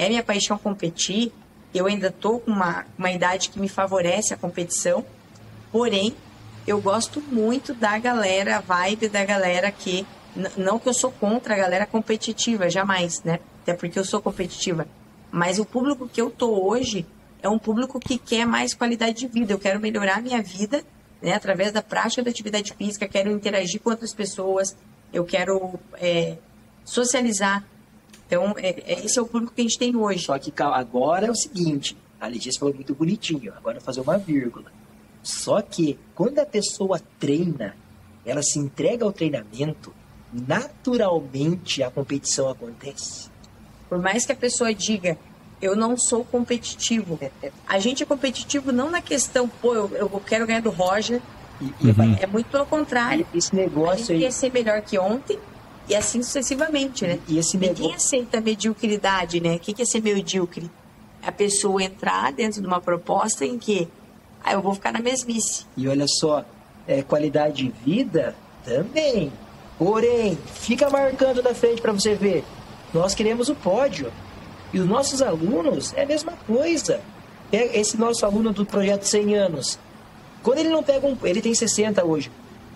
é 0.00 0.08
minha 0.08 0.22
paixão 0.22 0.56
competir, 0.56 1.30
eu 1.74 1.86
ainda 1.86 2.06
estou 2.06 2.40
com 2.40 2.50
uma, 2.50 2.86
uma 2.96 3.10
idade 3.10 3.50
que 3.50 3.60
me 3.60 3.68
favorece 3.68 4.32
a 4.32 4.36
competição, 4.36 5.04
porém, 5.70 6.16
eu 6.66 6.80
gosto 6.80 7.20
muito 7.20 7.74
da 7.74 7.98
galera, 7.98 8.56
a 8.56 8.60
vibe 8.60 9.10
da 9.10 9.22
galera 9.26 9.70
que 9.70 10.06
não 10.56 10.78
que 10.78 10.88
eu 10.88 10.94
sou 10.94 11.12
contra 11.12 11.52
a 11.52 11.56
galera 11.58 11.84
competitiva, 11.84 12.70
jamais, 12.70 13.22
né? 13.24 13.40
Até 13.62 13.74
porque 13.74 13.98
eu 13.98 14.04
sou 14.04 14.22
competitiva. 14.22 14.88
Mas 15.30 15.58
o 15.58 15.66
público 15.66 16.08
que 16.08 16.20
eu 16.22 16.30
tô 16.30 16.66
hoje 16.66 17.04
é 17.42 17.48
um 17.48 17.58
público 17.58 18.00
que 18.00 18.16
quer 18.16 18.46
mais 18.46 18.72
qualidade 18.72 19.18
de 19.18 19.26
vida. 19.26 19.52
Eu 19.52 19.58
quero 19.58 19.80
melhorar 19.80 20.16
a 20.16 20.20
minha 20.22 20.42
vida, 20.42 20.82
né? 21.20 21.34
Através 21.34 21.72
da 21.72 21.82
prática 21.82 22.22
da 22.22 22.30
atividade 22.30 22.72
física, 22.72 23.06
quero 23.06 23.30
interagir 23.30 23.80
com 23.80 23.90
outras 23.90 24.14
pessoas, 24.14 24.74
eu 25.12 25.24
quero 25.24 25.78
é, 25.94 26.38
socializar. 26.84 27.64
Então, 28.30 28.54
é, 28.58 28.68
é, 28.86 29.04
esse 29.04 29.18
é 29.18 29.22
o 29.22 29.26
público 29.26 29.52
que 29.52 29.60
a 29.60 29.64
gente 29.64 29.76
tem 29.76 29.96
hoje. 29.96 30.24
Só 30.24 30.38
que 30.38 30.52
agora 30.56 31.26
é 31.26 31.30
o 31.30 31.34
seguinte, 31.34 31.96
a 32.20 32.28
Letícia 32.28 32.60
falou 32.60 32.72
muito 32.72 32.94
bonitinho, 32.94 33.52
agora 33.56 33.76
eu 33.76 33.80
vou 33.80 33.86
fazer 33.86 34.00
uma 34.00 34.16
vírgula. 34.16 34.70
Só 35.20 35.60
que 35.60 35.98
quando 36.14 36.38
a 36.38 36.46
pessoa 36.46 37.00
treina, 37.18 37.74
ela 38.24 38.40
se 38.40 38.60
entrega 38.60 39.04
ao 39.04 39.12
treinamento, 39.12 39.92
naturalmente 40.32 41.82
a 41.82 41.90
competição 41.90 42.48
acontece. 42.48 43.28
Por 43.88 43.98
mais 43.98 44.24
que 44.24 44.30
a 44.30 44.36
pessoa 44.36 44.72
diga, 44.72 45.18
eu 45.60 45.74
não 45.74 45.96
sou 45.98 46.24
competitivo. 46.24 47.18
A 47.66 47.80
gente 47.80 48.04
é 48.04 48.06
competitivo 48.06 48.70
não 48.70 48.88
na 48.88 49.02
questão, 49.02 49.48
pô, 49.48 49.74
eu, 49.74 49.90
eu 49.96 50.22
quero 50.24 50.46
ganhar 50.46 50.62
do 50.62 50.70
Roger. 50.70 51.20
Uhum. 51.60 52.16
É 52.20 52.28
muito 52.28 52.46
pelo 52.46 52.64
contrário. 52.64 53.26
Esse 53.34 53.54
negócio 53.56 53.92
a 53.92 53.96
gente 53.96 54.12
aí... 54.12 54.20
quer 54.20 54.30
ser 54.30 54.52
melhor 54.52 54.80
que 54.82 54.96
ontem 54.96 55.36
e 55.90 55.96
assim 55.96 56.22
sucessivamente, 56.22 57.04
né? 57.04 57.18
E 57.26 57.36
esse 57.36 57.58
Ninguém 57.58 57.88
negócio... 57.88 57.96
aceita 57.96 58.40
mediocridade, 58.40 59.40
né? 59.40 59.56
O 59.56 59.58
que 59.58 59.82
é 59.82 59.84
ser 59.84 60.00
medíocre? 60.00 60.70
A 61.20 61.32
pessoa 61.32 61.82
entrar 61.82 62.32
dentro 62.32 62.60
de 62.60 62.66
uma 62.66 62.80
proposta 62.80 63.44
em 63.44 63.58
que 63.58 63.88
ah, 64.44 64.52
eu 64.52 64.62
vou 64.62 64.72
ficar 64.72 64.92
na 64.92 65.00
mesmice. 65.00 65.66
E 65.76 65.88
olha 65.88 66.06
só, 66.06 66.44
é, 66.86 67.02
qualidade 67.02 67.64
de 67.64 67.74
vida 67.84 68.36
também. 68.64 69.32
Porém, 69.76 70.38
fica 70.54 70.88
marcando 70.88 71.42
na 71.42 71.54
frente 71.54 71.82
para 71.82 71.92
você 71.92 72.14
ver. 72.14 72.44
Nós 72.94 73.12
queremos 73.12 73.48
o 73.48 73.54
pódio. 73.56 74.12
E 74.72 74.78
os 74.78 74.86
nossos 74.86 75.20
alunos 75.20 75.92
é 75.94 76.04
a 76.04 76.06
mesma 76.06 76.34
coisa. 76.46 77.00
Esse 77.50 77.96
nosso 77.96 78.24
aluno 78.24 78.52
do 78.52 78.64
projeto 78.64 79.02
100 79.02 79.34
anos. 79.34 79.78
Quando 80.40 80.58
ele 80.58 80.68
não 80.68 80.84
pega 80.84 81.04
um. 81.04 81.16
Ele 81.24 81.42
tem 81.42 81.52
60 81.52 82.04
hoje. 82.04 82.30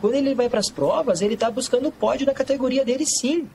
Quando 0.04 0.16
ele 0.16 0.34
vai 0.34 0.50
para 0.50 0.60
as 0.60 0.70
provas, 0.70 1.22
ele 1.22 1.32
está 1.32 1.50
buscando 1.50 1.88
o 1.88 1.90
pódio 1.90 2.26
na 2.26 2.34
categoria 2.34 2.84
dele, 2.84 3.06
sim. 3.06 3.48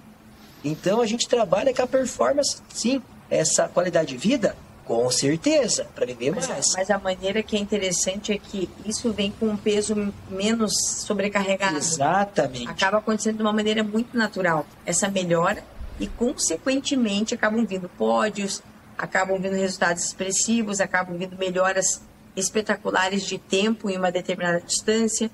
Então 0.66 1.00
a 1.00 1.06
gente 1.06 1.28
trabalha 1.28 1.72
com 1.72 1.84
a 1.84 1.86
performance, 1.86 2.60
sim. 2.74 3.04
Essa 3.30 3.68
qualidade 3.68 4.08
de 4.08 4.18
vida 4.18 4.56
com 4.84 5.08
certeza, 5.12 5.86
para 5.93 6.08
viver 6.08 6.32
mais. 6.32 6.47
Mas, 6.47 6.74
mas, 6.76 6.89
a 6.89 6.97
maneira 6.97 7.43
que 7.43 7.56
é 7.56 7.60
interessante 7.60 8.32
é 8.32 8.39
que 8.39 8.68
isso 8.84 9.14
vem 9.14 9.32
com 9.32 9.45
um 9.45 9.56
peso 9.56 10.12
menos 10.28 10.74
sobrecarregado. 11.06 11.78
Exatamente. 11.78 12.68
Acaba 12.68 12.97
acontecendo 12.97 13.36
de 13.36 13.43
uma 13.43 13.54
maneira 13.54 13.84
muito 13.84 14.18
natural. 14.18 14.66
Essa 14.88 15.08
melhora 15.08 15.64
e, 16.00 16.08
consequentemente, 16.08 17.36
acabam 17.36 17.64
vindo 17.64 17.88
pódios, 17.89 18.64
acabam 18.97 19.39
vindo 19.39 19.54
resultados 19.54 20.04
expressivos, 20.04 20.82
acabam 20.82 21.16
vindo 21.16 21.38
melhoras 21.38 22.02
espetaculares 22.36 23.24
de 23.24 23.38
tempo 23.38 23.88
em 23.88 23.97
uma 24.00 24.12
determinada 24.12 24.60
distância. 24.62 25.30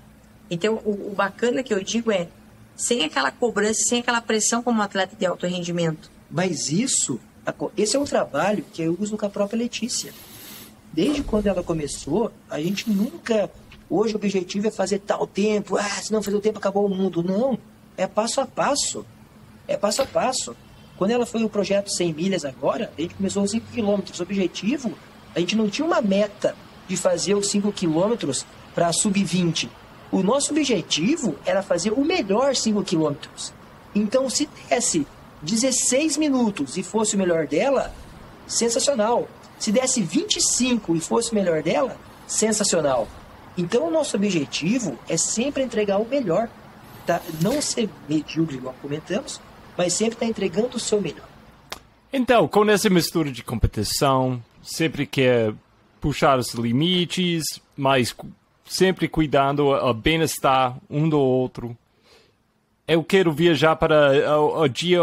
Então, 0.50 0.76
o, 0.86 1.12
o 1.12 1.14
bacana 1.16 1.64
que 1.64 1.74
eu 1.74 1.84
digo 1.84 2.12
é, 2.12 2.28
sem 2.76 3.04
aquela 3.04 3.32
cobrança, 3.32 3.82
sem 3.88 4.00
aquela 4.00 4.22
pressão 4.22 4.62
como 4.62 4.82
atleta 4.82 5.16
de 5.16 5.26
alto 5.26 5.48
rendimento. 5.48 6.12
Mas 6.30 6.72
isso 6.72 7.20
esse 7.78 7.96
é 7.96 8.00
um 8.00 8.06
trabalho 8.06 8.66
que 8.74 8.82
eu 8.82 8.98
uso 9.00 9.18
com 9.18 9.26
a 9.26 9.30
própria 9.30 9.58
Letícia. 9.58 10.14
Desde 10.91 11.22
quando 11.24 11.48
ela 11.48 11.62
começou, 11.64 12.32
a 12.50 12.60
gente 12.60 12.89
nunca. 12.89 13.52
Hoje 13.89 14.14
o 14.14 14.18
objetivo 14.18 14.68
é 14.68 14.72
fazer 14.72 15.00
tal 15.00 15.28
tempo, 15.28 15.78
ah, 15.78 15.84
se 15.84 16.12
não 16.12 16.24
fazer 16.24 16.38
o 16.38 16.41
tempo 16.41 16.58
acabou 16.58 16.86
o 16.86 16.89
mundo. 16.89 17.22
Não. 17.22 17.60
É 17.96 18.08
passo 18.08 18.41
a 18.41 18.48
passo. 18.48 19.06
É 19.68 19.78
passo 19.78 20.02
a 20.02 20.06
passo. 20.06 20.56
Quando 20.98 21.12
ela 21.12 21.26
foi 21.26 21.43
o 21.43 21.50
projeto 21.50 21.89
100 21.89 22.14
milhas 22.14 22.46
agora, 22.46 22.91
a 22.98 23.02
gente 23.02 23.16
começou 23.16 23.43
os 23.43 23.52
5 23.52 23.68
quilômetros. 23.72 24.20
O 24.20 24.24
objetivo, 24.24 24.93
a 25.36 25.39
gente 25.39 25.56
não 25.56 25.70
tinha 25.70 25.86
uma 25.86 26.02
meta 26.02 26.56
de 26.88 26.98
fazer 26.98 27.36
os 27.36 27.48
5 27.50 27.72
quilômetros 27.74 28.46
para 28.74 28.91
sub-20. 28.91 29.70
O 30.12 30.22
nosso 30.22 30.51
objetivo 30.51 31.36
era 31.45 31.64
fazer 31.64 31.91
o 31.91 32.03
melhor 32.06 32.56
5 32.56 32.84
quilômetros. 32.84 33.53
Então, 33.93 34.30
se 34.30 34.49
desse 34.70 35.06
16 35.41 36.18
minutos 36.18 36.78
e 36.78 36.84
fosse 36.84 37.16
o 37.16 37.18
melhor 37.18 37.47
dela, 37.47 37.93
sensacional. 38.47 39.28
Se 39.60 39.72
desse 39.72 40.01
25 40.01 40.95
e 40.95 40.99
fosse 40.99 41.32
o 41.32 41.36
melhor 41.36 41.64
dela, 41.64 41.97
sensacional. 42.28 43.08
Então, 43.58 43.88
o 43.88 43.91
nosso 43.91 44.18
objetivo 44.18 44.97
é 45.08 45.18
sempre 45.18 45.64
entregar 45.64 45.97
o 45.97 46.08
melhor. 46.08 46.49
Tá? 47.06 47.22
Não 47.41 47.62
ser 47.62 47.89
medíocre, 48.10 48.58
igual 48.58 48.76
comentamos, 48.82 49.39
mas 49.78 49.93
sempre 49.93 50.16
estar 50.16 50.26
tá 50.26 50.30
entregando 50.30 50.78
o 50.78 50.80
seu 50.80 50.99
melhor. 50.99 51.28
Então, 52.12 52.47
com 52.47 52.70
essa 52.70 52.89
mistura 52.89 53.32
de 53.32 53.43
competição, 53.43 54.41
sempre 54.62 55.06
quer 55.06 55.53
puxar 56.01 56.39
os 56.39 56.53
limites, 56.53 57.43
mas 57.76 58.16
sempre 58.66 59.07
cuidando 59.07 59.68
o 59.68 59.93
bem-estar 59.93 60.78
um 60.89 61.07
do 61.07 61.20
outro 61.20 61.78
eu 62.88 63.03
quero 63.03 63.32
viajar 63.32 63.76
para 63.76 64.39
o, 64.39 64.61
o, 64.61 64.68
dia, 64.68 65.01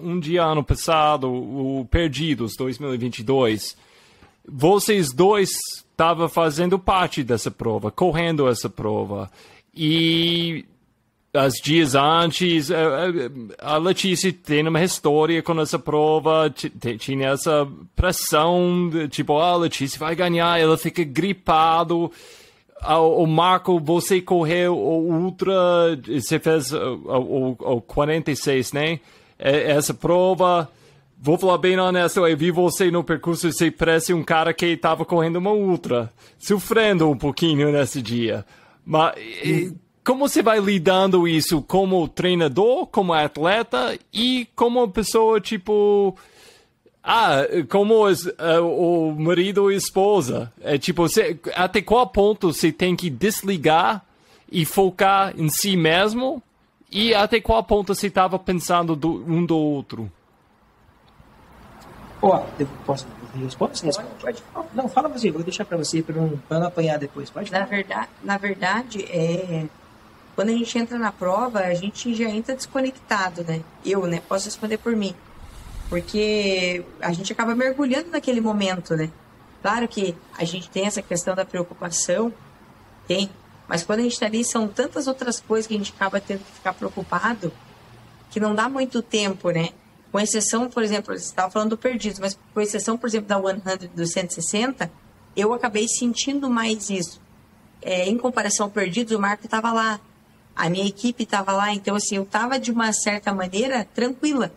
um 0.00 0.20
dia 0.20 0.44
ano 0.44 0.62
passado, 0.62 1.28
o 1.30 1.86
Perdidos 1.90 2.54
2022. 2.56 3.76
Vocês 4.46 5.12
dois 5.12 5.50
estavam 5.90 6.28
fazendo 6.28 6.78
parte 6.78 7.24
dessa 7.24 7.50
prova, 7.50 7.90
correndo 7.90 8.48
essa 8.48 8.70
prova. 8.70 9.30
E 9.74 10.64
as 11.32 11.54
dias 11.54 11.96
antes, 11.96 12.70
eh, 12.70 12.76
eh, 12.76 13.54
a 13.58 13.78
Letícia 13.78 14.32
tem 14.32 14.68
uma 14.68 14.84
história 14.84 15.42
com 15.42 15.60
essa 15.60 15.78
prova, 15.78 16.54
tinha 17.00 17.30
essa 17.30 17.66
pressão, 17.96 18.90
tipo, 19.10 19.36
ah, 19.38 19.50
a 19.50 19.56
Letícia 19.56 19.98
vai 19.98 20.14
ganhar, 20.14 20.60
ela 20.60 20.78
fica 20.78 21.02
gripado. 21.02 22.12
O 22.86 23.26
Marco, 23.26 23.80
você 23.80 24.20
correu 24.20 24.76
o 24.76 25.22
Ultra, 25.22 25.54
você 26.06 26.38
fez 26.38 26.72
o, 26.72 26.76
o, 26.78 27.76
o 27.76 27.80
46, 27.80 28.72
né? 28.72 29.00
Essa 29.38 29.94
prova, 29.94 30.70
vou 31.18 31.38
falar 31.38 31.58
bem 31.58 31.78
honesto, 31.78 32.26
eu 32.26 32.36
vi 32.36 32.50
você 32.50 32.90
no 32.90 33.02
percurso, 33.02 33.50
você 33.50 33.70
parece 33.70 34.12
um 34.12 34.22
cara 34.22 34.52
que 34.52 34.66
estava 34.66 35.04
correndo 35.04 35.36
uma 35.36 35.52
Ultra, 35.52 36.12
sofrendo 36.38 37.08
um 37.08 37.16
pouquinho 37.16 37.72
nesse 37.72 38.02
dia. 38.02 38.44
Mas 38.84 39.14
como 40.04 40.28
você 40.28 40.42
vai 40.42 40.60
lidando 40.60 41.26
isso 41.26 41.62
como 41.62 42.06
treinador, 42.06 42.86
como 42.86 43.14
atleta 43.14 43.98
e 44.12 44.46
como 44.54 44.86
pessoa 44.88 45.40
tipo 45.40 46.14
ah, 47.04 47.42
como 47.68 48.06
as, 48.06 48.24
uh, 48.24 48.62
o 48.62 49.14
marido 49.14 49.70
e 49.70 49.76
esposa. 49.76 50.50
É 50.62 50.78
tipo, 50.78 51.02
você, 51.02 51.38
até 51.54 51.82
qual 51.82 52.06
ponto 52.06 52.50
você 52.50 52.72
tem 52.72 52.96
que 52.96 53.10
desligar 53.10 54.02
e 54.50 54.64
focar 54.64 55.34
em 55.38 55.50
si 55.50 55.76
mesmo? 55.76 56.42
E 56.90 57.14
até 57.14 57.40
qual 57.40 57.62
ponto 57.62 57.94
você 57.94 58.06
estava 58.06 58.38
pensando 58.38 58.96
do, 58.96 59.22
um 59.26 59.44
do 59.44 59.56
outro? 59.56 60.10
Ó, 62.22 62.42
oh, 62.42 62.66
posso 62.86 63.06
responder? 63.34 63.76
Sim, 63.76 63.90
pode. 64.18 64.42
Não, 64.72 64.88
fala 64.88 65.08
você, 65.10 65.30
vou 65.30 65.42
deixar 65.42 65.66
para 65.66 65.76
você 65.76 66.02
para 66.02 66.14
não, 66.14 66.40
não 66.48 66.66
apanhar 66.66 66.98
depois. 66.98 67.28
Pode 67.28 67.52
na 67.52 67.66
verdade, 67.66 68.08
na 68.22 68.38
verdade, 68.38 69.04
é 69.10 69.66
quando 70.34 70.48
a 70.48 70.52
gente 70.52 70.78
entra 70.78 70.98
na 70.98 71.12
prova, 71.12 71.60
a 71.60 71.74
gente 71.74 72.14
já 72.14 72.28
entra 72.28 72.56
desconectado, 72.56 73.44
né? 73.44 73.60
Eu, 73.84 74.06
né? 74.06 74.22
Posso 74.26 74.46
responder 74.46 74.78
por 74.78 74.96
mim. 74.96 75.14
Porque 75.88 76.84
a 77.00 77.12
gente 77.12 77.32
acaba 77.32 77.54
mergulhando 77.54 78.10
naquele 78.10 78.40
momento, 78.40 78.96
né? 78.96 79.10
Claro 79.62 79.86
que 79.88 80.14
a 80.36 80.44
gente 80.44 80.68
tem 80.68 80.86
essa 80.86 81.00
questão 81.00 81.34
da 81.34 81.44
preocupação, 81.44 82.32
tem, 83.06 83.30
mas 83.68 83.82
quando 83.82 84.00
a 84.00 84.02
gente 84.02 84.12
está 84.12 84.26
ali, 84.26 84.44
são 84.44 84.68
tantas 84.68 85.06
outras 85.06 85.40
coisas 85.40 85.66
que 85.66 85.74
a 85.74 85.78
gente 85.78 85.92
acaba 85.94 86.20
tendo 86.20 86.40
que 86.44 86.52
ficar 86.52 86.74
preocupado 86.74 87.52
que 88.30 88.40
não 88.40 88.54
dá 88.54 88.68
muito 88.68 89.00
tempo, 89.00 89.50
né? 89.50 89.68
Com 90.10 90.18
exceção, 90.18 90.68
por 90.68 90.82
exemplo, 90.82 91.16
você 91.16 91.24
estava 91.24 91.50
falando 91.50 91.70
do 91.70 91.78
perdido, 91.78 92.20
mas 92.20 92.38
com 92.52 92.60
exceção, 92.60 92.98
por 92.98 93.06
exemplo, 93.06 93.28
da 93.28 93.40
100 93.40 93.88
do 93.94 94.06
160, 94.06 94.90
eu 95.36 95.52
acabei 95.52 95.86
sentindo 95.88 96.50
mais 96.50 96.90
isso. 96.90 97.20
É, 97.80 98.08
em 98.08 98.18
comparação 98.18 98.66
ao 98.66 98.70
perdidos, 98.72 99.14
o 99.14 99.20
Marco 99.20 99.44
estava 99.44 99.72
lá, 99.72 100.00
a 100.54 100.68
minha 100.68 100.86
equipe 100.86 101.22
estava 101.22 101.52
lá, 101.52 101.72
então 101.72 101.96
assim, 101.96 102.16
eu 102.16 102.22
estava 102.22 102.58
de 102.58 102.70
uma 102.70 102.92
certa 102.92 103.32
maneira 103.32 103.84
tranquila, 103.94 104.52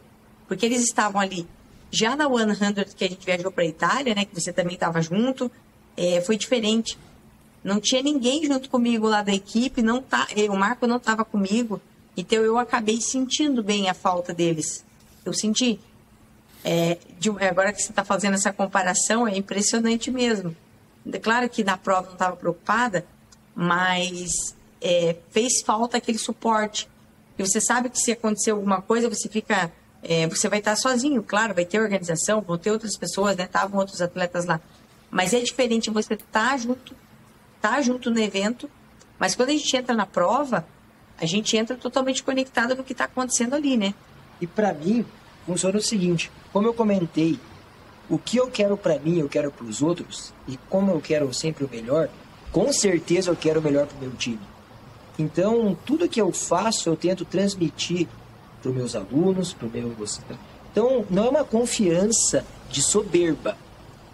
porque 0.47 0.65
eles 0.65 0.81
estavam 0.83 1.19
ali. 1.19 1.47
Já 1.91 2.15
na 2.15 2.27
100 2.27 2.73
que 2.95 3.03
a 3.03 3.07
gente 3.07 3.25
viajou 3.25 3.51
para 3.51 3.63
a 3.63 3.67
Itália, 3.67 4.13
né, 4.13 4.25
que 4.25 4.39
você 4.39 4.51
também 4.51 4.73
estava 4.73 5.01
junto, 5.01 5.51
é, 5.95 6.21
foi 6.21 6.37
diferente. 6.37 6.97
Não 7.63 7.79
tinha 7.79 8.01
ninguém 8.01 8.45
junto 8.45 8.69
comigo 8.69 9.07
lá 9.07 9.21
da 9.21 9.33
equipe, 9.33 9.81
não 9.81 10.01
tá, 10.01 10.27
o 10.49 10.55
Marco 10.55 10.85
não 10.85 10.97
estava 10.97 11.25
comigo, 11.25 11.81
então 12.15 12.39
eu 12.39 12.57
acabei 12.57 13.01
sentindo 13.01 13.61
bem 13.63 13.89
a 13.89 13.93
falta 13.93 14.33
deles. 14.33 14.83
Eu 15.25 15.33
senti. 15.33 15.79
É, 16.63 16.97
de, 17.19 17.29
agora 17.29 17.71
que 17.71 17.81
você 17.81 17.91
está 17.91 18.03
fazendo 18.03 18.33
essa 18.33 18.51
comparação, 18.51 19.27
é 19.27 19.37
impressionante 19.37 20.09
mesmo. 20.09 20.55
Claro 21.21 21.47
que 21.47 21.63
na 21.63 21.77
prova 21.77 22.07
não 22.07 22.13
estava 22.13 22.35
preocupada, 22.35 23.05
mas 23.55 24.55
é, 24.81 25.15
fez 25.31 25.61
falta 25.65 25.97
aquele 25.97 26.17
suporte. 26.17 26.89
E 27.37 27.45
você 27.45 27.61
sabe 27.61 27.89
que 27.89 27.99
se 27.99 28.11
acontecer 28.11 28.51
alguma 28.51 28.81
coisa, 28.81 29.09
você 29.09 29.29
fica. 29.29 29.71
É, 30.07 30.25
você 30.25 30.47
vai 30.47 30.59
estar 30.59 30.75
sozinho, 30.77 31.21
claro, 31.21 31.53
vai 31.53 31.65
ter 31.65 31.81
organização, 31.81 32.41
vão 32.41 32.57
ter 32.57 32.71
outras 32.71 32.95
pessoas, 32.95 33.35
né? 33.35 33.43
Estavam 33.43 33.77
outros 33.77 34.01
atletas 34.01 34.45
lá. 34.45 34.61
Mas 35.11 35.33
é 35.33 35.39
diferente 35.39 35.89
você 35.89 36.13
estar 36.13 36.51
tá 36.51 36.57
junto, 36.57 36.95
tá 37.61 37.81
junto 37.81 38.09
no 38.09 38.19
evento, 38.19 38.69
mas 39.19 39.35
quando 39.35 39.49
a 39.49 39.53
gente 39.53 39.75
entra 39.75 39.93
na 39.93 40.05
prova, 40.05 40.65
a 41.19 41.25
gente 41.25 41.57
entra 41.57 41.75
totalmente 41.75 42.23
conectado 42.23 42.75
no 42.75 42.83
que 42.83 42.93
está 42.93 43.05
acontecendo 43.05 43.53
ali, 43.53 43.75
né? 43.75 43.93
E 44.39 44.47
para 44.47 44.73
mim, 44.73 45.05
funciona 45.45 45.77
o 45.77 45.81
seguinte: 45.81 46.31
como 46.53 46.67
eu 46.67 46.73
comentei, 46.73 47.39
o 48.09 48.17
que 48.17 48.37
eu 48.37 48.47
quero 48.49 48.77
para 48.77 48.99
mim, 48.99 49.19
eu 49.19 49.27
quero 49.27 49.51
para 49.51 49.65
os 49.65 49.81
outros, 49.81 50.33
e 50.47 50.57
como 50.69 50.91
eu 50.91 51.01
quero 51.01 51.33
sempre 51.33 51.65
o 51.65 51.69
melhor, 51.69 52.09
com 52.51 52.71
certeza 52.71 53.31
eu 53.31 53.35
quero 53.35 53.59
o 53.59 53.63
melhor 53.63 53.87
para 53.87 53.97
o 53.97 54.01
meu 54.01 54.11
time. 54.11 54.39
Então, 55.19 55.75
tudo 55.85 56.07
que 56.07 56.21
eu 56.21 56.31
faço, 56.31 56.87
eu 56.87 56.95
tento 56.95 57.25
transmitir 57.25 58.07
para 58.61 58.69
os 58.69 58.75
meus 58.75 58.95
alunos, 58.95 59.53
para 59.53 59.67
o 59.67 59.71
meu. 59.71 59.93
Então, 60.71 61.05
não 61.09 61.25
é 61.25 61.29
uma 61.29 61.43
confiança 61.43 62.45
de 62.69 62.81
soberba, 62.81 63.57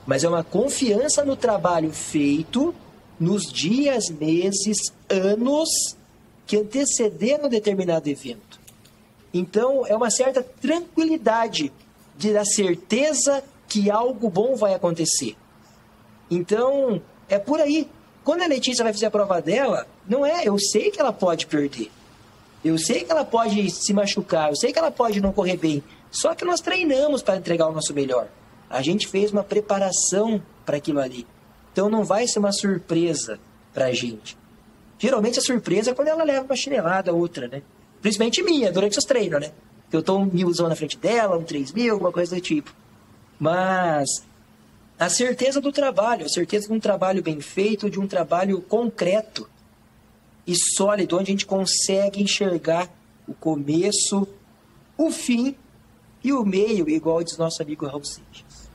mas 0.06 0.24
é 0.24 0.30
uma 0.30 0.44
confiança 0.44 1.24
no 1.24 1.36
trabalho 1.36 1.92
feito 1.92 2.74
nos 3.20 3.52
dias, 3.52 4.10
meses, 4.10 4.94
anos 5.10 5.70
que 6.46 6.58
antecederam 6.58 7.50
determinado 7.50 8.10
evento. 8.10 8.60
Então, 9.34 9.86
é 9.88 9.96
uma 9.96 10.12
certa 10.12 10.44
tranquilidade 10.44 11.72
de 12.18 12.34
dar 12.34 12.46
certeza 12.46 13.44
que 13.68 13.90
algo 13.90 14.30
bom 14.30 14.56
vai 14.56 14.74
acontecer. 14.74 15.36
Então, 16.30 17.02
é 17.28 17.40
por 17.40 17.60
aí. 17.60 17.90
Quando 18.24 18.44
a 18.44 18.48
Letícia 18.48 18.84
vai 18.84 18.94
fazer 18.94 19.08
a 19.08 19.12
prova 19.12 19.42
dela, 19.42 19.88
não 20.08 20.26
é, 20.26 20.48
eu 20.48 20.58
sei 20.60 20.92
que 20.92 21.00
ela 21.00 21.12
pode 21.12 21.48
perder. 21.48 21.92
Eu 22.64 22.78
sei 22.78 23.04
que 23.04 23.12
ela 23.12 23.26
pode 23.26 23.70
se 23.70 23.94
machucar, 23.94 24.50
eu 24.50 24.56
sei 24.56 24.72
que 24.72 24.80
ela 24.80 24.92
pode 24.92 25.20
não 25.20 25.34
correr 25.34 25.58
bem. 25.58 25.84
Só 26.10 26.34
que 26.34 26.46
nós 26.46 26.62
treinamos 26.62 27.22
para 27.22 27.36
entregar 27.36 27.68
o 27.68 27.74
nosso 27.74 27.94
melhor. 27.94 28.28
A 28.70 28.82
gente 28.82 29.08
fez 29.08 29.32
uma 29.32 29.44
preparação 29.44 30.42
para 30.66 30.78
aquilo 30.78 31.00
ali. 31.00 31.28
Então 31.72 31.90
não 31.90 32.04
vai 32.04 32.28
ser 32.28 32.40
uma 32.40 32.52
surpresa 32.52 33.40
para 33.74 33.86
a 33.86 33.94
gente. 33.94 34.38
Geralmente 34.98 35.40
a 35.40 35.42
surpresa 35.42 35.92
é 35.92 35.94
quando 35.94 36.08
ela 36.08 36.24
leva 36.24 36.46
uma 36.46 36.56
chinelada 36.56 37.12
outra, 37.12 37.48
né? 37.48 37.62
Principalmente 38.02 38.42
minha, 38.44 38.72
durante 38.72 38.98
os 38.98 39.04
treinos, 39.04 39.42
né? 39.42 39.52
Eu 39.92 40.02
tô 40.02 40.18
um 40.18 40.26
milzão 40.26 40.70
na 40.70 40.76
frente 40.76 40.98
dela, 40.98 41.38
um 41.38 41.44
3 41.44 41.72
mil, 41.74 41.94
alguma 41.94 42.12
coisa 42.12 42.36
do 42.36 42.42
tipo. 42.42 42.74
Mas 43.40 44.24
a 44.98 45.10
certeza 45.10 45.60
do 45.60 45.72
trabalho, 45.72 46.26
a 46.26 46.30
certeza 46.30 46.68
de 46.68 46.74
um 46.74 46.80
trabalho 46.80 47.22
bem 47.22 47.42
feito, 47.42 47.90
de 47.90 48.00
um 48.00 48.08
trabalho 48.08 48.62
concreto 48.62 49.50
e 50.46 50.56
sólido, 50.56 51.18
onde 51.18 51.32
a 51.32 51.34
gente 51.34 51.46
consegue 51.46 52.22
enxergar 52.22 52.90
o 53.28 53.34
começo, 53.34 54.28
o 54.98 55.12
fim 55.12 55.56
e 56.24 56.32
o 56.34 56.44
meio, 56.44 56.90
igual 56.90 57.24
diz 57.24 57.38
nosso 57.38 57.62
amigo 57.62 57.86
Raul 57.86 58.04
Seixas. 58.04 58.70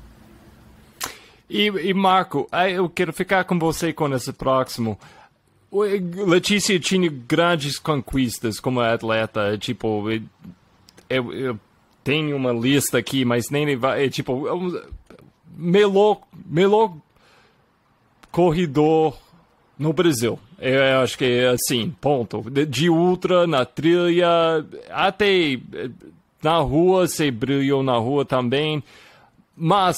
E, 1.49 1.67
e 1.67 1.95
Marco, 1.95 2.49
eu 2.71 2.89
quero 2.89 3.13
ficar 3.13 3.45
com 3.45 3.59
você 3.59 3.93
com 3.93 4.13
esse 4.15 4.33
próximo. 4.33 4.99
Letícia 5.73 6.79
tinha 6.79 7.11
grandes 7.11 7.79
conquistas 7.79 8.61
como 8.61 8.81
atleta, 8.81 9.57
tipo, 9.59 10.05
eu, 11.09 11.33
eu 11.33 11.61
tenho 12.05 12.37
uma 12.37 12.53
lista 12.53 12.99
aqui, 12.99 13.25
mas 13.25 13.51
nem 13.51 13.77
vai, 13.77 14.07
é, 14.07 14.09
tipo, 14.09 14.45
melhor, 15.57 16.21
melhor 16.47 16.97
corredor 18.31 19.17
no 19.79 19.93
Brasil. 19.93 20.39
Eu 20.59 21.01
acho 21.01 21.17
que 21.17 21.45
assim, 21.47 21.95
ponto. 22.01 22.43
De, 22.51 22.67
de 22.67 22.91
ultra, 22.91 23.47
na 23.47 23.65
trilha, 23.65 24.29
até 24.91 25.59
na 26.43 26.59
rua, 26.59 27.07
você 27.07 27.31
brilhou 27.31 27.83
na 27.83 27.97
rua 27.97 28.25
também. 28.25 28.83
Mas 29.57 29.97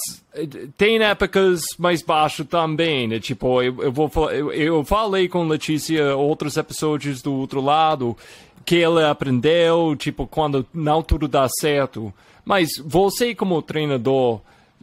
tem 0.77 1.03
épocas 1.03 1.61
mais 1.79 2.03
baixas 2.03 2.47
também, 2.47 3.07
né? 3.07 3.21
Tipo, 3.21 3.63
eu, 3.63 3.83
eu 3.83 3.93
vou 3.93 4.11
eu, 4.31 4.53
eu, 4.53 4.85
falei 4.85 5.29
com 5.29 5.47
Letícia 5.47 6.17
outros 6.17 6.57
episódios 6.57 7.21
do 7.21 7.35
outro 7.35 7.61
lado 7.61 8.17
que 8.65 8.81
ela 8.81 9.11
aprendeu, 9.11 9.95
tipo, 9.97 10.27
quando 10.27 10.67
não 10.73 11.03
tudo 11.03 11.29
dá 11.29 11.47
certo. 11.49 12.13
Mas 12.45 12.71
você 12.83 13.35
como 13.35 13.61
treinador, 13.61 14.41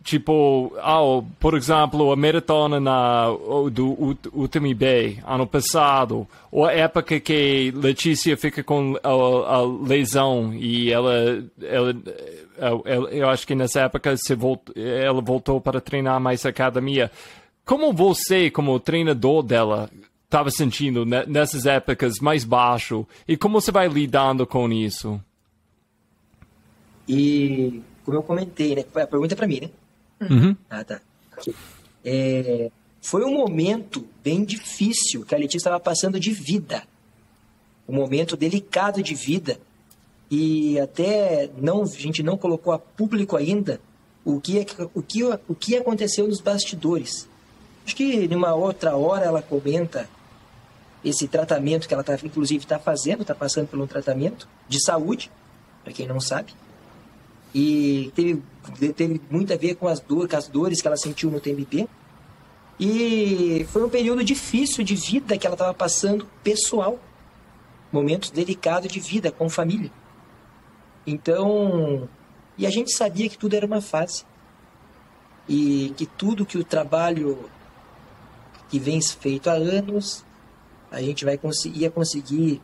Tipo, 0.08 0.72
oh, 0.82 1.22
por 1.38 1.54
exemplo, 1.54 2.14
a 2.14 2.16
maratona 2.16 2.80
na, 2.80 3.26
do 3.70 4.18
UTMB 4.32 5.22
ano 5.28 5.46
passado, 5.46 6.26
ou 6.50 6.66
a 6.66 6.72
época 6.72 7.20
que 7.20 7.74
Letícia 7.76 8.38
fica 8.38 8.64
com 8.64 8.98
a, 9.04 9.10
a 9.10 9.62
lesão 9.86 10.54
e 10.54 10.94
ela, 10.94 11.44
ela, 11.62 11.94
ela, 12.58 13.10
eu 13.12 13.28
acho 13.28 13.46
que 13.46 13.54
nessa 13.54 13.82
época 13.82 14.16
se 14.16 14.34
volt, 14.34 14.62
ela 14.78 15.20
voltou 15.20 15.60
para 15.60 15.82
treinar 15.82 16.22
mais 16.22 16.46
academia. 16.46 17.12
Como 17.66 17.92
você, 17.92 18.50
como 18.50 18.80
treinador 18.80 19.44
dela, 19.44 19.90
estava 20.24 20.50
sentindo 20.50 21.06
nessas 21.06 21.66
épocas 21.66 22.22
mais 22.22 22.46
baixo 22.46 23.06
e 23.28 23.36
como 23.36 23.60
você 23.60 23.74
vai 23.74 23.90
lidando 23.90 24.48
com 24.48 24.72
isso? 24.72 25.20
E 27.10 27.82
como 28.06 28.20
eu 28.20 28.24
comentei, 28.24 28.74
né? 28.74 28.86
A 28.96 29.06
pergunta 29.06 29.34
é 29.34 29.36
para 29.36 29.46
mim, 29.46 29.60
né? 29.64 29.70
Uhum. 30.22 30.56
Ah, 30.70 30.84
tá. 30.84 31.00
É, 32.04 32.72
foi 33.02 33.24
um 33.24 33.34
momento 33.34 34.08
bem 34.24 34.44
difícil 34.44 35.24
que 35.24 35.36
a 35.36 35.38
Letícia 35.38 35.58
estava 35.58 35.80
passando 35.80 36.20
de 36.20 36.32
vida. 36.32 36.84
um 37.88 37.96
momento 37.96 38.36
delicado 38.36 39.02
de 39.02 39.16
vida 39.16 39.58
e 40.30 40.78
até 40.80 41.50
não 41.58 41.84
a 41.84 41.86
gente 41.86 42.22
não 42.22 42.38
colocou 42.38 42.74
a 42.74 42.80
público 42.80 43.38
ainda 43.38 43.80
o 44.26 44.42
que, 44.42 44.66
o 44.94 45.02
que, 45.02 45.24
o 45.24 45.56
que 45.56 45.78
aconteceu 45.78 46.28
nos 46.28 46.42
bastidores. 46.42 47.30
Acho 47.86 47.96
que 47.96 48.28
numa 48.28 48.54
outra 48.54 48.98
hora 48.98 49.24
ela 49.24 49.42
comenta 49.42 50.10
esse 51.04 51.30
tratamento 51.30 51.88
que 51.88 51.94
ela 51.94 52.04
tá, 52.04 52.18
inclusive 52.22 52.66
está 52.66 52.78
fazendo, 52.78 53.22
está 53.22 53.34
passando 53.34 53.68
por 53.68 53.80
um 53.80 53.88
tratamento 53.88 54.50
de 54.68 54.84
saúde, 54.84 55.32
para 55.82 55.94
quem 55.94 56.06
não 56.06 56.20
sabe. 56.20 56.54
E 57.60 58.12
teve, 58.14 58.44
teve 58.94 59.20
muito 59.32 59.52
a 59.52 59.58
ver 59.58 59.74
com 59.74 59.88
as, 59.88 60.00
dor, 60.00 60.30
com 60.30 60.38
as 60.38 60.48
dores 60.48 60.80
que 60.80 60.88
ela 60.88 60.96
sentiu 60.96 61.32
no 61.32 61.40
TMP. 61.40 61.90
E 62.80 63.66
foi 63.72 63.84
um 63.84 63.90
período 63.90 64.24
difícil 64.24 64.84
de 64.84 64.94
vida 64.94 65.36
que 65.40 65.48
ela 65.48 65.56
estava 65.56 65.74
passando 65.74 66.28
pessoal. 66.44 67.00
Momentos 67.92 68.30
delicados 68.30 68.92
de 68.92 69.00
vida 69.00 69.32
com 69.32 69.50
família. 69.50 69.92
Então, 71.08 72.08
e 72.60 72.68
a 72.68 72.70
gente 72.70 72.96
sabia 72.96 73.28
que 73.28 73.40
tudo 73.40 73.56
era 73.56 73.66
uma 73.66 73.82
fase. 73.82 74.24
E 75.50 75.96
que 75.98 76.06
tudo 76.06 76.46
que 76.46 76.60
o 76.60 76.64
trabalho 76.64 77.50
que 78.70 78.78
vem 78.78 79.02
feito 79.02 79.50
há 79.50 79.54
anos, 79.54 80.24
a 80.92 81.02
gente 81.02 81.26
vai 81.26 81.40
conseguir, 81.40 81.80
ia 81.80 81.90
conseguir 81.90 82.62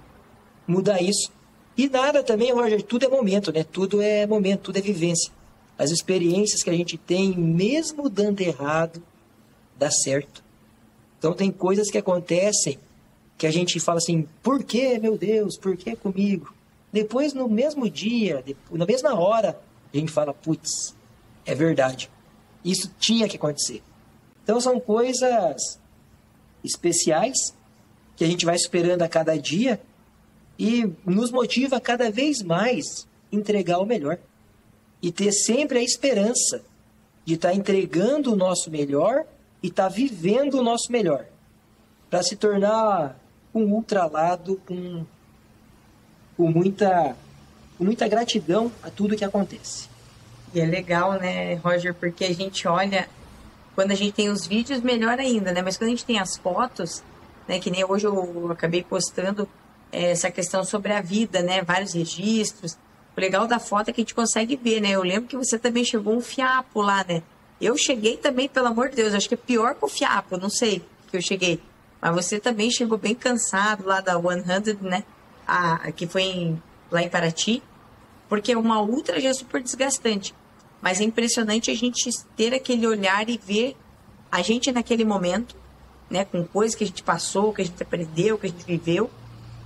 mudar 0.68 1.02
isso. 1.02 1.32
E 1.76 1.90
nada 1.90 2.22
também, 2.22 2.52
Roger, 2.52 2.82
tudo 2.84 3.06
é 3.06 3.10
momento, 3.10 3.52
né? 3.52 3.64
Tudo 3.64 4.02
é 4.02 4.28
momento, 4.28 4.62
tudo 4.62 4.78
é 4.78 4.82
vivência. 4.82 5.32
As 5.78 5.90
experiências 5.90 6.62
que 6.62 6.70
a 6.70 6.74
gente 6.74 6.98
tem, 6.98 7.36
mesmo 7.36 8.10
dando 8.10 8.42
errado, 8.42 9.02
dá 9.78 9.90
certo. 9.90 10.44
Então 11.18 11.34
tem 11.34 11.52
coisas 11.52 11.90
que 11.90 11.98
acontecem 11.98 12.78
que 13.38 13.48
a 13.48 13.52
gente 13.52 13.80
fala 13.80 13.98
assim, 13.98 14.28
por 14.42 14.64
que, 14.64 15.00
meu 15.00 15.18
Deus, 15.18 15.58
por 15.58 15.76
que 15.76 15.96
comigo? 15.96 16.54
Depois, 16.92 17.34
no 17.34 17.50
mesmo 17.50 17.90
dia, 17.90 18.44
na 18.72 18.86
mesma 18.86 19.20
hora, 19.20 19.60
a 19.92 19.98
gente 19.98 20.12
fala, 20.12 20.34
putz, 20.34 20.96
é 21.46 21.56
verdade. 21.56 22.10
Isso 22.64 22.92
tinha 23.00 23.28
que 23.28 23.36
acontecer. 23.36 23.82
Então 24.44 24.62
são 24.62 24.80
coisas 24.80 25.80
especiais 26.64 27.54
que 28.16 28.24
a 28.24 28.28
gente 28.28 28.46
vai 28.46 28.56
esperando 28.56 29.02
a 29.02 29.10
cada 29.10 29.36
dia 29.38 29.82
e 30.58 30.92
nos 31.06 31.32
motiva 31.32 31.80
cada 31.80 32.12
vez 32.12 32.42
mais 32.42 33.08
entregar 33.32 33.80
o 33.80 33.86
melhor 33.86 34.18
e 35.02 35.12
ter 35.12 35.32
sempre 35.32 35.80
a 35.80 35.84
esperança 35.84 36.62
de 37.26 37.36
estar 37.36 37.50
tá 37.50 37.56
entregando 37.56 38.34
o 38.34 38.36
nosso 38.36 38.70
melhor 38.70 39.26
e 39.62 39.68
estar 39.68 39.84
tá 39.84 39.90
vivendo 39.90 40.56
o 40.56 40.64
nosso 40.64 40.92
melhor 40.92 41.26
para 42.10 42.22
se 42.22 42.36
tornar 42.36 43.20
um 43.54 43.64
ultralado 43.74 44.62
com 44.66 45.06
com 46.36 46.50
muita, 46.50 47.16
com 47.78 47.84
muita 47.84 48.08
gratidão 48.08 48.72
a 48.82 48.90
tudo 48.90 49.16
que 49.16 49.26
acontece. 49.26 49.88
E 50.54 50.60
é 50.60 50.66
legal, 50.66 51.14
né, 51.14 51.56
Roger, 51.56 51.94
porque 51.94 52.26
a 52.26 52.34
gente 52.34 52.68
olha, 52.68 53.08
quando 53.76 53.92
a 53.92 53.96
gente 53.96 54.14
tem 54.14 54.30
os 54.30 54.46
vídeos, 54.46 54.82
melhor 54.82 55.20
ainda, 55.20 55.52
né? 55.52 55.62
Mas 55.62 55.78
quando 55.78 55.88
a 55.88 55.92
gente 55.92 56.06
tem 56.06 56.20
as 56.20 56.38
fotos, 56.38 57.04
né, 57.48 57.60
que 57.60 57.72
nem 57.72 57.84
hoje 57.84 58.06
eu 58.06 58.52
acabei 58.52 58.84
postando 58.84 59.48
essa 59.94 60.32
questão 60.32 60.64
sobre 60.64 60.94
a 60.94 61.02
vida, 61.02 61.42
né? 61.42 61.62
Vários 61.62 61.94
registros. 61.94 62.78
O 63.16 63.22
legal 63.22 63.48
da 63.48 63.60
foto 63.60 63.90
é 63.90 63.94
que 63.94 64.02
a 64.02 64.04
gente 64.04 64.16
consegue 64.16 64.56
ver, 64.56 64.82
né? 64.82 64.92
Eu 64.92 65.04
lembro 65.04 65.28
que 65.28 65.38
você 65.38 65.60
também 65.60 65.86
chegou 65.86 66.16
um 66.16 66.22
fiapo 66.22 66.82
lá, 66.82 67.06
né? 67.08 67.22
Eu 67.62 67.78
cheguei 67.78 68.18
também, 68.18 68.50
pelo 68.50 68.68
amor 68.68 68.90
de 68.90 68.96
Deus, 68.96 69.14
acho 69.14 69.28
que 69.28 69.36
é 69.36 69.38
pior 69.38 69.76
que 69.76 69.86
o 69.86 69.88
fiapo, 69.88 70.38
não 70.38 70.50
sei 70.50 70.84
que 71.10 71.18
eu 71.18 71.22
cheguei. 71.22 71.62
Mas 72.02 72.14
você 72.16 72.40
também 72.40 72.70
chegou 72.72 72.98
bem 72.98 73.16
cansado 73.16 73.86
lá 73.86 74.02
da 74.02 74.20
100, 74.20 74.78
né? 74.82 75.04
a, 75.48 75.92
que 75.92 76.08
foi 76.08 76.24
em, 76.24 76.64
lá 76.92 77.02
em 77.02 77.10
Paraty, 77.10 77.62
porque 78.28 78.56
uma 78.56 78.82
ultra 78.82 79.20
já 79.20 79.30
é 79.30 79.34
super 79.34 79.62
desgastante. 79.62 80.34
Mas 80.82 81.00
é 81.00 81.04
impressionante 81.04 81.72
a 81.72 81.76
gente 81.76 82.10
ter 82.36 82.54
aquele 82.54 82.86
olhar 82.88 83.30
e 83.30 83.38
ver 83.38 83.78
a 84.32 84.42
gente 84.42 84.72
naquele 84.72 85.06
momento, 85.06 85.56
né, 86.10 86.26
com 86.26 86.44
coisas 86.44 86.76
que 86.76 86.84
a 86.84 86.88
gente 86.88 87.04
passou, 87.04 87.54
que 87.54 87.62
a 87.62 87.66
gente 87.66 87.82
aprendeu, 87.82 88.38
que 88.38 88.48
a 88.48 88.50
gente 88.50 88.66
viveu, 88.66 89.10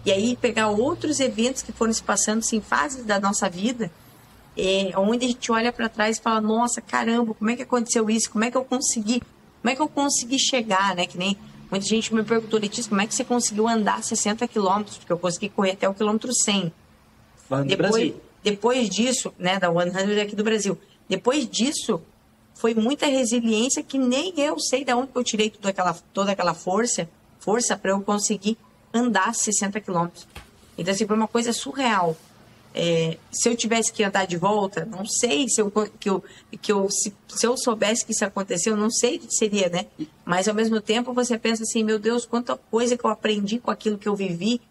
e 0.06 0.12
aí 0.12 0.36
pegar 0.36 0.70
outros 0.70 1.20
eventos 1.20 1.62
que 1.62 1.72
foram 1.72 1.92
se 1.92 2.04
passando 2.04 2.44
em 2.54 2.62
fases 2.62 3.04
da 3.04 3.20
nossa 3.20 3.50
vida, 3.50 3.92
é, 4.58 4.92
onde 4.98 5.26
a 5.26 5.28
gente 5.28 5.52
olha 5.52 5.72
para 5.72 5.90
trás 5.90 6.18
e 6.18 6.22
fala, 6.22 6.42
nossa, 6.42 6.82
caramba, 6.82 7.34
como 7.34 7.50
é 7.50 7.56
que 7.56 7.64
aconteceu 7.64 8.10
isso? 8.10 8.30
Como 8.32 8.44
é 8.44 8.52
que 8.52 8.58
eu 8.58 8.64
consegui? 8.64 9.22
Como 9.62 9.72
é 9.72 9.76
que 9.76 9.82
eu 9.82 9.90
consegui 9.90 10.40
chegar, 10.40 10.96
né? 10.96 11.06
Que 11.06 11.18
nem 11.18 11.38
Muita 11.70 11.86
gente 11.86 12.14
me 12.14 12.24
perguntou, 12.24 12.60
Letícia, 12.60 12.90
como 12.90 13.02
é 13.02 13.08
que 13.08 13.14
você 13.14 13.26
conseguiu 13.26 13.68
andar 13.68 14.02
60 14.02 14.48
quilômetros? 14.48 14.98
Porque 14.98 15.12
eu 15.12 15.18
consegui 15.18 15.50
correr 15.50 15.72
até 15.72 15.88
o 15.88 15.94
quilômetro 15.94 16.34
100. 16.34 16.72
Falando 17.48 17.68
depois, 17.68 17.92
do 17.92 17.98
Brasil. 17.98 18.22
depois 18.42 18.90
disso, 18.90 19.34
né, 19.38 19.60
da 19.60 19.70
100 19.70 20.22
aqui 20.22 20.36
do 20.36 20.44
Brasil. 20.44 20.78
Depois 21.10 21.48
disso, 21.48 22.02
foi 22.54 22.74
muita 22.74 23.06
resiliência 23.06 23.84
que 23.84 23.98
nem 23.98 24.34
eu 24.38 24.58
sei 24.60 24.86
de 24.86 24.94
onde 24.94 25.10
eu 25.14 25.24
tirei 25.24 25.50
toda 25.50 25.70
aquela, 25.70 25.94
toda 26.14 26.32
aquela 26.32 26.54
força, 26.54 27.10
força 27.40 27.76
para 27.76 27.92
eu 27.92 28.02
conseguir 28.02 28.58
andar 28.94 29.34
60 29.34 29.80
quilômetros. 29.82 30.28
Então, 30.78 30.94
assim, 30.94 31.08
foi 31.08 31.16
uma 31.16 31.28
coisa 31.28 31.52
surreal. 31.52 32.16
É, 32.74 33.18
se 33.32 33.50
eu 33.50 33.56
tivesse 33.56 33.92
que 33.92 34.04
andar 34.04 34.28
de 34.28 34.38
volta, 34.38 34.86
não 34.86 35.04
sei 35.04 35.48
se 35.50 35.60
eu, 35.60 35.72
que 35.72 36.10
eu, 36.10 36.24
que 36.62 36.72
eu 36.72 36.88
se, 36.92 37.12
se, 37.28 37.48
eu 37.48 37.58
soubesse 37.58 38.06
que 38.06 38.12
isso 38.12 38.24
aconteceu, 38.24 38.78
não 38.78 38.92
sei 38.92 39.16
o 39.16 39.20
que 39.20 39.34
seria, 39.34 39.68
né? 39.68 39.88
Mas 40.24 40.48
ao 40.48 40.54
mesmo 40.54 40.80
tempo 40.80 41.12
você 41.12 41.40
pensa 41.40 41.64
assim, 41.64 41.84
meu 41.84 41.98
Deus, 41.98 42.26
quanta 42.26 42.56
coisa 42.70 42.96
que 42.96 43.04
eu 43.04 43.10
aprendi 43.10 43.58
com 43.58 43.72
aquilo 43.72 43.98
que 43.98 44.08
eu 44.08 44.16
vivi. 44.16 44.62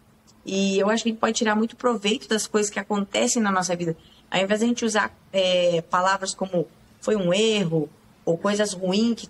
E 0.45 0.79
eu 0.79 0.89
acho 0.89 1.03
que 1.03 1.09
a 1.09 1.11
gente 1.11 1.19
pode 1.19 1.37
tirar 1.37 1.55
muito 1.55 1.75
proveito 1.75 2.29
das 2.29 2.47
coisas 2.47 2.71
que 2.71 2.79
acontecem 2.79 3.41
na 3.41 3.51
nossa 3.51 3.75
vida. 3.75 3.97
Ao 4.31 4.41
invés 4.41 4.61
de 4.61 4.65
a 4.65 4.69
gente 4.69 4.85
usar 4.85 5.13
é, 5.33 5.81
palavras 5.81 6.33
como 6.33 6.65
foi 7.01 7.17
um 7.17 7.33
erro 7.33 7.89
ou 8.23 8.37
coisas 8.37 8.71
ruim 8.71 9.13
que, 9.13 9.27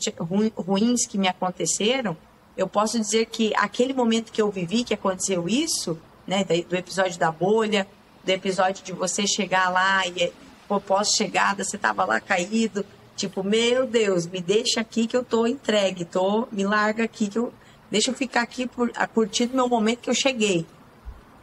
ruins 0.56 1.08
que 1.08 1.18
me 1.18 1.28
aconteceram, 1.28 2.16
eu 2.58 2.68
posso 2.68 2.99
dizer 2.99 3.28
que 3.28 3.53
aquele 3.55 3.93
momento 3.93 4.32
que 4.32 4.41
eu 4.41 4.49
vivi, 4.49 4.84
que 4.84 4.93
aconteceu 4.93 5.47
isso, 5.47 5.97
né, 6.26 6.43
do 6.43 6.76
episódio 6.76 7.20
da 7.20 7.32
bolha, 7.32 7.88
do 8.26 8.30
episódio 8.30 8.84
de 8.84 8.91
você 8.91 9.28
chegar 9.28 9.70
lá 9.70 10.05
e 10.08 10.34
pô, 10.68 10.82
pós-chegada, 10.82 11.64
você 11.64 11.78
tava 11.78 12.03
lá 12.03 12.20
caído, 12.20 12.84
tipo, 13.16 13.43
meu 13.43 13.86
Deus, 13.86 14.26
me 14.26 14.41
deixa 14.41 14.82
aqui 14.82 15.08
que 15.08 15.16
eu 15.16 15.24
tô 15.24 15.45
entregue, 15.45 16.03
tô, 16.03 16.47
me 16.51 16.66
larga 16.66 17.03
aqui 17.03 17.28
que 17.28 17.38
eu 17.38 17.53
deixa 17.89 18.12
eu 18.12 18.16
ficar 18.16 18.41
aqui 18.41 18.68
por, 18.68 18.91
a 18.95 19.08
curtir 19.08 19.47
meu 19.47 19.70
momento 19.70 19.99
que 19.99 20.10
eu 20.10 20.16
cheguei. 20.16 20.66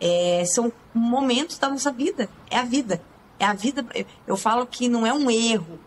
É, 0.01 0.45
são 0.45 0.71
momentos 0.93 1.59
da 1.59 1.71
nossa 1.71 1.91
vida, 1.91 2.29
é 2.51 2.59
a 2.59 2.65
vida. 2.65 3.01
É 3.39 3.47
a 3.47 3.55
vida, 3.55 3.85
eu 4.27 4.37
falo 4.37 4.67
que 4.67 4.89
não 4.89 5.07
é 5.07 5.13
um 5.13 5.31
erro, 5.31 5.79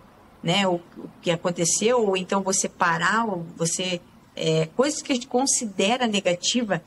né, 0.43 0.67
o, 0.67 0.75
o 0.97 1.09
que 1.21 1.31
aconteceu, 1.31 2.05
ou 2.05 2.17
então 2.17 2.41
você 2.41 2.67
parar, 2.67 3.25
ou 3.25 3.45
você 3.55 4.01
é, 4.37 4.69
coisas 4.75 5.01
que 5.01 5.11
a 5.11 5.15
gente 5.15 5.27
considera 5.27 6.07
negativa, 6.07 6.81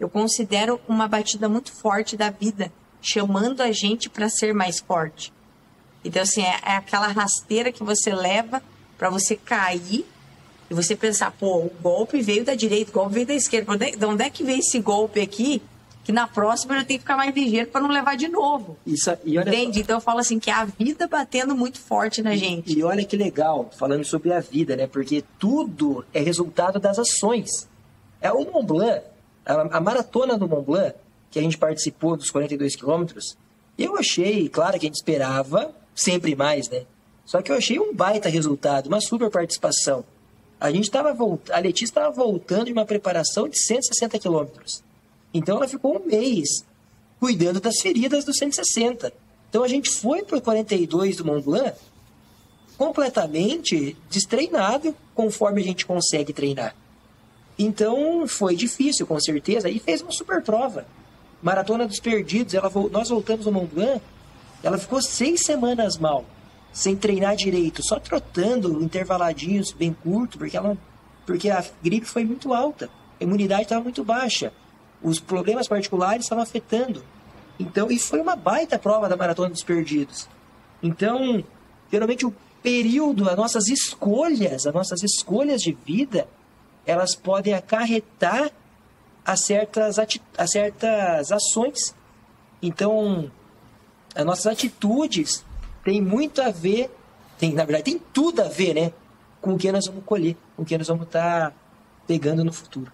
eu 0.00 0.08
considero 0.08 0.80
uma 0.88 1.06
batida 1.06 1.48
muito 1.48 1.72
forte 1.72 2.16
da 2.16 2.30
vida 2.30 2.72
chamando 3.00 3.60
a 3.60 3.70
gente 3.70 4.08
para 4.08 4.28
ser 4.30 4.54
mais 4.54 4.80
forte. 4.80 5.32
Então, 6.02 6.22
assim, 6.22 6.42
é, 6.42 6.58
é 6.64 6.76
aquela 6.76 7.08
rasteira 7.08 7.70
que 7.70 7.84
você 7.84 8.14
leva 8.14 8.62
para 8.96 9.10
você 9.10 9.36
cair 9.36 10.06
e 10.70 10.74
você 10.74 10.96
pensar, 10.96 11.30
pô, 11.32 11.58
o 11.58 11.70
golpe 11.82 12.20
veio 12.22 12.44
da 12.44 12.54
direita, 12.54 12.90
o 12.90 12.94
golpe 12.94 13.14
veio 13.14 13.26
da 13.26 13.34
esquerda. 13.34 13.76
De 13.76 14.04
onde 14.04 14.24
é 14.24 14.30
que 14.30 14.42
veio 14.42 14.60
esse 14.60 14.80
golpe 14.80 15.20
aqui? 15.20 15.62
Que 16.04 16.12
na 16.12 16.28
próxima 16.28 16.76
eu 16.76 16.84
tenho 16.84 16.98
que 16.98 17.04
ficar 17.04 17.16
mais 17.16 17.34
ligeiro 17.34 17.70
para 17.70 17.80
não 17.80 17.88
levar 17.88 18.14
de 18.16 18.28
novo. 18.28 18.76
Isso, 18.86 19.10
e 19.24 19.38
olha 19.38 19.48
Entende? 19.48 19.78
Só. 19.78 19.80
Então 19.80 19.96
eu 19.96 20.00
falo 20.00 20.18
assim, 20.18 20.38
que 20.38 20.50
é 20.50 20.52
a 20.52 20.66
vida 20.66 21.08
batendo 21.08 21.56
muito 21.56 21.80
forte 21.80 22.22
na 22.22 22.36
gente. 22.36 22.78
E 22.78 22.82
olha 22.84 23.04
que 23.04 23.16
legal, 23.16 23.70
falando 23.76 24.04
sobre 24.04 24.32
a 24.32 24.38
vida, 24.38 24.76
né? 24.76 24.86
Porque 24.86 25.24
tudo 25.38 26.04
é 26.12 26.20
resultado 26.20 26.78
das 26.78 26.98
ações. 26.98 27.66
É 28.20 28.30
o 28.30 28.44
Mont 28.44 28.66
Blanc, 28.66 29.02
a, 29.46 29.78
a 29.78 29.80
maratona 29.80 30.36
do 30.36 30.46
Mont 30.46 30.64
Blanc, 30.64 30.94
que 31.30 31.38
a 31.38 31.42
gente 31.42 31.56
participou 31.56 32.16
dos 32.16 32.30
42 32.30 32.76
quilômetros, 32.76 33.36
eu 33.76 33.96
achei, 33.96 34.48
claro 34.48 34.78
que 34.78 34.86
a 34.86 34.88
gente 34.88 34.96
esperava 34.96 35.74
sempre 35.94 36.36
mais, 36.36 36.68
né? 36.68 36.84
Só 37.24 37.40
que 37.40 37.50
eu 37.50 37.56
achei 37.56 37.78
um 37.80 37.94
baita 37.94 38.28
resultado, 38.28 38.86
uma 38.86 39.00
super 39.00 39.30
participação. 39.30 40.04
A 40.60 40.70
gente 40.70 40.84
estava 40.84 41.16
a 41.50 41.58
Letícia 41.58 41.86
estava 41.86 42.10
voltando 42.10 42.66
de 42.66 42.72
uma 42.72 42.84
preparação 42.84 43.48
de 43.48 43.58
160 43.58 44.18
quilômetros. 44.18 44.83
Então 45.34 45.56
ela 45.56 45.66
ficou 45.66 46.00
um 46.00 46.06
mês 46.06 46.64
cuidando 47.18 47.60
das 47.60 47.80
feridas 47.82 48.24
dos 48.24 48.36
160. 48.36 49.12
Então 49.50 49.64
a 49.64 49.68
gente 49.68 49.90
foi 49.90 50.22
para 50.22 50.38
o 50.38 50.40
42 50.40 51.16
do 51.16 51.24
Mont 51.24 51.44
Blanc 51.44 51.76
completamente 52.78 53.96
destreinado 54.08 54.94
conforme 55.14 55.60
a 55.60 55.64
gente 55.64 55.84
consegue 55.84 56.32
treinar. 56.32 56.74
Então 57.58 58.26
foi 58.26 58.56
difícil, 58.56 59.06
com 59.06 59.18
certeza, 59.20 59.68
e 59.68 59.78
fez 59.78 60.02
uma 60.02 60.10
super 60.10 60.42
prova. 60.42 60.86
Maratona 61.42 61.86
dos 61.86 62.00
Perdidos, 62.00 62.54
ela, 62.54 62.70
nós 62.90 63.10
voltamos 63.10 63.46
ao 63.46 63.52
Mont 63.52 63.72
Blanc, 63.72 64.00
ela 64.62 64.78
ficou 64.78 65.00
seis 65.00 65.42
semanas 65.42 65.98
mal, 65.98 66.24
sem 66.72 66.96
treinar 66.96 67.36
direito, 67.36 67.82
só 67.86 68.00
trotando 68.00 68.82
intervaladinhos 68.82 69.72
bem 69.72 69.92
curto, 69.92 70.38
porque, 70.38 70.56
ela, 70.56 70.76
porque 71.26 71.50
a 71.50 71.64
gripe 71.82 72.06
foi 72.06 72.24
muito 72.24 72.52
alta, 72.52 72.90
a 73.20 73.24
imunidade 73.24 73.62
estava 73.64 73.84
muito 73.84 74.02
baixa. 74.02 74.52
Os 75.04 75.20
problemas 75.20 75.68
particulares 75.68 76.24
estavam 76.24 76.42
afetando. 76.42 77.04
Então, 77.60 77.90
e 77.90 77.98
foi 77.98 78.20
uma 78.20 78.34
baita 78.34 78.78
prova 78.78 79.08
da 79.08 79.16
Maratona 79.16 79.50
dos 79.50 79.62
Perdidos. 79.62 80.26
Então, 80.82 81.44
geralmente 81.92 82.26
o 82.26 82.34
período, 82.62 83.28
as 83.28 83.36
nossas 83.36 83.68
escolhas, 83.68 84.66
as 84.66 84.74
nossas 84.74 85.02
escolhas 85.02 85.60
de 85.60 85.72
vida, 85.72 86.26
elas 86.86 87.14
podem 87.14 87.52
acarretar 87.52 88.50
a 89.24 89.36
certas, 89.36 89.98
a 89.98 90.46
certas 90.46 91.30
ações. 91.30 91.94
Então, 92.62 93.30
as 94.14 94.24
nossas 94.24 94.46
atitudes 94.46 95.44
têm 95.84 96.00
muito 96.00 96.40
a 96.40 96.50
ver, 96.50 96.90
tem, 97.38 97.52
na 97.52 97.64
verdade, 97.64 97.84
tem 97.84 98.00
tudo 98.12 98.40
a 98.40 98.48
ver, 98.48 98.74
né? 98.74 98.92
Com 99.40 99.54
o 99.54 99.58
que 99.58 99.70
nós 99.70 99.86
vamos 99.86 100.04
colher, 100.04 100.34
com 100.56 100.62
o 100.62 100.64
que 100.64 100.78
nós 100.78 100.88
vamos 100.88 101.06
estar 101.06 101.50
tá 101.50 101.56
pegando 102.06 102.42
no 102.42 102.52
futuro. 102.52 102.90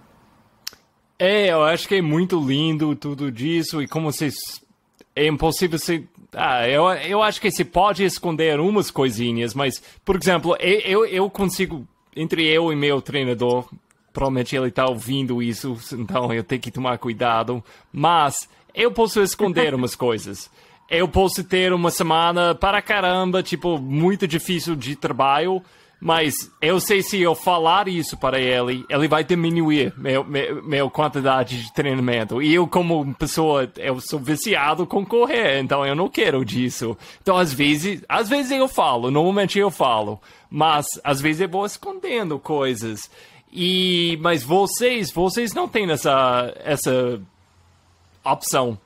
É, 1.22 1.52
eu 1.52 1.62
acho 1.62 1.86
que 1.86 1.96
é 1.96 2.00
muito 2.00 2.40
lindo 2.40 2.96
tudo 2.96 3.30
disso 3.30 3.82
e 3.82 3.86
como 3.86 4.10
vocês. 4.10 4.34
É 5.14 5.26
impossível 5.26 5.78
se. 5.78 6.08
Ah, 6.32 6.66
eu, 6.66 6.88
eu 6.88 7.22
acho 7.22 7.38
que 7.42 7.50
se 7.50 7.62
pode 7.62 8.02
esconder 8.02 8.58
umas 8.58 8.90
coisinhas, 8.90 9.52
mas, 9.52 9.82
por 10.02 10.16
exemplo, 10.16 10.56
eu, 10.58 11.04
eu 11.04 11.28
consigo, 11.28 11.86
entre 12.16 12.46
eu 12.46 12.72
e 12.72 12.76
meu 12.76 13.02
treinador, 13.02 13.68
provavelmente 14.14 14.56
ele 14.56 14.68
está 14.68 14.86
ouvindo 14.88 15.42
isso, 15.42 15.76
então 15.92 16.32
eu 16.32 16.42
tenho 16.42 16.62
que 16.62 16.70
tomar 16.70 16.96
cuidado, 16.96 17.62
mas 17.92 18.48
eu 18.74 18.90
posso 18.90 19.20
esconder 19.20 19.74
umas 19.76 19.94
coisas. 19.94 20.50
Eu 20.88 21.06
posso 21.06 21.44
ter 21.44 21.70
uma 21.74 21.90
semana 21.90 22.54
para 22.54 22.80
caramba, 22.80 23.42
tipo, 23.42 23.78
muito 23.78 24.26
difícil 24.26 24.74
de 24.74 24.96
trabalho, 24.96 25.62
mas 26.00 26.50
eu 26.62 26.80
sei 26.80 27.02
se 27.02 27.20
eu 27.20 27.34
falar 27.34 27.86
isso 27.86 28.16
para 28.16 28.40
ele, 28.40 28.86
ele 28.88 29.06
vai 29.06 29.22
diminuir 29.22 29.92
meu, 29.98 30.24
meu, 30.24 30.62
meu 30.62 30.90
quantidade 30.90 31.62
de 31.62 31.72
treinamento. 31.74 32.40
E 32.40 32.54
eu, 32.54 32.66
como 32.66 33.14
pessoa, 33.14 33.70
eu 33.76 34.00
sou 34.00 34.18
viciado 34.18 34.86
com 34.86 35.04
correr, 35.04 35.60
então 35.60 35.84
eu 35.84 35.94
não 35.94 36.08
quero 36.08 36.42
disso. 36.42 36.96
Então, 37.20 37.36
às 37.36 37.52
vezes, 37.52 38.02
às 38.08 38.30
vezes 38.30 38.50
eu 38.50 38.66
falo, 38.66 39.10
normalmente 39.10 39.58
eu 39.58 39.70
falo, 39.70 40.18
mas 40.48 40.86
às 41.04 41.20
vezes 41.20 41.42
eu 41.42 41.48
vou 41.48 41.66
escondendo 41.66 42.38
coisas. 42.38 43.10
E, 43.52 44.18
mas 44.22 44.42
vocês, 44.42 45.10
vocês 45.10 45.52
não 45.52 45.68
têm 45.68 45.90
essa, 45.90 46.54
essa 46.64 47.20
opção. 48.24 48.78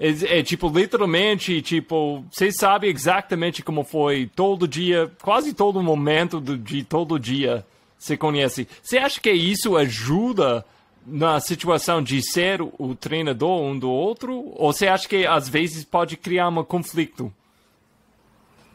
É, 0.00 0.38
é, 0.38 0.42
tipo, 0.42 0.70
literalmente, 0.70 1.60
tipo, 1.60 2.24
vocês 2.32 2.56
sabem 2.56 2.90
exatamente 2.90 3.62
como 3.62 3.84
foi 3.84 4.30
todo 4.34 4.66
dia, 4.66 5.12
quase 5.20 5.52
todo 5.52 5.82
momento 5.82 6.40
do, 6.40 6.56
de 6.56 6.82
todo 6.82 7.20
dia 7.20 7.66
você 7.98 8.16
conhece. 8.16 8.66
Você 8.82 8.96
acha 8.96 9.20
que 9.20 9.30
isso 9.30 9.76
ajuda 9.76 10.64
na 11.06 11.38
situação 11.38 12.02
de 12.02 12.22
ser 12.22 12.62
o 12.62 12.94
treinador 12.94 13.60
um 13.60 13.78
do 13.78 13.90
outro? 13.90 14.50
Ou 14.56 14.72
você 14.72 14.86
acha 14.86 15.06
que 15.06 15.26
às 15.26 15.50
vezes 15.50 15.84
pode 15.84 16.16
criar 16.16 16.48
um 16.48 16.64
conflito? 16.64 17.30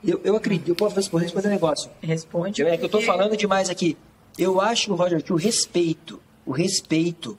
Eu, 0.04 0.22
eu 0.24 0.36
acredito, 0.36 0.70
eu 0.70 0.76
posso 0.76 0.96
responder 1.18 1.48
um 1.48 1.52
negócio. 1.52 1.90
Responde. 2.04 2.62
É 2.62 2.78
que 2.78 2.84
eu 2.84 2.86
estou 2.86 3.02
falando 3.02 3.36
demais 3.36 3.68
aqui. 3.68 3.98
Eu 4.38 4.62
acho, 4.62 4.94
Roger, 4.94 5.24
que 5.24 5.34
o 5.34 5.38
respeito, 5.38 6.22
o 6.46 6.52
respeito 6.52 7.36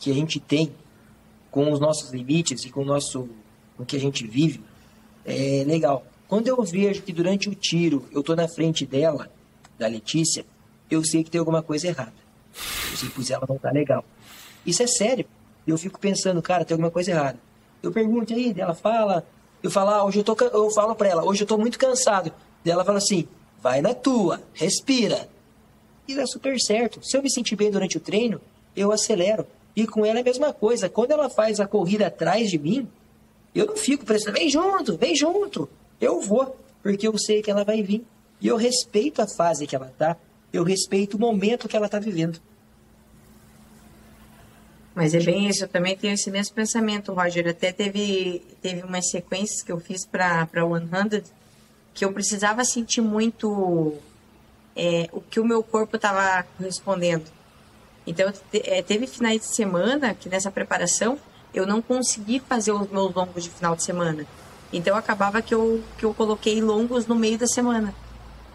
que 0.00 0.10
a 0.10 0.14
gente 0.14 0.40
tem 0.40 0.72
com 1.50 1.70
os 1.70 1.80
nossos 1.80 2.10
limites 2.10 2.64
e 2.64 2.70
com 2.70 2.82
o 2.82 2.84
nosso 2.84 3.28
com 3.76 3.82
o 3.82 3.86
que 3.86 3.96
a 3.96 4.00
gente 4.00 4.26
vive 4.26 4.62
é 5.24 5.64
legal. 5.66 6.04
Quando 6.28 6.48
eu 6.48 6.62
vejo 6.62 7.02
que 7.02 7.12
durante 7.12 7.48
o 7.48 7.54
tiro 7.54 8.06
eu 8.12 8.22
tô 8.22 8.36
na 8.36 8.48
frente 8.48 8.86
dela, 8.86 9.30
da 9.78 9.86
Letícia, 9.86 10.44
eu 10.90 11.04
sei 11.04 11.24
que 11.24 11.30
tem 11.30 11.38
alguma 11.38 11.62
coisa 11.62 11.88
errada. 11.88 12.12
Eu 12.90 12.96
sei 12.96 13.08
que 13.08 13.32
ela 13.32 13.46
não 13.48 13.58
tá 13.58 13.70
legal. 13.70 14.04
Isso 14.64 14.82
é 14.82 14.86
sério. 14.86 15.24
Eu 15.66 15.78
fico 15.78 15.98
pensando, 15.98 16.40
cara, 16.42 16.64
tem 16.64 16.74
alguma 16.74 16.90
coisa 16.90 17.10
errada. 17.10 17.38
Eu 17.82 17.90
pergunto 17.90 18.32
aí, 18.32 18.54
ela 18.56 18.74
fala, 18.74 19.26
eu 19.62 19.70
falo, 19.70 19.90
ah, 19.90 20.04
hoje 20.04 20.18
eu 20.18 20.24
tô, 20.24 20.36
eu 20.52 20.70
falo 20.70 20.94
para 20.94 21.08
ela, 21.08 21.24
hoje 21.24 21.42
eu 21.42 21.46
tô 21.46 21.56
muito 21.56 21.78
cansado. 21.78 22.32
Ela 22.64 22.84
fala 22.84 22.98
assim, 22.98 23.26
vai 23.62 23.80
na 23.80 23.94
tua, 23.94 24.42
respira. 24.52 25.28
E 26.06 26.14
dá 26.14 26.26
super 26.26 26.58
certo. 26.60 27.00
Se 27.02 27.16
eu 27.16 27.22
me 27.22 27.30
sentir 27.30 27.56
bem 27.56 27.70
durante 27.70 27.96
o 27.96 28.00
treino, 28.00 28.40
eu 28.76 28.92
acelero. 28.92 29.46
E 29.74 29.86
com 29.86 30.04
ela 30.04 30.18
é 30.18 30.22
a 30.22 30.24
mesma 30.24 30.52
coisa. 30.52 30.88
Quando 30.88 31.12
ela 31.12 31.30
faz 31.30 31.60
a 31.60 31.66
corrida 31.66 32.08
atrás 32.08 32.50
de 32.50 32.58
mim, 32.58 32.88
eu 33.54 33.66
não 33.66 33.76
fico 33.76 34.04
pressionando, 34.04 34.38
vem 34.38 34.50
junto, 34.50 34.96
vem 34.96 35.16
junto. 35.16 35.68
Eu 36.00 36.20
vou, 36.20 36.56
porque 36.82 37.06
eu 37.06 37.16
sei 37.18 37.42
que 37.42 37.50
ela 37.50 37.64
vai 37.64 37.82
vir. 37.82 38.04
E 38.40 38.48
eu 38.48 38.56
respeito 38.56 39.20
a 39.20 39.28
fase 39.28 39.66
que 39.66 39.76
ela 39.76 39.92
tá, 39.98 40.16
eu 40.52 40.64
respeito 40.64 41.16
o 41.16 41.20
momento 41.20 41.68
que 41.68 41.76
ela 41.76 41.88
tá 41.88 41.98
vivendo. 41.98 42.40
Mas 44.94 45.14
é 45.14 45.20
bem 45.20 45.48
isso, 45.48 45.64
eu 45.64 45.68
também 45.68 45.96
tenho 45.96 46.14
esse 46.14 46.30
mesmo 46.30 46.54
pensamento, 46.54 47.12
Roger. 47.12 47.48
Até 47.48 47.72
teve, 47.72 48.42
teve 48.60 48.82
umas 48.82 49.08
sequências 49.10 49.62
que 49.62 49.70
eu 49.70 49.78
fiz 49.78 50.04
para 50.04 50.48
100 50.52 51.22
que 51.94 52.04
eu 52.04 52.12
precisava 52.12 52.64
sentir 52.64 53.00
muito 53.00 53.94
é, 54.76 55.08
o 55.12 55.20
que 55.20 55.38
o 55.38 55.44
meu 55.44 55.62
corpo 55.62 55.96
estava 55.96 56.44
respondendo. 56.58 57.24
Então, 58.06 58.32
é, 58.52 58.82
teve 58.82 59.06
finais 59.06 59.40
de 59.40 59.54
semana 59.54 60.14
que 60.14 60.28
nessa 60.28 60.50
preparação 60.50 61.18
eu 61.52 61.66
não 61.66 61.82
consegui 61.82 62.40
fazer 62.40 62.72
os 62.72 62.88
meus 62.90 63.14
longos 63.14 63.44
de 63.44 63.50
final 63.50 63.76
de 63.76 63.84
semana. 63.84 64.26
Então, 64.72 64.96
acabava 64.96 65.42
que 65.42 65.54
eu, 65.54 65.82
que 65.98 66.04
eu 66.04 66.14
coloquei 66.14 66.60
longos 66.60 67.06
no 67.06 67.14
meio 67.14 67.38
da 67.38 67.46
semana. 67.46 67.94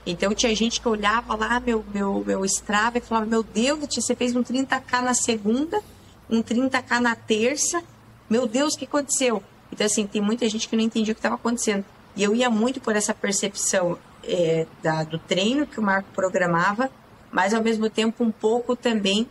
Então, 0.05 0.33
tinha 0.33 0.55
gente 0.55 0.79
que 0.79 0.87
olhava 0.87 1.35
lá 1.35 1.59
meu, 1.59 1.83
meu, 1.93 2.23
meu 2.25 2.45
Strava 2.45 2.97
e 2.97 3.01
falava: 3.01 3.25
Meu 3.25 3.43
Deus, 3.43 3.79
você 3.93 4.15
fez 4.15 4.35
um 4.35 4.43
30k 4.43 5.01
na 5.01 5.13
segunda, 5.13 5.81
um 6.29 6.41
30k 6.41 6.99
na 6.99 7.15
terça. 7.15 7.83
Meu 8.29 8.47
Deus, 8.47 8.73
o 8.73 8.77
que 8.77 8.85
aconteceu? 8.85 9.43
Então, 9.71 9.85
assim, 9.85 10.05
tem 10.07 10.21
muita 10.21 10.47
gente 10.47 10.69
que 10.69 10.75
não 10.75 10.83
entendia 10.83 11.11
o 11.11 11.15
que 11.15 11.19
estava 11.19 11.35
acontecendo. 11.35 11.83
E 12.15 12.23
eu 12.23 12.33
ia 12.35 12.49
muito 12.49 12.79
por 12.79 12.95
essa 12.95 13.13
percepção 13.13 13.97
é, 14.23 14.65
da, 14.81 15.03
do 15.03 15.19
treino 15.19 15.67
que 15.67 15.79
o 15.79 15.83
Marco 15.83 16.09
programava, 16.13 16.89
mas 17.31 17.53
ao 17.53 17.61
mesmo 17.61 17.89
tempo 17.89 18.23
um 18.23 18.31
pouco 18.31 18.75
também 18.75 19.27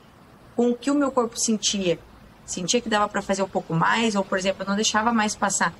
com 0.56 0.70
o 0.70 0.76
que 0.76 0.90
o 0.90 0.94
meu 0.94 1.10
corpo 1.10 1.38
sentia. 1.38 1.98
Sentia 2.44 2.80
que 2.80 2.88
dava 2.88 3.08
para 3.08 3.22
fazer 3.22 3.42
um 3.42 3.48
pouco 3.48 3.74
mais, 3.74 4.14
ou 4.14 4.24
por 4.24 4.38
exemplo, 4.38 4.62
eu 4.62 4.68
não 4.68 4.76
deixava 4.76 5.12
mais 5.12 5.34
passar. 5.34 5.74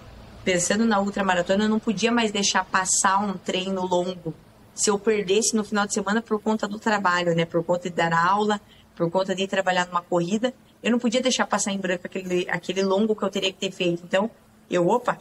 Pensando 0.44 0.84
na 0.84 1.00
ultramaratona, 1.00 1.64
eu 1.64 1.68
não 1.68 1.78
podia 1.78 2.12
mais 2.12 2.30
deixar 2.30 2.64
passar 2.64 3.18
um 3.18 3.34
treino 3.34 3.86
longo. 3.86 4.34
Se 4.74 4.90
eu 4.90 4.98
perdesse 4.98 5.54
no 5.54 5.64
final 5.64 5.86
de 5.86 5.94
semana 5.94 6.20
por 6.20 6.40
conta 6.40 6.66
do 6.66 6.78
trabalho, 6.78 7.34
né, 7.34 7.44
por 7.44 7.62
conta 7.62 7.88
de 7.88 7.94
dar 7.94 8.12
aula, 8.12 8.60
por 8.96 9.10
conta 9.10 9.34
de 9.34 9.46
trabalhar 9.46 9.86
numa 9.86 10.02
corrida, 10.02 10.52
eu 10.82 10.90
não 10.90 10.98
podia 10.98 11.20
deixar 11.20 11.46
passar 11.46 11.72
em 11.72 11.78
branco 11.78 12.06
aquele, 12.06 12.46
aquele 12.50 12.82
longo 12.82 13.14
que 13.14 13.22
eu 13.22 13.30
teria 13.30 13.52
que 13.52 13.58
ter 13.58 13.70
feito. 13.70 14.02
Então, 14.04 14.30
eu, 14.70 14.86
opa, 14.88 15.18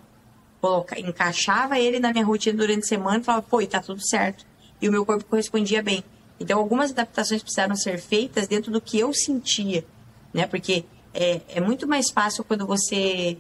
coloca, 0.60 1.00
encaixava 1.00 1.80
ele 1.80 2.00
na 2.00 2.12
minha 2.12 2.26
rotina 2.26 2.58
durante 2.58 2.86
a 2.86 2.88
semana 2.88 3.20
e 3.20 3.24
falava, 3.24 3.44
pô, 3.44 3.66
tá 3.66 3.82
tudo 3.82 4.02
certo. 4.06 4.46
E 4.82 4.90
o 4.90 4.92
meu 4.92 5.06
corpo 5.06 5.26
correspondia 5.26 5.82
bem. 5.82 6.04
Então, 6.44 6.60
algumas 6.60 6.92
adaptações 6.92 7.42
precisaram 7.42 7.76
ser 7.76 7.98
feitas 8.00 8.48
dentro 8.48 8.70
do 8.70 8.82
que 8.82 9.00
eu 9.00 9.14
sentia, 9.14 9.86
né? 10.34 10.46
Porque 10.46 10.84
é, 11.14 11.42
é 11.48 11.62
muito 11.62 11.88
mais 11.88 12.12
fácil 12.12 12.44
quando 12.44 12.68
você... 12.68 13.38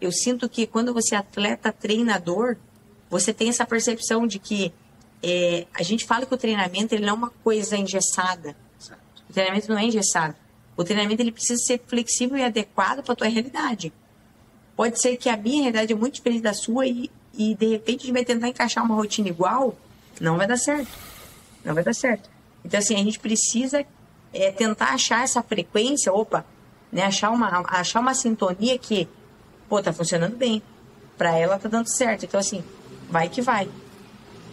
Eu 0.00 0.10
sinto 0.10 0.48
que 0.48 0.66
quando 0.66 0.92
você 0.92 1.14
é 1.14 1.18
atleta 1.18 1.70
treinador, 1.70 2.56
você 3.08 3.32
tem 3.32 3.50
essa 3.50 3.64
percepção 3.64 4.26
de 4.26 4.38
que 4.38 4.72
é, 5.22 5.66
a 5.74 5.82
gente 5.82 6.04
fala 6.06 6.26
que 6.26 6.34
o 6.34 6.38
treinamento 6.38 6.94
ele 6.94 7.02
não 7.02 7.10
é 7.10 7.12
uma 7.12 7.30
coisa 7.44 7.76
engessada. 7.76 8.56
O 9.28 9.32
treinamento 9.32 9.68
não 9.68 9.78
é 9.78 9.84
engessado. 9.84 10.34
O 10.76 10.82
treinamento 10.82 11.22
ele 11.22 11.30
precisa 11.30 11.60
ser 11.62 11.80
flexível 11.86 12.36
e 12.36 12.42
adequado 12.42 13.02
para 13.02 13.12
a 13.12 13.16
tua 13.16 13.28
realidade. 13.28 13.92
Pode 14.74 15.00
ser 15.00 15.16
que 15.18 15.28
a 15.28 15.36
minha 15.36 15.60
realidade 15.60 15.92
é 15.92 15.96
muito 15.96 16.14
diferente 16.14 16.40
da 16.40 16.54
sua 16.54 16.86
e, 16.86 17.10
e 17.34 17.54
de 17.54 17.66
repente 17.66 18.04
a 18.04 18.06
gente 18.06 18.12
vai 18.12 18.24
tentar 18.24 18.48
encaixar 18.48 18.82
uma 18.82 18.94
rotina 18.94 19.28
igual, 19.28 19.76
não 20.18 20.38
vai 20.38 20.46
dar 20.46 20.56
certo. 20.56 20.90
Não 21.64 21.74
vai 21.74 21.84
dar 21.84 21.94
certo. 21.94 22.29
Então, 22.64 22.78
assim, 22.78 22.94
a 22.94 22.98
gente 22.98 23.18
precisa 23.18 23.84
é, 24.32 24.50
tentar 24.50 24.90
achar 24.94 25.24
essa 25.24 25.42
frequência, 25.42 26.12
opa, 26.12 26.44
né? 26.92 27.02
Achar 27.04 27.30
uma, 27.30 27.64
achar 27.68 28.00
uma 28.00 28.14
sintonia 28.14 28.78
que, 28.78 29.08
pô, 29.68 29.82
tá 29.82 29.92
funcionando 29.92 30.36
bem. 30.36 30.62
Pra 31.16 31.36
ela 31.36 31.58
tá 31.58 31.68
dando 31.68 31.88
certo. 31.88 32.24
Então, 32.24 32.40
assim, 32.40 32.64
vai 33.08 33.28
que 33.28 33.42
vai. 33.42 33.68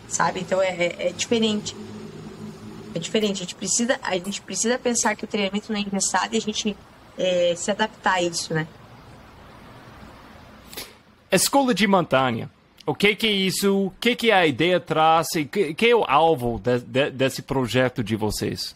Sabe? 0.08 0.42
Então 0.42 0.62
é, 0.62 0.70
é, 0.70 1.08
é 1.08 1.12
diferente. 1.12 1.76
É 2.94 3.00
diferente. 3.00 3.38
A 3.38 3.46
gente, 3.46 3.56
precisa, 3.56 4.00
a 4.02 4.14
gente 4.16 4.42
precisa 4.42 4.78
pensar 4.78 5.16
que 5.16 5.24
o 5.24 5.28
treinamento 5.28 5.72
não 5.72 5.80
é 5.80 5.84
engessado 5.84 6.34
e 6.34 6.38
a 6.38 6.42
gente 6.42 6.76
é, 7.18 7.54
se 7.56 7.72
adaptar 7.72 8.16
a 8.16 8.22
isso, 8.22 8.54
né? 8.54 8.68
Escola 11.32 11.74
de 11.74 11.86
montanha. 11.88 12.50
O 12.88 12.96
que, 12.96 13.14
que 13.18 13.28
é 13.28 13.32
isso? 13.32 13.88
O 13.88 13.92
que, 14.00 14.16
que 14.16 14.32
a 14.32 14.48
ideia 14.48 14.80
traz? 14.80 15.28
O 15.36 15.46
que, 15.46 15.74
que 15.74 15.90
é 15.90 15.94
o 15.94 16.06
alvo 16.06 16.58
de, 16.58 16.80
de, 16.80 17.10
desse 17.12 17.42
projeto 17.42 18.02
de 18.02 18.16
vocês? 18.16 18.74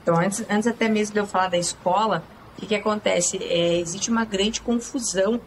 Então, 0.00 0.16
antes, 0.16 0.46
antes 0.48 0.68
até 0.68 0.88
mesmo 0.88 1.12
de 1.12 1.18
eu 1.18 1.26
falar 1.26 1.48
da 1.48 1.58
escola, 1.58 2.22
o 2.56 2.60
que, 2.60 2.66
que 2.66 2.74
acontece? 2.76 3.36
É, 3.42 3.78
existe 3.78 4.12
uma 4.12 4.24
grande 4.24 4.60
confusão, 4.60 5.40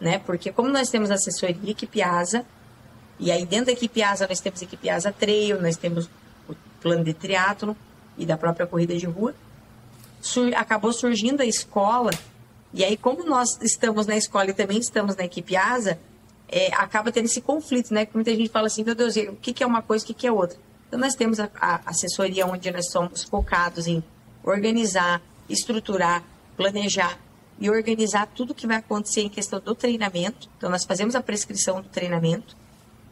né? 0.00 0.20
Porque 0.20 0.52
como 0.52 0.68
nós 0.68 0.88
temos 0.90 1.10
assessoria 1.10 1.56
equipe 1.66 2.00
ASA, 2.00 2.46
e 3.18 3.32
aí 3.32 3.44
dentro 3.44 3.66
da 3.66 3.72
equipe 3.72 4.00
ASA 4.00 4.28
nós 4.28 4.38
temos 4.38 4.62
equipe 4.62 4.88
ASA 4.88 5.10
Trail, 5.10 5.60
nós 5.60 5.76
temos 5.76 6.08
o 6.48 6.54
plano 6.80 7.02
de 7.02 7.14
triatlo 7.14 7.76
e 8.16 8.24
da 8.24 8.36
própria 8.36 8.64
corrida 8.64 8.96
de 8.96 9.06
rua, 9.06 9.34
sur 10.20 10.54
acabou 10.54 10.92
surgindo 10.92 11.40
a 11.40 11.46
escola 11.46 12.12
E 12.72 12.84
aí, 12.84 12.96
como 12.96 13.24
nós 13.24 13.60
estamos 13.60 14.06
na 14.06 14.16
escola 14.16 14.50
e 14.50 14.52
também 14.52 14.78
estamos 14.78 15.16
na 15.16 15.24
equipe 15.24 15.56
ASA, 15.56 15.98
é, 16.54 16.72
acaba 16.72 17.10
tendo 17.10 17.24
esse 17.24 17.40
conflito, 17.40 17.92
né? 17.92 18.04
Porque 18.04 18.16
muita 18.16 18.30
gente 18.30 18.48
fala 18.48 18.68
assim, 18.68 18.84
meu 18.84 18.94
Deus, 18.94 19.16
o 19.16 19.34
que, 19.34 19.52
que 19.52 19.64
é 19.64 19.66
uma 19.66 19.82
coisa, 19.82 20.04
o 20.04 20.06
que, 20.06 20.14
que 20.14 20.24
é 20.24 20.30
outra? 20.30 20.56
Então, 20.86 21.00
nós 21.00 21.16
temos 21.16 21.40
a, 21.40 21.50
a 21.60 21.80
assessoria 21.86 22.46
onde 22.46 22.70
nós 22.70 22.92
somos 22.92 23.24
focados 23.24 23.88
em 23.88 24.04
organizar, 24.44 25.20
estruturar, 25.48 26.22
planejar 26.56 27.18
e 27.58 27.68
organizar 27.68 28.28
tudo 28.28 28.54
que 28.54 28.68
vai 28.68 28.76
acontecer 28.76 29.22
em 29.22 29.28
questão 29.28 29.58
do 29.58 29.74
treinamento. 29.74 30.48
Então, 30.56 30.70
nós 30.70 30.84
fazemos 30.84 31.16
a 31.16 31.20
prescrição 31.20 31.82
do 31.82 31.88
treinamento, 31.88 32.56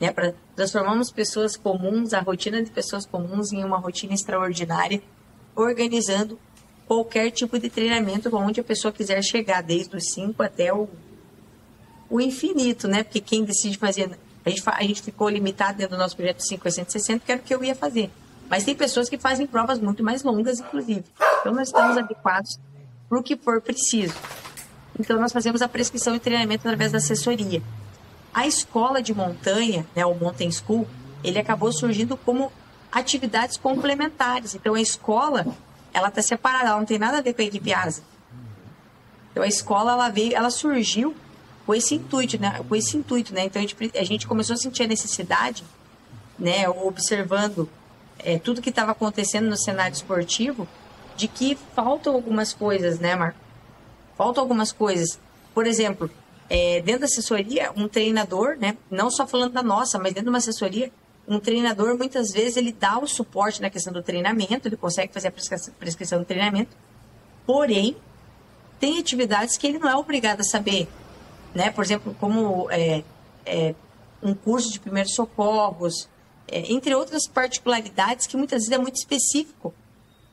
né? 0.01 0.13
Para 0.13 0.35
transformarmos 0.55 1.11
pessoas 1.11 1.57
comuns, 1.57 2.15
a 2.15 2.21
rotina 2.21 2.63
de 2.63 2.71
pessoas 2.71 3.05
comuns 3.05 3.53
em 3.53 3.65
uma 3.65 3.79
rotina 3.79 4.15
extraordinária, 4.15 5.03
organizando 5.57 6.39
qualquer 6.87 7.33
tipo 7.33 7.59
de 7.59 7.69
treinamento 7.69 8.31
onde 8.37 8.61
a 8.61 8.65
pessoa 8.65 8.93
quiser 8.93 9.21
chegar, 9.25 9.65
desde 9.65 9.97
os 9.97 10.13
5 10.13 10.41
até 10.45 10.73
o 10.73 10.89
o 12.13 12.21
infinito, 12.21 12.87
né? 12.87 13.03
Porque 13.03 13.23
quem 13.23 13.43
decide 13.43 13.79
fazer. 13.79 14.19
A 14.45 14.51
gente, 14.51 14.63
a 14.67 14.83
gente 14.83 15.01
ficou 15.01 15.31
limitado 15.31 15.79
dentro 15.79 15.97
do 15.97 15.99
nosso 15.99 16.15
projeto 16.15 16.45
560, 16.47 17.25
que 17.25 17.33
era 17.33 17.41
o 17.41 17.43
que 17.45 17.55
eu 17.55 17.65
ia 17.65 17.75
fazer. 17.75 18.11
Mas 18.51 18.65
tem 18.65 18.77
pessoas 18.77 19.09
que 19.09 19.17
fazem 19.17 19.47
provas 19.47 19.81
muito 19.81 20.05
mais 20.05 20.23
longas, 20.23 20.61
inclusive. 20.61 21.05
Então, 21.41 21.55
nós 21.55 21.69
estamos 21.69 21.97
adequados 21.97 22.61
para 23.09 23.19
o 23.19 23.23
que 23.23 23.35
for 23.35 23.63
preciso. 23.63 24.15
Então, 25.01 25.19
nós 25.19 25.33
fazemos 25.33 25.63
a 25.63 25.69
prescrição 25.69 26.15
e 26.15 26.21
treinamento 26.21 26.69
através 26.69 26.93
da 26.93 26.99
assessoria. 26.99 27.63
A 28.35 28.47
escola 28.47 29.01
de 29.01 29.15
montanha, 29.15 29.87
né, 29.97 30.05
o 30.05 30.15
Mountain 30.15 30.51
School, 30.53 30.87
ele 31.25 31.39
acabou 31.39 31.73
surgindo 31.73 32.15
como 32.15 32.53
atividades 32.91 33.57
complementares. 33.57 34.55
Então, 34.55 34.75
a 34.75 34.81
escola, 34.83 35.47
ela 35.95 36.09
está 36.09 36.21
separada, 36.21 36.69
ela 36.69 36.79
não 36.79 36.85
tem 36.85 36.99
nada 36.99 37.19
a 37.19 37.23
ver 37.23 37.33
com 37.33 37.41
a 37.41 37.45
equipe 37.47 37.73
ASA. 37.73 38.03
Então, 39.31 39.43
a 39.43 39.49
escola, 39.49 39.93
ela 39.93 40.11
veio, 40.11 40.35
ela 40.35 40.51
surgiu 40.51 41.17
com 41.67 41.75
esse 41.75 41.95
intuito, 41.95 42.41
né? 42.41 42.61
Com 42.69 42.75
esse 42.75 42.97
intuito, 42.97 43.33
né? 43.35 43.45
Então 43.45 43.63
a 43.63 43.67
gente, 43.67 43.99
a 43.99 44.05
gente 44.05 44.27
começou 44.27 44.55
a 44.55 44.57
sentir 44.57 44.85
a 44.85 44.87
necessidade, 44.87 45.65
né? 46.39 46.69
Observando 46.69 47.69
é, 48.19 48.39
tudo 48.39 48.63
que 48.63 48.71
estava 48.71 48.93
acontecendo 48.93 49.49
no 49.49 49.57
cenário 49.57 49.95
esportivo, 49.95 50.67
de 51.17 51.29
que 51.29 51.57
faltam 51.75 52.15
algumas 52.15 52.53
coisas, 52.53 52.99
né, 52.99 53.15
Marco? 53.15 53.39
Faltam 54.17 54.43
algumas 54.43 54.73
coisas. 54.73 55.19
Por 55.55 55.67
exemplo, 55.67 56.11
é, 56.49 56.81
dentro 56.81 57.01
da 57.01 57.07
assessoria, 57.07 57.71
um 57.77 57.89
treinador, 57.89 58.57
né? 58.59 58.77
Não 58.91 59.11
só 59.11 59.27
falando 59.27 59.53
da 59.53 59.63
nossa, 59.63 59.99
mas 59.99 60.13
dentro 60.13 60.25
de 60.25 60.29
uma 60.31 60.39
assessoria, 60.39 60.91
um 61.27 61.39
treinador 61.39 61.97
muitas 61.97 62.33
vezes 62.33 62.57
ele 62.57 62.73
dá 62.73 62.99
o 62.99 63.07
suporte 63.07 63.63
na 63.63 63.71
questão 63.71 63.93
do 63.93 64.03
treinamento, 64.03 64.69
ele 64.69 64.77
consegue 64.77 65.13
fazer 65.13 65.29
a 65.29 65.33
prescrição 65.79 66.19
do 66.19 66.25
treinamento, 66.25 66.77
porém 67.47 67.97
tem 68.81 68.99
atividades 68.99 69.57
que 69.57 69.67
ele 69.67 69.79
não 69.79 69.89
é 69.89 69.95
obrigado 69.95 70.41
a 70.41 70.45
saber 70.45 70.89
né? 71.55 71.71
Por 71.71 71.85
exemplo, 71.85 72.17
como 72.19 72.71
é, 72.71 73.03
é, 73.45 73.75
um 74.23 74.35
curso 74.35 74.71
de 74.73 74.81
primeiros 74.81 75.15
socorros, 75.15 76.09
é, 76.49 76.73
entre 76.73 76.95
outras 76.95 77.27
particularidades 77.27 78.27
que 78.27 78.37
muitas 78.37 78.63
vezes 78.63 78.73
é 78.73 78.79
muito 78.79 78.97
específico 78.97 79.75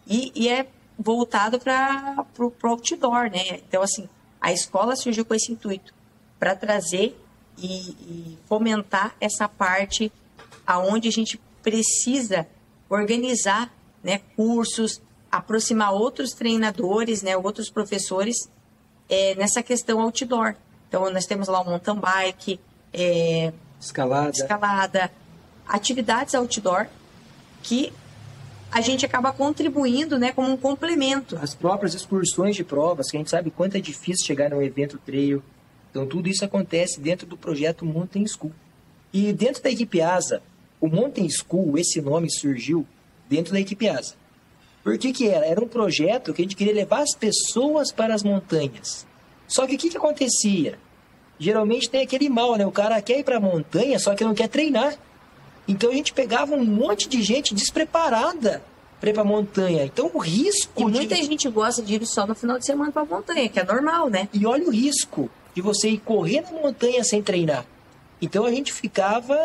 e, 0.07 0.31
e 0.35 0.49
é 0.49 0.67
voltado 0.97 1.59
para 1.59 2.25
o 2.37 2.53
outdoor, 2.63 3.29
né? 3.31 3.61
Então, 3.67 3.81
assim, 3.81 4.09
a 4.41 4.51
escola 4.51 4.95
surgiu 4.95 5.23
com 5.23 5.33
esse 5.33 5.51
intuito 5.51 5.93
para 6.37 6.55
trazer 6.55 7.17
e, 7.57 7.89
e, 7.91 8.37
fomentar 8.47 9.15
essa 9.19 9.47
parte 9.47 10.11
aonde 10.65 11.07
a 11.07 11.11
gente 11.11 11.39
precisa 11.61 12.47
organizar 12.89 13.71
né, 14.03 14.21
cursos, 14.35 15.01
aproximar 15.31 15.93
outros 15.93 16.33
treinadores, 16.33 17.21
né, 17.21 17.35
outros 17.35 17.69
professores 17.69 18.49
é, 19.09 19.35
nessa 19.35 19.61
questão 19.61 19.99
outdoor. 19.99 20.55
Então, 20.89 21.09
nós 21.11 21.25
temos 21.25 21.47
lá 21.47 21.61
o 21.61 21.65
mountain 21.65 21.95
bike, 21.95 22.59
é, 22.91 23.53
escalada. 23.79 24.31
escalada, 24.31 25.11
atividades 25.67 26.33
outdoor 26.33 26.87
que 27.61 27.93
a 28.71 28.81
gente 28.81 29.05
acaba 29.05 29.31
contribuindo 29.31 30.19
né, 30.19 30.31
como 30.31 30.51
um 30.51 30.57
complemento. 30.57 31.37
As 31.41 31.53
próprias 31.53 31.93
excursões 31.93 32.55
de 32.55 32.63
provas, 32.63 33.09
que 33.09 33.17
a 33.17 33.19
gente 33.19 33.29
sabe 33.29 33.51
quanto 33.51 33.77
é 33.77 33.79
difícil 33.79 34.25
chegar 34.25 34.49
num 34.49 34.61
evento 34.61 34.99
trail. 35.05 35.43
Então, 35.89 36.05
tudo 36.05 36.27
isso 36.27 36.43
acontece 36.43 36.99
dentro 36.99 37.25
do 37.25 37.37
projeto 37.37 37.85
Mountain 37.85 38.25
School. 38.27 38.51
E 39.13 39.31
dentro 39.33 39.63
da 39.63 39.69
equipe 39.69 40.01
ASA, 40.01 40.41
o 40.79 40.87
Mountain 40.87 41.29
School, 41.29 41.77
esse 41.77 41.99
nome 42.01 42.31
surgiu 42.31 42.85
dentro 43.27 43.53
da 43.53 43.59
equipe 43.59 43.87
ASA. 43.87 44.15
Por 44.83 44.97
que, 44.97 45.11
que 45.11 45.27
era? 45.27 45.45
Era 45.45 45.63
um 45.63 45.67
projeto 45.67 46.33
que 46.33 46.41
a 46.41 46.45
gente 46.45 46.55
queria 46.55 46.73
levar 46.73 47.01
as 47.01 47.15
pessoas 47.15 47.91
para 47.91 48.13
as 48.13 48.23
montanhas. 48.23 49.05
Só 49.49 49.65
que 49.65 49.75
o 49.75 49.77
que, 49.77 49.89
que 49.89 49.97
acontecia? 49.97 50.79
Geralmente 51.39 51.89
tem 51.89 52.03
aquele 52.03 52.29
mal, 52.29 52.55
né? 52.55 52.65
O 52.65 52.71
cara 52.71 53.01
quer 53.01 53.19
ir 53.19 53.23
para 53.23 53.37
a 53.37 53.39
montanha, 53.39 53.97
só 53.97 54.13
que 54.13 54.23
não 54.23 54.35
quer 54.35 54.47
treinar. 54.47 54.95
Então 55.67 55.89
a 55.89 55.93
gente 55.93 56.13
pegava 56.13 56.53
um 56.53 56.63
monte 56.63 57.09
de 57.09 57.21
gente 57.23 57.55
despreparada 57.55 58.61
para 58.99 59.09
ir 59.09 59.13
para 59.13 59.23
a 59.23 59.25
montanha. 59.25 59.85
Então 59.85 60.11
o 60.13 60.19
risco. 60.19 60.81
E 60.81 60.85
muita 60.85 61.15
de... 61.15 61.23
gente 61.23 61.49
gosta 61.49 61.81
de 61.81 61.95
ir 61.95 62.05
só 62.05 62.27
no 62.27 62.35
final 62.35 62.59
de 62.59 62.65
semana 62.65 62.91
para 62.91 63.01
a 63.01 63.05
montanha, 63.05 63.49
que 63.49 63.59
é 63.59 63.63
normal, 63.63 64.09
né? 64.09 64.29
E 64.31 64.45
olha 64.45 64.67
o 64.67 64.71
risco 64.71 65.29
de 65.55 65.61
você 65.61 65.89
ir 65.89 65.99
correr 65.99 66.41
na 66.41 66.51
montanha 66.51 67.03
sem 67.03 67.23
treinar. 67.23 67.65
Então 68.21 68.45
a 68.45 68.51
gente 68.51 68.71
ficava 68.71 69.35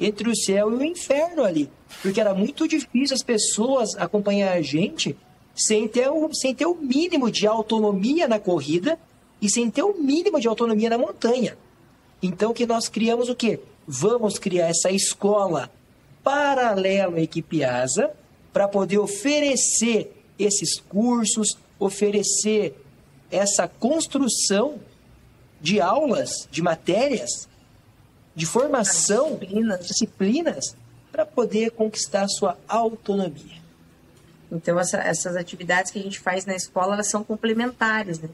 entre 0.00 0.28
o 0.28 0.36
céu 0.36 0.72
e 0.72 0.74
o 0.74 0.84
inferno 0.84 1.44
ali. 1.44 1.70
Porque 2.02 2.20
era 2.20 2.34
muito 2.34 2.66
difícil 2.66 3.14
as 3.14 3.22
pessoas 3.22 3.94
acompanhar 3.96 4.52
a 4.52 4.62
gente 4.62 5.16
sem 5.58 5.88
ter, 5.88 6.08
o, 6.08 6.32
sem 6.32 6.54
ter 6.54 6.66
o 6.66 6.74
mínimo 6.74 7.30
de 7.30 7.46
autonomia 7.46 8.28
na 8.28 8.38
corrida 8.38 8.98
e 9.42 9.50
sem 9.50 9.70
ter 9.70 9.82
o 9.82 9.94
mínimo 9.94 10.40
de 10.40 10.46
autonomia 10.46 10.88
na 10.88 10.98
montanha. 10.98 11.58
Então 12.22 12.54
que 12.54 12.66
nós 12.66 12.88
criamos 12.88 13.28
o 13.28 13.34
quê? 13.34 13.60
Vamos 13.86 14.38
criar 14.38 14.68
essa 14.68 14.90
escola 14.90 15.70
paralela 16.22 17.16
à 17.16 17.20
equipe 17.20 17.64
ASA 17.64 18.10
para 18.52 18.68
poder 18.68 18.98
oferecer 18.98 20.12
esses 20.38 20.78
cursos, 20.78 21.56
oferecer 21.78 22.74
essa 23.30 23.66
construção 23.66 24.78
de 25.60 25.80
aulas, 25.80 26.48
de 26.50 26.62
matérias, 26.62 27.48
de 28.34 28.46
formação, 28.46 29.36
disciplinas, 29.36 29.86
disciplinas 29.86 30.76
para 31.10 31.26
poder 31.26 31.72
conquistar 31.72 32.22
a 32.22 32.28
sua 32.28 32.58
autonomia. 32.68 33.57
Então, 34.50 34.78
essa, 34.78 34.98
essas 34.98 35.36
atividades 35.36 35.90
que 35.90 35.98
a 35.98 36.02
gente 36.02 36.18
faz 36.18 36.46
na 36.46 36.54
escola, 36.54 36.94
elas 36.94 37.08
são 37.08 37.22
complementares, 37.22 38.18
né? 38.18 38.28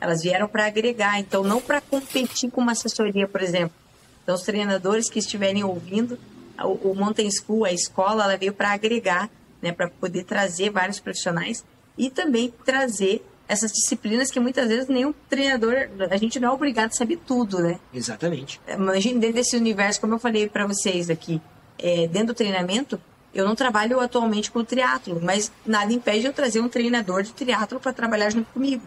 Elas 0.00 0.22
vieram 0.22 0.48
para 0.48 0.66
agregar, 0.66 1.20
então 1.20 1.42
não 1.42 1.60
para 1.60 1.80
competir 1.80 2.50
com 2.50 2.62
uma 2.62 2.72
assessoria, 2.72 3.28
por 3.28 3.42
exemplo. 3.42 3.76
Então, 4.22 4.34
os 4.34 4.42
treinadores 4.42 5.10
que 5.10 5.18
estiverem 5.18 5.62
ouvindo, 5.62 6.18
o, 6.58 6.90
o 6.90 6.94
Mountain 6.94 7.30
School, 7.30 7.64
a 7.64 7.72
escola, 7.72 8.24
ela 8.24 8.36
veio 8.36 8.54
para 8.54 8.72
agregar, 8.72 9.28
né? 9.60 9.72
Para 9.72 9.88
poder 9.88 10.24
trazer 10.24 10.70
vários 10.70 10.98
profissionais 10.98 11.64
e 11.98 12.08
também 12.08 12.52
trazer 12.64 13.22
essas 13.50 13.72
disciplinas 13.72 14.30
que 14.30 14.38
muitas 14.38 14.68
vezes 14.68 14.86
nenhum 14.86 15.12
treinador, 15.28 15.88
a 16.08 16.16
gente 16.16 16.38
não 16.38 16.50
é 16.50 16.52
obrigado 16.52 16.90
a 16.90 16.92
saber 16.92 17.18
tudo, 17.26 17.58
né? 17.58 17.80
Exatamente. 17.92 18.60
Imagine 18.68 19.18
dentro 19.18 19.34
desse 19.34 19.56
universo, 19.56 20.00
como 20.00 20.14
eu 20.14 20.18
falei 20.20 20.48
para 20.48 20.66
vocês 20.68 21.10
aqui, 21.10 21.42
é, 21.76 22.06
dentro 22.06 22.28
do 22.28 22.34
treinamento, 22.34 23.00
eu 23.34 23.46
não 23.46 23.54
trabalho 23.54 24.00
atualmente 24.00 24.50
com 24.50 24.64
triatlo, 24.64 25.20
mas 25.22 25.52
nada 25.64 25.92
impede 25.92 26.26
eu 26.26 26.32
trazer 26.32 26.60
um 26.60 26.68
treinador 26.68 27.22
de 27.22 27.32
triatlo 27.32 27.78
para 27.78 27.92
trabalhar 27.92 28.30
junto 28.30 28.52
comigo. 28.52 28.82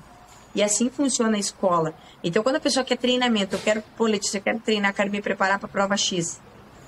E 0.55 0.61
assim 0.61 0.89
funciona 0.89 1.37
a 1.37 1.39
escola. 1.39 1.93
Então, 2.23 2.43
quando 2.43 2.57
a 2.57 2.59
pessoa 2.59 2.83
quer 2.83 2.97
treinamento, 2.97 3.55
eu 3.55 3.59
quero, 3.59 3.83
pô, 3.97 4.05
Letícia, 4.05 4.37
eu 4.37 4.41
quero 4.41 4.59
treinar, 4.59 4.93
quero 4.93 5.09
me 5.09 5.21
preparar 5.21 5.57
para 5.57 5.67
a 5.67 5.71
prova 5.71 5.97
X, 5.97 6.39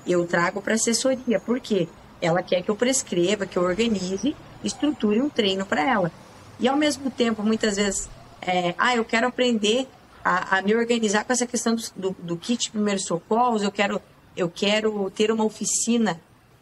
eu 0.06 0.24
trago 0.26 0.62
para 0.62 0.74
assessoria. 0.74 1.40
Por 1.40 1.58
quê? 1.58 1.88
Ela 2.20 2.42
quer 2.42 2.62
que 2.62 2.70
eu 2.70 2.76
prescreva, 2.76 3.46
que 3.46 3.56
eu 3.56 3.62
organize, 3.62 4.36
estruture 4.62 5.20
um 5.20 5.28
treino 5.28 5.66
para 5.66 5.82
ela. 5.82 6.12
E 6.60 6.68
ao 6.68 6.76
mesmo 6.76 7.10
tempo, 7.10 7.42
muitas 7.42 7.76
vezes, 7.76 8.08
é, 8.40 8.74
ah, 8.78 8.94
eu 8.94 9.04
quero 9.04 9.26
aprender 9.26 9.88
a, 10.24 10.58
a, 10.58 10.62
me 10.62 10.74
organizar 10.74 11.24
com 11.24 11.32
essa 11.32 11.46
questão 11.46 11.74
do, 11.74 11.82
do, 11.94 12.16
do 12.20 12.36
kit 12.36 12.70
primeiros 12.70 13.04
socorros, 13.04 13.62
eu 13.62 13.72
quero, 13.72 14.00
eu 14.36 14.48
quero 14.48 15.10
ter 15.10 15.30
uma 15.30 15.44
oficina 15.44 16.20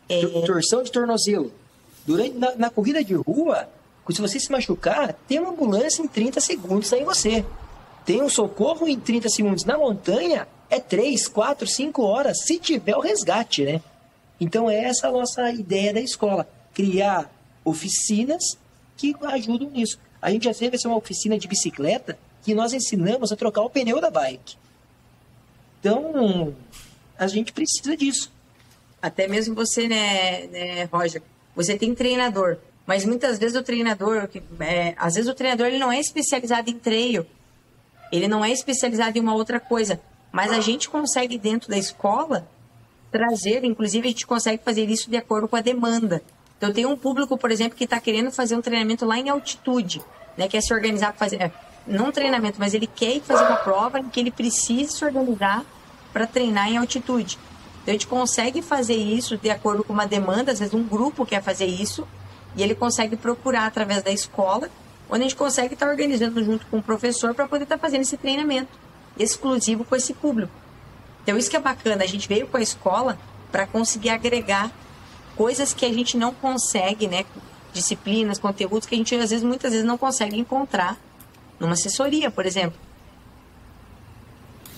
é... 0.09 0.20
Torção 0.47 0.82
de 0.82 0.90
tornozelo. 0.90 1.52
Durante, 2.06 2.36
na, 2.36 2.55
na, 2.56 2.70
corrida 2.70 3.02
de 3.02 3.14
rua, 3.14 3.68
se 4.10 4.20
você 4.20 4.39
se 4.39 4.52
machucar, 4.52 5.14
tem 5.26 5.39
uma 5.39 5.51
ambulância 5.51 6.02
em 6.02 6.09
30 6.09 6.40
segundos 6.40 6.93
aí 6.93 7.05
você. 7.05 7.44
Tem 8.05 8.22
um 8.22 8.28
socorro 8.28 8.86
em 8.86 8.98
30 8.98 9.28
segundos. 9.31 9.64
Na 9.64 9.78
montanha, 9.78 10.47
é 10.68 10.78
3, 10.78 11.26
4, 11.28 11.66
5 11.66 12.02
horas, 12.02 12.44
se 12.44 12.59
tiver 12.59 12.97
o 12.97 13.01
resgate, 13.01 13.64
né? 13.64 13.81
Então, 14.39 14.68
é 14.68 14.85
essa 14.85 15.09
a 15.09 15.12
nossa 15.12 15.51
ideia 15.51 15.94
da 15.94 16.01
escola. 16.01 16.47
Criar 16.74 17.31
oficinas 17.64 18.59
que 18.97 19.14
ajudam 19.22 19.70
nisso. 19.70 19.98
A 20.20 20.31
gente 20.31 20.44
já 20.44 20.55
teve 20.55 20.76
essa 20.76 20.89
uma 20.89 20.97
oficina 20.97 21.39
de 21.39 21.48
bicicleta 21.48 22.18
que 22.43 22.55
nós 22.55 22.72
ensinamos 22.72 23.32
a 23.32 23.36
trocar 23.36 23.62
o 23.62 23.70
pneu 23.70 24.01
da 24.01 24.10
bike. 24.10 24.56
Então, 25.81 26.55
a 27.16 27.26
gente 27.26 27.52
precisa 27.52 27.97
disso. 27.97 28.31
Até 29.05 29.28
mesmo 29.28 29.55
você, 29.55 29.86
né, 29.86 30.47
né 30.47 30.89
Roger? 30.90 31.20
Você 31.55 31.76
tem 31.76 31.94
treinador, 31.94 32.56
mas 32.86 33.05
muitas 33.05 33.39
vezes 33.39 33.55
o 33.55 33.62
treinador, 33.62 34.31
é, 34.60 34.94
às 34.97 35.14
vezes 35.16 35.31
o 35.31 35.35
treinador 35.35 35.66
ele 35.66 35.78
não 35.78 35.93
é 35.93 36.01
especializado 36.01 36.70
em 36.70 36.78
treino, 36.78 37.26
ele 38.10 38.26
não 38.26 38.43
é 38.43 38.51
especializado 38.51 39.18
em 39.18 39.20
uma 39.20 39.35
outra 39.35 39.60
coisa, 39.60 40.01
mas 40.32 40.51
a 40.51 40.59
gente 40.59 40.89
consegue 40.89 41.36
dentro 41.36 41.68
da 41.68 41.76
escola 41.76 42.48
trazer, 43.12 43.62
inclusive 43.62 44.09
a 44.09 44.10
gente 44.10 44.26
consegue 44.26 44.62
fazer 44.64 44.89
isso 44.89 45.10
de 45.10 45.18
acordo 45.18 45.48
com 45.48 45.56
a 45.56 45.60
demanda. 45.60 46.22
Então 46.56 46.72
tem 46.72 46.86
um 46.86 46.97
público, 46.97 47.36
por 47.36 47.51
exemplo, 47.51 47.76
que 47.76 47.85
está 47.85 48.01
querendo 48.01 48.31
fazer 48.31 48.56
um 48.56 48.62
treinamento 48.62 49.05
lá 49.05 49.18
em 49.18 49.28
altitude, 49.28 50.01
né, 50.35 50.48
quer 50.48 50.62
se 50.62 50.72
organizar 50.72 51.09
para 51.09 51.18
fazer, 51.18 51.52
não 51.86 52.06
um 52.06 52.12
treinamento, 52.12 52.56
mas 52.59 52.72
ele 52.72 52.86
quer 52.86 53.20
fazer 53.20 53.44
uma 53.44 53.56
prova 53.56 54.01
em 54.01 54.09
que 54.09 54.18
ele 54.18 54.31
precisa 54.31 54.90
se 54.90 55.05
organizar 55.05 55.62
para 56.10 56.26
treinar 56.26 56.70
em 56.70 56.78
altitude. 56.78 57.39
Então 57.85 57.93
a 57.93 57.97
gente 57.97 58.06
consegue 58.06 58.62
fazer 58.62 58.97
isso 58.97 59.36
de 59.36 59.51
acordo 59.51 59.85
com 59.85 59.93
uma 59.93 60.06
demanda, 60.06 60.51
às 60.51 60.59
vezes 60.59 60.73
um 60.73 60.82
grupo 60.82 61.27
quer 61.27 61.43
fazer 61.43 61.66
isso, 61.66 62.09
e 62.56 62.62
ele 62.62 62.74
consegue 62.74 63.15
procurar 63.15 63.66
através 63.66 64.02
da 64.02 64.11
escola, 64.11 64.70
onde 65.11 65.20
a 65.20 65.24
gente 65.24 65.36
consegue 65.36 65.74
estar 65.74 65.86
organizando 65.90 66.43
junto 66.43 66.65
com 66.69 66.78
o 66.78 66.82
professor 66.82 67.35
para 67.35 67.47
poder 67.47 67.65
estar 67.65 67.77
fazendo 67.77 68.01
esse 68.01 68.16
treinamento 68.16 68.70
exclusivo 69.19 69.85
com 69.85 69.94
esse 69.94 70.15
público. 70.15 70.51
Então 71.23 71.36
isso 71.36 71.51
que 71.51 71.56
é 71.56 71.61
bacana, 71.61 72.05
a 72.05 72.06
gente 72.06 72.27
veio 72.27 72.47
com 72.47 72.56
a 72.56 72.62
escola 72.62 73.19
para 73.52 73.66
conseguir 73.66 74.09
agregar 74.09 74.73
coisas 75.36 75.74
que 75.74 75.85
a 75.85 75.93
gente 75.93 76.16
não 76.16 76.32
consegue, 76.32 77.06
né? 77.06 77.27
Disciplinas, 77.74 78.39
conteúdos 78.39 78.86
que 78.86 78.94
a 78.94 78.98
gente 78.98 79.15
às 79.15 79.28
vezes 79.28 79.44
muitas 79.44 79.73
vezes 79.73 79.86
não 79.86 79.98
consegue 79.98 80.39
encontrar 80.39 80.97
numa 81.61 81.74
assessoria, 81.74 82.31
por 82.31 82.47
exemplo. 82.47 82.81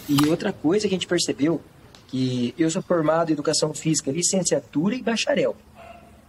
E 0.09 0.29
outra 0.29 0.53
coisa 0.53 0.89
que 0.89 0.95
a 0.95 0.97
gente 0.97 1.07
percebeu 1.07 1.61
que 2.09 2.55
eu 2.59 2.71
sou 2.71 2.83
formado 2.83 3.31
em 3.31 3.33
educação 3.33 3.75
física, 3.75 4.11
licenciatura 4.11 4.95
e 4.95 5.03
bacharel. 5.03 5.57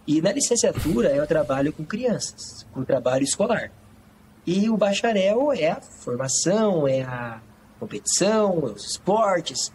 E 0.06 0.22
na 0.22 0.32
licenciatura 0.32 1.10
eu 1.10 1.28
trabalho 1.28 1.74
com 1.74 1.84
crianças, 1.84 2.66
com 2.72 2.84
trabalho 2.84 3.24
escolar. 3.24 3.72
E 4.46 4.70
o 4.70 4.78
bacharel 4.78 5.52
é 5.52 5.72
a 5.72 5.82
formação, 5.82 6.88
é 6.88 7.02
a 7.02 7.42
competição, 7.80 8.60
é 8.64 8.72
os 8.72 8.92
esportes. 8.92 9.72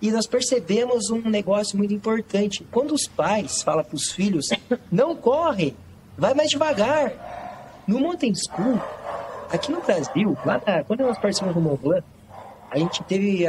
E 0.00 0.10
nós 0.12 0.26
percebemos 0.26 1.10
um 1.10 1.28
negócio 1.28 1.76
muito 1.76 1.92
importante. 1.92 2.64
Quando 2.70 2.94
os 2.94 3.08
pais 3.08 3.62
falam 3.62 3.84
para 3.84 3.96
os 3.96 4.12
filhos, 4.12 4.48
não 4.90 5.16
corre, 5.16 5.74
vai 6.16 6.34
mais 6.34 6.50
devagar. 6.50 7.82
No 7.86 7.98
Mountain 7.98 8.32
School, 8.34 8.80
aqui 9.50 9.72
no 9.72 9.80
Brasil, 9.82 10.38
lá 10.44 10.60
na, 10.64 10.84
quando 10.84 11.00
nós 11.00 11.18
participamos 11.18 11.54
do 11.54 11.60
Mont 11.60 11.82
Blanc, 11.82 12.06
a 12.70 12.78
gente 12.78 13.02
teve 13.04 13.46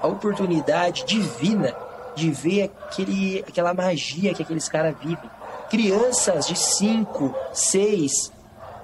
a, 0.00 0.06
oportunidade 0.06 1.04
divina 1.04 1.74
de 2.14 2.30
ver 2.30 2.64
aquele, 2.64 3.44
aquela 3.46 3.72
magia 3.74 4.34
que 4.34 4.42
aqueles 4.42 4.68
caras 4.68 4.96
vivem. 4.98 5.30
Crianças 5.70 6.46
de 6.46 6.58
5, 6.58 7.34
6, 7.52 8.32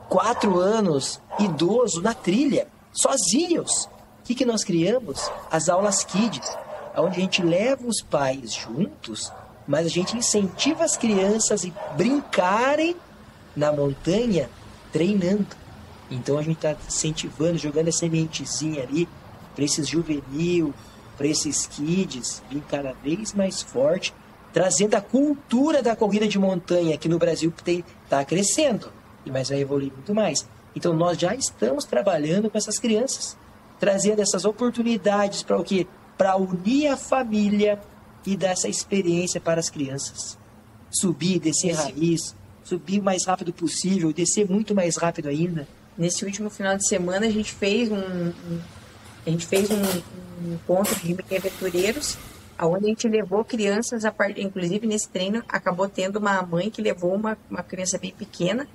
4 0.09 0.59
anos, 0.59 1.21
idosos 1.39 2.03
na 2.03 2.15
trilha, 2.15 2.69
sozinhos. 2.93 3.87
O 4.21 4.25
que, 4.25 4.35
que 4.35 4.45
nós 4.45 4.65
criamos? 4.65 5.31
As 5.51 5.69
aulas 5.69 6.05
Kids, 6.05 6.57
onde 6.97 7.19
a 7.19 7.21
gente 7.21 7.43
leva 7.43 7.87
os 7.87 8.01
pais 8.01 8.53
juntos, 8.55 9.33
mas 9.67 9.87
a 9.87 9.91
gente 9.91 10.17
incentiva 10.17 10.85
as 10.85 10.97
crianças 10.97 11.65
a 11.65 11.95
brincarem 11.95 12.97
na 13.57 13.73
montanha 13.73 14.49
treinando. 14.93 15.47
Então 16.11 16.39
a 16.39 16.43
gente 16.43 16.57
está 16.57 16.77
incentivando, 16.87 17.59
jogando 17.59 17.89
a 17.89 17.93
sementezinha 17.93 18.83
ali 18.83 19.09
para 19.55 19.65
esses 19.65 19.89
juvenil, 19.89 20.75
para 21.17 21.27
esses 21.27 21.67
kids 21.67 22.43
vir 22.51 22.63
cada 22.69 22.93
vez 22.93 23.33
mais 23.33 23.63
forte, 23.63 24.15
trazendo 24.53 24.95
a 24.95 25.01
cultura 25.01 25.83
da 25.83 25.97
corrida 25.97 26.27
de 26.27 26.39
montanha 26.39 26.97
que 26.97 27.09
no 27.09 27.19
Brasil 27.19 27.53
está 27.67 28.25
crescendo, 28.25 28.93
e 29.25 29.31
mais 29.31 29.49
vai 29.49 29.61
evoluir 29.61 29.93
muito 29.93 30.15
mais. 30.15 30.47
Então 30.75 30.93
nós 30.93 31.19
já 31.19 31.35
estamos 31.35 31.85
trabalhando 31.85 32.51
com 32.51 32.59
essas 32.59 32.79
crianças, 32.79 33.37
trazendo 33.79 34.21
essas 34.21 34.45
oportunidades 34.45 35.43
para 35.43 35.59
o 35.59 35.65
quê? 35.65 35.87
Para 36.17 36.37
unir 36.37 36.89
a 36.89 36.97
família 36.97 37.81
e 38.27 38.37
dar 38.37 38.51
essa 38.51 38.69
experiência 38.69 39.41
para 39.41 39.61
as 39.61 39.69
crianças. 39.69 40.39
Subir, 40.91 41.41
descer 41.41 41.73
raiz, 41.75 42.35
subir 42.63 43.01
o 43.01 43.05
mais 43.05 43.25
rápido 43.27 43.53
possível, 43.53 44.13
descer 44.13 44.49
muito 44.49 44.75
mais 44.75 44.97
rápido 44.97 45.29
ainda. 45.29 45.67
Nesse 45.97 46.25
último 46.25 46.51
final 46.51 46.77
de 46.77 46.89
semana 46.89 47.27
a 47.27 47.31
gente 47.31 47.53
fez 47.53 47.91
um, 47.91 47.97
um 47.97 48.61
a 49.27 49.31
gente 49.31 49.47
fez 49.47 49.71
um, 49.71 49.83
um 50.43 50.55
encontro 50.55 50.95
de 50.97 51.37
aventureiros, 51.37 52.17
onde 52.61 52.87
a 52.87 52.89
gente 52.89 53.09
levou 53.09 53.45
crianças, 53.45 54.05
a 54.05 54.13
part... 54.13 54.41
inclusive 54.41 54.87
nesse 54.87 55.09
treino 55.09 55.43
acabou 55.49 55.89
tendo 55.89 56.19
uma 56.19 56.41
mãe 56.43 56.71
que 56.71 56.81
levou 56.81 57.15
uma, 57.15 57.37
uma 57.51 57.63
criança 57.63 57.99
bem 57.99 58.13
pequena. 58.13 58.67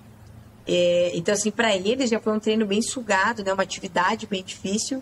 É, 0.67 1.11
então, 1.15 1.33
assim, 1.33 1.49
para 1.49 1.75
eles 1.75 2.09
já 2.09 2.19
foi 2.19 2.33
um 2.33 2.39
treino 2.39 2.65
bem 2.65 2.81
sugado, 2.81 3.43
né? 3.43 3.53
uma 3.53 3.63
atividade 3.63 4.27
bem 4.27 4.43
difícil. 4.43 5.01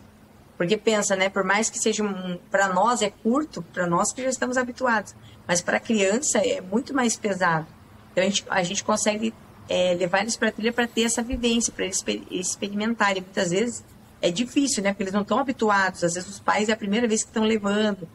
Porque 0.58 0.76
pensa, 0.76 1.16
né? 1.16 1.30
Por 1.30 1.44
mais 1.44 1.70
que 1.70 1.78
seja 1.78 2.04
um. 2.04 2.40
Para 2.50 2.74
nós 2.74 3.04
é 3.04 3.12
curto, 3.12 3.62
para 3.62 3.86
nós 3.86 4.12
que 4.12 4.24
já 4.24 4.30
estamos 4.30 4.58
habituados. 4.58 5.14
Mas 5.48 5.62
para 5.62 5.80
criança 5.80 6.40
é 6.40 6.60
muito 6.62 6.96
mais 6.96 7.16
pesado. 7.16 7.68
Então 8.12 8.24
a 8.24 8.28
gente, 8.28 8.46
a 8.50 8.64
gente 8.64 8.84
consegue 8.84 9.34
é, 9.70 9.94
levar 9.94 10.22
eles 10.22 10.36
para 10.36 10.50
a 10.50 10.52
trilha 10.52 10.74
para 10.74 10.88
ter 10.88 11.04
essa 11.04 11.22
vivência, 11.22 11.72
para 11.72 11.86
eles 11.86 12.04
experimentarem. 12.32 13.22
Muitas 13.22 13.52
vezes 13.52 13.84
é 14.22 14.32
difícil, 14.32 14.84
né? 14.84 14.92
Porque 14.92 15.04
eles 15.04 15.14
não 15.14 15.22
estão 15.22 15.40
habituados. 15.40 16.04
Às 16.04 16.14
vezes 16.14 16.30
os 16.30 16.40
pais 16.40 16.70
é 16.70 16.74
a 16.74 16.78
primeira 16.78 17.08
vez 17.08 17.24
que 17.24 17.30
estão 17.30 17.44
levando. 17.44 18.08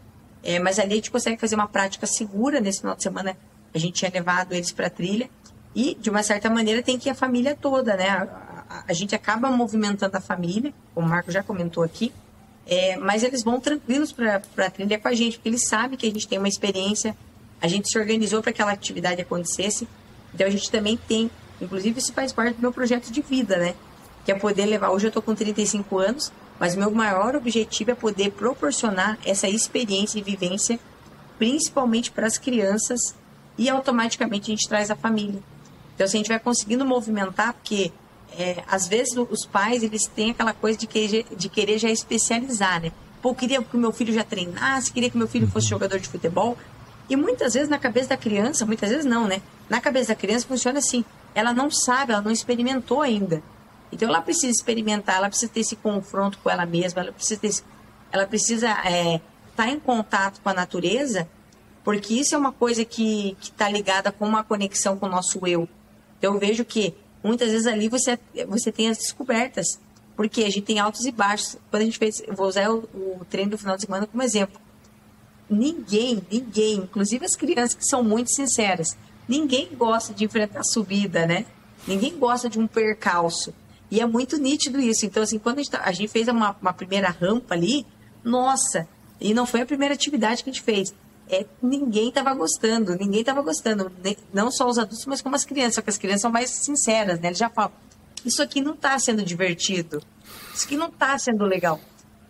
É, 0.43 0.59
mas 0.59 0.79
ali 0.79 0.93
a 0.93 0.97
gente 0.97 1.11
consegue 1.11 1.41
fazer 1.41 1.55
uma 1.55 1.69
prática 1.69 2.07
segura. 2.07 2.61
Nesse 2.61 2.81
final 2.81 2.97
de 2.97 3.03
semana 3.03 3.37
a 3.75 3.79
gente 3.79 3.95
tinha 3.95 4.11
levado 4.13 4.53
eles 4.53 4.73
para 4.73 4.89
a 4.89 4.91
trilha. 4.91 5.31
E, 5.75 5.95
de 5.95 6.11
uma 6.11 6.23
certa 6.23 6.51
maneira, 6.51 6.83
tem 6.83 6.99
que 6.99 7.09
ir 7.09 7.13
a 7.13 7.15
família 7.15 7.57
toda, 7.59 7.97
né? 7.97 8.09
A, 8.11 8.23
a, 8.69 8.85
a 8.89 8.93
gente 8.93 9.15
acaba 9.15 9.51
movimentando 9.51 10.17
a 10.17 10.21
família, 10.21 10.73
como 10.95 11.07
o 11.07 11.11
Marco 11.11 11.31
já 11.31 11.43
comentou 11.43 11.83
aqui. 11.83 12.13
É, 12.67 12.97
mas 12.97 13.23
eles 13.23 13.43
vão 13.43 13.59
tranquilos 13.59 14.13
para 14.13 14.43
a 14.59 14.71
trilha 14.71 14.99
com 14.99 15.09
a 15.09 15.15
gente, 15.15 15.37
porque 15.37 15.49
eles 15.49 15.67
sabem 15.67 15.97
que 15.97 16.07
a 16.07 16.11
gente 16.11 16.29
tem 16.29 16.39
uma 16.39 16.49
experiência. 16.49 17.17
A 17.61 17.69
gente 17.69 17.91
se 17.91 17.99
organizou 17.99 18.43
para 18.43 18.53
que 18.53 18.61
aquela 18.61 18.73
atividade 18.73 19.21
acontecesse. 19.21 19.89
Então 20.35 20.47
a 20.47 20.51
gente 20.51 20.71
também 20.71 20.97
tem, 20.97 21.31
inclusive 21.61 21.99
isso 21.99 22.13
faz 22.13 22.33
parte 22.33 22.57
do 22.57 22.61
meu 22.61 22.73
projeto 22.73 23.11
de 23.11 23.21
vida, 23.21 23.57
né? 23.57 23.75
Que 24.25 24.33
é 24.33 24.35
poder 24.35 24.67
levar. 24.67 24.91
Hoje 24.91 25.07
eu 25.07 25.09
estou 25.09 25.23
com 25.23 25.35
35 25.35 25.99
anos, 25.99 26.33
mas 26.59 26.77
meu 26.77 26.91
maior 26.91 27.35
objetivo 27.35 27.91
é 27.91 27.95
poder 27.95 28.33
proporcionar 28.33 29.19
essa 29.25 29.49
experiência 29.49 30.19
e 30.19 30.23
vivência, 30.23 30.79
principalmente 31.39 32.11
para 32.11 32.27
as 32.27 32.39
crianças, 32.39 33.15
e 33.59 33.69
automaticamente 33.69 34.51
a 34.51 34.55
gente 34.55 34.69
traz 34.69 34.91
a 34.91 34.97
família. 34.97 35.43
Então, 35.95 36.07
se 36.07 36.17
a 36.17 36.19
gente 36.19 36.29
vai 36.29 36.39
conseguindo 36.39 36.85
movimentar, 36.85 37.53
porque 37.55 37.93
é, 38.39 38.63
às 38.67 38.89
vezes 38.89 39.15
os 39.17 39.45
pais 39.45 39.83
eles 39.83 40.07
têm 40.07 40.31
aquela 40.31 40.53
coisa 40.53 40.79
de 40.79 40.87
querer, 40.87 41.27
de 41.37 41.49
querer 41.49 41.79
já 41.79 41.91
especializar, 41.91 42.81
né? 42.81 42.93
Pô, 43.21 43.35
queria 43.35 43.63
que 43.63 43.77
o 43.77 43.79
meu 43.79 43.93
filho 43.93 44.13
já 44.13 44.25
treinasse, 44.25 44.93
queria 44.93 45.11
que 45.11 45.19
meu 45.19 45.29
filho 45.29 45.47
fosse 45.47 45.67
uhum. 45.67 45.71
jogador 45.71 45.99
de 45.99 46.09
futebol. 46.09 46.57
E 47.09 47.17
muitas 47.17 47.55
vezes 47.55 47.69
na 47.69 47.79
cabeça 47.79 48.11
da 48.11 48.17
criança, 48.17 48.65
muitas 48.65 48.91
vezes 48.91 49.05
não, 49.05 49.27
né? 49.27 49.43
Na 49.69 49.81
cabeça 49.81 50.09
da 50.09 50.15
criança 50.15 50.47
funciona 50.47 50.79
assim. 50.79 51.05
Ela 51.35 51.53
não 51.53 51.71
sabe, 51.71 52.13
ela 52.13 52.23
não 52.23 52.31
experimentou 52.31 53.03
ainda. 53.03 53.43
Então 53.93 54.09
ela 54.09 54.23
precisa 54.23 54.51
experimentar, 54.51 55.17
ela 55.17 55.29
precisa 55.29 55.53
ter 55.53 55.61
esse 55.61 55.77
confronto 55.77 56.39
com 56.39 56.49
ela 56.49 56.65
mesma, 56.65 57.03
ela 57.03 57.13
precisa 57.13 57.39
ter, 57.39 57.51
ela 58.11 58.27
precisa 58.27 58.71
estar 58.71 58.91
é, 58.91 59.21
tá 59.55 59.69
em 59.69 59.79
contato 59.79 60.41
com 60.41 60.49
a 60.49 60.55
natureza, 60.55 61.29
porque 61.85 62.15
isso 62.15 62.35
é 62.35 62.39
uma 62.39 62.53
coisa 62.53 62.85
que 62.85 63.37
está 63.41 63.69
ligada 63.69 64.11
com 64.11 64.27
uma 64.27 64.43
conexão 64.43 64.97
com 64.99 65.07
o 65.07 65.11
nosso 65.11 65.47
eu. 65.47 65.69
Então 66.19 66.33
eu 66.33 66.41
vejo 66.41 66.65
que 66.65 66.95
muitas 67.23 67.51
vezes 67.51 67.67
ali 67.67 67.89
você, 67.89 68.19
você 68.49 68.73
tem 68.73 68.89
as 68.89 68.99
descobertas, 68.99 69.79
porque 70.17 70.43
a 70.43 70.51
gente 70.51 70.63
tem 70.63 70.79
altos 70.79 71.05
e 71.05 71.13
baixos. 71.13 71.59
Quando 71.71 71.83
a 71.83 71.85
gente 71.85 71.99
fez, 71.99 72.23
vou 72.29 72.47
usar 72.47 72.71
o, 72.71 72.89
o 72.95 73.27
treino 73.29 73.51
do 73.51 73.59
final 73.59 73.77
de 73.77 73.83
semana 73.83 74.07
como 74.07 74.23
exemplo. 74.23 74.61
Ninguém, 75.51 76.23
ninguém, 76.31 76.77
inclusive 76.77 77.27
as 77.27 77.37
crianças 77.37 77.75
que 77.75 77.85
são 77.85 78.03
muito 78.03 78.33
sinceras, 78.33 78.97
ninguém 79.29 79.69
gosta 79.75 80.15
de 80.15 80.25
enfrentar 80.25 80.63
subida, 80.65 81.27
né? 81.27 81.45
Ninguém 81.87 82.17
gosta 82.17 82.49
de 82.49 82.59
um 82.59 82.67
percalço. 82.67 83.53
E 83.93 84.01
é 84.01 84.07
muito 84.07 84.39
nítido 84.39 84.81
isso. 84.81 85.05
Então, 85.05 85.23
assim, 85.23 85.39
quando 85.39 85.59
a 85.59 85.63
gente, 85.63 85.71
tá, 85.71 85.83
a 85.85 85.93
gente 85.93 86.09
fez 86.09 86.27
uma, 86.27 86.57
uma, 86.63 86.73
primeira 86.73 87.11
rampa 87.11 87.55
ali, 87.55 87.87
nossa, 88.25 88.89
e 89.21 89.35
não 89.35 89.45
foi 89.45 89.61
a 89.61 89.67
primeira 89.67 89.93
atividade 89.93 90.43
que 90.43 90.49
a 90.49 90.53
gente 90.53 90.63
fez. 90.63 90.95
É, 91.29 91.45
ninguém 91.63 92.09
estava 92.09 92.33
gostando, 92.33 92.97
ninguém 92.97 93.21
estava 93.21 93.43
gostando. 93.43 93.93
Não 94.33 94.51
só 94.51 94.67
os 94.67 94.79
adultos, 94.79 95.05
mas 95.05 95.21
como 95.21 95.37
as 95.37 95.45
crianças. 95.45 95.75
Só 95.75 95.83
que 95.83 95.91
as 95.91 95.99
crianças 95.99 96.23
são 96.23 96.33
mais 96.33 96.49
sinceras, 96.49 97.21
né? 97.21 97.29
Eles 97.29 97.39
já 97.39 97.51
falam, 97.51 97.71
isso 98.25 98.43
aqui 98.43 98.63
não 98.63 98.73
está 98.73 98.99
sendo 98.99 99.23
divertido. 99.23 100.03
Isso 100.55 100.65
aqui 100.65 100.77
não 100.79 100.89
está 100.89 101.19
sendo 101.19 101.45
legal. 101.45 101.79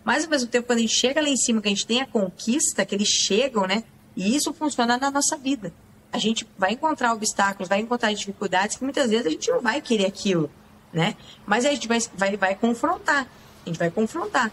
Mas, 0.03 0.25
ao 0.25 0.31
mesmo 0.31 0.49
tempo, 0.49 0.67
quando 0.67 0.79
a 0.79 0.81
gente 0.81 0.95
chega 0.95 1.21
lá 1.21 1.29
em 1.29 1.37
cima, 1.37 1.61
que 1.61 1.69
a 1.69 1.71
gente 1.71 1.87
tem 1.87 2.01
a 2.01 2.05
conquista, 2.05 2.85
que 2.85 2.93
eles 2.93 3.07
chegam, 3.07 3.65
né? 3.65 3.85
E 4.17 4.35
isso 4.35 4.53
funciona 4.53 4.97
na 4.97 5.09
nossa 5.09 5.37
vida. 5.37 5.73
A 6.11 6.17
gente 6.17 6.45
vai 6.57 6.73
encontrar 6.73 7.13
obstáculos, 7.13 7.69
vai 7.69 7.79
encontrar 7.79 8.11
dificuldades 8.11 8.75
que 8.75 8.83
muitas 8.83 9.09
vezes 9.09 9.27
a 9.27 9.29
gente 9.29 9.49
não 9.49 9.61
vai 9.61 9.79
querer 9.79 10.07
aquilo 10.07 10.51
né? 10.93 11.15
Mas 11.45 11.65
a 11.65 11.71
gente 11.71 11.87
vai, 11.87 11.99
vai, 12.15 12.37
vai 12.37 12.55
confrontar, 12.55 13.27
a 13.65 13.69
gente 13.69 13.79
vai 13.79 13.89
confrontar. 13.89 14.51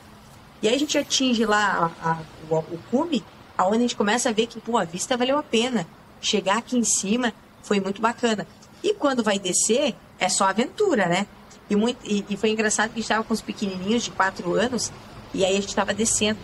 E 0.62 0.68
aí 0.68 0.74
a 0.74 0.78
gente 0.78 0.96
atinge 0.96 1.44
lá 1.44 1.92
a, 2.02 2.10
a, 2.10 2.18
o, 2.48 2.58
o 2.58 2.78
cume, 2.90 3.24
aonde 3.56 3.78
a 3.78 3.80
gente 3.80 3.96
começa 3.96 4.28
a 4.28 4.32
ver 4.32 4.46
que, 4.46 4.60
pô, 4.60 4.78
a 4.78 4.84
vista 4.84 5.16
valeu 5.16 5.38
a 5.38 5.42
pena. 5.42 5.86
Chegar 6.20 6.58
aqui 6.58 6.76
em 6.76 6.84
cima 6.84 7.32
foi 7.62 7.80
muito 7.80 8.00
bacana. 8.00 8.46
E 8.82 8.94
quando 8.94 9.22
vai 9.22 9.38
descer, 9.38 9.94
é 10.18 10.28
só 10.28 10.44
aventura, 10.44 11.06
né? 11.06 11.26
E, 11.68 11.76
muito, 11.76 11.98
e, 12.04 12.24
e 12.28 12.36
foi 12.36 12.50
engraçado 12.50 12.88
que 12.88 12.94
a 12.94 12.96
gente 12.96 13.04
estava 13.04 13.24
com 13.24 13.32
os 13.32 13.40
pequenininhos 13.40 14.02
de 14.02 14.10
4 14.10 14.54
anos, 14.54 14.92
e 15.32 15.44
aí 15.44 15.52
a 15.52 15.60
gente 15.60 15.68
estava 15.68 15.94
descendo. 15.94 16.38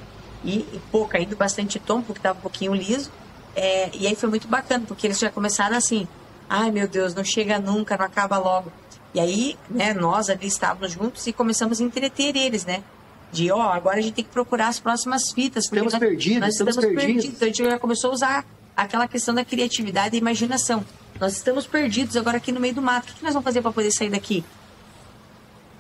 E, 0.45 0.59
e 0.59 0.81
pô, 0.93 1.07
caindo 1.07 1.35
bastante 1.37 1.79
tom, 1.79 2.01
porque 2.03 2.19
estava 2.19 2.39
um 2.39 2.43
pouquinho 2.43 2.75
liso. 2.75 3.11
É, 3.55 3.91
e 3.95 4.07
aí 4.07 4.15
foi 4.15 4.29
muito 4.29 4.47
bacana, 4.47 4.85
porque 4.87 5.07
eles 5.07 5.19
já 5.19 5.31
começaram 5.31 5.77
assim: 5.77 6.07
ai 6.49 6.71
meu 6.71 6.87
Deus, 6.87 7.15
não 7.15 7.25
chega 7.25 7.59
nunca, 7.59 7.97
não 7.97 8.05
acaba 8.05 8.39
logo. 8.39 8.71
E 9.17 9.21
aí, 9.21 9.57
né, 9.71 9.95
nós 9.95 10.29
ali 10.29 10.47
estávamos 10.47 10.93
juntos 10.93 11.27
e 11.27 11.33
começamos 11.33 11.81
a 11.81 11.85
entreter 11.85 12.37
eles, 12.37 12.67
né? 12.67 12.85
De, 13.33 13.51
ó, 13.51 13.73
agora 13.73 13.97
a 13.97 14.03
gente 14.03 14.13
tem 14.13 14.25
que 14.25 14.31
procurar 14.31 14.69
as 14.69 14.79
próximas 14.79 15.33
fitas. 15.33 15.65
Estamos 15.65 15.95
nós, 15.95 16.01
perdidos, 16.01 16.41
nós 16.41 16.53
estamos, 16.53 16.77
estamos 16.77 16.95
perdidos. 16.95 17.25
perdidos. 17.25 17.37
Então 17.37 17.47
a 17.47 17.51
gente 17.51 17.65
já 17.65 17.79
começou 17.79 18.11
a 18.11 18.13
usar 18.13 18.47
aquela 18.77 19.09
questão 19.09 19.35
da 19.35 19.43
criatividade 19.43 20.15
e 20.15 20.19
imaginação. 20.19 20.85
Nós 21.19 21.33
estamos 21.33 21.67
perdidos 21.67 22.15
agora 22.15 22.37
aqui 22.37 22.53
no 22.53 22.61
meio 22.61 22.75
do 22.75 22.83
mato. 22.83 23.05
O 23.05 23.07
que, 23.07 23.15
que 23.15 23.25
nós 23.25 23.33
vamos 23.33 23.45
fazer 23.45 23.63
para 23.63 23.73
poder 23.73 23.91
sair 23.91 24.11
daqui? 24.11 24.45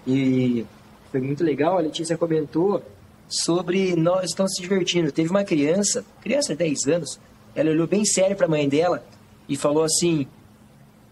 E 0.06 0.64
foi 1.12 1.20
muito 1.20 1.44
legal, 1.44 1.76
a 1.76 1.82
Letícia 1.82 2.16
comentou 2.16 2.82
sobre 3.28 3.94
nós 3.96 4.30
estamos 4.30 4.54
se 4.54 4.62
divertindo. 4.62 5.12
Teve 5.12 5.28
uma 5.28 5.44
criança, 5.44 6.06
criança 6.22 6.54
de 6.54 6.60
10 6.60 6.86
anos, 6.86 7.20
ela 7.54 7.68
olhou 7.68 7.86
bem 7.86 8.02
sério 8.06 8.34
para 8.34 8.46
a 8.46 8.48
mãe 8.48 8.66
dela 8.66 9.04
e 9.46 9.58
falou 9.58 9.84
assim: 9.84 10.26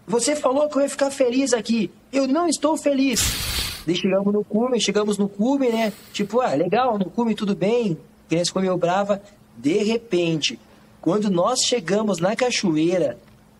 Você 0.06 0.34
falou 0.34 0.70
que 0.70 0.78
eu 0.78 0.80
ia 0.80 0.88
ficar 0.88 1.10
feliz 1.10 1.52
aqui. 1.52 1.90
Eu 2.14 2.28
não 2.28 2.46
estou 2.46 2.76
feliz. 2.76 3.82
Daí 3.84 3.96
chegamos 3.96 4.32
no 4.32 4.44
cume, 4.44 4.80
chegamos 4.80 5.18
no 5.18 5.28
cume, 5.28 5.68
né? 5.68 5.92
Tipo, 6.12 6.40
ah, 6.40 6.54
legal, 6.54 6.96
no 6.96 7.06
cume 7.06 7.34
tudo 7.34 7.56
bem. 7.56 7.98
A 8.26 8.28
criança 8.28 8.60
meio 8.60 8.76
brava. 8.76 9.20
De 9.58 9.82
repente, 9.82 10.56
quando 11.00 11.28
nós 11.28 11.58
chegamos 11.66 12.20
na 12.20 12.36
cachoeira, 12.36 13.18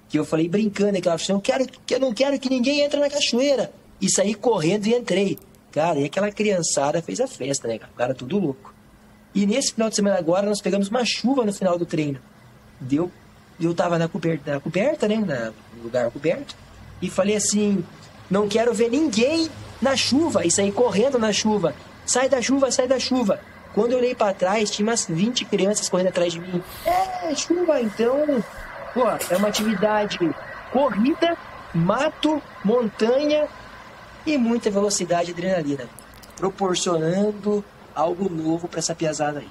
que 0.08 0.16
eu 0.16 0.24
falei 0.24 0.48
brincando, 0.48 1.00
que 1.00 1.08
ela 1.08 1.16
assim, 1.16 1.32
eu, 1.32 1.40
quero, 1.40 1.66
eu 1.90 1.98
não 1.98 2.14
quero 2.14 2.38
que 2.38 2.48
ninguém 2.48 2.82
entre 2.82 3.00
na 3.00 3.10
cachoeira. 3.10 3.72
E 4.00 4.08
saí 4.08 4.34
correndo 4.34 4.86
e 4.86 4.94
entrei. 4.94 5.36
Cara, 5.72 5.98
e 5.98 6.04
aquela 6.04 6.30
criançada 6.30 7.02
fez 7.02 7.20
a 7.20 7.26
festa, 7.26 7.66
né? 7.66 7.80
O 7.92 7.96
cara 7.96 8.14
tudo 8.14 8.38
louco. 8.38 8.72
E 9.34 9.44
nesse 9.46 9.72
final 9.72 9.88
de 9.90 9.96
semana 9.96 10.16
agora, 10.16 10.46
nós 10.46 10.60
pegamos 10.60 10.88
uma 10.88 11.04
chuva 11.04 11.44
no 11.44 11.52
final 11.52 11.76
do 11.76 11.84
treino. 11.84 12.20
Deu, 12.78 13.10
eu 13.60 13.74
tava 13.74 13.98
na 13.98 14.06
coberta, 14.06 14.52
na 14.52 14.60
coberta 14.60 15.08
né? 15.08 15.16
Na, 15.16 15.52
no 15.76 15.82
lugar 15.82 16.08
coberto. 16.12 16.54
E 17.02 17.10
falei 17.10 17.34
assim, 17.34 17.84
não 18.30 18.48
quero 18.48 18.72
ver 18.74 18.90
ninguém 18.90 19.48
na 19.80 19.96
chuva. 19.96 20.44
E 20.44 20.50
saí 20.50 20.72
correndo 20.72 21.18
na 21.18 21.32
chuva. 21.32 21.74
Sai 22.06 22.28
da 22.28 22.40
chuva, 22.40 22.70
sai 22.70 22.86
da 22.88 22.98
chuva. 22.98 23.40
Quando 23.74 23.92
eu 23.92 23.98
olhei 23.98 24.14
para 24.14 24.32
trás, 24.32 24.70
tinha 24.70 24.86
umas 24.86 25.06
20 25.08 25.44
crianças 25.46 25.88
correndo 25.88 26.08
atrás 26.08 26.32
de 26.32 26.40
mim. 26.40 26.62
É, 26.86 27.34
chuva, 27.34 27.80
então. 27.80 28.42
Pô, 28.92 29.02
é 29.30 29.36
uma 29.36 29.48
atividade 29.48 30.18
corrida, 30.72 31.36
mato, 31.74 32.40
montanha 32.64 33.48
e 34.26 34.38
muita 34.38 34.70
velocidade 34.70 35.30
e 35.30 35.34
adrenalina, 35.34 35.88
proporcionando 36.36 37.64
algo 37.94 38.28
novo 38.28 38.68
para 38.68 38.78
essa 38.78 38.94
piazada 38.94 39.40
aí. 39.40 39.48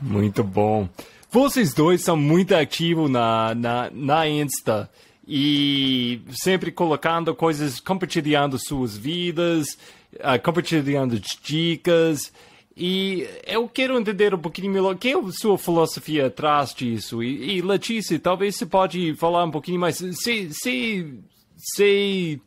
Muito 0.00 0.42
bom. 0.42 0.88
Vocês 1.30 1.72
dois 1.72 2.02
são 2.02 2.16
muito 2.16 2.54
ativos 2.54 3.10
na, 3.10 3.54
na, 3.54 3.90
na 3.92 4.28
Insta 4.28 4.90
e 5.34 6.20
sempre 6.30 6.70
colocando 6.70 7.34
coisas, 7.34 7.80
compartilhando 7.80 8.58
suas 8.58 8.98
vidas, 8.98 9.78
uh, 10.16 10.38
compartilhando 10.44 11.18
dicas. 11.42 12.30
E 12.76 13.26
eu 13.46 13.66
quero 13.66 13.98
entender 13.98 14.34
um 14.34 14.38
pouquinho 14.38 14.70
melhor, 14.70 14.94
que 14.94 15.08
é 15.08 15.16
a 15.16 15.32
sua 15.32 15.56
filosofia 15.56 16.26
atrás 16.26 16.74
disso? 16.74 17.22
E, 17.22 17.56
e 17.56 17.62
Letícia, 17.62 18.18
talvez 18.18 18.56
você 18.56 18.66
pode 18.66 19.14
falar 19.14 19.44
um 19.44 19.50
pouquinho 19.50 19.80
mais. 19.80 19.96
Se, 19.96 20.12
se, 20.52 21.18
se, 21.56 22.40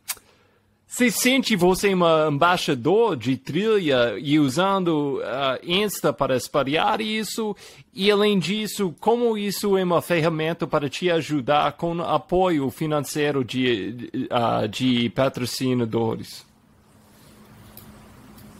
se 0.95 1.11
sente 1.11 1.57
você 1.57 1.93
uma 1.93 2.29
embaixador 2.31 3.17
de 3.17 3.35
trilha 3.35 4.17
e 4.17 4.39
usando 4.39 5.19
uh, 5.19 5.59
Insta 5.61 6.13
para 6.13 6.37
espalhar 6.37 7.01
isso? 7.01 7.53
E 7.93 8.09
além 8.09 8.39
disso, 8.39 8.95
como 9.01 9.37
isso 9.37 9.77
é 9.77 9.83
uma 9.83 10.01
ferramenta 10.01 10.65
para 10.65 10.87
te 10.87 11.11
ajudar 11.11 11.73
com 11.73 12.01
apoio 12.01 12.69
financeiro 12.69 13.43
de, 13.43 14.09
uh, 14.31 14.69
de 14.69 15.09
patrocinadores? 15.09 16.45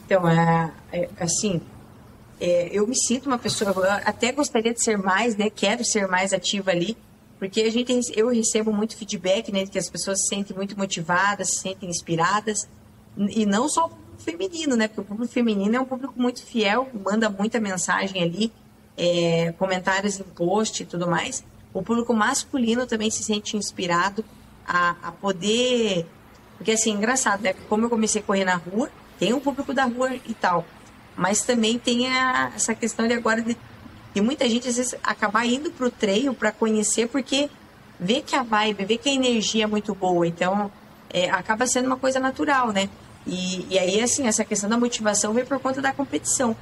Então, 0.06 0.28
é, 0.28 0.74
é 0.92 1.10
assim, 1.18 1.62
é, 2.42 2.68
eu 2.70 2.86
me 2.86 2.98
sinto 2.98 3.28
uma 3.28 3.38
pessoa, 3.40 3.72
até 4.04 4.34
gostaria 4.34 4.74
de 4.74 4.84
ser 4.84 4.98
mais, 4.98 5.38
né? 5.38 5.50
Quero 5.50 5.86
ser 5.86 6.06
mais 6.06 6.34
ativa 6.34 6.72
ali, 6.72 6.98
porque 7.46 7.62
a 7.62 7.72
gente, 7.72 8.12
eu 8.16 8.30
recebo 8.30 8.74
muito 8.74 8.98
feedback, 8.98 9.52
né? 9.52 9.68
Que 9.68 9.78
as 9.78 9.88
pessoas 9.88 10.22
se 10.22 10.30
sentem 10.30 10.56
muito 10.56 10.76
motivadas, 10.76 11.52
se 11.52 11.60
sentem 11.60 11.90
inspiradas, 11.90 12.68
e 13.16 13.46
não 13.46 13.70
só 13.70 13.86
o 13.86 13.92
feminino, 14.18 14.76
né? 14.76 14.88
Porque 14.88 15.02
o 15.02 15.04
público 15.04 15.32
feminino 15.32 15.76
é 15.76 15.80
um 15.80 15.86
público 15.86 16.14
muito 16.18 16.44
fiel, 16.44 16.90
manda 16.94 17.30
muita 17.30 17.60
mensagem 17.60 18.24
ali, 18.24 18.52
é, 18.98 19.54
comentários 19.60 20.20
em 20.20 20.24
post 20.24 20.82
e 20.82 20.86
tudo 20.88 21.08
mais. 21.08 21.44
O 21.72 21.84
público 21.84 22.14
masculino 22.16 22.88
também 22.88 23.12
se 23.12 23.24
sente 23.24 23.56
inspirado 23.56 24.26
a, 24.68 24.96
a 25.04 25.12
poder. 25.12 26.08
Porque 26.58 26.72
assim, 26.72 26.92
engraçado, 26.92 27.42
né? 27.42 27.54
Como 27.70 27.86
eu 27.86 27.90
comecei 27.92 28.22
a 28.22 28.24
correr 28.24 28.46
na 28.46 28.56
rua, 28.56 28.90
tem 29.20 29.34
um 29.34 29.40
público 29.40 29.72
da 29.72 29.86
rua 29.86 30.16
e 30.16 30.34
tal. 30.34 30.66
Mas 31.16 31.44
também 31.44 31.78
tem 31.78 32.08
a, 32.08 32.54
essa 32.56 32.74
questão 32.74 33.08
de 33.08 33.14
agora 33.14 33.42
de, 33.42 33.56
de 34.16 34.22
muita 34.22 34.48
gente 34.48 34.70
às 34.70 34.78
vezes 34.78 34.96
acabar 35.04 35.46
indo 35.46 35.70
pro 35.70 35.92
treino 35.92 36.34
para 36.34 36.50
conhecer, 36.50 37.10
porque 37.10 37.50
vê 38.00 38.22
que 38.22 38.34
a 38.34 38.44
vibe, 38.44 38.86
vê 38.86 38.98
que 38.98 39.10
a 39.10 39.14
energia 39.14 39.66
é 39.66 39.68
muito 39.68 39.94
boa. 39.94 40.26
Então, 40.26 40.72
é, 41.10 41.30
acaba 41.30 41.68
sendo 41.68 41.88
uma 41.88 41.98
coisa 41.98 42.18
natural, 42.18 42.72
né? 42.72 42.90
E, 43.28 43.68
e 43.70 43.78
aí, 43.78 44.02
assim, 44.02 44.26
essa 44.26 44.46
questão 44.46 44.70
da 44.70 44.78
motivação 44.78 45.34
vem 45.34 45.44
por 45.44 45.60
conta 45.60 45.82
da 45.82 45.92
competição. 45.92 46.56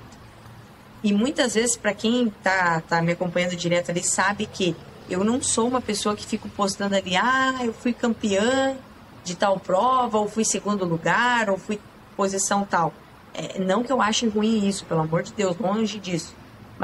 E 1.03 1.13
muitas 1.13 1.53
vezes, 1.53 1.77
para 1.77 1.93
quem 1.93 2.33
tá, 2.41 2.81
tá 2.81 3.03
me 3.03 3.11
acompanhando 3.11 3.55
direto 3.55 3.91
ali, 3.91 4.03
sabe 4.03 4.47
que 4.47 4.75
eu 5.07 5.23
não 5.23 5.39
sou 5.39 5.67
uma 5.67 5.81
pessoa 5.81 6.15
que 6.15 6.25
fico 6.25 6.49
postando 6.49 6.95
ali, 6.95 7.15
ah, 7.15 7.59
eu 7.61 7.73
fui 7.73 7.93
campeã 7.93 8.75
de 9.23 9.35
tal 9.35 9.59
prova, 9.59 10.17
ou 10.17 10.27
fui 10.27 10.43
segundo 10.43 10.85
lugar, 10.85 11.51
ou 11.51 11.57
fui 11.59 11.79
posição 12.17 12.65
tal. 12.65 12.91
É, 13.31 13.59
não 13.59 13.83
que 13.83 13.91
eu 13.91 14.01
ache 14.01 14.27
ruim 14.27 14.67
isso, 14.67 14.85
pelo 14.85 15.01
amor 15.01 15.21
de 15.21 15.33
Deus, 15.33 15.55
longe 15.59 15.99
disso. 15.99 16.33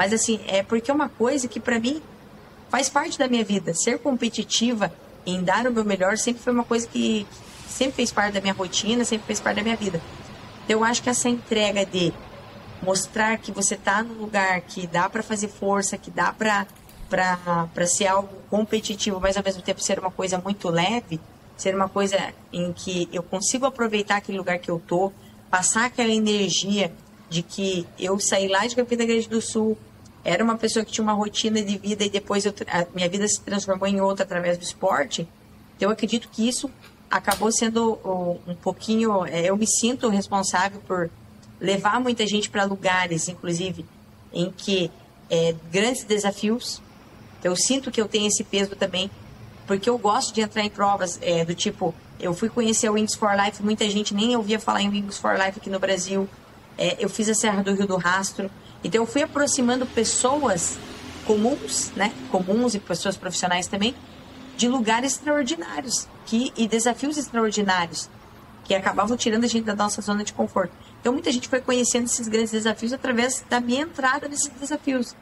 Mas 0.00 0.14
assim, 0.14 0.40
é 0.48 0.62
porque 0.62 0.90
é 0.90 0.94
uma 0.94 1.10
coisa 1.10 1.46
que 1.46 1.60
para 1.60 1.78
mim 1.78 2.00
faz 2.70 2.88
parte 2.88 3.18
da 3.18 3.28
minha 3.28 3.44
vida. 3.44 3.74
Ser 3.74 3.98
competitiva 3.98 4.90
em 5.26 5.42
dar 5.42 5.66
o 5.66 5.70
meu 5.70 5.84
melhor 5.84 6.16
sempre 6.16 6.42
foi 6.42 6.54
uma 6.54 6.64
coisa 6.64 6.88
que 6.88 7.26
sempre 7.68 7.96
fez 7.96 8.10
parte 8.10 8.32
da 8.32 8.40
minha 8.40 8.54
rotina, 8.54 9.04
sempre 9.04 9.26
fez 9.26 9.40
parte 9.40 9.56
da 9.56 9.62
minha 9.62 9.76
vida. 9.76 10.00
Então, 10.64 10.78
eu 10.78 10.84
acho 10.84 11.02
que 11.02 11.10
essa 11.10 11.28
entrega 11.28 11.84
de 11.84 12.14
mostrar 12.82 13.36
que 13.36 13.52
você 13.52 13.74
está 13.74 14.02
no 14.02 14.14
lugar 14.14 14.62
que 14.62 14.86
dá 14.86 15.06
para 15.06 15.22
fazer 15.22 15.48
força, 15.48 15.98
que 15.98 16.10
dá 16.10 16.32
para 16.32 16.66
para 17.10 17.86
ser 17.86 18.06
algo 18.06 18.34
competitivo, 18.48 19.20
mas 19.20 19.36
ao 19.36 19.44
mesmo 19.44 19.60
tempo 19.60 19.82
ser 19.82 19.98
uma 19.98 20.10
coisa 20.10 20.38
muito 20.38 20.70
leve, 20.70 21.20
ser 21.58 21.74
uma 21.74 21.90
coisa 21.90 22.32
em 22.50 22.72
que 22.72 23.06
eu 23.12 23.22
consigo 23.22 23.66
aproveitar 23.66 24.16
aquele 24.16 24.38
lugar 24.38 24.58
que 24.60 24.70
eu 24.70 24.80
tô, 24.80 25.12
passar 25.50 25.84
aquela 25.84 26.10
energia 26.10 26.90
de 27.28 27.42
que 27.42 27.86
eu 27.98 28.18
saí 28.18 28.48
lá 28.48 28.66
de 28.66 28.74
Campina 28.74 29.04
Grande 29.04 29.28
do 29.28 29.42
Sul, 29.42 29.76
era 30.24 30.42
uma 30.42 30.56
pessoa 30.56 30.84
que 30.84 30.92
tinha 30.92 31.02
uma 31.02 31.12
rotina 31.12 31.62
de 31.62 31.78
vida 31.78 32.04
e 32.04 32.10
depois 32.10 32.44
eu, 32.44 32.54
a 32.68 32.86
minha 32.94 33.08
vida 33.08 33.26
se 33.26 33.40
transformou 33.40 33.88
em 33.88 34.00
outra 34.00 34.24
através 34.24 34.58
do 34.58 34.62
esporte. 34.62 35.26
Então 35.76 35.88
eu 35.88 35.92
acredito 35.92 36.28
que 36.28 36.48
isso 36.48 36.70
acabou 37.10 37.50
sendo 37.50 37.98
um 38.46 38.54
pouquinho, 38.54 39.24
é, 39.26 39.46
eu 39.46 39.56
me 39.56 39.66
sinto 39.66 40.08
responsável 40.08 40.80
por 40.86 41.10
levar 41.60 42.00
muita 42.00 42.26
gente 42.26 42.48
para 42.48 42.64
lugares, 42.64 43.28
inclusive, 43.28 43.84
em 44.32 44.50
que 44.50 44.90
é, 45.28 45.54
grandes 45.70 46.04
desafios. 46.04 46.80
Então, 47.38 47.52
eu 47.52 47.56
sinto 47.56 47.90
que 47.90 48.00
eu 48.00 48.06
tenho 48.06 48.26
esse 48.28 48.44
peso 48.44 48.76
também 48.76 49.10
porque 49.70 49.88
eu 49.88 49.96
gosto 49.96 50.34
de 50.34 50.40
entrar 50.40 50.64
em 50.64 50.68
provas 50.68 51.16
é, 51.22 51.44
do 51.44 51.54
tipo, 51.54 51.94
eu 52.18 52.34
fui 52.34 52.48
conhecer 52.48 52.88
o 52.90 52.94
Wings 52.94 53.14
for 53.14 53.30
Life, 53.36 53.62
muita 53.62 53.88
gente 53.88 54.12
nem 54.12 54.36
ouvia 54.36 54.58
falar 54.58 54.82
em 54.82 54.88
Wings 54.88 55.16
for 55.16 55.34
Life 55.34 55.60
aqui 55.60 55.70
no 55.70 55.78
Brasil. 55.78 56.28
É, 56.76 56.96
eu 56.98 57.08
fiz 57.08 57.28
a 57.28 57.34
Serra 57.34 57.62
do 57.62 57.72
Rio 57.72 57.86
do 57.86 57.96
Rastro. 57.96 58.50
Então 58.82 59.02
eu 59.02 59.06
fui 59.06 59.22
aproximando 59.22 59.86
pessoas 59.86 60.78
comuns, 61.26 61.90
né, 61.94 62.12
comuns 62.30 62.74
e 62.74 62.80
pessoas 62.80 63.16
profissionais 63.16 63.66
também, 63.66 63.94
de 64.56 64.68
lugares 64.68 65.12
extraordinários 65.12 66.08
que, 66.26 66.52
e 66.56 66.66
desafios 66.66 67.16
extraordinários 67.16 68.08
que 68.64 68.74
acabavam 68.74 69.16
tirando 69.16 69.44
a 69.44 69.48
gente 69.48 69.64
da 69.64 69.74
nossa 69.74 70.00
zona 70.00 70.22
de 70.22 70.32
conforto. 70.32 70.72
Então 71.00 71.12
muita 71.12 71.32
gente 71.32 71.48
foi 71.48 71.60
conhecendo 71.60 72.04
esses 72.04 72.28
grandes 72.28 72.52
desafios 72.52 72.92
através 72.92 73.44
da 73.48 73.60
minha 73.60 73.82
entrada 73.82 74.28
nesses 74.28 74.48
desafios. 74.48 75.14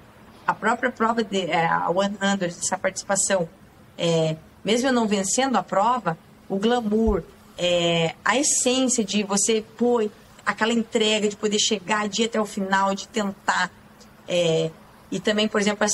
A 0.47 0.55
própria 0.55 0.90
prova 0.90 1.22
de 1.22 1.43
é, 1.43 1.66
a 1.66 1.89
100, 1.89 2.47
essa 2.47 2.78
participação 2.78 3.48
é, 3.98 4.36
mesmo 4.64 4.89
eu 4.89 4.93
não 4.93 5.09
vencendo 5.09 5.56
a 5.56 5.62
prova, 5.62 6.16
o 6.48 6.56
glamour, 6.56 7.22
é, 7.56 8.14
a 8.24 8.39
essência 8.39 9.05
de 9.05 9.24
você, 9.24 9.64
pô, 9.76 10.09
aquela 10.48 10.72
entrega 10.72 11.28
de 11.28 11.36
poder 11.36 11.58
chegar 11.58 12.08
dia 12.08 12.24
até 12.24 12.40
o 12.40 12.46
final, 12.46 12.94
de 12.94 13.06
tentar. 13.06 13.70
É, 14.26 14.70
e 15.10 15.20
também, 15.20 15.46
por 15.46 15.60
exemplo, 15.60 15.86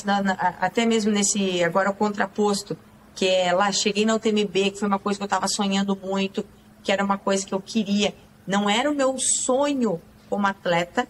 até 0.61 0.87
mesmo 0.87 1.11
nesse, 1.11 1.63
agora 1.65 1.91
o 1.91 1.95
contraposto, 1.95 2.77
que 3.17 3.27
é 3.27 3.53
lá, 3.53 3.73
cheguei 3.73 4.07
na 4.07 4.15
UTMB, 4.15 4.71
que 4.71 4.79
foi 4.79 4.87
uma 4.87 4.99
coisa 4.99 5.19
que 5.19 5.25
eu 5.25 5.27
estava 5.27 5.49
sonhando 5.49 5.97
muito, 5.97 6.47
que 6.85 6.93
era 6.93 7.05
uma 7.05 7.19
coisa 7.19 7.45
que 7.45 7.53
eu 7.53 7.61
queria. 7.61 8.15
Não 8.47 8.71
era 8.71 8.89
o 8.89 8.95
meu 8.95 9.17
sonho 9.19 10.01
como 10.31 10.47
atleta, 10.47 11.09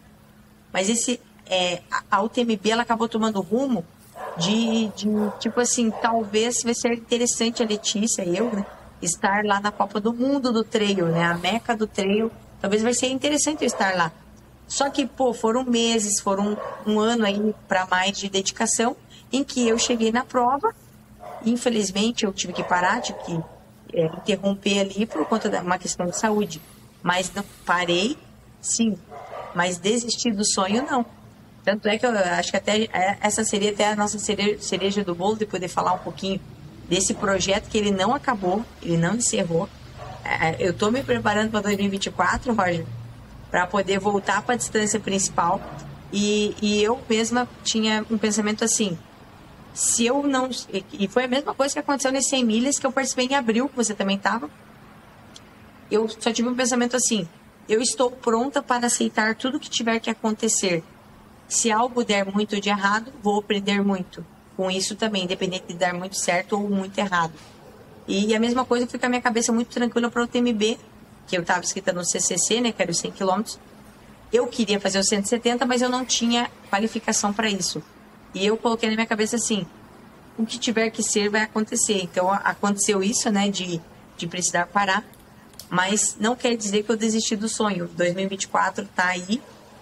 mas 0.73 0.89
esse 0.89 1.21
é, 1.47 1.83
a 2.11 2.23
UTMB 2.23 2.71
ela 2.71 2.83
acabou 2.83 3.09
tomando 3.09 3.43
rumo 3.43 3.85
de, 4.39 4.89
de, 4.89 5.09
tipo 5.39 5.61
assim, 5.61 5.91
talvez 5.91 6.63
vai 6.65 6.75
ser 6.75 6.95
interessante 6.95 7.63
a 7.63 7.67
Letícia, 7.67 8.23
eu, 8.25 8.51
né, 8.51 8.65
estar 9.03 9.45
lá 9.45 9.61
na 9.61 9.71
Copa 9.71 10.01
do 10.01 10.15
Mundo 10.15 10.51
do 10.51 10.65
Trail, 10.65 11.07
né, 11.09 11.25
a 11.25 11.35
meca 11.37 11.77
do 11.77 11.87
Trail, 11.87 12.31
talvez 12.65 12.83
vai 12.83 12.95
ser 12.95 13.09
interessante 13.09 13.61
eu 13.61 13.67
estar 13.67 13.95
lá. 13.95 14.11
Só 14.67 14.89
que, 14.89 15.05
pô, 15.05 15.35
foram 15.35 15.65
meses, 15.65 16.19
foram 16.23 16.57
um 16.87 16.99
ano 16.99 17.27
aí 17.27 17.55
para 17.69 17.85
mais 17.85 18.17
de 18.17 18.31
dedicação, 18.31 18.97
em 19.31 19.45
que 19.45 19.69
eu 19.69 19.77
cheguei 19.77 20.11
na 20.11 20.25
prova, 20.25 20.75
infelizmente 21.45 22.25
eu 22.25 22.33
tive 22.33 22.55
que 22.55 22.65
parar, 22.65 23.03
tive 23.03 23.19
que 23.19 23.39
é, 23.93 24.07
interromper 24.07 24.81
ali 24.81 25.05
por 25.05 25.27
conta 25.27 25.51
de 25.51 25.59
uma 25.59 25.77
questão 25.77 26.07
de 26.07 26.19
saúde. 26.19 26.59
Mas 27.03 27.31
não 27.35 27.45
parei, 27.67 28.17
sim, 28.63 28.97
mas 29.55 29.77
desistir 29.77 30.33
do 30.33 30.47
sonho 30.47 30.87
não. 30.91 31.05
Tanto 31.63 31.87
é 31.87 31.99
que 31.99 32.07
eu 32.07 32.13
acho 32.13 32.51
que 32.51 32.57
até 32.57 32.85
é, 32.85 33.19
essa 33.21 33.45
seria 33.45 33.73
até 33.73 33.89
a 33.89 33.95
nossa 33.95 34.19
cereja 34.19 35.05
do 35.05 35.15
bolo 35.15 35.37
de 35.37 35.45
poder 35.45 35.69
falar 35.69 35.93
um 35.93 35.99
pouquinho 35.99 36.41
desse 36.89 37.13
projeto 37.13 37.69
que 37.69 37.77
ele 37.77 37.91
não 37.91 38.15
acabou, 38.15 38.65
ele 38.83 38.97
não 38.97 39.17
encerrou. 39.17 39.69
É, 40.25 40.57
eu 40.59 40.71
estou 40.71 40.91
me 40.91 41.03
preparando 41.03 41.51
para 41.51 41.61
2024, 41.63 42.55
Roger, 42.55 42.87
para 43.51 43.67
poder 43.67 43.99
voltar 43.99 44.43
para 44.43 44.55
a 44.55 44.59
distância 44.59 44.99
principal. 44.99 45.61
E, 46.13 46.57
e 46.63 46.83
eu 46.83 47.01
mesma 47.09 47.49
tinha 47.63 48.05
um 48.11 48.17
pensamento 48.17 48.65
assim: 48.65 48.99
se 49.75 50.07
eu 50.07 50.23
não. 50.23 50.49
E 50.93 51.07
foi 51.09 51.25
a 51.25 51.29
mesma 51.29 51.55
coisa 51.55 51.75
que 51.75 51.81
aconteceu 51.81 52.13
nesse 52.13 52.31
100 52.31 52.45
milhas 52.45 52.79
que 52.79 52.87
eu 52.87 52.93
participei 52.93 53.27
em 53.27 53.35
abril, 53.35 53.69
que 53.69 53.77
você 53.77 53.95
também 53.95 54.17
estava. 54.17 54.49
Eu 55.91 56.09
só 56.09 56.33
tive 56.33 56.49
um 56.49 56.55
pensamento 56.55 56.97
assim: 56.97 57.29
eu 57.69 57.83
estou 57.83 58.11
pronta 58.11 58.63
para 58.63 58.87
aceitar 58.87 59.35
tudo 59.35 59.61
que 59.61 59.69
tiver 59.69 59.99
que 60.01 60.09
acontecer 60.09 60.83
se 61.49 61.71
algo 61.71 62.05
der 62.05 62.25
muito 62.25 62.61
de 62.61 62.69
errado, 62.69 63.13
vou 63.23 63.39
aprender 63.39 63.83
muito. 63.83 64.25
Com 64.57 64.71
isso 64.71 64.95
também, 64.95 65.25
independente 65.25 65.67
de 65.69 65.75
dar 65.75 65.93
muito 65.93 66.17
certo 66.17 66.55
ou 66.55 66.69
muito 66.69 66.97
errado. 66.99 67.33
E 68.07 68.35
a 68.35 68.41
mesma 68.41 68.65
coisa, 68.65 68.87
fica 68.87 69.07
a 69.07 69.09
minha 69.09 69.23
cabeça 69.23 69.53
muito 69.53 69.69
tranquila 69.69 70.11
para 70.11 70.23
o 70.23 70.27
TMB, 70.27 70.79
que 71.27 71.37
eu 71.37 71.43
estava 71.43 71.61
escrita 71.61 71.93
no 71.93 72.05
CCC, 72.05 72.61
né, 72.61 72.73
que 72.73 72.83
era 72.83 72.91
os 72.91 72.99
100 72.99 73.13
km. 73.13 73.43
Eu 74.33 74.47
queria 74.47 74.79
fazer 74.79 74.99
os 74.99 75.07
170, 75.07 75.65
mas 75.65 75.81
eu 75.81 75.89
não 75.89 76.05
tinha 76.05 76.51
qualificação 76.69 77.33
para 77.33 77.49
isso. 77.49 77.83
E 78.35 78.45
eu 78.45 78.57
coloquei 78.57 78.89
na 78.89 78.95
minha 78.95 79.07
cabeça 79.07 79.37
assim, 79.37 79.67
o 80.37 80.45
que 80.45 80.59
tiver 80.59 80.91
que 80.91 81.03
ser 81.03 81.31
vai 81.31 81.43
acontecer. 81.43 82.03
Então 82.03 82.31
aconteceu 82.31 83.03
isso, 83.03 83.31
né, 83.31 83.49
de, 83.49 83.81
de 84.17 84.27
precisar 84.27 84.67
parar, 84.67 85.05
mas 85.71 86.17
não 86.21 86.37
quer 86.37 86.57
dizer 86.57 86.83
que 86.83 86.91
eu 86.91 86.97
desisti 86.97 87.37
do 87.37 87.49
sonho. 87.49 87.89
2024 87.95 88.85
está 88.85 89.07
aí, 89.07 89.41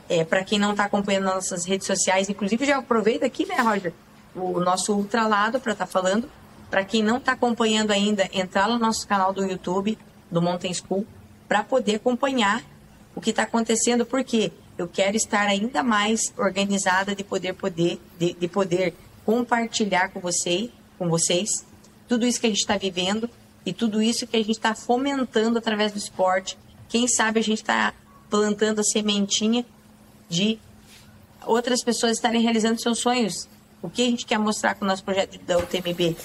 é, 0.08 0.24
para 0.24 0.44
quem 0.44 0.58
não 0.58 0.72
está 0.72 0.84
acompanhando 0.84 1.24
nossas 1.24 1.64
redes 1.64 1.86
sociais, 1.86 2.28
inclusive 2.28 2.64
já 2.64 2.78
aproveita 2.78 3.26
aqui, 3.26 3.46
né, 3.46 3.56
Roger, 3.56 3.92
o 4.34 4.60
nosso 4.60 4.94
Ultralado 4.94 5.58
para 5.58 5.72
estar 5.72 5.86
tá 5.86 5.90
falando. 5.90 6.28
Para 6.72 6.86
quem 6.86 7.02
não 7.02 7.18
está 7.18 7.32
acompanhando 7.32 7.90
ainda, 7.90 8.30
entrar 8.32 8.66
no 8.66 8.78
nosso 8.78 9.06
canal 9.06 9.30
do 9.30 9.44
YouTube, 9.44 9.98
do 10.30 10.40
Mountain 10.40 10.72
School, 10.72 11.06
para 11.46 11.62
poder 11.62 11.96
acompanhar 11.96 12.64
o 13.14 13.20
que 13.20 13.28
está 13.28 13.42
acontecendo, 13.42 14.06
porque 14.06 14.50
eu 14.78 14.88
quero 14.88 15.14
estar 15.14 15.46
ainda 15.48 15.82
mais 15.82 16.32
organizada 16.34 17.14
de 17.14 17.22
poder 17.22 17.52
poder 17.52 18.00
de, 18.18 18.32
de 18.32 18.48
poder 18.48 18.94
compartilhar 19.26 20.08
com 20.12 20.20
você, 20.20 20.70
com 20.96 21.10
vocês, 21.10 21.50
tudo 22.08 22.24
isso 22.24 22.40
que 22.40 22.46
a 22.46 22.48
gente 22.48 22.60
está 22.60 22.78
vivendo 22.78 23.28
e 23.66 23.74
tudo 23.74 24.00
isso 24.00 24.26
que 24.26 24.38
a 24.38 24.40
gente 24.40 24.52
está 24.52 24.74
fomentando 24.74 25.58
através 25.58 25.92
do 25.92 25.98
esporte. 25.98 26.56
Quem 26.88 27.06
sabe 27.06 27.38
a 27.38 27.42
gente 27.42 27.60
está 27.60 27.92
plantando 28.30 28.78
a 28.78 28.82
sementinha 28.82 29.66
de 30.26 30.58
outras 31.44 31.84
pessoas 31.84 32.12
estarem 32.12 32.40
realizando 32.40 32.80
seus 32.80 32.98
sonhos. 32.98 33.46
O 33.82 33.90
que 33.90 34.00
a 34.00 34.06
gente 34.06 34.24
quer 34.24 34.38
mostrar 34.38 34.74
com 34.74 34.86
o 34.86 34.88
nosso 34.88 35.04
projeto 35.04 35.38
da 35.40 35.58
UTMB? 35.58 36.16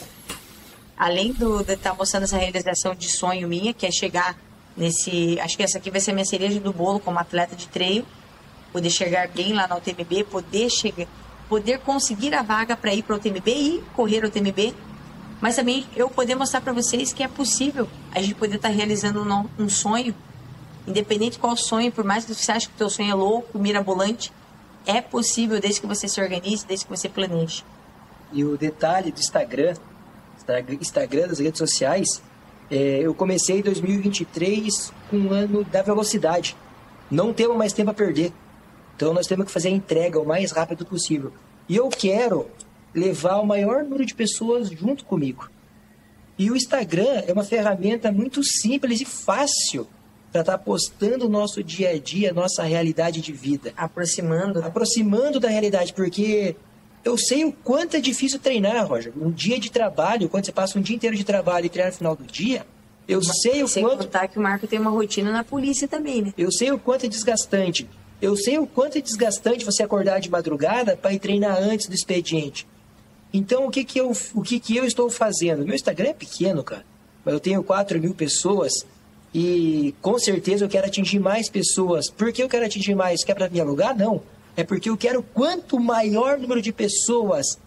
Além 0.98 1.32
do, 1.34 1.64
de 1.64 1.74
estar 1.74 1.92
tá 1.92 1.96
mostrando 1.96 2.24
essa 2.24 2.38
realização 2.38 2.96
de 2.96 3.10
sonho 3.10 3.48
minha, 3.48 3.74
que 3.74 3.86
é 3.86 3.92
chegar 3.92 4.36
nesse. 4.76 5.40
Acho 5.40 5.56
que 5.56 5.64
essa 5.64 5.78
aqui 5.78 5.92
vai 5.92 6.02
ser 6.02 6.14
minha 6.14 6.26
cereja 6.26 6.60
do 6.60 6.74
bolo 6.74 7.00
como 7.00 7.20
atleta 7.20 7.56
de 7.56 7.68
treino, 7.68 8.06
poder 8.74 8.90
chegar 8.90 9.28
bem 9.28 9.54
lá 9.54 9.68
na 9.68 9.78
UTMB, 9.78 10.24
poder 10.24 10.70
chegar, 10.70 11.08
poder 11.48 11.80
conseguir 11.80 12.34
a 12.34 12.42
vaga 12.42 12.76
para 12.76 12.94
ir 12.94 13.04
para 13.04 13.16
o 13.16 13.18
UTMB 13.18 13.48
e 13.48 13.84
correr 13.96 14.24
o 14.24 14.28
UTMB, 14.28 14.74
mas 15.40 15.56
também 15.56 15.86
eu 15.96 16.10
poder 16.10 16.36
mostrar 16.36 16.62
para 16.62 16.74
vocês 16.74 17.14
que 17.14 17.22
é 17.22 17.28
possível 17.28 17.88
a 18.14 18.22
gente 18.22 18.34
poder 18.34 18.56
estar 18.56 18.70
tá 18.70 18.76
realizando 18.76 19.22
um, 19.22 19.64
um 19.64 19.70
sonho 19.70 20.16
Independente 20.88 21.38
qual 21.38 21.58
sonho, 21.58 21.92
por 21.92 22.06
mais 22.06 22.24
que 22.24 22.34
você 22.34 22.50
ache 22.50 22.68
que 22.70 22.74
o 22.74 22.78
teu 22.78 22.90
sonho 22.90 23.12
é 23.12 23.14
louco, 23.14 23.60
mirabolante, 23.60 24.32
é 24.86 25.02
possível 25.02 25.60
desde 25.60 25.82
que 25.82 25.88
você 25.88 26.08
se 26.08 26.22
organize, 26.22 26.66
desde 26.66 26.86
que 26.86 26.90
você 26.90 27.10
planeje. 27.10 27.66
E 28.32 28.46
o 28.46 28.58
detalhe 28.58 29.12
do 29.12 29.20
Instagram, 29.20 29.76
Instagram 30.82 31.28
das 31.28 31.40
redes 31.40 31.60
sociais, 31.60 32.22
é, 32.70 33.00
eu 33.02 33.14
comecei 33.14 33.60
em 33.60 33.62
2023 33.62 34.92
com 35.10 35.18
um 35.18 35.32
ano 35.32 35.64
da 35.64 35.82
velocidade. 35.82 36.56
Não 37.10 37.34
temos 37.34 37.58
mais 37.58 37.74
tempo 37.74 37.92
a 37.92 37.94
perder. 37.94 38.34
Então 38.96 39.14
nós 39.14 39.28
temos 39.28 39.46
que 39.46 39.52
fazer 39.52 39.70
a 39.70 39.72
entrega 39.72 40.20
o 40.20 40.26
mais 40.26 40.52
rápido 40.52 40.86
possível. 40.86 41.32
E 41.70 41.76
eu 41.76 41.88
quero 41.90 42.48
levar 42.94 43.38
o 43.38 43.46
maior 43.46 43.84
número 43.84 44.06
de 44.06 44.16
pessoas 44.16 44.70
junto 44.70 45.06
comigo. 45.06 45.50
E 46.38 46.52
o 46.52 46.56
Instagram 46.56 47.24
é 47.26 47.34
uma 47.34 47.44
ferramenta 47.44 48.12
muito 48.12 48.44
simples 48.44 49.02
e 49.02 49.06
fácil 49.06 49.88
para 50.32 50.42
estar 50.42 50.58
tá 50.58 50.64
postando 50.64 51.26
o 51.26 51.30
nosso 51.30 51.64
dia 51.64 51.90
a 51.90 52.00
dia, 52.00 52.34
nossa 52.34 52.64
realidade 52.64 53.22
de 53.22 53.32
vida. 53.32 53.74
Aproximando. 53.76 54.64
Aproximando 54.64 55.40
da 55.40 55.50
realidade, 55.50 55.94
porque 55.94 56.56
eu 57.08 57.18
sei 57.18 57.46
o 57.46 57.54
quanto 57.54 57.96
é 57.96 58.02
difícil 58.02 58.38
treinar, 58.38 58.86
Roger. 58.86 59.14
Um 59.16 59.32
dia 59.32 59.58
de 59.58 59.72
trabalho, 59.72 60.28
quando 60.28 60.46
você 60.46 60.52
passa 60.52 60.78
um 60.78 60.82
dia 60.82 60.96
inteiro 60.96 61.16
de 61.16 61.24
trabalho 61.24 61.66
e 61.66 61.70
treina 61.70 61.90
no 61.90 61.98
final 61.98 62.16
do 62.18 62.26
dia, 62.26 62.68
eu 63.08 63.22
Mas, 63.26 63.42
sei 63.42 63.64
o 63.64 63.68
sem 63.68 63.82
quanto... 63.82 64.00
Sem 64.00 64.08
contar 64.08 64.28
que 64.28 64.38
o 64.38 64.42
Marco 64.42 64.68
tem 64.68 64.78
uma 64.78 64.90
rotina 64.90 65.32
na 65.32 65.42
polícia 65.42 65.88
também, 65.88 66.22
né? 66.22 66.34
Eu 66.38 66.52
sei 66.52 66.70
o 66.70 66.78
quanto 66.78 67.06
é 67.06 67.10
desgastante. 67.10 67.88
Eu 68.22 68.36
sei 68.36 68.60
o 68.60 68.68
quanto 68.68 68.98
é 68.98 69.02
desgastante 69.02 69.64
você 69.64 69.84
acordar 69.84 70.20
de 70.20 70.30
madrugada 70.30 70.98
para 70.98 71.14
ir 71.14 71.20
treinar 71.20 71.58
antes 71.58 71.88
do 71.88 71.96
expediente. 71.96 72.68
Então, 73.34 73.68
o 73.68 73.72
que 73.72 73.86
que 73.86 74.00
eu, 74.00 74.12
o 74.34 74.42
que 74.42 74.60
que 74.60 74.76
eu 74.76 74.84
estou 74.84 75.10
fazendo? 75.10 75.66
Meu 75.66 75.76
Instagram 75.76 76.10
é 76.10 76.14
pequeno, 76.14 76.62
cara. 76.62 76.86
Mas 77.24 77.34
eu 77.34 77.40
tenho 77.40 77.64
4 77.64 78.02
mil 78.02 78.14
pessoas 78.14 78.86
e 79.34 79.96
com 80.02 80.20
certeza 80.20 80.66
eu 80.66 80.70
quero 80.70 80.88
atingir 80.88 81.20
mais 81.20 81.50
pessoas. 81.50 82.10
Por 82.10 82.34
que 82.34 82.44
eu 82.44 82.50
quero 82.50 82.66
atingir 82.66 82.96
mais? 82.96 83.24
Quer 83.24 83.36
para 83.36 83.50
me 83.50 83.62
alugar? 83.62 83.96
Não. 83.98 84.22
É 84.58 84.64
porque 84.64 84.90
eu 84.90 84.98
quero 84.98 85.22
quanto 85.22 85.80
maior 85.80 86.40
número 86.40 86.62
de 86.64 86.74
pessoas 86.74 87.60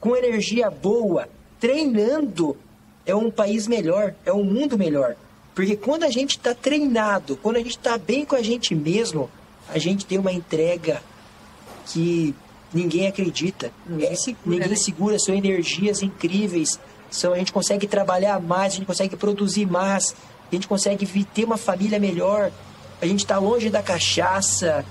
com 0.00 0.16
energia 0.16 0.68
boa, 0.68 1.28
treinando, 1.60 2.56
é 3.06 3.14
um 3.14 3.30
país 3.30 3.68
melhor, 3.68 4.12
é 4.26 4.32
um 4.32 4.42
mundo 4.42 4.76
melhor. 4.76 5.14
Porque 5.54 5.76
quando 5.76 6.02
a 6.02 6.10
gente 6.10 6.30
está 6.32 6.52
treinado, 6.52 7.36
quando 7.36 7.56
a 7.56 7.60
gente 7.60 7.76
está 7.76 7.96
bem 7.96 8.24
com 8.24 8.34
a 8.34 8.42
gente 8.42 8.74
mesmo, 8.74 9.30
a 9.68 9.78
gente 9.78 10.04
tem 10.04 10.18
uma 10.18 10.32
entrega 10.32 11.00
que 11.86 12.34
ninguém 12.74 13.06
acredita. 13.06 13.70
Ninguém 13.86 14.16
segura, 14.16 14.42
ninguém 14.46 14.68
né? 14.68 14.76
segura 14.76 15.18
são 15.20 15.34
energias 15.34 16.02
incríveis. 16.02 16.80
São, 17.08 17.32
a 17.34 17.38
gente 17.38 17.52
consegue 17.52 17.86
trabalhar 17.86 18.40
mais, 18.40 18.72
a 18.72 18.76
gente 18.76 18.86
consegue 18.86 19.14
produzir 19.14 19.66
mais, 19.66 20.16
a 20.50 20.54
gente 20.54 20.66
consegue 20.66 21.06
ter 21.24 21.44
uma 21.44 21.56
família 21.56 22.00
melhor, 22.00 22.50
a 23.00 23.06
gente 23.06 23.20
está 23.20 23.38
longe 23.38 23.70
da 23.70 23.82
cachaça. 23.82 24.84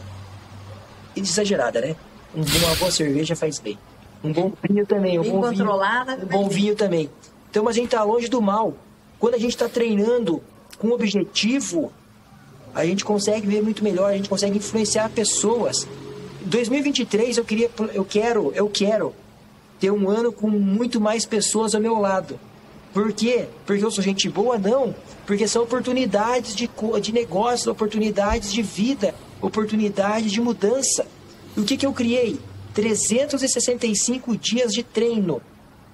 Exagerada, 1.16 1.82
né? 1.82 1.96
Uma 2.34 2.76
boa 2.76 2.92
cerveja 2.92 3.36
faz 3.36 3.60
bem. 3.60 3.78
Um 4.24 4.32
bom 4.32 4.54
vinho 4.68 4.86
também. 4.86 5.20
Um 5.20 5.24
bem 5.24 5.32
bom. 5.32 5.50
Vinho, 5.50 5.72
um 5.72 6.26
bom 6.28 6.48
vinho 6.48 6.76
também. 6.76 7.10
Então, 7.50 7.64
mas 7.64 7.76
a 7.76 7.80
gente 7.80 7.88
está 7.88 8.04
longe 8.04 8.28
do 8.28 8.42
mal. 8.42 8.74
Quando 9.20 9.36
a 9.36 9.38
gente 9.38 9.52
está 9.52 9.68
treinando 9.68 10.42
com 10.78 10.88
um 10.88 10.94
objetivo, 10.94 11.92
a 12.74 12.86
gente 12.86 13.04
consegue 13.04 13.46
ver 13.46 13.62
muito 13.62 13.84
melhor, 13.84 14.12
a 14.12 14.16
gente 14.16 14.30
consegue 14.30 14.58
influenciar 14.58 15.10
pessoas. 15.10 15.88
Em 16.42 16.48
2023 16.48 17.38
eu 17.38 17.46
queria, 17.46 17.70
eu 17.94 18.06
quero, 18.06 18.52
eu 18.56 18.70
quero 18.70 19.14
ter 19.80 19.92
um 19.92 20.10
ano 20.10 20.32
com 20.32 20.50
muito 20.50 21.02
mais 21.02 21.26
pessoas 21.26 21.76
ao 21.76 21.82
meu 21.82 22.00
lado. 22.00 22.40
Por 22.94 23.12
quê? 23.14 23.48
Porque 23.66 23.84
eu 23.84 23.92
sou 23.92 24.04
gente 24.04 24.30
boa? 24.30 24.58
Não. 24.58 24.94
Porque 25.26 25.48
são 25.48 25.64
oportunidades 25.64 26.56
de, 26.56 26.70
de 27.02 27.14
negócio, 27.14 27.72
oportunidades 27.72 28.52
de 28.52 28.62
vida, 28.62 29.16
oportunidades 29.42 30.32
de 30.32 30.40
mudança. 30.40 31.06
E 31.56 31.60
o 31.60 31.64
que, 31.64 31.78
que 31.78 31.86
eu 31.86 31.94
criei? 31.94 32.40
365 32.74 34.38
dias 34.38 34.72
de 34.72 34.84
treino. 34.84 35.42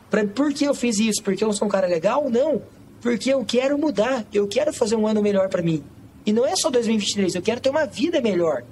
Pra, 0.10 0.26
por 0.26 0.54
que 0.54 0.66
eu 0.66 0.74
fiz 0.74 1.00
isso? 1.00 1.24
Porque 1.24 1.44
eu 1.44 1.52
sou 1.54 1.68
um 1.68 1.72
cara 1.72 1.88
legal? 1.88 2.30
Não. 2.30 2.62
Porque 3.02 3.32
eu 3.32 3.44
quero 3.46 3.78
mudar. 3.78 4.26
Eu 4.34 4.48
quero 4.48 4.74
fazer 4.74 4.96
um 4.96 5.08
ano 5.08 5.22
melhor 5.22 5.50
para 5.50 5.62
mim. 5.62 5.84
E 6.26 6.34
não 6.34 6.46
é 6.46 6.56
só 6.56 6.70
2023, 6.70 7.36
eu 7.36 7.42
quero 7.42 7.62
ter 7.62 7.70
uma 7.70 7.86
vida 7.86 8.20
melhor. 8.20 8.64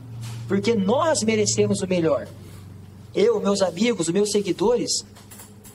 Porque 0.47 0.76
nós 0.76 1.23
merecemos 1.23 1.81
o 1.81 1.88
melhor. 1.88 2.27
Eu, 3.15 3.39
meus 3.39 3.61
amigos, 3.61 4.07
os 4.07 4.14
meus 4.14 4.30
seguidores, 4.30 5.06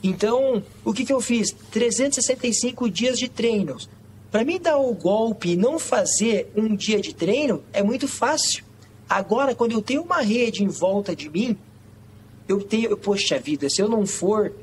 então, 0.03 0.63
o 0.83 0.93
que, 0.93 1.05
que 1.05 1.13
eu 1.13 1.21
fiz? 1.21 1.51
365 1.71 2.89
dias 2.89 3.17
de 3.17 3.29
treinos. 3.29 3.89
Para 4.31 4.43
mim 4.43 4.59
dar 4.59 4.77
o 4.77 4.93
golpe 4.93 5.51
e 5.51 5.57
não 5.57 5.77
fazer 5.77 6.51
um 6.55 6.75
dia 6.75 6.99
de 6.99 7.13
treino 7.13 7.63
é 7.73 7.83
muito 7.83 8.07
fácil. 8.07 8.63
Agora, 9.11 9.53
quando 9.53 9.73
eu 9.73 9.81
tenho 9.81 10.03
uma 10.03 10.21
rede 10.21 10.63
em 10.63 10.69
volta 10.69 11.13
de 11.13 11.29
mim, 11.29 11.57
eu 12.47 12.63
tenho, 12.63 12.95
poxa 12.95 13.37
vida, 13.37 13.69
se 13.69 13.81
eu 13.81 13.89
não 13.89 14.05
for, 14.05 14.53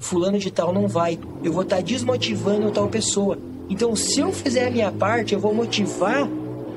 fulano 0.00 0.40
de 0.40 0.50
tal 0.50 0.72
não 0.72 0.88
vai. 0.88 1.16
Eu 1.44 1.52
vou 1.52 1.62
estar 1.62 1.76
tá 1.76 1.82
desmotivando 1.82 2.72
tal 2.72 2.88
pessoa. 2.88 3.38
Então, 3.70 3.94
se 3.94 4.18
eu 4.18 4.32
fizer 4.32 4.66
a 4.66 4.70
minha 4.72 4.90
parte, 4.90 5.34
eu 5.34 5.38
vou 5.38 5.54
motivar 5.54 6.28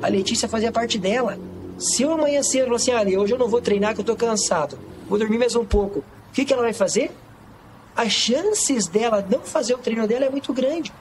a 0.03 0.07
Letícia 0.07 0.45
a 0.45 0.49
fazer 0.49 0.67
a 0.67 0.71
parte 0.71 0.99
dela. 0.99 1.39
Se 1.79 2.03
eu 2.03 2.11
amanhã 2.11 2.43
cedo 2.43 2.65
falar 2.65 2.75
assim, 2.75 2.91
ah, 2.91 3.19
hoje 3.19 3.33
eu 3.33 3.39
não 3.39 3.47
vou 3.47 3.59
treinar 3.59 3.95
que 3.95 4.01
eu 4.01 4.05
tô 4.05 4.15
cansado, 4.15 4.77
vou 5.09 5.17
dormir 5.17 5.39
mais 5.39 5.55
um 5.55 5.65
pouco, 5.65 5.99
o 5.99 6.03
que, 6.31 6.45
que 6.45 6.53
ela 6.53 6.61
vai 6.61 6.73
fazer? 6.73 7.09
As 7.95 8.11
chances 8.11 8.85
dela 8.85 9.25
não 9.27 9.39
fazer 9.39 9.73
o 9.73 9.79
treino 9.79 10.07
dela 10.07 10.25
é 10.25 10.29
muito 10.29 10.53
grande 10.53 10.93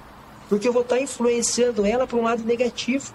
porque 0.48 0.68
eu 0.68 0.72
vou 0.72 0.82
estar 0.82 1.00
influenciando 1.00 1.84
ela 1.84 2.06
para 2.06 2.16
um 2.16 2.22
lado 2.22 2.44
negativo. 2.44 3.12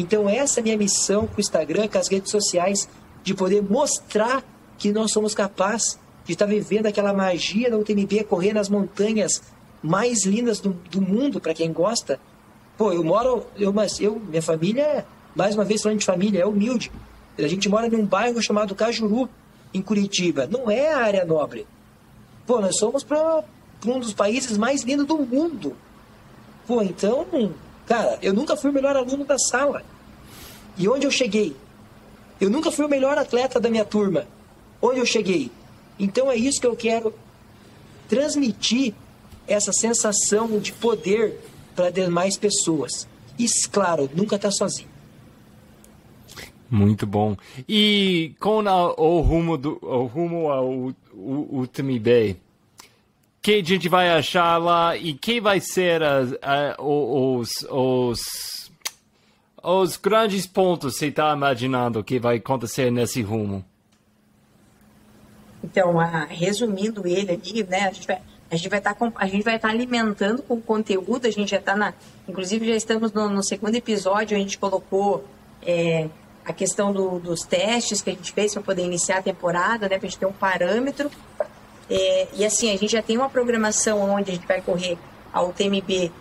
Então, 0.00 0.26
essa 0.26 0.58
é 0.58 0.62
a 0.62 0.64
minha 0.64 0.78
missão 0.78 1.26
com 1.26 1.36
o 1.36 1.40
Instagram, 1.40 1.86
com 1.86 1.98
as 1.98 2.08
redes 2.08 2.30
sociais, 2.30 2.88
de 3.22 3.34
poder 3.34 3.62
mostrar 3.62 4.42
que 4.78 4.90
nós 4.90 5.12
somos 5.12 5.34
capazes 5.34 5.98
de 6.24 6.32
estar 6.32 6.46
vivendo 6.46 6.86
aquela 6.86 7.12
magia 7.12 7.70
da 7.70 7.76
UTMB, 7.76 8.24
correr 8.24 8.54
nas 8.54 8.70
montanhas 8.70 9.42
mais 9.82 10.24
lindas 10.24 10.58
do, 10.58 10.70
do 10.90 11.02
mundo, 11.02 11.38
para 11.38 11.52
quem 11.52 11.70
gosta. 11.70 12.18
Pô, 12.78 12.92
eu 12.92 13.04
moro, 13.04 13.44
eu, 13.58 13.74
mas 13.74 14.00
eu, 14.00 14.18
minha 14.18 14.40
família, 14.40 15.04
mais 15.36 15.54
uma 15.54 15.66
vez 15.66 15.82
falando 15.82 15.98
de 15.98 16.06
família, 16.06 16.40
é 16.40 16.46
humilde. 16.46 16.90
A 17.38 17.46
gente 17.46 17.68
mora 17.68 17.86
num 17.86 18.06
bairro 18.06 18.42
chamado 18.42 18.74
Cajuru, 18.74 19.28
em 19.74 19.82
Curitiba. 19.82 20.46
Não 20.46 20.70
é 20.70 20.94
área 20.94 21.26
nobre. 21.26 21.66
Pô, 22.46 22.58
nós 22.58 22.78
somos 22.78 23.04
para 23.04 23.44
um 23.84 24.00
dos 24.00 24.14
países 24.14 24.56
mais 24.56 24.82
lindos 24.82 25.06
do 25.06 25.18
mundo. 25.18 25.76
Pô, 26.66 26.80
então, 26.80 27.26
cara, 27.90 28.20
eu 28.22 28.32
nunca 28.32 28.56
fui 28.56 28.70
o 28.70 28.72
melhor 28.72 28.94
aluno 28.94 29.24
da 29.24 29.36
sala. 29.36 29.82
E 30.78 30.88
onde 30.88 31.08
eu 31.08 31.10
cheguei? 31.10 31.56
Eu 32.40 32.48
nunca 32.48 32.70
fui 32.70 32.84
o 32.84 32.88
melhor 32.88 33.18
atleta 33.18 33.58
da 33.58 33.68
minha 33.68 33.84
turma. 33.84 34.28
Onde 34.80 35.00
eu 35.00 35.04
cheguei? 35.04 35.50
Então 35.98 36.30
é 36.30 36.36
isso 36.36 36.60
que 36.60 36.66
eu 36.68 36.76
quero 36.76 37.12
transmitir 38.08 38.94
essa 39.44 39.72
sensação 39.72 40.60
de 40.60 40.72
poder 40.72 41.40
para 41.74 41.90
demais 41.90 42.36
pessoas. 42.36 43.08
E, 43.36 43.46
claro, 43.72 44.08
nunca 44.14 44.38
tá 44.38 44.52
sozinho. 44.52 44.88
Muito 46.70 47.04
bom. 47.08 47.36
E 47.68 48.36
com 48.38 48.62
o 48.62 49.20
rumo 49.20 49.58
do 49.58 49.78
o 49.82 50.06
rumo 50.06 50.48
ao 50.48 50.94
Utami 51.12 51.98
Bay, 51.98 52.36
que 53.42 53.54
a 53.54 53.64
gente 53.64 53.88
vai 53.88 54.10
achar 54.10 54.58
lá 54.58 54.96
e 54.96 55.14
quem 55.14 55.40
vai 55.40 55.60
ser 55.60 56.02
as, 56.02 56.34
os, 56.78 57.50
os, 57.70 58.70
os 59.62 59.96
grandes 59.96 60.46
pontos 60.46 60.96
você 60.96 61.06
está 61.06 61.32
imaginando 61.32 62.04
que 62.04 62.18
vai 62.18 62.36
acontecer 62.36 62.90
nesse 62.90 63.22
rumo? 63.22 63.64
Então, 65.62 65.96
resumindo 66.28 67.06
ele 67.06 67.32
ali, 67.32 67.64
né, 67.64 67.88
a 67.88 67.92
gente 67.92 68.06
vai 68.06 68.20
a 68.50 68.56
gente 68.56 68.68
vai 68.68 68.80
estar 68.80 68.94
tá 68.94 69.12
a 69.14 69.26
gente 69.26 69.44
vai 69.44 69.56
estar 69.56 69.68
tá 69.68 69.74
alimentando 69.74 70.42
com 70.42 70.60
conteúdo 70.60 71.26
a 71.26 71.30
gente 71.30 71.50
já 71.50 71.58
está 71.58 71.76
na 71.76 71.94
inclusive 72.28 72.66
já 72.66 72.74
estamos 72.74 73.12
no, 73.12 73.28
no, 73.28 73.44
segundo 73.44 73.76
episódio 73.76 74.36
a 74.36 74.40
gente 74.40 74.58
colocou 74.58 75.24
é, 75.62 76.08
a 76.44 76.52
questão 76.52 76.92
do, 76.92 77.20
dos 77.20 77.42
testes 77.42 78.02
que 78.02 78.10
a 78.10 78.12
gente 78.12 78.32
fez 78.32 78.52
para 78.52 78.62
poder 78.62 78.84
iniciar 78.84 79.18
a 79.18 79.22
temporada 79.22 79.88
né 79.88 79.98
para 79.98 80.08
a 80.08 80.10
gente 80.10 80.18
ter 80.18 80.26
um 80.26 80.32
parâmetro 80.32 81.08
é, 81.90 82.28
e 82.34 82.46
assim, 82.46 82.68
a 82.72 82.78
gente 82.78 82.92
já 82.92 83.02
tem 83.02 83.16
uma 83.16 83.28
programação 83.28 84.00
onde 84.12 84.30
a 84.30 84.34
gente 84.34 84.46
vai 84.46 84.60
correr 84.60 84.96
a 85.32 85.42
UTMB 85.42 86.12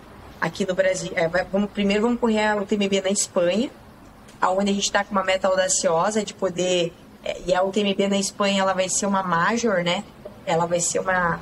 aqui 0.42 0.66
no 0.66 0.74
Brasil. 0.74 1.12
É, 1.16 1.28
vamos, 1.52 1.70
primeiro 1.70 2.02
vamos 2.02 2.20
correr 2.20 2.44
a 2.44 2.56
UTMB 2.56 3.02
na 3.04 3.10
Espanha, 3.10 3.70
aonde 4.42 4.72
a 4.72 4.74
gente 4.74 4.86
está 4.86 5.04
com 5.04 5.12
uma 5.12 5.24
meta 5.24 5.48
audaciosa 5.48 6.26
de 6.26 6.34
poder. 6.34 6.92
É, 7.24 7.42
e 7.46 7.54
a 7.54 7.62
UTMB 7.62 8.08
na 8.08 8.18
Espanha 8.18 8.62
ela 8.62 8.74
vai 8.74 8.90
ser 8.90 9.06
uma 9.06 9.22
major, 9.22 9.84
né? 9.84 10.04
Ela 10.46 10.66
vai 10.66 10.80
ser 10.80 11.00
uma. 11.00 11.40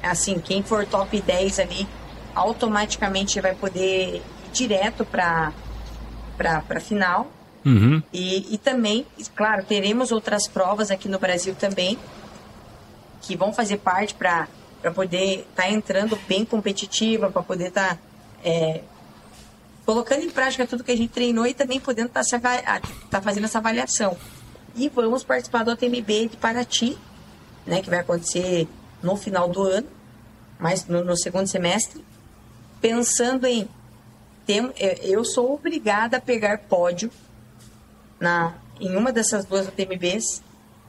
Assim, 0.00 0.38
quem 0.38 0.62
for 0.62 0.86
top 0.86 1.20
10 1.20 1.58
ali, 1.58 1.88
automaticamente 2.34 3.40
vai 3.40 3.54
poder 3.54 4.16
ir 4.16 4.22
direto 4.52 5.04
para 5.04 5.52
a 6.38 6.80
final. 6.80 7.32
Uhum. 7.64 8.00
E, 8.12 8.54
e 8.54 8.58
também, 8.58 9.04
claro, 9.34 9.64
teremos 9.64 10.12
outras 10.12 10.46
provas 10.46 10.92
aqui 10.92 11.08
no 11.08 11.18
Brasil 11.18 11.56
também, 11.56 11.98
que 13.26 13.36
vão 13.36 13.52
fazer 13.52 13.78
parte 13.78 14.14
para 14.14 14.48
poder 14.94 15.40
estar 15.40 15.64
tá 15.64 15.70
entrando 15.70 16.16
bem 16.28 16.44
competitiva, 16.44 17.30
para 17.30 17.42
poder 17.42 17.68
estar 17.68 17.96
tá, 17.96 18.00
é, 18.44 18.82
colocando 19.84 20.22
em 20.22 20.30
prática 20.30 20.66
tudo 20.66 20.84
que 20.84 20.92
a 20.92 20.96
gente 20.96 21.12
treinou 21.12 21.46
e 21.46 21.54
também 21.54 21.80
podendo 21.80 22.08
estar 22.08 22.22
tá, 22.40 22.80
tá 23.10 23.20
fazendo 23.20 23.44
essa 23.44 23.58
avaliação. 23.58 24.16
E 24.74 24.88
vamos 24.88 25.24
participar 25.24 25.64
do 25.64 25.70
ATMB 25.70 26.28
de 26.30 26.36
Paraty, 26.36 26.96
né, 27.66 27.82
que 27.82 27.90
vai 27.90 28.00
acontecer 28.00 28.68
no 29.02 29.16
final 29.16 29.48
do 29.48 29.62
ano, 29.62 29.88
mas 30.58 30.86
no, 30.86 31.04
no 31.04 31.16
segundo 31.16 31.46
semestre, 31.46 32.04
pensando 32.80 33.46
em 33.46 33.68
tem, 34.46 34.70
é, 34.76 35.00
eu 35.02 35.24
sou 35.24 35.54
obrigada 35.54 36.18
a 36.18 36.20
pegar 36.20 36.58
pódio 36.58 37.10
na, 38.20 38.54
em 38.80 38.94
uma 38.94 39.12
dessas 39.12 39.44
duas 39.44 39.66
ATMBs 39.66 40.40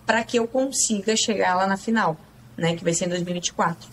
para 0.05 0.23
que 0.23 0.37
eu 0.37 0.47
consiga 0.47 1.15
chegar 1.17 1.55
lá 1.55 1.65
na 1.65 1.75
final 1.75 2.15
né, 2.57 2.75
que 2.75 2.83
vai 2.83 2.93
ser 2.93 3.05
em 3.05 3.09
2024. 3.09 3.87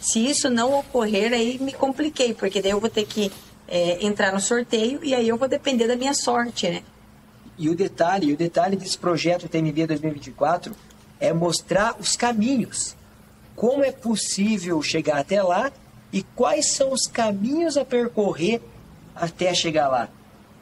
Se 0.00 0.18
isso 0.18 0.48
não 0.48 0.78
ocorrer, 0.78 1.32
aí 1.32 1.58
me 1.58 1.72
compliquei, 1.72 2.34
porque 2.34 2.60
daí 2.60 2.72
eu 2.72 2.80
vou 2.80 2.90
ter 2.90 3.04
que 3.04 3.30
é, 3.68 4.04
entrar 4.04 4.32
no 4.32 4.40
sorteio 4.40 5.00
e 5.02 5.14
aí 5.14 5.28
eu 5.28 5.36
vou 5.36 5.46
depender 5.46 5.86
da 5.86 5.94
minha 5.94 6.14
sorte, 6.14 6.68
né? 6.68 6.82
E 7.58 7.68
o 7.68 7.74
detalhe, 7.74 8.32
o 8.32 8.36
detalhe 8.36 8.74
desse 8.74 8.96
projeto 8.96 9.48
TMB 9.48 9.86
2024 9.86 10.74
é 11.20 11.32
mostrar 11.32 11.94
os 12.00 12.16
caminhos. 12.16 12.96
Como 13.54 13.84
é 13.84 13.92
possível 13.92 14.82
chegar 14.82 15.18
até 15.18 15.42
lá 15.42 15.70
e 16.10 16.22
quais 16.22 16.72
são 16.72 16.92
os 16.92 17.06
caminhos 17.06 17.76
a 17.76 17.84
percorrer 17.84 18.62
até 19.14 19.52
chegar 19.52 19.88
lá. 19.88 20.08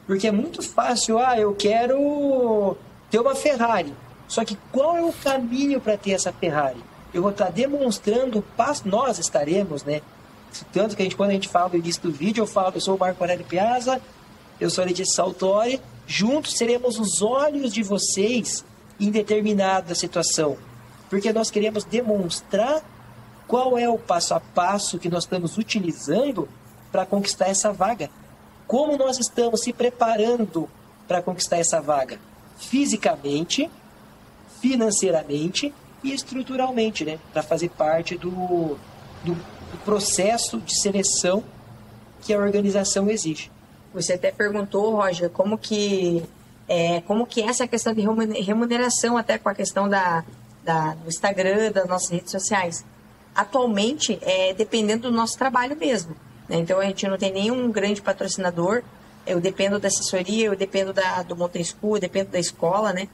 Porque 0.05 0.27
é 0.27 0.31
muito 0.31 0.61
fácil, 0.61 1.17
ah, 1.17 1.39
eu 1.39 1.55
quero 1.55 2.75
ter 3.09 3.19
uma 3.19 3.33
Ferrari. 3.33 3.93
Só 4.27 4.43
que 4.43 4.57
qual 4.71 4.97
é 4.97 5.01
o 5.01 5.13
caminho 5.13 5.79
para 5.79 5.97
ter 5.97 6.11
essa 6.11 6.33
Ferrari? 6.33 6.83
Eu 7.13 7.21
vou 7.21 7.31
estar 7.31 7.51
demonstrando, 7.51 8.43
nós 8.85 9.19
estaremos, 9.19 9.83
né? 9.83 10.01
Tanto 10.71 10.95
que 10.95 11.01
a 11.01 11.05
gente, 11.05 11.15
quando 11.15 11.31
a 11.31 11.33
gente 11.33 11.47
fala 11.47 11.69
do 11.69 11.77
início 11.77 12.01
do 12.01 12.11
vídeo, 12.11 12.41
eu 12.41 12.47
falo, 12.47 12.73
eu 12.75 12.81
sou 12.81 12.95
o 12.95 12.99
Marco 12.99 13.23
Aurélio 13.23 13.45
Piazza, 13.45 14.01
eu 14.59 14.69
sou 14.69 14.83
a 14.83 14.87
Letícia 14.87 15.15
Saltori, 15.15 15.79
juntos 16.05 16.57
seremos 16.57 16.99
os 16.99 17.21
olhos 17.21 17.71
de 17.73 17.83
vocês 17.83 18.65
em 18.99 19.09
determinada 19.11 19.95
situação. 19.95 20.57
Porque 21.09 21.31
nós 21.31 21.49
queremos 21.49 21.83
demonstrar 21.83 22.83
qual 23.47 23.77
é 23.77 23.89
o 23.89 23.97
passo 23.97 24.33
a 24.33 24.39
passo 24.39 24.99
que 24.99 25.09
nós 25.09 25.23
estamos 25.23 25.57
utilizando 25.57 26.47
para 26.91 27.05
conquistar 27.05 27.47
essa 27.47 27.71
vaga. 27.71 28.09
Como 28.67 28.97
nós 28.97 29.17
estamos 29.17 29.61
se 29.61 29.73
preparando 29.73 30.69
para 31.07 31.21
conquistar 31.21 31.57
essa 31.57 31.81
vaga? 31.81 32.19
Fisicamente, 32.57 33.69
financeiramente 34.61 35.73
e 36.03 36.13
estruturalmente, 36.13 37.03
né, 37.03 37.19
para 37.33 37.43
fazer 37.43 37.69
parte 37.69 38.17
do, 38.17 38.77
do, 39.23 39.33
do, 39.33 39.77
processo 39.83 40.59
de 40.59 40.79
seleção 40.79 41.43
que 42.21 42.33
a 42.33 42.37
organização 42.37 43.09
exige. 43.09 43.51
Você 43.93 44.13
até 44.13 44.31
perguntou, 44.31 44.95
Roger, 44.95 45.29
como 45.29 45.57
que 45.57 46.23
é, 46.67 47.01
como 47.01 47.25
que 47.25 47.41
é 47.41 47.47
essa 47.47 47.67
questão 47.67 47.93
de 47.93 48.01
remuneração 48.41 49.17
até 49.17 49.37
com 49.37 49.49
a 49.49 49.55
questão 49.55 49.89
da, 49.89 50.23
da 50.63 50.93
do 50.93 51.07
Instagram, 51.07 51.71
das 51.71 51.87
nossas 51.87 52.09
redes 52.09 52.31
sociais. 52.31 52.85
Atualmente, 53.33 54.19
é 54.21 54.53
dependendo 54.53 55.09
do 55.09 55.15
nosso 55.15 55.37
trabalho 55.37 55.75
mesmo. 55.75 56.15
Né? 56.47 56.57
Então, 56.57 56.79
a 56.79 56.85
gente 56.85 57.07
não 57.07 57.17
tem 57.17 57.31
nenhum 57.33 57.71
grande 57.71 58.01
patrocinador. 58.01 58.83
Eu 59.25 59.39
dependo 59.41 59.79
da 59.79 59.87
assessoria, 59.87 60.45
eu 60.45 60.55
dependo 60.55 60.93
da, 60.93 61.23
do 61.23 61.35
Mountain 61.35 61.63
eu 61.83 61.99
dependo 61.99 62.31
da 62.31 62.39
escola, 62.39 62.93
né? 62.93 63.07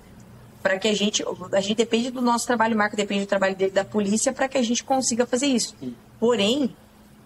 Para 0.65 0.79
que 0.79 0.87
a 0.87 0.95
gente 0.95 1.23
a 1.51 1.61
gente 1.61 1.75
depende 1.75 2.09
do 2.09 2.21
nosso 2.21 2.47
trabalho, 2.47 2.73
o 2.73 2.77
Marco 2.79 2.95
depende 2.95 3.25
do 3.25 3.27
trabalho 3.27 3.55
dele 3.55 3.69
da 3.69 3.85
polícia 3.85 4.33
para 4.33 4.49
que 4.49 4.57
a 4.57 4.63
gente 4.63 4.83
consiga 4.83 5.23
fazer 5.23 5.45
isso. 5.45 5.75
Porém, 6.19 6.75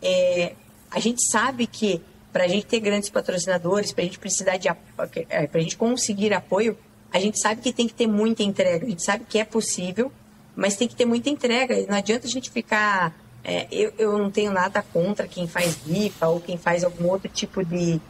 é, 0.01 0.55
a 0.91 0.99
gente 0.99 1.25
sabe 1.31 1.65
que 1.65 2.01
para 2.33 2.43
a 2.43 2.47
gente 2.49 2.65
ter 2.65 2.81
grandes 2.81 3.09
patrocinadores, 3.09 3.93
para 3.93 4.01
a 4.01 4.07
gente 4.07 4.19
precisar 4.19 4.57
de 4.57 4.67
é, 4.67 5.47
para 5.47 5.57
a 5.57 5.63
gente 5.63 5.77
conseguir 5.77 6.33
apoio, 6.33 6.77
a 7.13 7.17
gente 7.17 7.39
sabe 7.39 7.61
que 7.61 7.71
tem 7.71 7.87
que 7.87 7.93
ter 7.93 8.07
muita 8.07 8.43
entrega. 8.43 8.85
A 8.85 8.89
gente 8.89 9.05
sabe 9.05 9.23
que 9.23 9.39
é 9.39 9.45
possível, 9.45 10.11
mas 10.53 10.75
tem 10.75 10.89
que 10.89 10.95
ter 10.97 11.05
muita 11.05 11.29
entrega. 11.29 11.77
Não 11.87 11.95
adianta 11.95 12.27
a 12.27 12.29
gente 12.29 12.51
ficar 12.51 13.15
é, 13.41 13.69
eu, 13.71 13.93
eu 13.97 14.17
não 14.17 14.29
tenho 14.29 14.51
nada 14.51 14.83
contra 14.91 15.29
quem 15.29 15.47
faz 15.47 15.77
rifa 15.87 16.27
ou 16.27 16.41
quem 16.41 16.57
faz 16.57 16.83
algum 16.83 17.07
outro 17.07 17.29
tipo 17.29 17.63
de, 17.63 18.01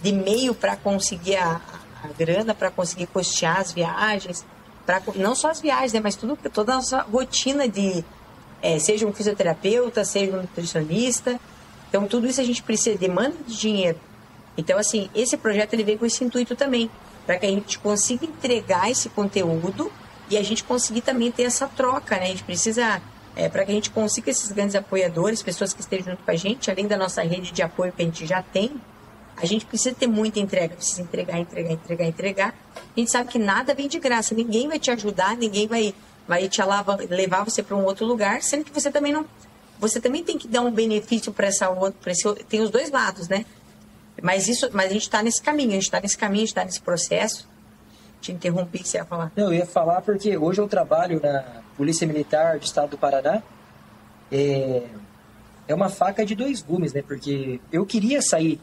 de 0.00 0.12
meio 0.12 0.54
para 0.54 0.76
conseguir 0.76 1.38
a, 1.38 1.60
a 2.04 2.08
grana, 2.16 2.54
para 2.54 2.70
conseguir 2.70 3.08
custear 3.08 3.58
as 3.58 3.72
viagens 3.72 4.46
para 4.86 5.02
não 5.16 5.34
só 5.34 5.50
as 5.50 5.60
viagens, 5.60 5.92
né, 5.92 6.00
mas 6.00 6.14
tudo, 6.14 6.38
toda 6.50 6.72
a 6.72 6.76
nossa 6.76 7.02
rotina 7.02 7.68
de 7.68 8.04
é, 8.62 8.78
seja 8.78 9.06
um 9.06 9.12
fisioterapeuta, 9.12 10.04
seja 10.04 10.32
um 10.32 10.42
nutricionista. 10.42 11.38
Então 11.88 12.06
tudo 12.06 12.26
isso 12.26 12.40
a 12.40 12.44
gente 12.44 12.62
precisa 12.62 12.96
demanda 12.96 13.34
de 13.46 13.56
dinheiro. 13.58 13.98
Então, 14.56 14.78
assim, 14.78 15.10
esse 15.14 15.36
projeto 15.36 15.74
ele 15.74 15.84
veio 15.84 15.98
com 15.98 16.06
esse 16.06 16.24
intuito 16.24 16.56
também, 16.56 16.90
para 17.26 17.38
que 17.38 17.46
a 17.46 17.50
gente 17.50 17.78
consiga 17.78 18.24
entregar 18.24 18.90
esse 18.90 19.08
conteúdo 19.10 19.92
e 20.30 20.36
a 20.36 20.42
gente 20.42 20.64
conseguir 20.64 21.02
também 21.02 21.30
ter 21.30 21.42
essa 21.42 21.68
troca, 21.68 22.16
né? 22.16 22.24
A 22.24 22.28
gente 22.28 22.42
precisa, 22.42 23.02
é, 23.36 23.48
para 23.48 23.64
que 23.64 23.70
a 23.70 23.74
gente 23.74 23.90
consiga 23.90 24.30
esses 24.30 24.50
grandes 24.50 24.74
apoiadores, 24.74 25.42
pessoas 25.42 25.74
que 25.74 25.80
estejam 25.80 26.12
junto 26.12 26.24
com 26.24 26.30
a 26.30 26.36
gente, 26.36 26.70
além 26.70 26.86
da 26.86 26.96
nossa 26.96 27.22
rede 27.22 27.52
de 27.52 27.62
apoio 27.62 27.92
que 27.92 28.02
a 28.02 28.04
gente 28.04 28.24
já 28.26 28.42
tem, 28.42 28.80
a 29.36 29.44
gente 29.44 29.66
precisa 29.66 29.94
ter 29.94 30.06
muita 30.06 30.40
entrega, 30.40 30.74
precisa 30.74 31.02
entregar, 31.02 31.38
entregar, 31.38 31.72
entregar, 31.72 32.04
entregar. 32.06 32.54
A 32.74 32.98
gente 32.98 33.10
sabe 33.10 33.30
que 33.30 33.38
nada 33.38 33.74
vem 33.74 33.86
de 33.86 33.98
graça, 33.98 34.34
ninguém 34.34 34.66
vai 34.66 34.78
te 34.78 34.90
ajudar, 34.90 35.36
ninguém 35.36 35.68
vai, 35.68 35.94
vai 36.26 36.48
te 36.48 36.62
levar, 36.62 36.98
levar 37.10 37.44
você 37.44 37.62
para 37.62 37.76
um 37.76 37.84
outro 37.84 38.06
lugar, 38.06 38.42
sendo 38.42 38.64
que 38.64 38.72
você 38.72 38.90
também 38.90 39.12
não. 39.12 39.26
Você 39.78 40.00
também 40.00 40.24
tem 40.24 40.38
que 40.38 40.48
dar 40.48 40.62
um 40.62 40.70
benefício 40.70 41.32
para 41.32 41.48
essa 41.48 41.68
outra. 41.68 42.10
Esse, 42.10 42.32
tem 42.44 42.62
os 42.62 42.70
dois 42.70 42.90
lados, 42.90 43.28
né? 43.28 43.44
Mas, 44.22 44.48
isso, 44.48 44.70
mas 44.72 44.86
a 44.86 44.92
gente 44.94 45.02
está 45.02 45.22
nesse 45.22 45.42
caminho, 45.42 45.70
a 45.70 45.74
gente 45.74 45.82
está 45.82 46.00
nesse 46.00 46.16
caminho, 46.16 46.44
a 46.44 46.46
gente 46.46 46.48
está 46.48 46.64
nesse 46.64 46.80
processo. 46.80 47.46
Te 48.22 48.32
interrompi, 48.32 48.82
você 48.82 48.96
ia 48.96 49.04
falar. 49.04 49.30
Não, 49.36 49.52
eu 49.52 49.54
ia 49.54 49.66
falar 49.66 50.00
porque 50.00 50.38
hoje 50.38 50.58
eu 50.62 50.66
trabalho 50.66 51.20
na 51.22 51.44
Polícia 51.76 52.06
Militar 52.06 52.58
do 52.58 52.64
Estado 52.64 52.90
do 52.90 52.98
Paraná. 52.98 53.42
É, 54.32 54.82
é 55.68 55.74
uma 55.74 55.90
faca 55.90 56.24
de 56.24 56.34
dois 56.34 56.62
gumes, 56.62 56.94
né? 56.94 57.02
Porque 57.02 57.60
eu 57.70 57.84
queria 57.84 58.22
sair 58.22 58.58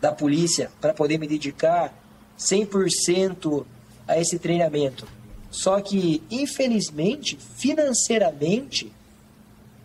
da 0.00 0.12
polícia 0.12 0.70
para 0.80 0.94
poder 0.94 1.18
me 1.18 1.26
dedicar 1.26 1.92
100% 2.38 3.64
a 4.06 4.18
esse 4.18 4.38
treinamento. 4.38 5.06
Só 5.50 5.80
que, 5.80 6.22
infelizmente, 6.30 7.36
financeiramente, 7.56 8.92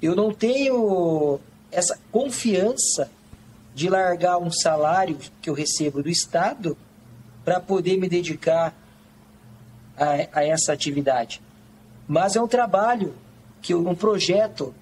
eu 0.01 0.15
não 0.15 0.31
tenho 0.33 1.39
essa 1.71 1.99
confiança 2.11 3.09
de 3.73 3.89
largar 3.89 4.37
um 4.37 4.51
salário 4.51 5.17
que 5.41 5.49
eu 5.49 5.53
recebo 5.53 6.01
do 6.01 6.09
Estado 6.09 6.77
para 7.43 7.59
poder 7.59 7.97
me 7.97 8.07
dedicar 8.07 8.73
a, 9.97 10.39
a, 10.39 10.45
essa 10.45 10.71
atividade. 10.71 11.41
Mas 12.07 12.35
é 12.35 12.41
um 12.41 12.47
trabalho, 12.47 13.13
que 13.61 13.73
eu, 13.73 13.87
um 13.87 13.95
projeto, 13.95 14.73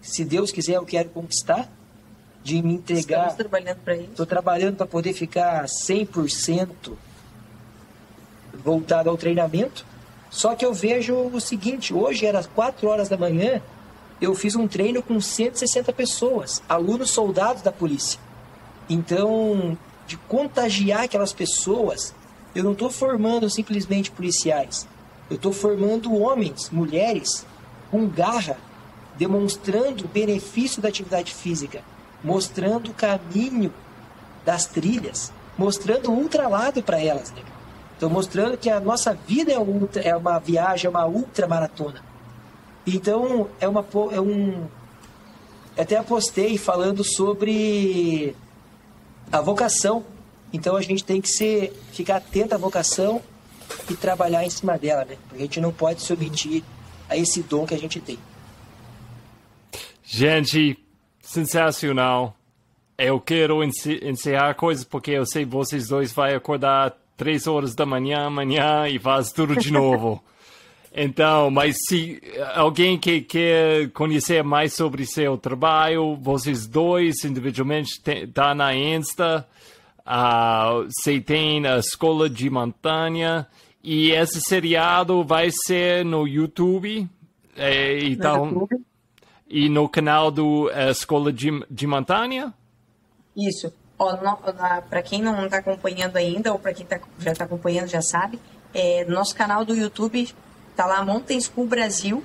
se 0.00 0.24
Deus 0.24 0.52
quiser, 0.52 0.74
eu 0.74 0.84
quero 0.84 1.08
conquistar, 1.08 1.68
de 2.42 2.62
me 2.62 2.74
entregar. 2.74 3.28
Estamos 3.28 3.34
trabalhando 3.34 3.78
para 3.78 3.96
isso. 3.96 4.10
Estou 4.10 4.26
trabalhando 4.26 4.76
para 4.76 4.86
poder 4.86 5.12
ficar 5.12 5.64
100% 5.64 6.68
voltado 8.64 9.10
ao 9.10 9.16
treinamento. 9.16 9.84
Só 10.30 10.54
que 10.54 10.64
eu 10.64 10.72
vejo 10.72 11.14
o 11.14 11.40
seguinte: 11.40 11.94
hoje 11.94 12.26
era 12.26 12.42
4 12.42 12.88
horas 12.88 13.08
da 13.08 13.16
manhã, 13.16 13.62
eu 14.20 14.34
fiz 14.34 14.54
um 14.56 14.66
treino 14.66 15.02
com 15.02 15.20
160 15.20 15.92
pessoas, 15.92 16.62
alunos 16.68 17.10
soldados 17.10 17.62
da 17.62 17.72
polícia. 17.72 18.20
Então, 18.88 19.76
de 20.06 20.16
contagiar 20.16 21.04
aquelas 21.04 21.32
pessoas, 21.32 22.14
eu 22.54 22.64
não 22.64 22.72
estou 22.72 22.90
formando 22.90 23.48
simplesmente 23.48 24.10
policiais. 24.10 24.86
Eu 25.30 25.36
estou 25.36 25.52
formando 25.52 26.14
homens, 26.14 26.70
mulheres, 26.70 27.46
com 27.90 28.06
garra, 28.08 28.56
demonstrando 29.16 30.04
o 30.04 30.08
benefício 30.08 30.80
da 30.80 30.88
atividade 30.88 31.34
física, 31.34 31.82
mostrando 32.22 32.90
o 32.90 32.94
caminho 32.94 33.72
das 34.44 34.66
trilhas, 34.66 35.32
mostrando 35.56 36.10
o 36.10 36.14
ultralado 36.14 36.82
para 36.82 37.00
elas. 37.00 37.30
Né? 37.32 37.42
Estou 37.94 38.08
mostrando 38.08 38.56
que 38.56 38.70
a 38.70 38.80
nossa 38.80 39.12
vida 39.12 39.52
é, 39.52 39.58
ultra, 39.58 40.02
é 40.02 40.16
uma 40.16 40.38
viagem, 40.38 40.86
é 40.86 40.90
uma 40.90 41.06
ultramaratona. 41.06 42.02
Então, 42.86 43.48
é, 43.60 43.68
uma, 43.68 43.84
é 44.12 44.20
um. 44.20 44.66
Até 45.76 45.96
apostei 45.96 46.56
falando 46.56 47.04
sobre 47.04 48.34
a 49.30 49.40
vocação. 49.40 50.04
Então 50.52 50.76
a 50.76 50.80
gente 50.80 51.04
tem 51.04 51.20
que 51.20 51.28
ser, 51.28 51.72
ficar 51.92 52.16
atento 52.16 52.54
à 52.54 52.58
vocação 52.58 53.20
e 53.90 53.94
trabalhar 53.94 54.44
em 54.44 54.50
cima 54.50 54.78
dela, 54.78 55.04
né? 55.04 55.16
Porque 55.28 55.42
a 55.42 55.46
gente 55.46 55.60
não 55.60 55.72
pode 55.72 56.00
se 56.00 56.12
omitir 56.12 56.62
a 57.08 57.16
esse 57.16 57.42
dom 57.42 57.66
que 57.66 57.74
a 57.74 57.78
gente 57.78 58.00
tem. 58.00 58.18
Gente, 60.02 60.78
sensacional. 61.28 62.34
Eu 62.96 63.20
quero 63.20 63.62
encerrar 63.62 64.54
coisas 64.54 64.84
porque 64.84 65.12
eu 65.12 65.26
sei 65.26 65.44
que 65.44 65.50
vocês 65.50 65.88
dois 65.88 66.12
vão 66.12 66.24
acordar 66.24 66.96
três 67.16 67.46
horas 67.46 67.74
da 67.74 67.86
manhã 67.86 68.26
amanhã 68.26 68.88
e 68.88 68.98
faz 68.98 69.30
tudo 69.30 69.54
de 69.56 69.72
novo. 69.72 70.22
Então, 71.00 71.50
mas 71.50 71.76
se 71.86 72.20
alguém 72.54 72.98
que 72.98 73.20
quer 73.20 73.90
conhecer 73.90 74.42
mais 74.42 74.72
sobre 74.72 75.04
seu 75.04 75.36
trabalho, 75.36 76.16
vocês 76.16 76.66
dois 76.66 77.22
individualmente 77.24 78.00
tá 78.32 78.54
na 78.54 78.74
Insta, 78.74 79.46
uh, 80.00 80.88
você 80.88 81.20
tem 81.20 81.64
a 81.66 81.76
Escola 81.78 82.28
de 82.28 82.48
Montanha 82.48 83.46
e 83.84 84.10
esse 84.10 84.40
seriado 84.40 85.22
vai 85.22 85.50
ser 85.52 86.04
no 86.06 86.26
YouTube. 86.26 87.06
É, 87.54 87.98
então, 88.04 88.46
no 88.46 88.60
YouTube. 88.62 88.88
E 89.48 89.68
no 89.68 89.88
canal 89.88 90.30
do 90.30 90.66
uh, 90.66 90.90
Escola 90.90 91.32
de, 91.32 91.50
de 91.70 91.86
Montanha? 91.86 92.52
Isso. 93.36 93.72
Para 94.88 95.02
quem 95.02 95.22
não 95.22 95.44
está 95.44 95.58
acompanhando 95.58 96.16
ainda, 96.16 96.52
ou 96.52 96.58
para 96.58 96.72
quem 96.72 96.86
tá, 96.86 97.00
já 97.18 97.32
está 97.32 97.44
acompanhando 97.44 97.88
já 97.88 98.02
sabe, 98.02 98.38
é, 98.72 99.04
nosso 99.06 99.34
canal 99.34 99.64
do 99.64 99.74
YouTube 99.74 100.28
Tá 100.78 100.86
lá 100.86 101.04
Mountain 101.04 101.40
School 101.40 101.66
Brasil. 101.66 102.22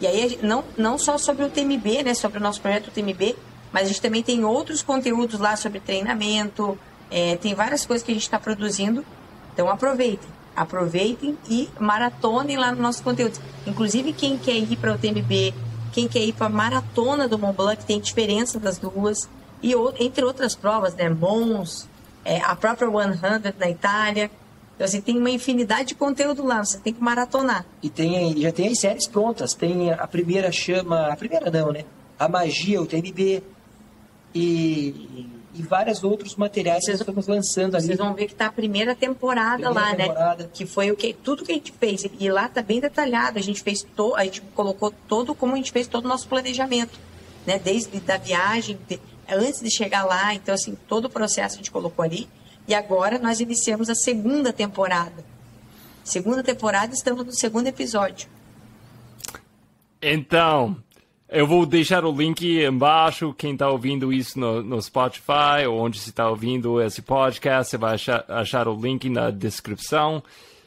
E 0.00 0.06
aí, 0.06 0.38
não, 0.42 0.64
não 0.74 0.96
só 0.96 1.18
sobre 1.18 1.44
o 1.44 1.50
TMB, 1.50 2.02
né? 2.02 2.14
Sobre 2.14 2.38
o 2.38 2.40
nosso 2.40 2.62
projeto 2.62 2.90
TMB, 2.90 3.36
mas 3.70 3.82
a 3.82 3.88
gente 3.88 4.00
também 4.00 4.22
tem 4.22 4.42
outros 4.42 4.80
conteúdos 4.80 5.38
lá 5.38 5.54
sobre 5.54 5.78
treinamento. 5.78 6.78
É, 7.10 7.36
tem 7.36 7.54
várias 7.54 7.84
coisas 7.84 8.02
que 8.02 8.10
a 8.10 8.14
gente 8.14 8.22
está 8.22 8.38
produzindo. 8.38 9.04
Então 9.52 9.68
aproveitem. 9.68 10.30
Aproveitem 10.56 11.36
e 11.46 11.68
maratonem 11.78 12.56
lá 12.56 12.72
no 12.72 12.80
nosso 12.80 13.02
conteúdo. 13.02 13.38
Inclusive, 13.66 14.14
quem 14.14 14.38
quer 14.38 14.56
ir 14.56 14.76
para 14.78 14.94
o 14.94 14.98
TMB, 14.98 15.52
quem 15.92 16.08
quer 16.08 16.20
ir 16.20 16.32
para 16.32 16.46
a 16.46 16.50
maratona 16.50 17.28
do 17.28 17.38
Mont 17.38 17.56
Blanc, 17.56 17.84
tem 17.84 18.00
diferença 18.00 18.58
das 18.58 18.78
duas. 18.78 19.28
E 19.62 19.72
entre 19.98 20.24
outras 20.24 20.54
provas, 20.54 20.94
né? 20.94 21.08
Mons, 21.08 21.88
é, 22.24 22.40
a 22.40 22.54
própria 22.54 22.88
100 22.88 23.54
na 23.58 23.70
Itália. 23.70 24.30
Então, 24.74 24.84
assim, 24.84 25.00
tem 25.00 25.18
uma 25.18 25.30
infinidade 25.30 25.88
de 25.88 25.94
conteúdo 25.96 26.44
lá, 26.44 26.64
você 26.64 26.78
tem 26.78 26.92
que 26.92 27.02
maratonar. 27.02 27.66
E 27.82 27.90
tem, 27.90 28.40
já 28.40 28.52
tem 28.52 28.68
as 28.68 28.78
séries 28.78 29.08
prontas. 29.08 29.52
Tem 29.54 29.92
a 29.92 30.06
primeira 30.06 30.52
chama, 30.52 31.08
a 31.08 31.16
primeira 31.16 31.50
não, 31.50 31.72
né? 31.72 31.84
A 32.18 32.28
Magia, 32.28 32.80
o 32.80 32.86
TMB 32.86 33.42
e, 34.34 35.28
e 35.58 35.62
vários 35.62 36.04
outros 36.04 36.36
materiais 36.36 36.84
vocês, 36.84 36.96
que 36.98 37.02
estamos 37.02 37.26
lançando 37.26 37.76
ali. 37.76 37.86
Vocês 37.86 37.98
vão 37.98 38.14
ver 38.14 38.26
que 38.26 38.32
está 38.32 38.46
a 38.46 38.52
primeira 38.52 38.94
temporada 38.94 39.64
primeira 39.64 39.80
lá, 39.80 39.90
né? 39.90 40.04
temporada. 40.04 40.44
né? 40.44 40.50
Que 40.54 40.64
foi 40.64 40.90
o 40.90 40.96
que 40.96 41.12
tudo 41.12 41.44
que 41.44 41.50
a 41.50 41.54
gente 41.54 41.72
fez. 41.72 42.06
E 42.18 42.30
lá 42.30 42.46
está 42.46 42.62
bem 42.62 42.80
detalhado. 42.80 43.38
A 43.38 43.42
gente 43.42 43.62
fez 43.62 43.82
to, 43.82 44.14
a 44.14 44.24
gente 44.24 44.40
colocou 44.54 44.92
todo 45.08 45.34
como 45.34 45.54
a 45.54 45.56
gente 45.56 45.72
fez 45.72 45.88
todo 45.88 46.04
o 46.04 46.08
nosso 46.08 46.28
planejamento, 46.28 46.98
né? 47.44 47.58
Desde 47.58 47.98
da 48.00 48.16
viagem, 48.16 48.78
de, 48.88 49.00
antes 49.28 49.60
de 49.60 49.70
chegar 49.70 50.04
lá. 50.04 50.32
Então, 50.32 50.54
assim, 50.54 50.76
todo 50.86 51.06
o 51.06 51.10
processo 51.10 51.56
a 51.56 51.58
gente 51.58 51.70
colocou 51.70 52.04
ali. 52.04 52.28
E 52.68 52.74
agora 52.74 53.18
nós 53.18 53.40
iniciamos 53.40 53.90
a 53.90 53.94
segunda 53.94 54.52
temporada. 54.52 55.24
Segunda 56.04 56.42
temporada, 56.42 56.94
estamos 56.94 57.24
no 57.24 57.32
segundo 57.32 57.66
episódio. 57.66 58.28
Então, 60.00 60.76
eu 61.28 61.46
vou 61.46 61.66
deixar 61.66 62.04
o 62.04 62.12
link 62.12 62.64
embaixo. 62.64 63.34
Quem 63.34 63.52
está 63.52 63.68
ouvindo 63.68 64.12
isso 64.12 64.38
no, 64.38 64.62
no, 64.62 64.80
Spotify 64.80 65.66
ou 65.68 65.78
onde 65.78 65.98
você 65.98 66.10
está 66.10 66.28
ouvindo 66.28 66.80
esse 66.80 67.02
podcast, 67.02 67.70
você 67.70 67.76
vai 67.76 67.94
achar, 67.94 68.24
achar, 68.28 68.66
o 68.66 68.74
link 68.74 69.10
na 69.10 69.30
descrição. 69.30 70.22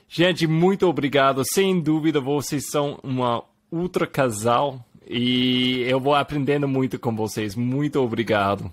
Gente, 0.07 0.45
muito 0.45 0.87
obrigado. 0.87 1.43
Sem 1.43 1.79
dúvida, 1.79 2.19
vocês 2.19 2.69
são 2.69 2.99
uma 3.01 3.43
ultra 3.71 4.05
casal 4.05 4.85
e 5.09 5.81
eu 5.87 5.99
vou 5.99 6.13
aprendendo 6.13 6.67
muito 6.67 6.99
com 6.99 7.15
vocês. 7.15 7.55
Muito 7.55 7.99
obrigado. 7.99 8.71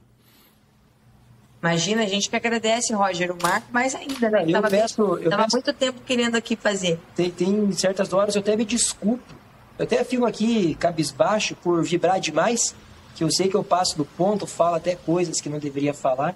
Imagina, 1.62 2.02
a 2.02 2.06
gente 2.06 2.31
que 2.31 2.36
agradece, 2.36 2.93
Roger, 2.93 3.32
o 3.32 3.39
Marco, 3.43 3.66
mais 3.73 3.94
ainda, 3.94 4.31
né? 4.31 4.44
Eu 4.47 4.62
peço, 4.62 5.02
eu 5.16 5.31
tava 5.31 5.44
peço... 5.44 5.56
muito 5.56 5.73
tempo 5.73 6.01
querendo 6.06 6.36
aqui 6.36 6.55
fazer. 6.55 7.01
Tem, 7.16 7.31
tem 7.31 7.73
certas 7.73 8.12
horas 8.12 8.36
eu 8.36 8.40
até 8.40 8.55
me 8.56 8.65
desculpo. 8.65 9.38
Eu 9.78 9.84
até 9.84 10.02
fico 10.02 10.26
aqui 10.26 10.74
cabisbaixo 10.74 11.55
por 11.56 11.82
vibrar 11.84 12.18
demais, 12.18 12.74
que 13.14 13.22
eu 13.22 13.30
sei 13.30 13.48
que 13.48 13.55
eu 13.55 13.62
passo 13.62 13.96
do 13.96 14.05
ponto, 14.05 14.46
falo 14.46 14.74
até 14.74 14.96
coisas 14.96 15.40
que 15.40 15.48
não 15.48 15.59
deveria 15.59 15.94
falar, 15.94 16.34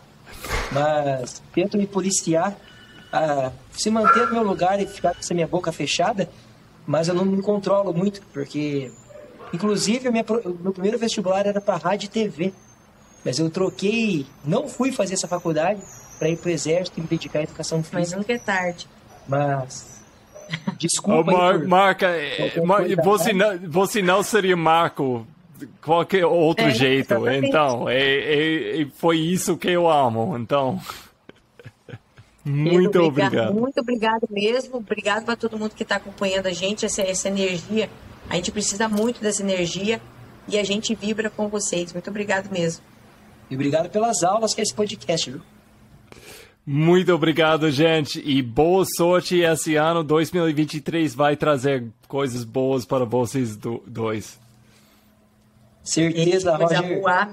mas 0.71 1.43
tento 1.53 1.77
me 1.77 1.87
policiar 1.87 2.57
a 3.13 3.51
se 3.73 3.91
manter 3.91 4.27
no 4.29 4.35
meu 4.35 4.43
lugar 4.43 4.81
e 4.81 4.87
ficar 4.87 5.13
com 5.13 5.21
essa 5.21 5.35
minha 5.35 5.47
boca 5.47 5.73
fechada, 5.73 6.31
mas 6.87 7.09
eu 7.09 7.15
não 7.15 7.25
me 7.25 7.43
controlo 7.43 7.93
muito, 7.93 8.23
porque 8.33 8.91
inclusive 9.53 10.09
o 10.09 10.13
meu 10.13 10.73
primeiro 10.73 10.99
vestibular 10.99 11.47
era 11.47 11.61
para 11.61 11.77
rádio 11.77 12.07
e 12.07 12.09
TV. 12.09 12.53
Mas 13.25 13.39
eu 13.39 13.49
troquei, 13.49 14.27
não 14.45 14.67
fui 14.67 14.91
fazer 14.91 15.15
essa 15.15 15.29
faculdade 15.29 15.81
para 16.19 16.29
ir 16.29 16.37
para 16.37 16.49
o 16.49 16.53
exército 16.53 16.99
e 16.99 17.03
me 17.03 17.07
dedicar 17.07 17.39
à 17.39 17.43
educação 17.45 17.81
física. 17.81 17.99
Mas 17.99 18.13
nunca 18.13 18.33
é 18.33 18.39
tarde. 18.39 18.89
Mas 19.29 19.92
Desculpa. 20.79 21.33
Oh, 21.33 21.37
Mar 21.37 21.59
por... 21.59 21.69
Marca, 21.69 22.07
é, 22.09 22.61
Mar 22.61 22.83
você, 23.03 23.33
não, 23.33 23.59
você 23.59 24.03
não 24.03 24.23
seria 24.23 24.57
Marco 24.57 25.27
qualquer 25.81 26.27
outro 26.27 26.67
é, 26.67 26.71
jeito. 26.71 27.15
Exatamente. 27.15 27.49
Então, 27.49 27.89
é, 27.89 28.81
é, 28.81 28.87
foi 28.97 29.19
isso 29.19 29.57
que 29.57 29.69
eu 29.71 29.89
amo. 29.89 30.37
Então. 30.37 30.81
Muito 32.45 32.91
Pedro, 32.91 33.07
obrigado. 33.07 33.55
Muito 33.55 33.81
obrigado 33.81 34.29
mesmo. 34.29 34.77
Obrigado 34.79 35.25
para 35.25 35.37
todo 35.37 35.57
mundo 35.57 35.75
que 35.75 35.85
está 35.85 35.97
acompanhando 35.97 36.47
a 36.47 36.53
gente, 36.53 36.85
essa, 36.85 37.03
essa 37.03 37.29
energia. 37.29 37.89
A 38.29 38.35
gente 38.35 38.51
precisa 38.51 38.89
muito 38.89 39.21
dessa 39.21 39.43
energia 39.43 40.01
e 40.49 40.59
a 40.59 40.65
gente 40.65 40.95
vibra 40.95 41.31
com 41.31 41.49
vocês. 41.49 41.93
Muito 41.93 42.11
obrigado 42.11 42.51
mesmo. 42.51 42.83
E 43.49 43.55
obrigado 43.55 43.91
pelas 43.91 44.25
aulas 44.25 44.55
que 44.55 44.61
é 44.61 44.65
esse 44.65 44.75
podcast, 44.75 45.31
viu? 45.31 45.41
Muito 46.65 47.13
obrigado, 47.13 47.71
gente. 47.71 48.23
E 48.25 48.41
boa 48.41 48.85
sorte 48.97 49.39
esse 49.41 49.75
ano. 49.75 50.05
2023 50.05 51.15
vai 51.15 51.37
trazer 51.37 51.85
coisas 52.07 52.45
boas 52.45 52.85
para 52.85 53.05
vocês 53.05 53.57
do- 53.57 53.83
dois. 53.87 54.39
Certeza, 55.83 56.57
Roger. 56.57 57.01